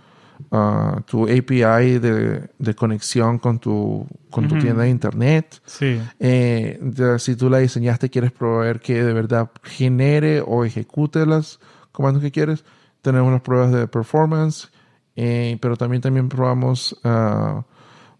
ah, 0.50 1.02
tu 1.06 1.24
API 1.24 1.98
de, 1.98 2.48
de, 2.58 2.74
conexión 2.74 3.38
con 3.38 3.58
tu, 3.58 4.06
con 4.30 4.48
tu 4.48 4.58
tienda 4.58 4.82
de 4.82 4.90
internet. 4.90 5.60
Sí. 5.66 6.00
Eh, 6.20 6.80
si 7.18 7.36
tú 7.36 7.50
la 7.50 7.58
diseñaste, 7.58 8.10
quieres 8.10 8.32
proveer 8.32 8.80
que 8.80 9.02
de 9.02 9.12
verdad 9.12 9.50
genere 9.62 10.42
o 10.46 10.64
ejecute 10.64 11.26
los 11.26 11.60
comandos 11.92 12.22
que 12.22 12.30
quieres 12.30 12.64
tenemos 13.04 13.30
las 13.30 13.42
pruebas 13.42 13.70
de 13.70 13.86
performance, 13.86 14.70
eh, 15.14 15.58
pero 15.60 15.76
también, 15.76 16.00
también 16.00 16.30
probamos 16.30 16.98
ah, 17.04 17.62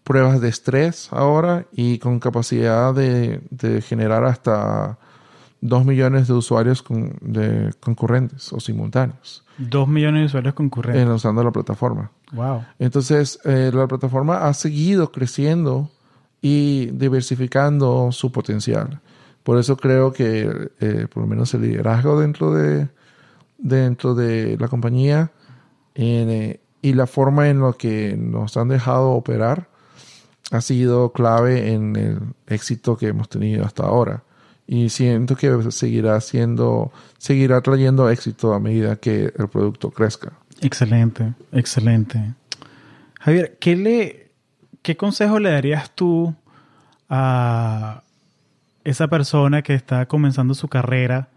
pruebas 0.03 0.39
de 0.39 0.47
estrés 0.47 1.09
ahora 1.11 1.65
y 1.73 1.97
con 1.97 2.19
capacidad 2.19 2.93
de, 2.93 3.41
generar 3.81 4.23
hasta 4.23 4.99
2 5.61 5.85
millones 5.85 6.27
de 6.27 6.33
usuarios 6.33 6.83
de 7.21 7.73
concurrentes 7.79 8.53
o 8.53 8.59
simultáneos. 8.59 9.43
2 9.57 9.87
millones 9.87 10.21
de 10.21 10.25
usuarios 10.27 10.53
concurrentes. 10.53 11.07
usando 11.07 11.43
la 11.43 11.51
plataforma. 11.51 12.11
Wow. 12.33 12.63
Entonces, 12.79 13.39
eh, 13.45 13.71
la 13.73 13.87
plataforma 13.87 14.47
ha 14.47 14.53
seguido 14.53 15.11
creciendo 15.11 15.89
y 16.41 16.87
diversificando 16.87 18.11
su 18.11 18.31
potencial. 18.31 19.01
Por 19.43 19.57
eso 19.57 19.77
creo 19.77 20.11
que, 20.11 20.71
eh, 20.79 21.07
por 21.11 21.23
lo 21.23 21.27
menos, 21.27 21.53
el 21.53 21.61
liderazgo 21.61 22.19
dentro 22.19 22.53
de, 22.53 22.87
dentro 23.57 24.15
de 24.15 24.57
la 24.59 24.67
compañía 24.67 25.31
eh, 25.95 26.59
y 26.81 26.93
la 26.93 27.07
forma 27.07 27.49
en 27.49 27.61
la 27.61 27.73
que 27.73 28.15
nos 28.17 28.57
han 28.57 28.67
dejado 28.67 29.11
operar 29.11 29.69
ha 30.51 30.61
sido 30.61 31.11
clave 31.11 31.73
en 31.73 31.95
el 31.95 32.19
éxito 32.47 32.97
que 32.97 33.07
hemos 33.07 33.29
tenido 33.29 33.65
hasta 33.65 33.83
ahora. 33.83 34.23
Y 34.67 34.89
siento 34.89 35.35
que 35.35 35.71
seguirá 35.71 36.19
siendo, 36.21 36.91
seguirá 37.17 37.61
trayendo 37.61 38.09
éxito 38.09 38.53
a 38.53 38.59
medida 38.59 38.95
que 38.95 39.31
el 39.37 39.47
producto 39.47 39.91
crezca. 39.91 40.33
Excelente, 40.61 41.33
excelente. 41.51 42.33
Javier, 43.19 43.57
¿qué, 43.59 43.75
le, 43.75 44.31
qué 44.81 44.97
consejo 44.97 45.39
le 45.39 45.51
darías 45.51 45.91
tú 45.91 46.33
a 47.09 48.01
esa 48.83 49.07
persona 49.07 49.61
que 49.61 49.75
está 49.75 50.07
comenzando 50.07 50.53
su 50.53 50.67
carrera 50.67 51.29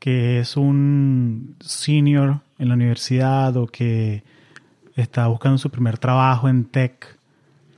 que 0.00 0.40
es 0.40 0.56
un 0.56 1.56
senior 1.60 2.40
en 2.58 2.68
la 2.68 2.74
universidad 2.74 3.56
o 3.56 3.66
que 3.66 4.24
está 4.96 5.28
buscando 5.28 5.58
su 5.58 5.70
primer 5.70 5.98
trabajo 5.98 6.48
en 6.48 6.64
tech, 6.64 7.18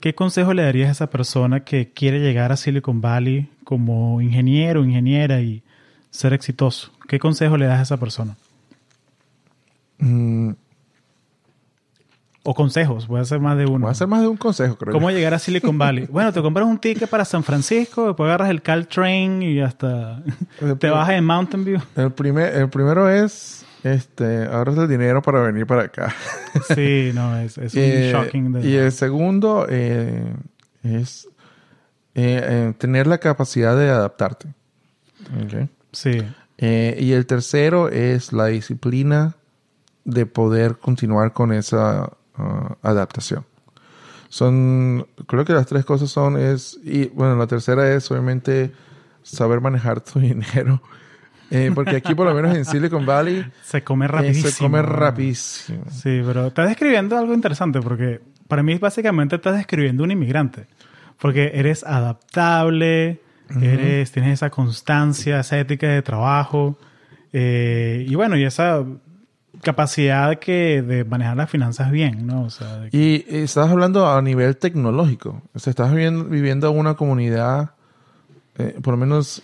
¿qué 0.00 0.14
consejo 0.14 0.54
le 0.54 0.62
darías 0.62 0.88
a 0.88 0.92
esa 0.92 1.10
persona 1.10 1.64
que 1.64 1.90
quiere 1.90 2.20
llegar 2.20 2.52
a 2.52 2.56
Silicon 2.56 3.00
Valley 3.00 3.50
como 3.64 4.20
ingeniero 4.20 4.80
o 4.80 4.84
ingeniera 4.84 5.40
y 5.40 5.62
ser 6.10 6.32
exitoso? 6.32 6.92
¿Qué 7.08 7.18
consejo 7.18 7.56
le 7.56 7.66
das 7.66 7.78
a 7.78 7.82
esa 7.82 7.96
persona? 7.98 8.36
Mm, 9.98 10.52
o 12.44 12.54
consejos, 12.54 13.06
voy 13.06 13.20
a 13.20 13.22
hacer 13.22 13.38
más 13.38 13.56
de 13.56 13.66
uno. 13.66 13.80
Voy 13.80 13.88
a 13.88 13.92
hacer 13.92 14.08
más 14.08 14.20
de 14.20 14.26
un 14.26 14.36
consejo, 14.36 14.76
creo. 14.76 14.92
¿Cómo 14.92 15.10
llegar 15.10 15.32
a 15.32 15.38
Silicon 15.38 15.78
Valley? 15.78 16.06
bueno, 16.10 16.32
te 16.32 16.42
compras 16.42 16.66
un 16.66 16.78
ticket 16.78 17.08
para 17.08 17.24
San 17.24 17.44
Francisco, 17.44 18.08
después 18.08 18.26
agarras 18.26 18.50
el 18.50 18.62
Caltrain 18.62 19.42
y 19.42 19.60
hasta 19.60 20.22
te 20.78 20.90
bajas 20.90 21.14
en 21.14 21.24
Mountain 21.24 21.64
View. 21.64 21.80
El, 21.94 22.10
primer, 22.10 22.52
el 22.56 22.68
primero 22.68 23.08
es, 23.08 23.64
este, 23.84 24.46
ahorras 24.46 24.76
el 24.78 24.88
dinero 24.88 25.22
para 25.22 25.40
venir 25.42 25.66
para 25.66 25.82
acá. 25.82 26.12
sí, 26.74 27.12
no, 27.14 27.38
es, 27.38 27.58
es 27.58 27.74
un 27.74 27.80
eh, 27.84 28.10
shocking. 28.12 28.60
Y 28.64 28.74
el 28.74 28.90
segundo 28.90 29.66
eh, 29.68 30.34
es 30.82 31.28
eh, 32.14 32.72
tener 32.78 33.06
la 33.06 33.18
capacidad 33.18 33.76
de 33.76 33.90
adaptarte. 33.90 34.48
Okay. 35.44 35.68
Sí. 35.92 36.22
y 36.58 37.12
el 37.12 37.26
tercero 37.26 37.88
es 37.88 38.32
la 38.32 38.46
disciplina 38.46 39.36
de 40.04 40.26
poder 40.26 40.78
continuar 40.78 41.32
con 41.32 41.52
esa 41.52 42.10
Ah, 42.34 42.76
adaptación. 42.82 43.44
Son, 44.28 45.06
creo 45.26 45.44
que 45.44 45.52
las 45.52 45.66
tres 45.66 45.84
cosas 45.84 46.10
son, 46.10 46.38
es, 46.38 46.78
y 46.82 47.08
bueno, 47.08 47.36
la 47.36 47.46
tercera 47.46 47.92
es 47.92 48.10
obviamente 48.10 48.72
saber 49.22 49.60
manejar 49.60 50.00
tu 50.00 50.18
dinero. 50.20 50.82
Eh, 51.50 51.70
porque 51.74 51.96
aquí, 51.96 52.14
por 52.14 52.26
lo 52.26 52.34
menos 52.34 52.56
en 52.56 52.64
Silicon 52.64 53.04
Valley, 53.04 53.44
se 53.62 53.84
come 53.84 54.08
rapidísimo. 54.08 54.48
se 54.48 54.58
come 54.58 54.80
rapidísimo. 54.80 55.84
Sí, 55.90 56.22
pero 56.24 56.46
estás 56.46 56.68
describiendo 56.68 57.18
algo 57.18 57.34
interesante 57.34 57.80
porque 57.82 58.22
para 58.48 58.62
mí 58.62 58.78
básicamente 58.78 59.36
estás 59.36 59.56
describiendo 59.56 60.02
un 60.02 60.10
inmigrante. 60.10 60.66
Porque 61.20 61.52
eres 61.54 61.84
adaptable, 61.84 63.20
eres, 63.60 64.12
tienes 64.12 64.34
esa 64.34 64.50
constancia, 64.50 65.40
esa 65.40 65.58
ética 65.58 65.88
de 65.88 66.02
trabajo. 66.02 66.78
Eh, 67.32 68.04
y 68.08 68.14
bueno, 68.14 68.36
y 68.36 68.44
esa 68.44 68.84
capacidad 69.62 70.38
que 70.38 70.82
de 70.82 71.04
manejar 71.04 71.36
las 71.36 71.50
finanzas 71.50 71.90
bien, 71.90 72.26
¿no? 72.26 72.48
y, 72.90 73.24
estás 73.28 73.70
hablando 73.70 74.10
a 74.10 74.20
nivel 74.20 74.56
tecnológico. 74.56 75.42
O 75.54 75.58
sea, 75.58 75.70
estás 75.70 75.90
viviendo, 75.92 76.24
viviendo 76.24 76.70
en 76.70 76.78
una 76.78 76.94
comunidad, 76.94 77.70
eh, 78.58 78.78
por 78.82 78.94
lo 78.94 78.98
menos 78.98 79.42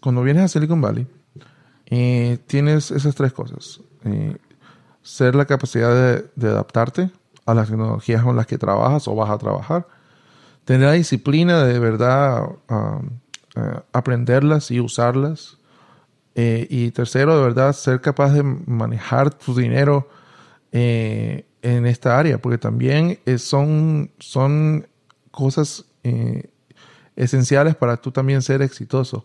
cuando 0.00 0.22
vienes 0.22 0.44
a 0.44 0.48
Silicon 0.48 0.80
Valley, 0.80 1.06
eh, 1.86 2.38
tienes 2.46 2.90
esas 2.90 3.14
tres 3.14 3.32
cosas. 3.32 3.80
Ser 5.02 5.34
la 5.34 5.44
capacidad 5.44 6.22
de, 6.34 6.48
adaptarte 6.48 7.10
a 7.46 7.54
las 7.54 7.68
tecnologías 7.68 8.22
con 8.22 8.36
las 8.36 8.46
que 8.46 8.58
trabajas 8.58 9.08
o 9.08 9.14
vas 9.14 9.30
a 9.30 9.38
trabajar. 9.38 9.86
Tener 10.70 10.86
la 10.86 10.92
disciplina 10.92 11.64
de, 11.64 11.80
verdad 11.80 12.44
um, 12.68 13.10
aprenderlas 13.90 14.70
y 14.70 14.78
usarlas 14.78 15.58
eh, 16.36 16.64
y 16.70 16.92
tercero, 16.92 17.36
de 17.36 17.42
verdad, 17.42 17.72
ser 17.72 18.00
capaz 18.00 18.30
de 18.34 18.44
manejar 18.44 19.34
tu 19.34 19.52
dinero 19.52 20.08
eh, 20.70 21.44
en 21.62 21.86
esta 21.86 22.16
área, 22.16 22.38
porque 22.38 22.56
también 22.56 23.18
eh, 23.26 23.38
son, 23.38 24.12
son 24.20 24.86
cosas 25.32 25.86
esenciales 27.16 27.74
para 27.74 27.96
tú 27.96 28.12
también 28.12 28.40
ser 28.40 28.62
exitoso. 28.62 29.24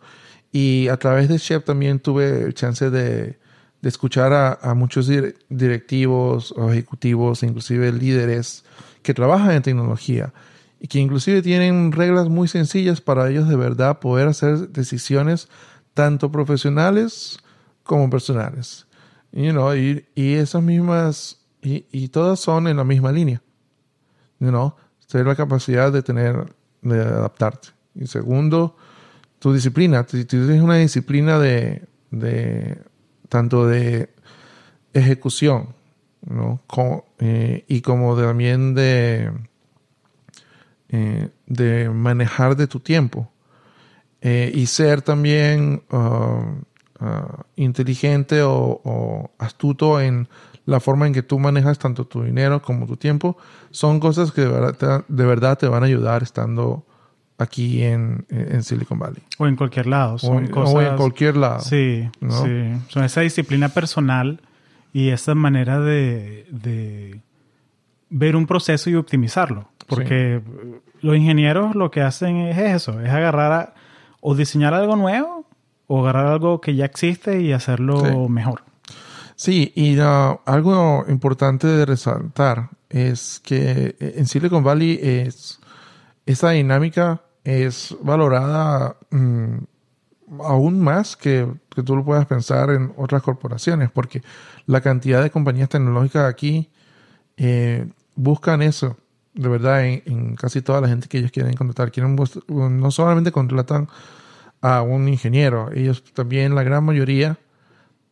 Y 0.52 0.88
a 0.88 0.98
través 0.98 1.30
de 1.30 1.38
Chef 1.38 1.64
también 1.64 2.00
tuve 2.00 2.42
el 2.42 2.56
chance 2.56 2.90
de, 2.90 3.38
escuchar 3.84 4.34
a, 4.34 4.54
a, 4.64 4.74
muchos 4.74 5.08
directivos 5.50 6.56
ejecutivos, 6.72 7.44
inclusive 7.44 7.92
líderes 7.92 8.66
que 9.04 9.14
trabajan 9.14 9.52
en 9.52 9.62
tecnología 9.62 10.34
y 10.86 10.88
que 10.88 11.00
inclusive 11.00 11.42
tienen 11.42 11.92
reglas 11.92 12.30
muy 12.30 12.48
sencillas 12.48 13.02
para 13.02 13.28
ellos 13.28 13.50
de 13.50 13.56
verdad 13.56 13.98
poder 13.98 14.28
hacer 14.28 14.70
decisiones 14.70 15.50
tanto 15.96 16.32
profesionales 16.32 17.40
como 17.82 18.08
personales. 18.08 18.86
You 19.32 19.74
y, 19.74 20.06
y 20.14 20.34
esas 20.36 20.62
mismas, 20.62 21.40
y, 21.64 22.08
todas 22.10 22.40
son 22.40 22.68
en 22.68 22.78
la 22.78 22.84
misma 22.84 23.12
línea. 23.12 23.42
You 24.40 24.74
tener 25.08 25.26
la 25.26 25.36
capacidad 25.36 25.92
de 25.92 26.04
tener, 26.04 26.54
de 26.84 27.02
adaptarte. 27.02 27.70
Y 27.96 28.06
segundo, 28.06 28.78
tu 29.40 29.54
disciplina. 29.54 30.06
Si 30.08 30.24
tienes 30.26 30.62
una 30.62 30.76
disciplina 30.76 31.40
de, 31.40 31.82
de 32.12 32.78
tanto 33.28 33.66
de 33.66 34.14
ejecución, 34.94 35.70
¿no? 36.30 36.62
Eh, 37.18 37.66
y 37.68 37.82
como 37.82 38.16
también 38.16 38.76
de, 38.76 39.32
eh, 40.90 41.30
de 41.48 41.90
manejar 41.90 42.56
de 42.56 42.68
tu 42.68 42.80
tiempo. 42.80 43.32
Eh, 44.22 44.52
y 44.56 44.66
ser 44.66 45.02
también 45.02 45.84
uh, 45.92 45.98
uh, 45.98 47.44
inteligente 47.56 48.42
o, 48.44 49.32
astuto 49.38 50.02
en 50.02 50.28
la 50.66 50.80
forma 50.80 51.06
en 51.06 51.14
que 51.14 51.22
tú 51.22 51.38
manejas 51.38 51.78
tanto 51.78 52.08
tu 52.08 52.24
dinero 52.24 52.62
como 52.62 52.88
tu 52.88 52.98
tiempo, 52.98 53.38
son 53.70 54.00
cosas 54.00 54.32
que 54.32 54.42
de 54.42 54.48
verdad 54.48 55.04
te, 55.06 55.14
de 55.14 55.26
verdad 55.26 55.58
te 55.60 55.68
van 55.68 55.84
a 55.84 55.86
ayudar 55.86 56.24
estando 56.24 56.86
aquí 57.38 57.84
en, 57.84 58.26
en, 58.30 58.64
Silicon 58.64 58.98
Valley. 58.98 59.22
O 59.38 59.46
en 59.46 59.56
cualquier 59.56 59.86
lado. 59.86 60.18
o, 60.24 60.40
en, 60.40 60.48
cualquier 60.48 61.38
lado. 61.38 61.60
Sí, 61.60 62.10
sí. 62.22 62.72
Son 62.88 63.04
esa 63.04 63.22
disciplina 63.22 63.70
personal 63.70 64.42
y 64.92 65.10
esa 65.10 65.36
manera 65.36 65.80
de, 65.80 66.48
de 66.50 67.22
ver 68.10 68.36
un 68.36 68.48
proceso 68.48 68.90
y 68.90 68.96
optimizarlo. 68.96 69.70
Porque 69.88 70.42
los 71.02 71.16
ingenieros 71.16 71.76
lo 71.76 71.92
que 71.92 72.02
hacen 72.02 72.38
es 72.38 72.58
eso, 72.58 73.00
es 73.02 73.10
agarrar 73.10 73.76
o 74.22 74.36
diseñar 74.36 74.74
algo 74.74 74.96
nuevo 74.96 75.46
o 75.88 76.02
agarrar 76.02 76.28
algo 76.28 76.62
que 76.62 76.76
ya 76.76 76.86
existe 76.86 77.42
y 77.42 77.52
hacerlo 77.52 78.28
mejor. 78.28 78.64
Sí, 79.36 79.74
y 79.76 80.00
uh, 80.00 80.40
algo 80.46 81.06
importante 81.08 81.68
de 81.68 81.86
resaltar 81.86 82.70
es 82.90 83.42
que 83.44 83.96
en 84.00 84.26
Silicon 84.26 84.64
Valley 84.64 84.98
es 85.02 85.60
esa 86.26 86.52
dinámica 86.52 87.22
es 87.44 87.96
valorada 88.02 88.98
mm, 89.12 89.58
aún 90.44 90.82
más 90.82 91.16
que, 91.16 91.48
que, 91.70 91.84
tú 91.84 91.96
lo 91.96 92.04
puedas 92.04 92.26
pensar 92.26 92.72
en 92.72 92.92
otras 92.98 93.22
corporaciones, 93.22 93.92
porque 93.92 94.24
la 94.66 94.82
cantidad 94.82 95.22
de 95.22 95.30
compañías 95.30 95.70
tecnológicas 95.70 96.26
aquí 96.26 96.72
eh, 97.38 97.88
buscan 98.16 98.62
eso, 98.64 98.98
de 99.36 99.50
verdad, 99.50 99.86
en, 99.86 100.36
casi 100.36 100.62
toda 100.62 100.82
la 100.82 100.88
gente 100.88 101.08
que 101.08 101.20
ellos 101.20 101.32
quieren 101.32 101.54
contratar. 101.54 101.92
Quieren, 101.92 102.16
no 102.16 102.92
solamente 102.92 103.32
contratan 103.32 103.88
a 104.62 104.82
un 104.82 105.08
ingeniero, 105.08 105.72
ellos 105.74 106.04
también, 106.14 106.56
la 106.56 106.64
gran 106.64 106.84
mayoría 106.84 107.38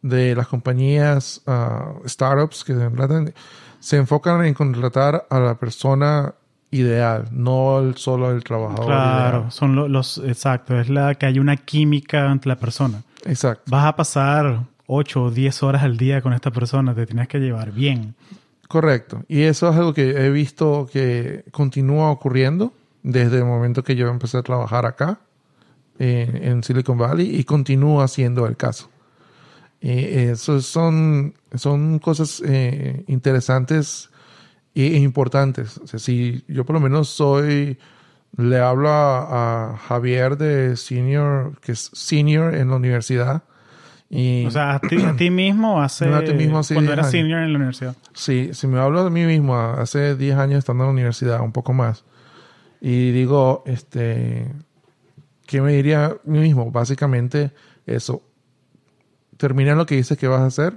de 0.01 0.35
las 0.35 0.47
compañías 0.47 1.41
uh, 1.47 2.07
startups 2.07 2.63
que 2.63 2.73
se 2.75 3.33
se 3.79 3.97
enfocan 3.97 4.45
en 4.45 4.53
contratar 4.53 5.25
a 5.29 5.39
la 5.39 5.55
persona 5.55 6.33
ideal, 6.71 7.27
no 7.31 7.79
el, 7.79 7.97
solo 7.97 8.31
el 8.31 8.43
trabajador. 8.43 8.85
Claro, 8.85 9.51
son 9.51 9.91
los, 9.91 10.17
exacto, 10.19 10.79
es 10.79 10.89
la 10.89 11.15
que 11.15 11.25
hay 11.25 11.39
una 11.39 11.57
química 11.57 12.31
entre 12.31 12.49
la 12.49 12.55
persona. 12.55 13.03
Exacto. 13.25 13.63
Vas 13.67 13.85
a 13.85 13.95
pasar 13.95 14.63
8 14.87 15.23
o 15.23 15.31
10 15.31 15.63
horas 15.63 15.83
al 15.83 15.97
día 15.97 16.21
con 16.21 16.33
esta 16.33 16.51
persona, 16.51 16.93
te 16.93 17.05
tienes 17.05 17.27
que 17.27 17.39
llevar 17.39 17.71
bien. 17.71 18.15
Correcto. 18.73 19.23
Y 19.27 19.43
eso 19.43 19.69
es 19.69 19.75
algo 19.75 19.93
que 19.93 20.25
he 20.25 20.31
visto 20.31 20.89
que 20.91 21.45
continúa 21.51 22.09
ocurriendo 22.09 22.73
desde 23.03 23.37
el 23.37 23.45
momento 23.45 23.83
que 23.83 23.95
yo 23.95 24.07
empecé 24.07 24.39
a 24.39 24.41
trabajar 24.41 24.87
acá 24.87 25.19
en 25.99 26.63
Silicon 26.63 26.97
Valley 26.97 27.35
y 27.35 27.43
continúa 27.43 28.07
siendo 28.07 28.47
el 28.47 28.57
caso. 28.57 28.89
Eh, 29.79 30.29
eso 30.31 30.59
son, 30.59 31.35
son 31.53 31.99
cosas 31.99 32.41
eh, 32.47 33.03
interesantes 33.05 34.09
e 34.73 34.97
importantes. 34.97 35.79
Si 35.97 36.43
yo 36.47 36.65
por 36.65 36.73
lo 36.73 36.79
menos 36.79 37.09
soy, 37.09 37.77
le 38.37 38.57
hablo 38.57 38.89
a, 38.89 39.79
Javier 39.87 40.35
de 40.35 40.77
senior, 40.77 41.59
que 41.61 41.73
es 41.73 41.91
senior 41.93 42.55
en 42.55 42.71
la 42.71 42.77
universidad. 42.77 43.43
Y, 44.15 44.45
o 44.45 44.51
sea, 44.51 44.75
a 44.75 44.79
ti, 44.79 45.31
mismo 45.31 45.81
hace, 45.81 46.05
a 46.13 46.23
ti 46.23 46.35
mismo 46.35 46.59
hace 46.59 46.75
cuando 46.75 46.93
eras 46.93 47.09
senior 47.09 47.41
en 47.41 47.51
la 47.51 47.57
universidad. 47.57 47.95
Sí, 48.13 48.51
si 48.53 48.67
me 48.67 48.79
hablo 48.79 49.03
de 49.03 49.09
mí 49.09 49.25
mismo, 49.25 49.57
hace 49.57 50.15
10 50.15 50.37
años 50.37 50.59
estando 50.59 50.83
en 50.83 50.89
la 50.89 50.93
universidad, 50.93 51.41
un 51.41 51.51
poco 51.51 51.73
más. 51.73 52.05
Y 52.79 53.09
digo, 53.09 53.63
este, 53.65 54.53
¿qué 55.47 55.61
me 55.61 55.73
diría 55.73 56.05
a 56.05 56.15
mí 56.25 56.37
mismo? 56.37 56.69
Básicamente 56.69 57.53
eso. 57.87 58.21
Termina 59.37 59.73
lo 59.73 59.87
que 59.87 59.95
dices 59.95 60.15
que 60.15 60.27
vas 60.27 60.41
a 60.41 60.45
hacer. 60.45 60.75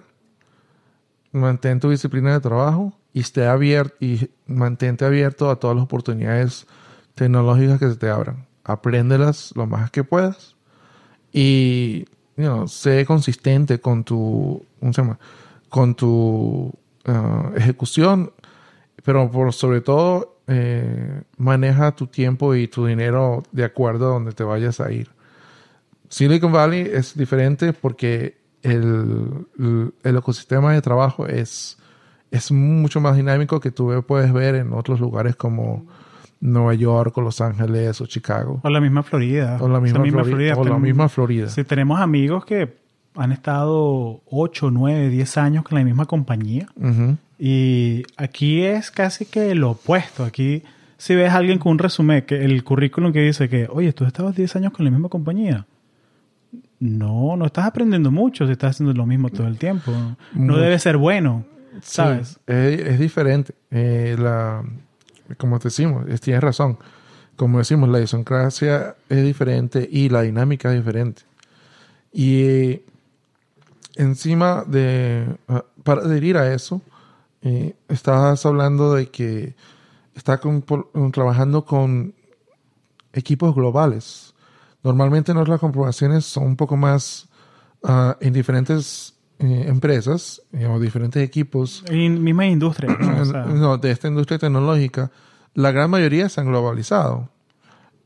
Mantén 1.30 1.78
tu 1.78 1.90
disciplina 1.90 2.32
de 2.32 2.40
trabajo 2.40 2.98
y 3.12 3.20
esté 3.20 3.46
abierto 3.46 3.96
y 4.00 4.30
mantente 4.46 5.04
abierto 5.04 5.50
a 5.50 5.56
todas 5.56 5.76
las 5.76 5.84
oportunidades 5.84 6.66
tecnológicas 7.14 7.80
que 7.80 7.90
se 7.90 7.96
te 7.96 8.08
abran. 8.08 8.46
Apréndelas 8.64 9.52
lo 9.54 9.66
más 9.66 9.90
que 9.90 10.04
puedas 10.04 10.56
y 11.34 12.06
you 12.36 12.68
sé 12.68 13.04
consistente 13.04 13.80
con 13.80 14.04
tu, 14.04 14.64
¿cómo 14.80 14.92
se? 14.92 15.02
Con 15.68 15.94
tu 15.94 16.72
uh, 17.06 17.56
ejecución, 17.56 18.32
pero 19.04 19.30
por 19.30 19.52
sobre 19.52 19.80
todo 19.80 20.36
eh, 20.46 21.22
maneja 21.38 21.92
tu 21.92 22.06
tiempo 22.06 22.54
y 22.54 22.68
tu 22.68 22.86
dinero 22.86 23.42
de 23.52 23.64
acuerdo 23.64 24.06
a 24.06 24.12
donde 24.14 24.32
te 24.32 24.44
vayas 24.44 24.80
a 24.80 24.92
ir. 24.92 25.08
Silicon 26.08 26.52
Valley 26.52 26.88
es 26.92 27.16
diferente 27.16 27.72
porque 27.72 28.38
el, 28.62 29.46
el 30.02 30.16
ecosistema 30.16 30.72
de 30.72 30.82
trabajo 30.82 31.26
es 31.26 31.78
es 32.30 32.50
mucho 32.50 33.00
más 33.00 33.16
dinámico 33.16 33.60
que 33.60 33.70
tú 33.70 34.04
puedes 34.06 34.32
ver 34.32 34.54
en 34.56 34.72
otros 34.72 35.00
lugares 35.00 35.36
como 35.36 35.86
Nueva 36.40 36.74
York 36.74 37.16
o 37.18 37.20
Los 37.20 37.40
Ángeles 37.40 38.00
o 38.00 38.06
Chicago. 38.06 38.60
O 38.62 38.70
la 38.70 38.80
misma 38.80 39.02
Florida. 39.02 39.58
O 39.60 39.68
la 39.68 39.80
misma, 39.80 40.04
Florida, 40.24 40.54
O 40.56 40.64
la 40.64 40.78
misma 40.78 41.08
Florida. 41.08 41.48
Sí, 41.48 41.64
tenemos 41.64 42.00
amigos 42.00 42.44
que 42.44 42.76
han 43.14 43.32
estado 43.32 44.20
8, 44.30 44.70
9, 44.70 45.08
10 45.08 45.36
años 45.38 45.64
con 45.64 45.78
la 45.78 45.84
misma 45.84 46.06
compañía. 46.06 46.68
Y 47.38 48.02
aquí 48.16 48.62
es 48.62 48.90
casi 48.90 49.26
que 49.26 49.54
lo 49.54 49.70
opuesto. 49.70 50.24
Aquí 50.24 50.62
si 50.98 51.14
ves 51.14 51.30
a 51.30 51.36
alguien 51.36 51.58
con 51.58 51.72
un 51.72 51.78
resumen, 51.78 52.22
que 52.22 52.44
el 52.44 52.62
currículum 52.64 53.12
que 53.12 53.20
dice 53.20 53.48
que, 53.48 53.68
oye, 53.70 53.92
tú 53.92 54.04
estabas 54.04 54.34
10 54.34 54.56
años 54.56 54.72
con 54.72 54.84
la 54.84 54.90
misma 54.90 55.08
compañía. 55.08 55.66
No, 56.78 57.36
no 57.36 57.46
estás 57.46 57.66
aprendiendo 57.66 58.10
mucho 58.10 58.46
si 58.46 58.52
estás 58.52 58.72
haciendo 58.72 58.92
lo 58.94 59.06
mismo 59.06 59.30
todo 59.30 59.46
el 59.46 59.58
tiempo. 59.58 59.92
No 60.34 60.56
debe 60.56 60.78
ser 60.78 60.96
bueno. 60.96 61.44
¿Sabes? 61.82 62.38
es, 62.46 62.98
diferente. 62.98 63.54
Eh, 63.70 64.16
la, 64.18 64.62
como 65.38 65.58
decimos, 65.58 66.04
tienes 66.20 66.42
razón. 66.42 66.78
Como 67.36 67.58
decimos, 67.58 67.88
la 67.88 67.98
idiosincrasia 67.98 68.96
es 69.08 69.22
diferente 69.24 69.86
y 69.90 70.08
la 70.08 70.22
dinámica 70.22 70.70
es 70.70 70.76
diferente. 70.76 71.22
Y 72.12 72.80
encima 73.94 74.64
de, 74.66 75.36
ah, 75.48 75.64
para 75.82 76.02
adherir 76.02 76.36
a 76.38 76.52
eso, 76.54 76.80
eh, 77.42 77.74
estás 77.88 78.46
hablando 78.46 78.94
de 78.94 79.10
que 79.10 79.54
está 80.14 80.40
trabajando 81.12 81.64
con 81.64 82.14
equipos 83.12 83.54
globales. 83.54 84.34
Normalmente 84.82 85.34
nuestras 85.34 85.60
comprobaciones 85.60 86.24
son 86.24 86.44
un 86.44 86.56
poco 86.56 86.76
más 86.76 87.28
uh, 87.82 88.12
en 88.20 88.32
diferentes 88.32 89.15
eh, 89.38 89.66
empresas 89.68 90.40
eh, 90.54 90.64
o 90.64 90.80
diferentes 90.80 91.22
equipos. 91.22 91.84
En 91.88 92.24
misma 92.24 92.46
industria. 92.46 92.96
¿no? 93.48 93.76
de 93.76 93.90
esta 93.90 94.08
industria 94.08 94.38
tecnológica, 94.38 95.10
la 95.52 95.72
gran 95.72 95.90
mayoría 95.90 96.30
se 96.30 96.40
han 96.40 96.46
globalizado 96.46 97.28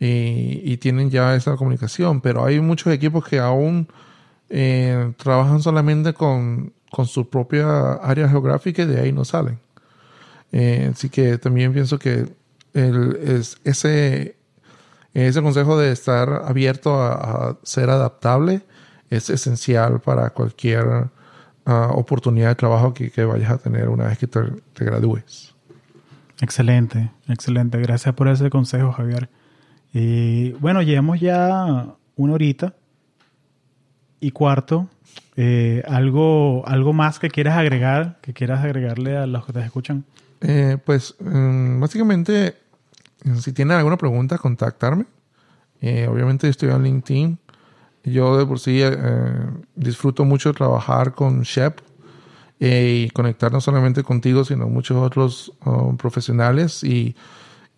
y, 0.00 0.76
tienen 0.78 1.08
ya 1.08 1.36
esa 1.36 1.56
comunicación, 1.56 2.20
pero 2.20 2.44
hay 2.44 2.58
muchos 2.58 2.92
equipos 2.92 3.24
que 3.24 3.38
aún 3.38 3.86
eh, 4.48 5.12
trabajan 5.18 5.62
solamente 5.62 6.14
con, 6.14 6.72
con, 6.90 7.06
su 7.06 7.28
propia 7.28 7.92
área 7.92 8.28
geográfica 8.28 8.82
y 8.82 8.86
de 8.86 9.00
ahí 9.00 9.12
no 9.12 9.24
salen. 9.24 9.60
así 10.90 11.10
que 11.10 11.38
también 11.38 11.72
pienso 11.72 11.96
que 11.98 12.26
el, 12.74 13.16
es, 13.22 13.58
ese, 13.62 14.36
ese 15.14 15.42
consejo 15.42 15.78
de 15.78 15.92
estar 15.92 16.42
abierto 16.44 17.00
a, 17.00 17.12
a 17.50 17.56
ser 17.62 17.88
adaptable 17.88 18.62
es 19.10 19.30
esencial 19.30 20.00
para 20.00 20.30
cualquier 20.30 21.10
oportunidad 21.70 22.48
de 22.48 22.54
trabajo 22.54 22.94
que, 22.94 23.10
que, 23.10 23.24
vayas 23.24 23.50
a 23.50 23.58
tener 23.58 23.88
una 23.88 24.06
vez 24.06 24.18
que 24.18 24.26
te, 24.26 24.40
gradúes. 24.78 25.54
Excelente, 26.40 27.10
excelente. 27.28 27.78
Gracias 27.78 28.14
por 28.14 28.28
ese 28.28 28.48
consejo, 28.50 28.92
Javier. 28.92 29.28
Y 29.92 30.52
bueno, 30.52 30.82
llevamos 30.82 31.20
ya 31.20 31.86
una 32.16 32.32
horita 32.32 32.74
y 34.20 34.30
cuarto. 34.30 34.88
Eh, 35.36 35.82
algo, 35.88 36.66
¿Algo 36.66 36.92
más 36.92 37.18
que 37.18 37.28
quieras 37.28 37.56
agregar, 37.56 38.18
que 38.20 38.32
quieras 38.32 38.64
agregarle 38.64 39.16
a 39.16 39.26
los 39.26 39.44
que 39.44 39.52
te 39.52 39.60
escuchan? 39.60 40.04
Eh, 40.40 40.78
pues 40.84 41.16
mm, 41.20 41.80
básicamente 41.80 42.54
si 43.40 43.52
tienen 43.52 43.76
alguna 43.76 43.96
pregunta, 43.96 44.38
contactarme. 44.38 45.04
Eh, 45.80 46.06
obviamente 46.08 46.48
estoy 46.48 46.70
en 46.70 46.82
LinkedIn. 46.82 47.38
Yo 48.04 48.38
de 48.38 48.46
por 48.46 48.58
sí 48.58 48.80
eh, 48.82 48.92
disfruto 49.74 50.24
mucho 50.24 50.52
trabajar 50.52 51.14
con 51.14 51.42
Shep 51.42 51.80
y 52.58 53.10
conectar 53.10 53.52
no 53.52 53.60
solamente 53.60 54.02
contigo, 54.02 54.44
sino 54.44 54.68
muchos 54.68 54.96
otros 54.98 55.52
um, 55.64 55.96
profesionales 55.96 56.84
y, 56.84 57.16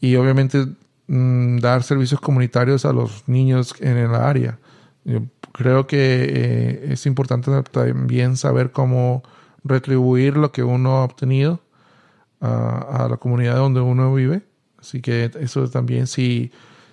y 0.00 0.16
obviamente 0.16 0.66
mm, 1.06 1.58
dar 1.58 1.82
servicios 1.82 2.20
comunitarios 2.20 2.84
a 2.84 2.92
los 2.92 3.28
niños 3.28 3.74
en 3.80 3.96
el 3.96 4.14
área. 4.14 4.58
Yo 5.04 5.22
creo 5.52 5.86
que 5.86 6.88
es 6.90 7.06
importante 7.06 7.50
también 7.70 8.36
saber 8.36 8.72
cómo 8.72 9.22
retribuir 9.64 10.36
lo 10.36 10.52
que 10.52 10.62
uno 10.62 10.98
ha 10.98 11.04
obtenido 11.04 11.60
a, 12.40 13.06
la 13.08 13.16
comunidad 13.16 13.56
donde 13.56 13.80
uno 13.80 14.14
vive. 14.14 14.42
Así 14.78 15.00
que 15.00 15.30
eso 15.40 15.68
también, 15.68 16.06
si, 16.06 16.50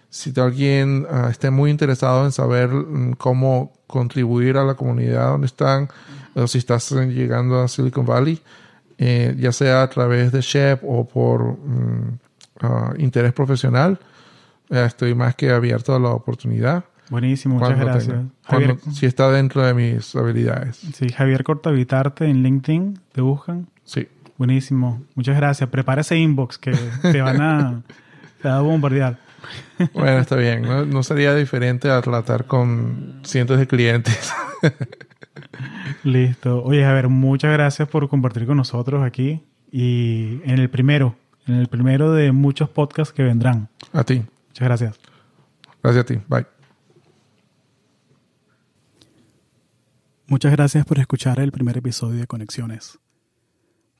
si 0.09 0.33
alguien 0.39 1.05
uh, 1.09 1.27
esté 1.29 1.51
muy 1.51 1.69
interesado 1.69 2.25
en 2.25 2.31
saber 2.31 2.69
mm, 2.69 3.13
cómo 3.13 3.73
contribuir 3.87 4.57
a 4.57 4.63
la 4.63 4.75
comunidad 4.75 5.29
donde 5.29 5.47
están, 5.47 5.89
o 6.35 6.47
si 6.47 6.59
estás 6.59 6.91
llegando 6.91 7.61
a 7.61 7.67
Silicon 7.67 8.05
Valley, 8.05 8.39
eh, 8.97 9.35
ya 9.37 9.51
sea 9.51 9.83
a 9.83 9.89
través 9.89 10.31
de 10.31 10.41
Shep 10.41 10.81
o 10.83 11.07
por 11.07 11.41
uh, 11.41 11.57
interés 12.97 13.33
profesional, 13.33 13.99
eh, 14.69 14.83
estoy 14.85 15.15
más 15.15 15.35
que 15.35 15.51
abierto 15.51 15.95
a 15.95 15.99
la 15.99 16.09
oportunidad. 16.09 16.83
Buenísimo, 17.09 17.55
muchas 17.55 17.79
gracias. 17.79 18.17
si 18.93 19.05
está 19.05 19.31
dentro 19.31 19.63
de 19.63 19.73
mis 19.73 20.15
habilidades. 20.15 20.77
Sí, 20.93 21.09
Javier 21.09 21.43
Cortavitarte 21.43 22.25
en 22.25 22.43
LinkedIn, 22.43 22.99
¿te 23.11 23.21
buscan? 23.21 23.67
Sí. 23.83 24.07
Buenísimo, 24.37 25.01
muchas 25.15 25.35
gracias. 25.35 25.69
Prepara 25.69 26.01
ese 26.01 26.17
inbox 26.17 26.57
que 26.57 26.71
te 27.01 27.21
van 27.21 27.41
a, 27.41 27.81
te 28.41 28.47
a 28.47 28.59
bombardear. 28.59 29.17
Bueno, 29.93 30.19
está 30.19 30.35
bien. 30.35 30.63
No, 30.89 31.03
sería 31.03 31.33
diferente 31.33 31.89
a 31.89 32.01
tratar 32.01 32.45
con 32.45 33.21
cientos 33.23 33.59
de 33.59 33.67
clientes. 33.67 34.33
Listo. 36.03 36.63
Oye, 36.63 36.85
a 36.85 36.93
ver, 36.93 37.09
muchas 37.09 37.51
gracias 37.53 37.87
por 37.87 38.09
compartir 38.09 38.45
con 38.45 38.57
nosotros 38.57 39.03
aquí 39.03 39.43
y 39.71 40.41
en 40.43 40.59
el 40.59 40.69
primero, 40.69 41.15
en 41.47 41.55
el 41.55 41.67
primero 41.67 42.11
de 42.11 42.31
muchos 42.31 42.69
podcasts 42.69 43.13
que 43.13 43.23
vendrán. 43.23 43.69
A 43.93 44.03
ti. 44.03 44.23
Muchas 44.47 44.67
gracias. 44.67 44.99
Gracias 45.81 46.03
a 46.03 46.05
ti. 46.05 46.19
Bye. 46.27 46.45
Muchas 50.27 50.51
gracias 50.51 50.85
por 50.85 50.99
escuchar 50.99 51.39
el 51.39 51.51
primer 51.51 51.77
episodio 51.77 52.19
de 52.19 52.27
Conexiones. 52.27 52.99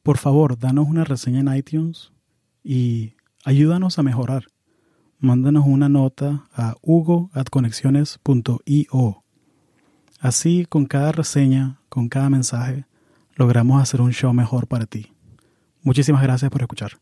Por 0.04 0.18
favor, 0.18 0.60
danos 0.60 0.88
una 0.88 1.04
reseña 1.04 1.40
en 1.40 1.56
iTunes 1.56 2.12
y 2.64 3.16
ayúdanos 3.46 3.98
a 3.98 4.04
mejorar. 4.04 4.46
Mándanos 5.22 5.66
una 5.68 5.90
nota 5.90 6.46
a 6.54 6.76
hugo.conexiones.io. 6.82 9.24
Así, 10.22 10.66
con 10.68 10.86
cada 10.86 11.12
reseña, 11.12 11.82
con 11.90 12.08
cada 12.08 12.30
mensaje, 12.30 12.86
logramos 13.36 13.82
hacer 13.82 14.00
un 14.00 14.14
show 14.14 14.34
mejor 14.34 14.68
para 14.68 14.86
ti. 14.86 15.12
Muchísimas 15.82 16.24
gracias 16.24 16.50
por 16.50 16.62
escuchar. 16.62 16.94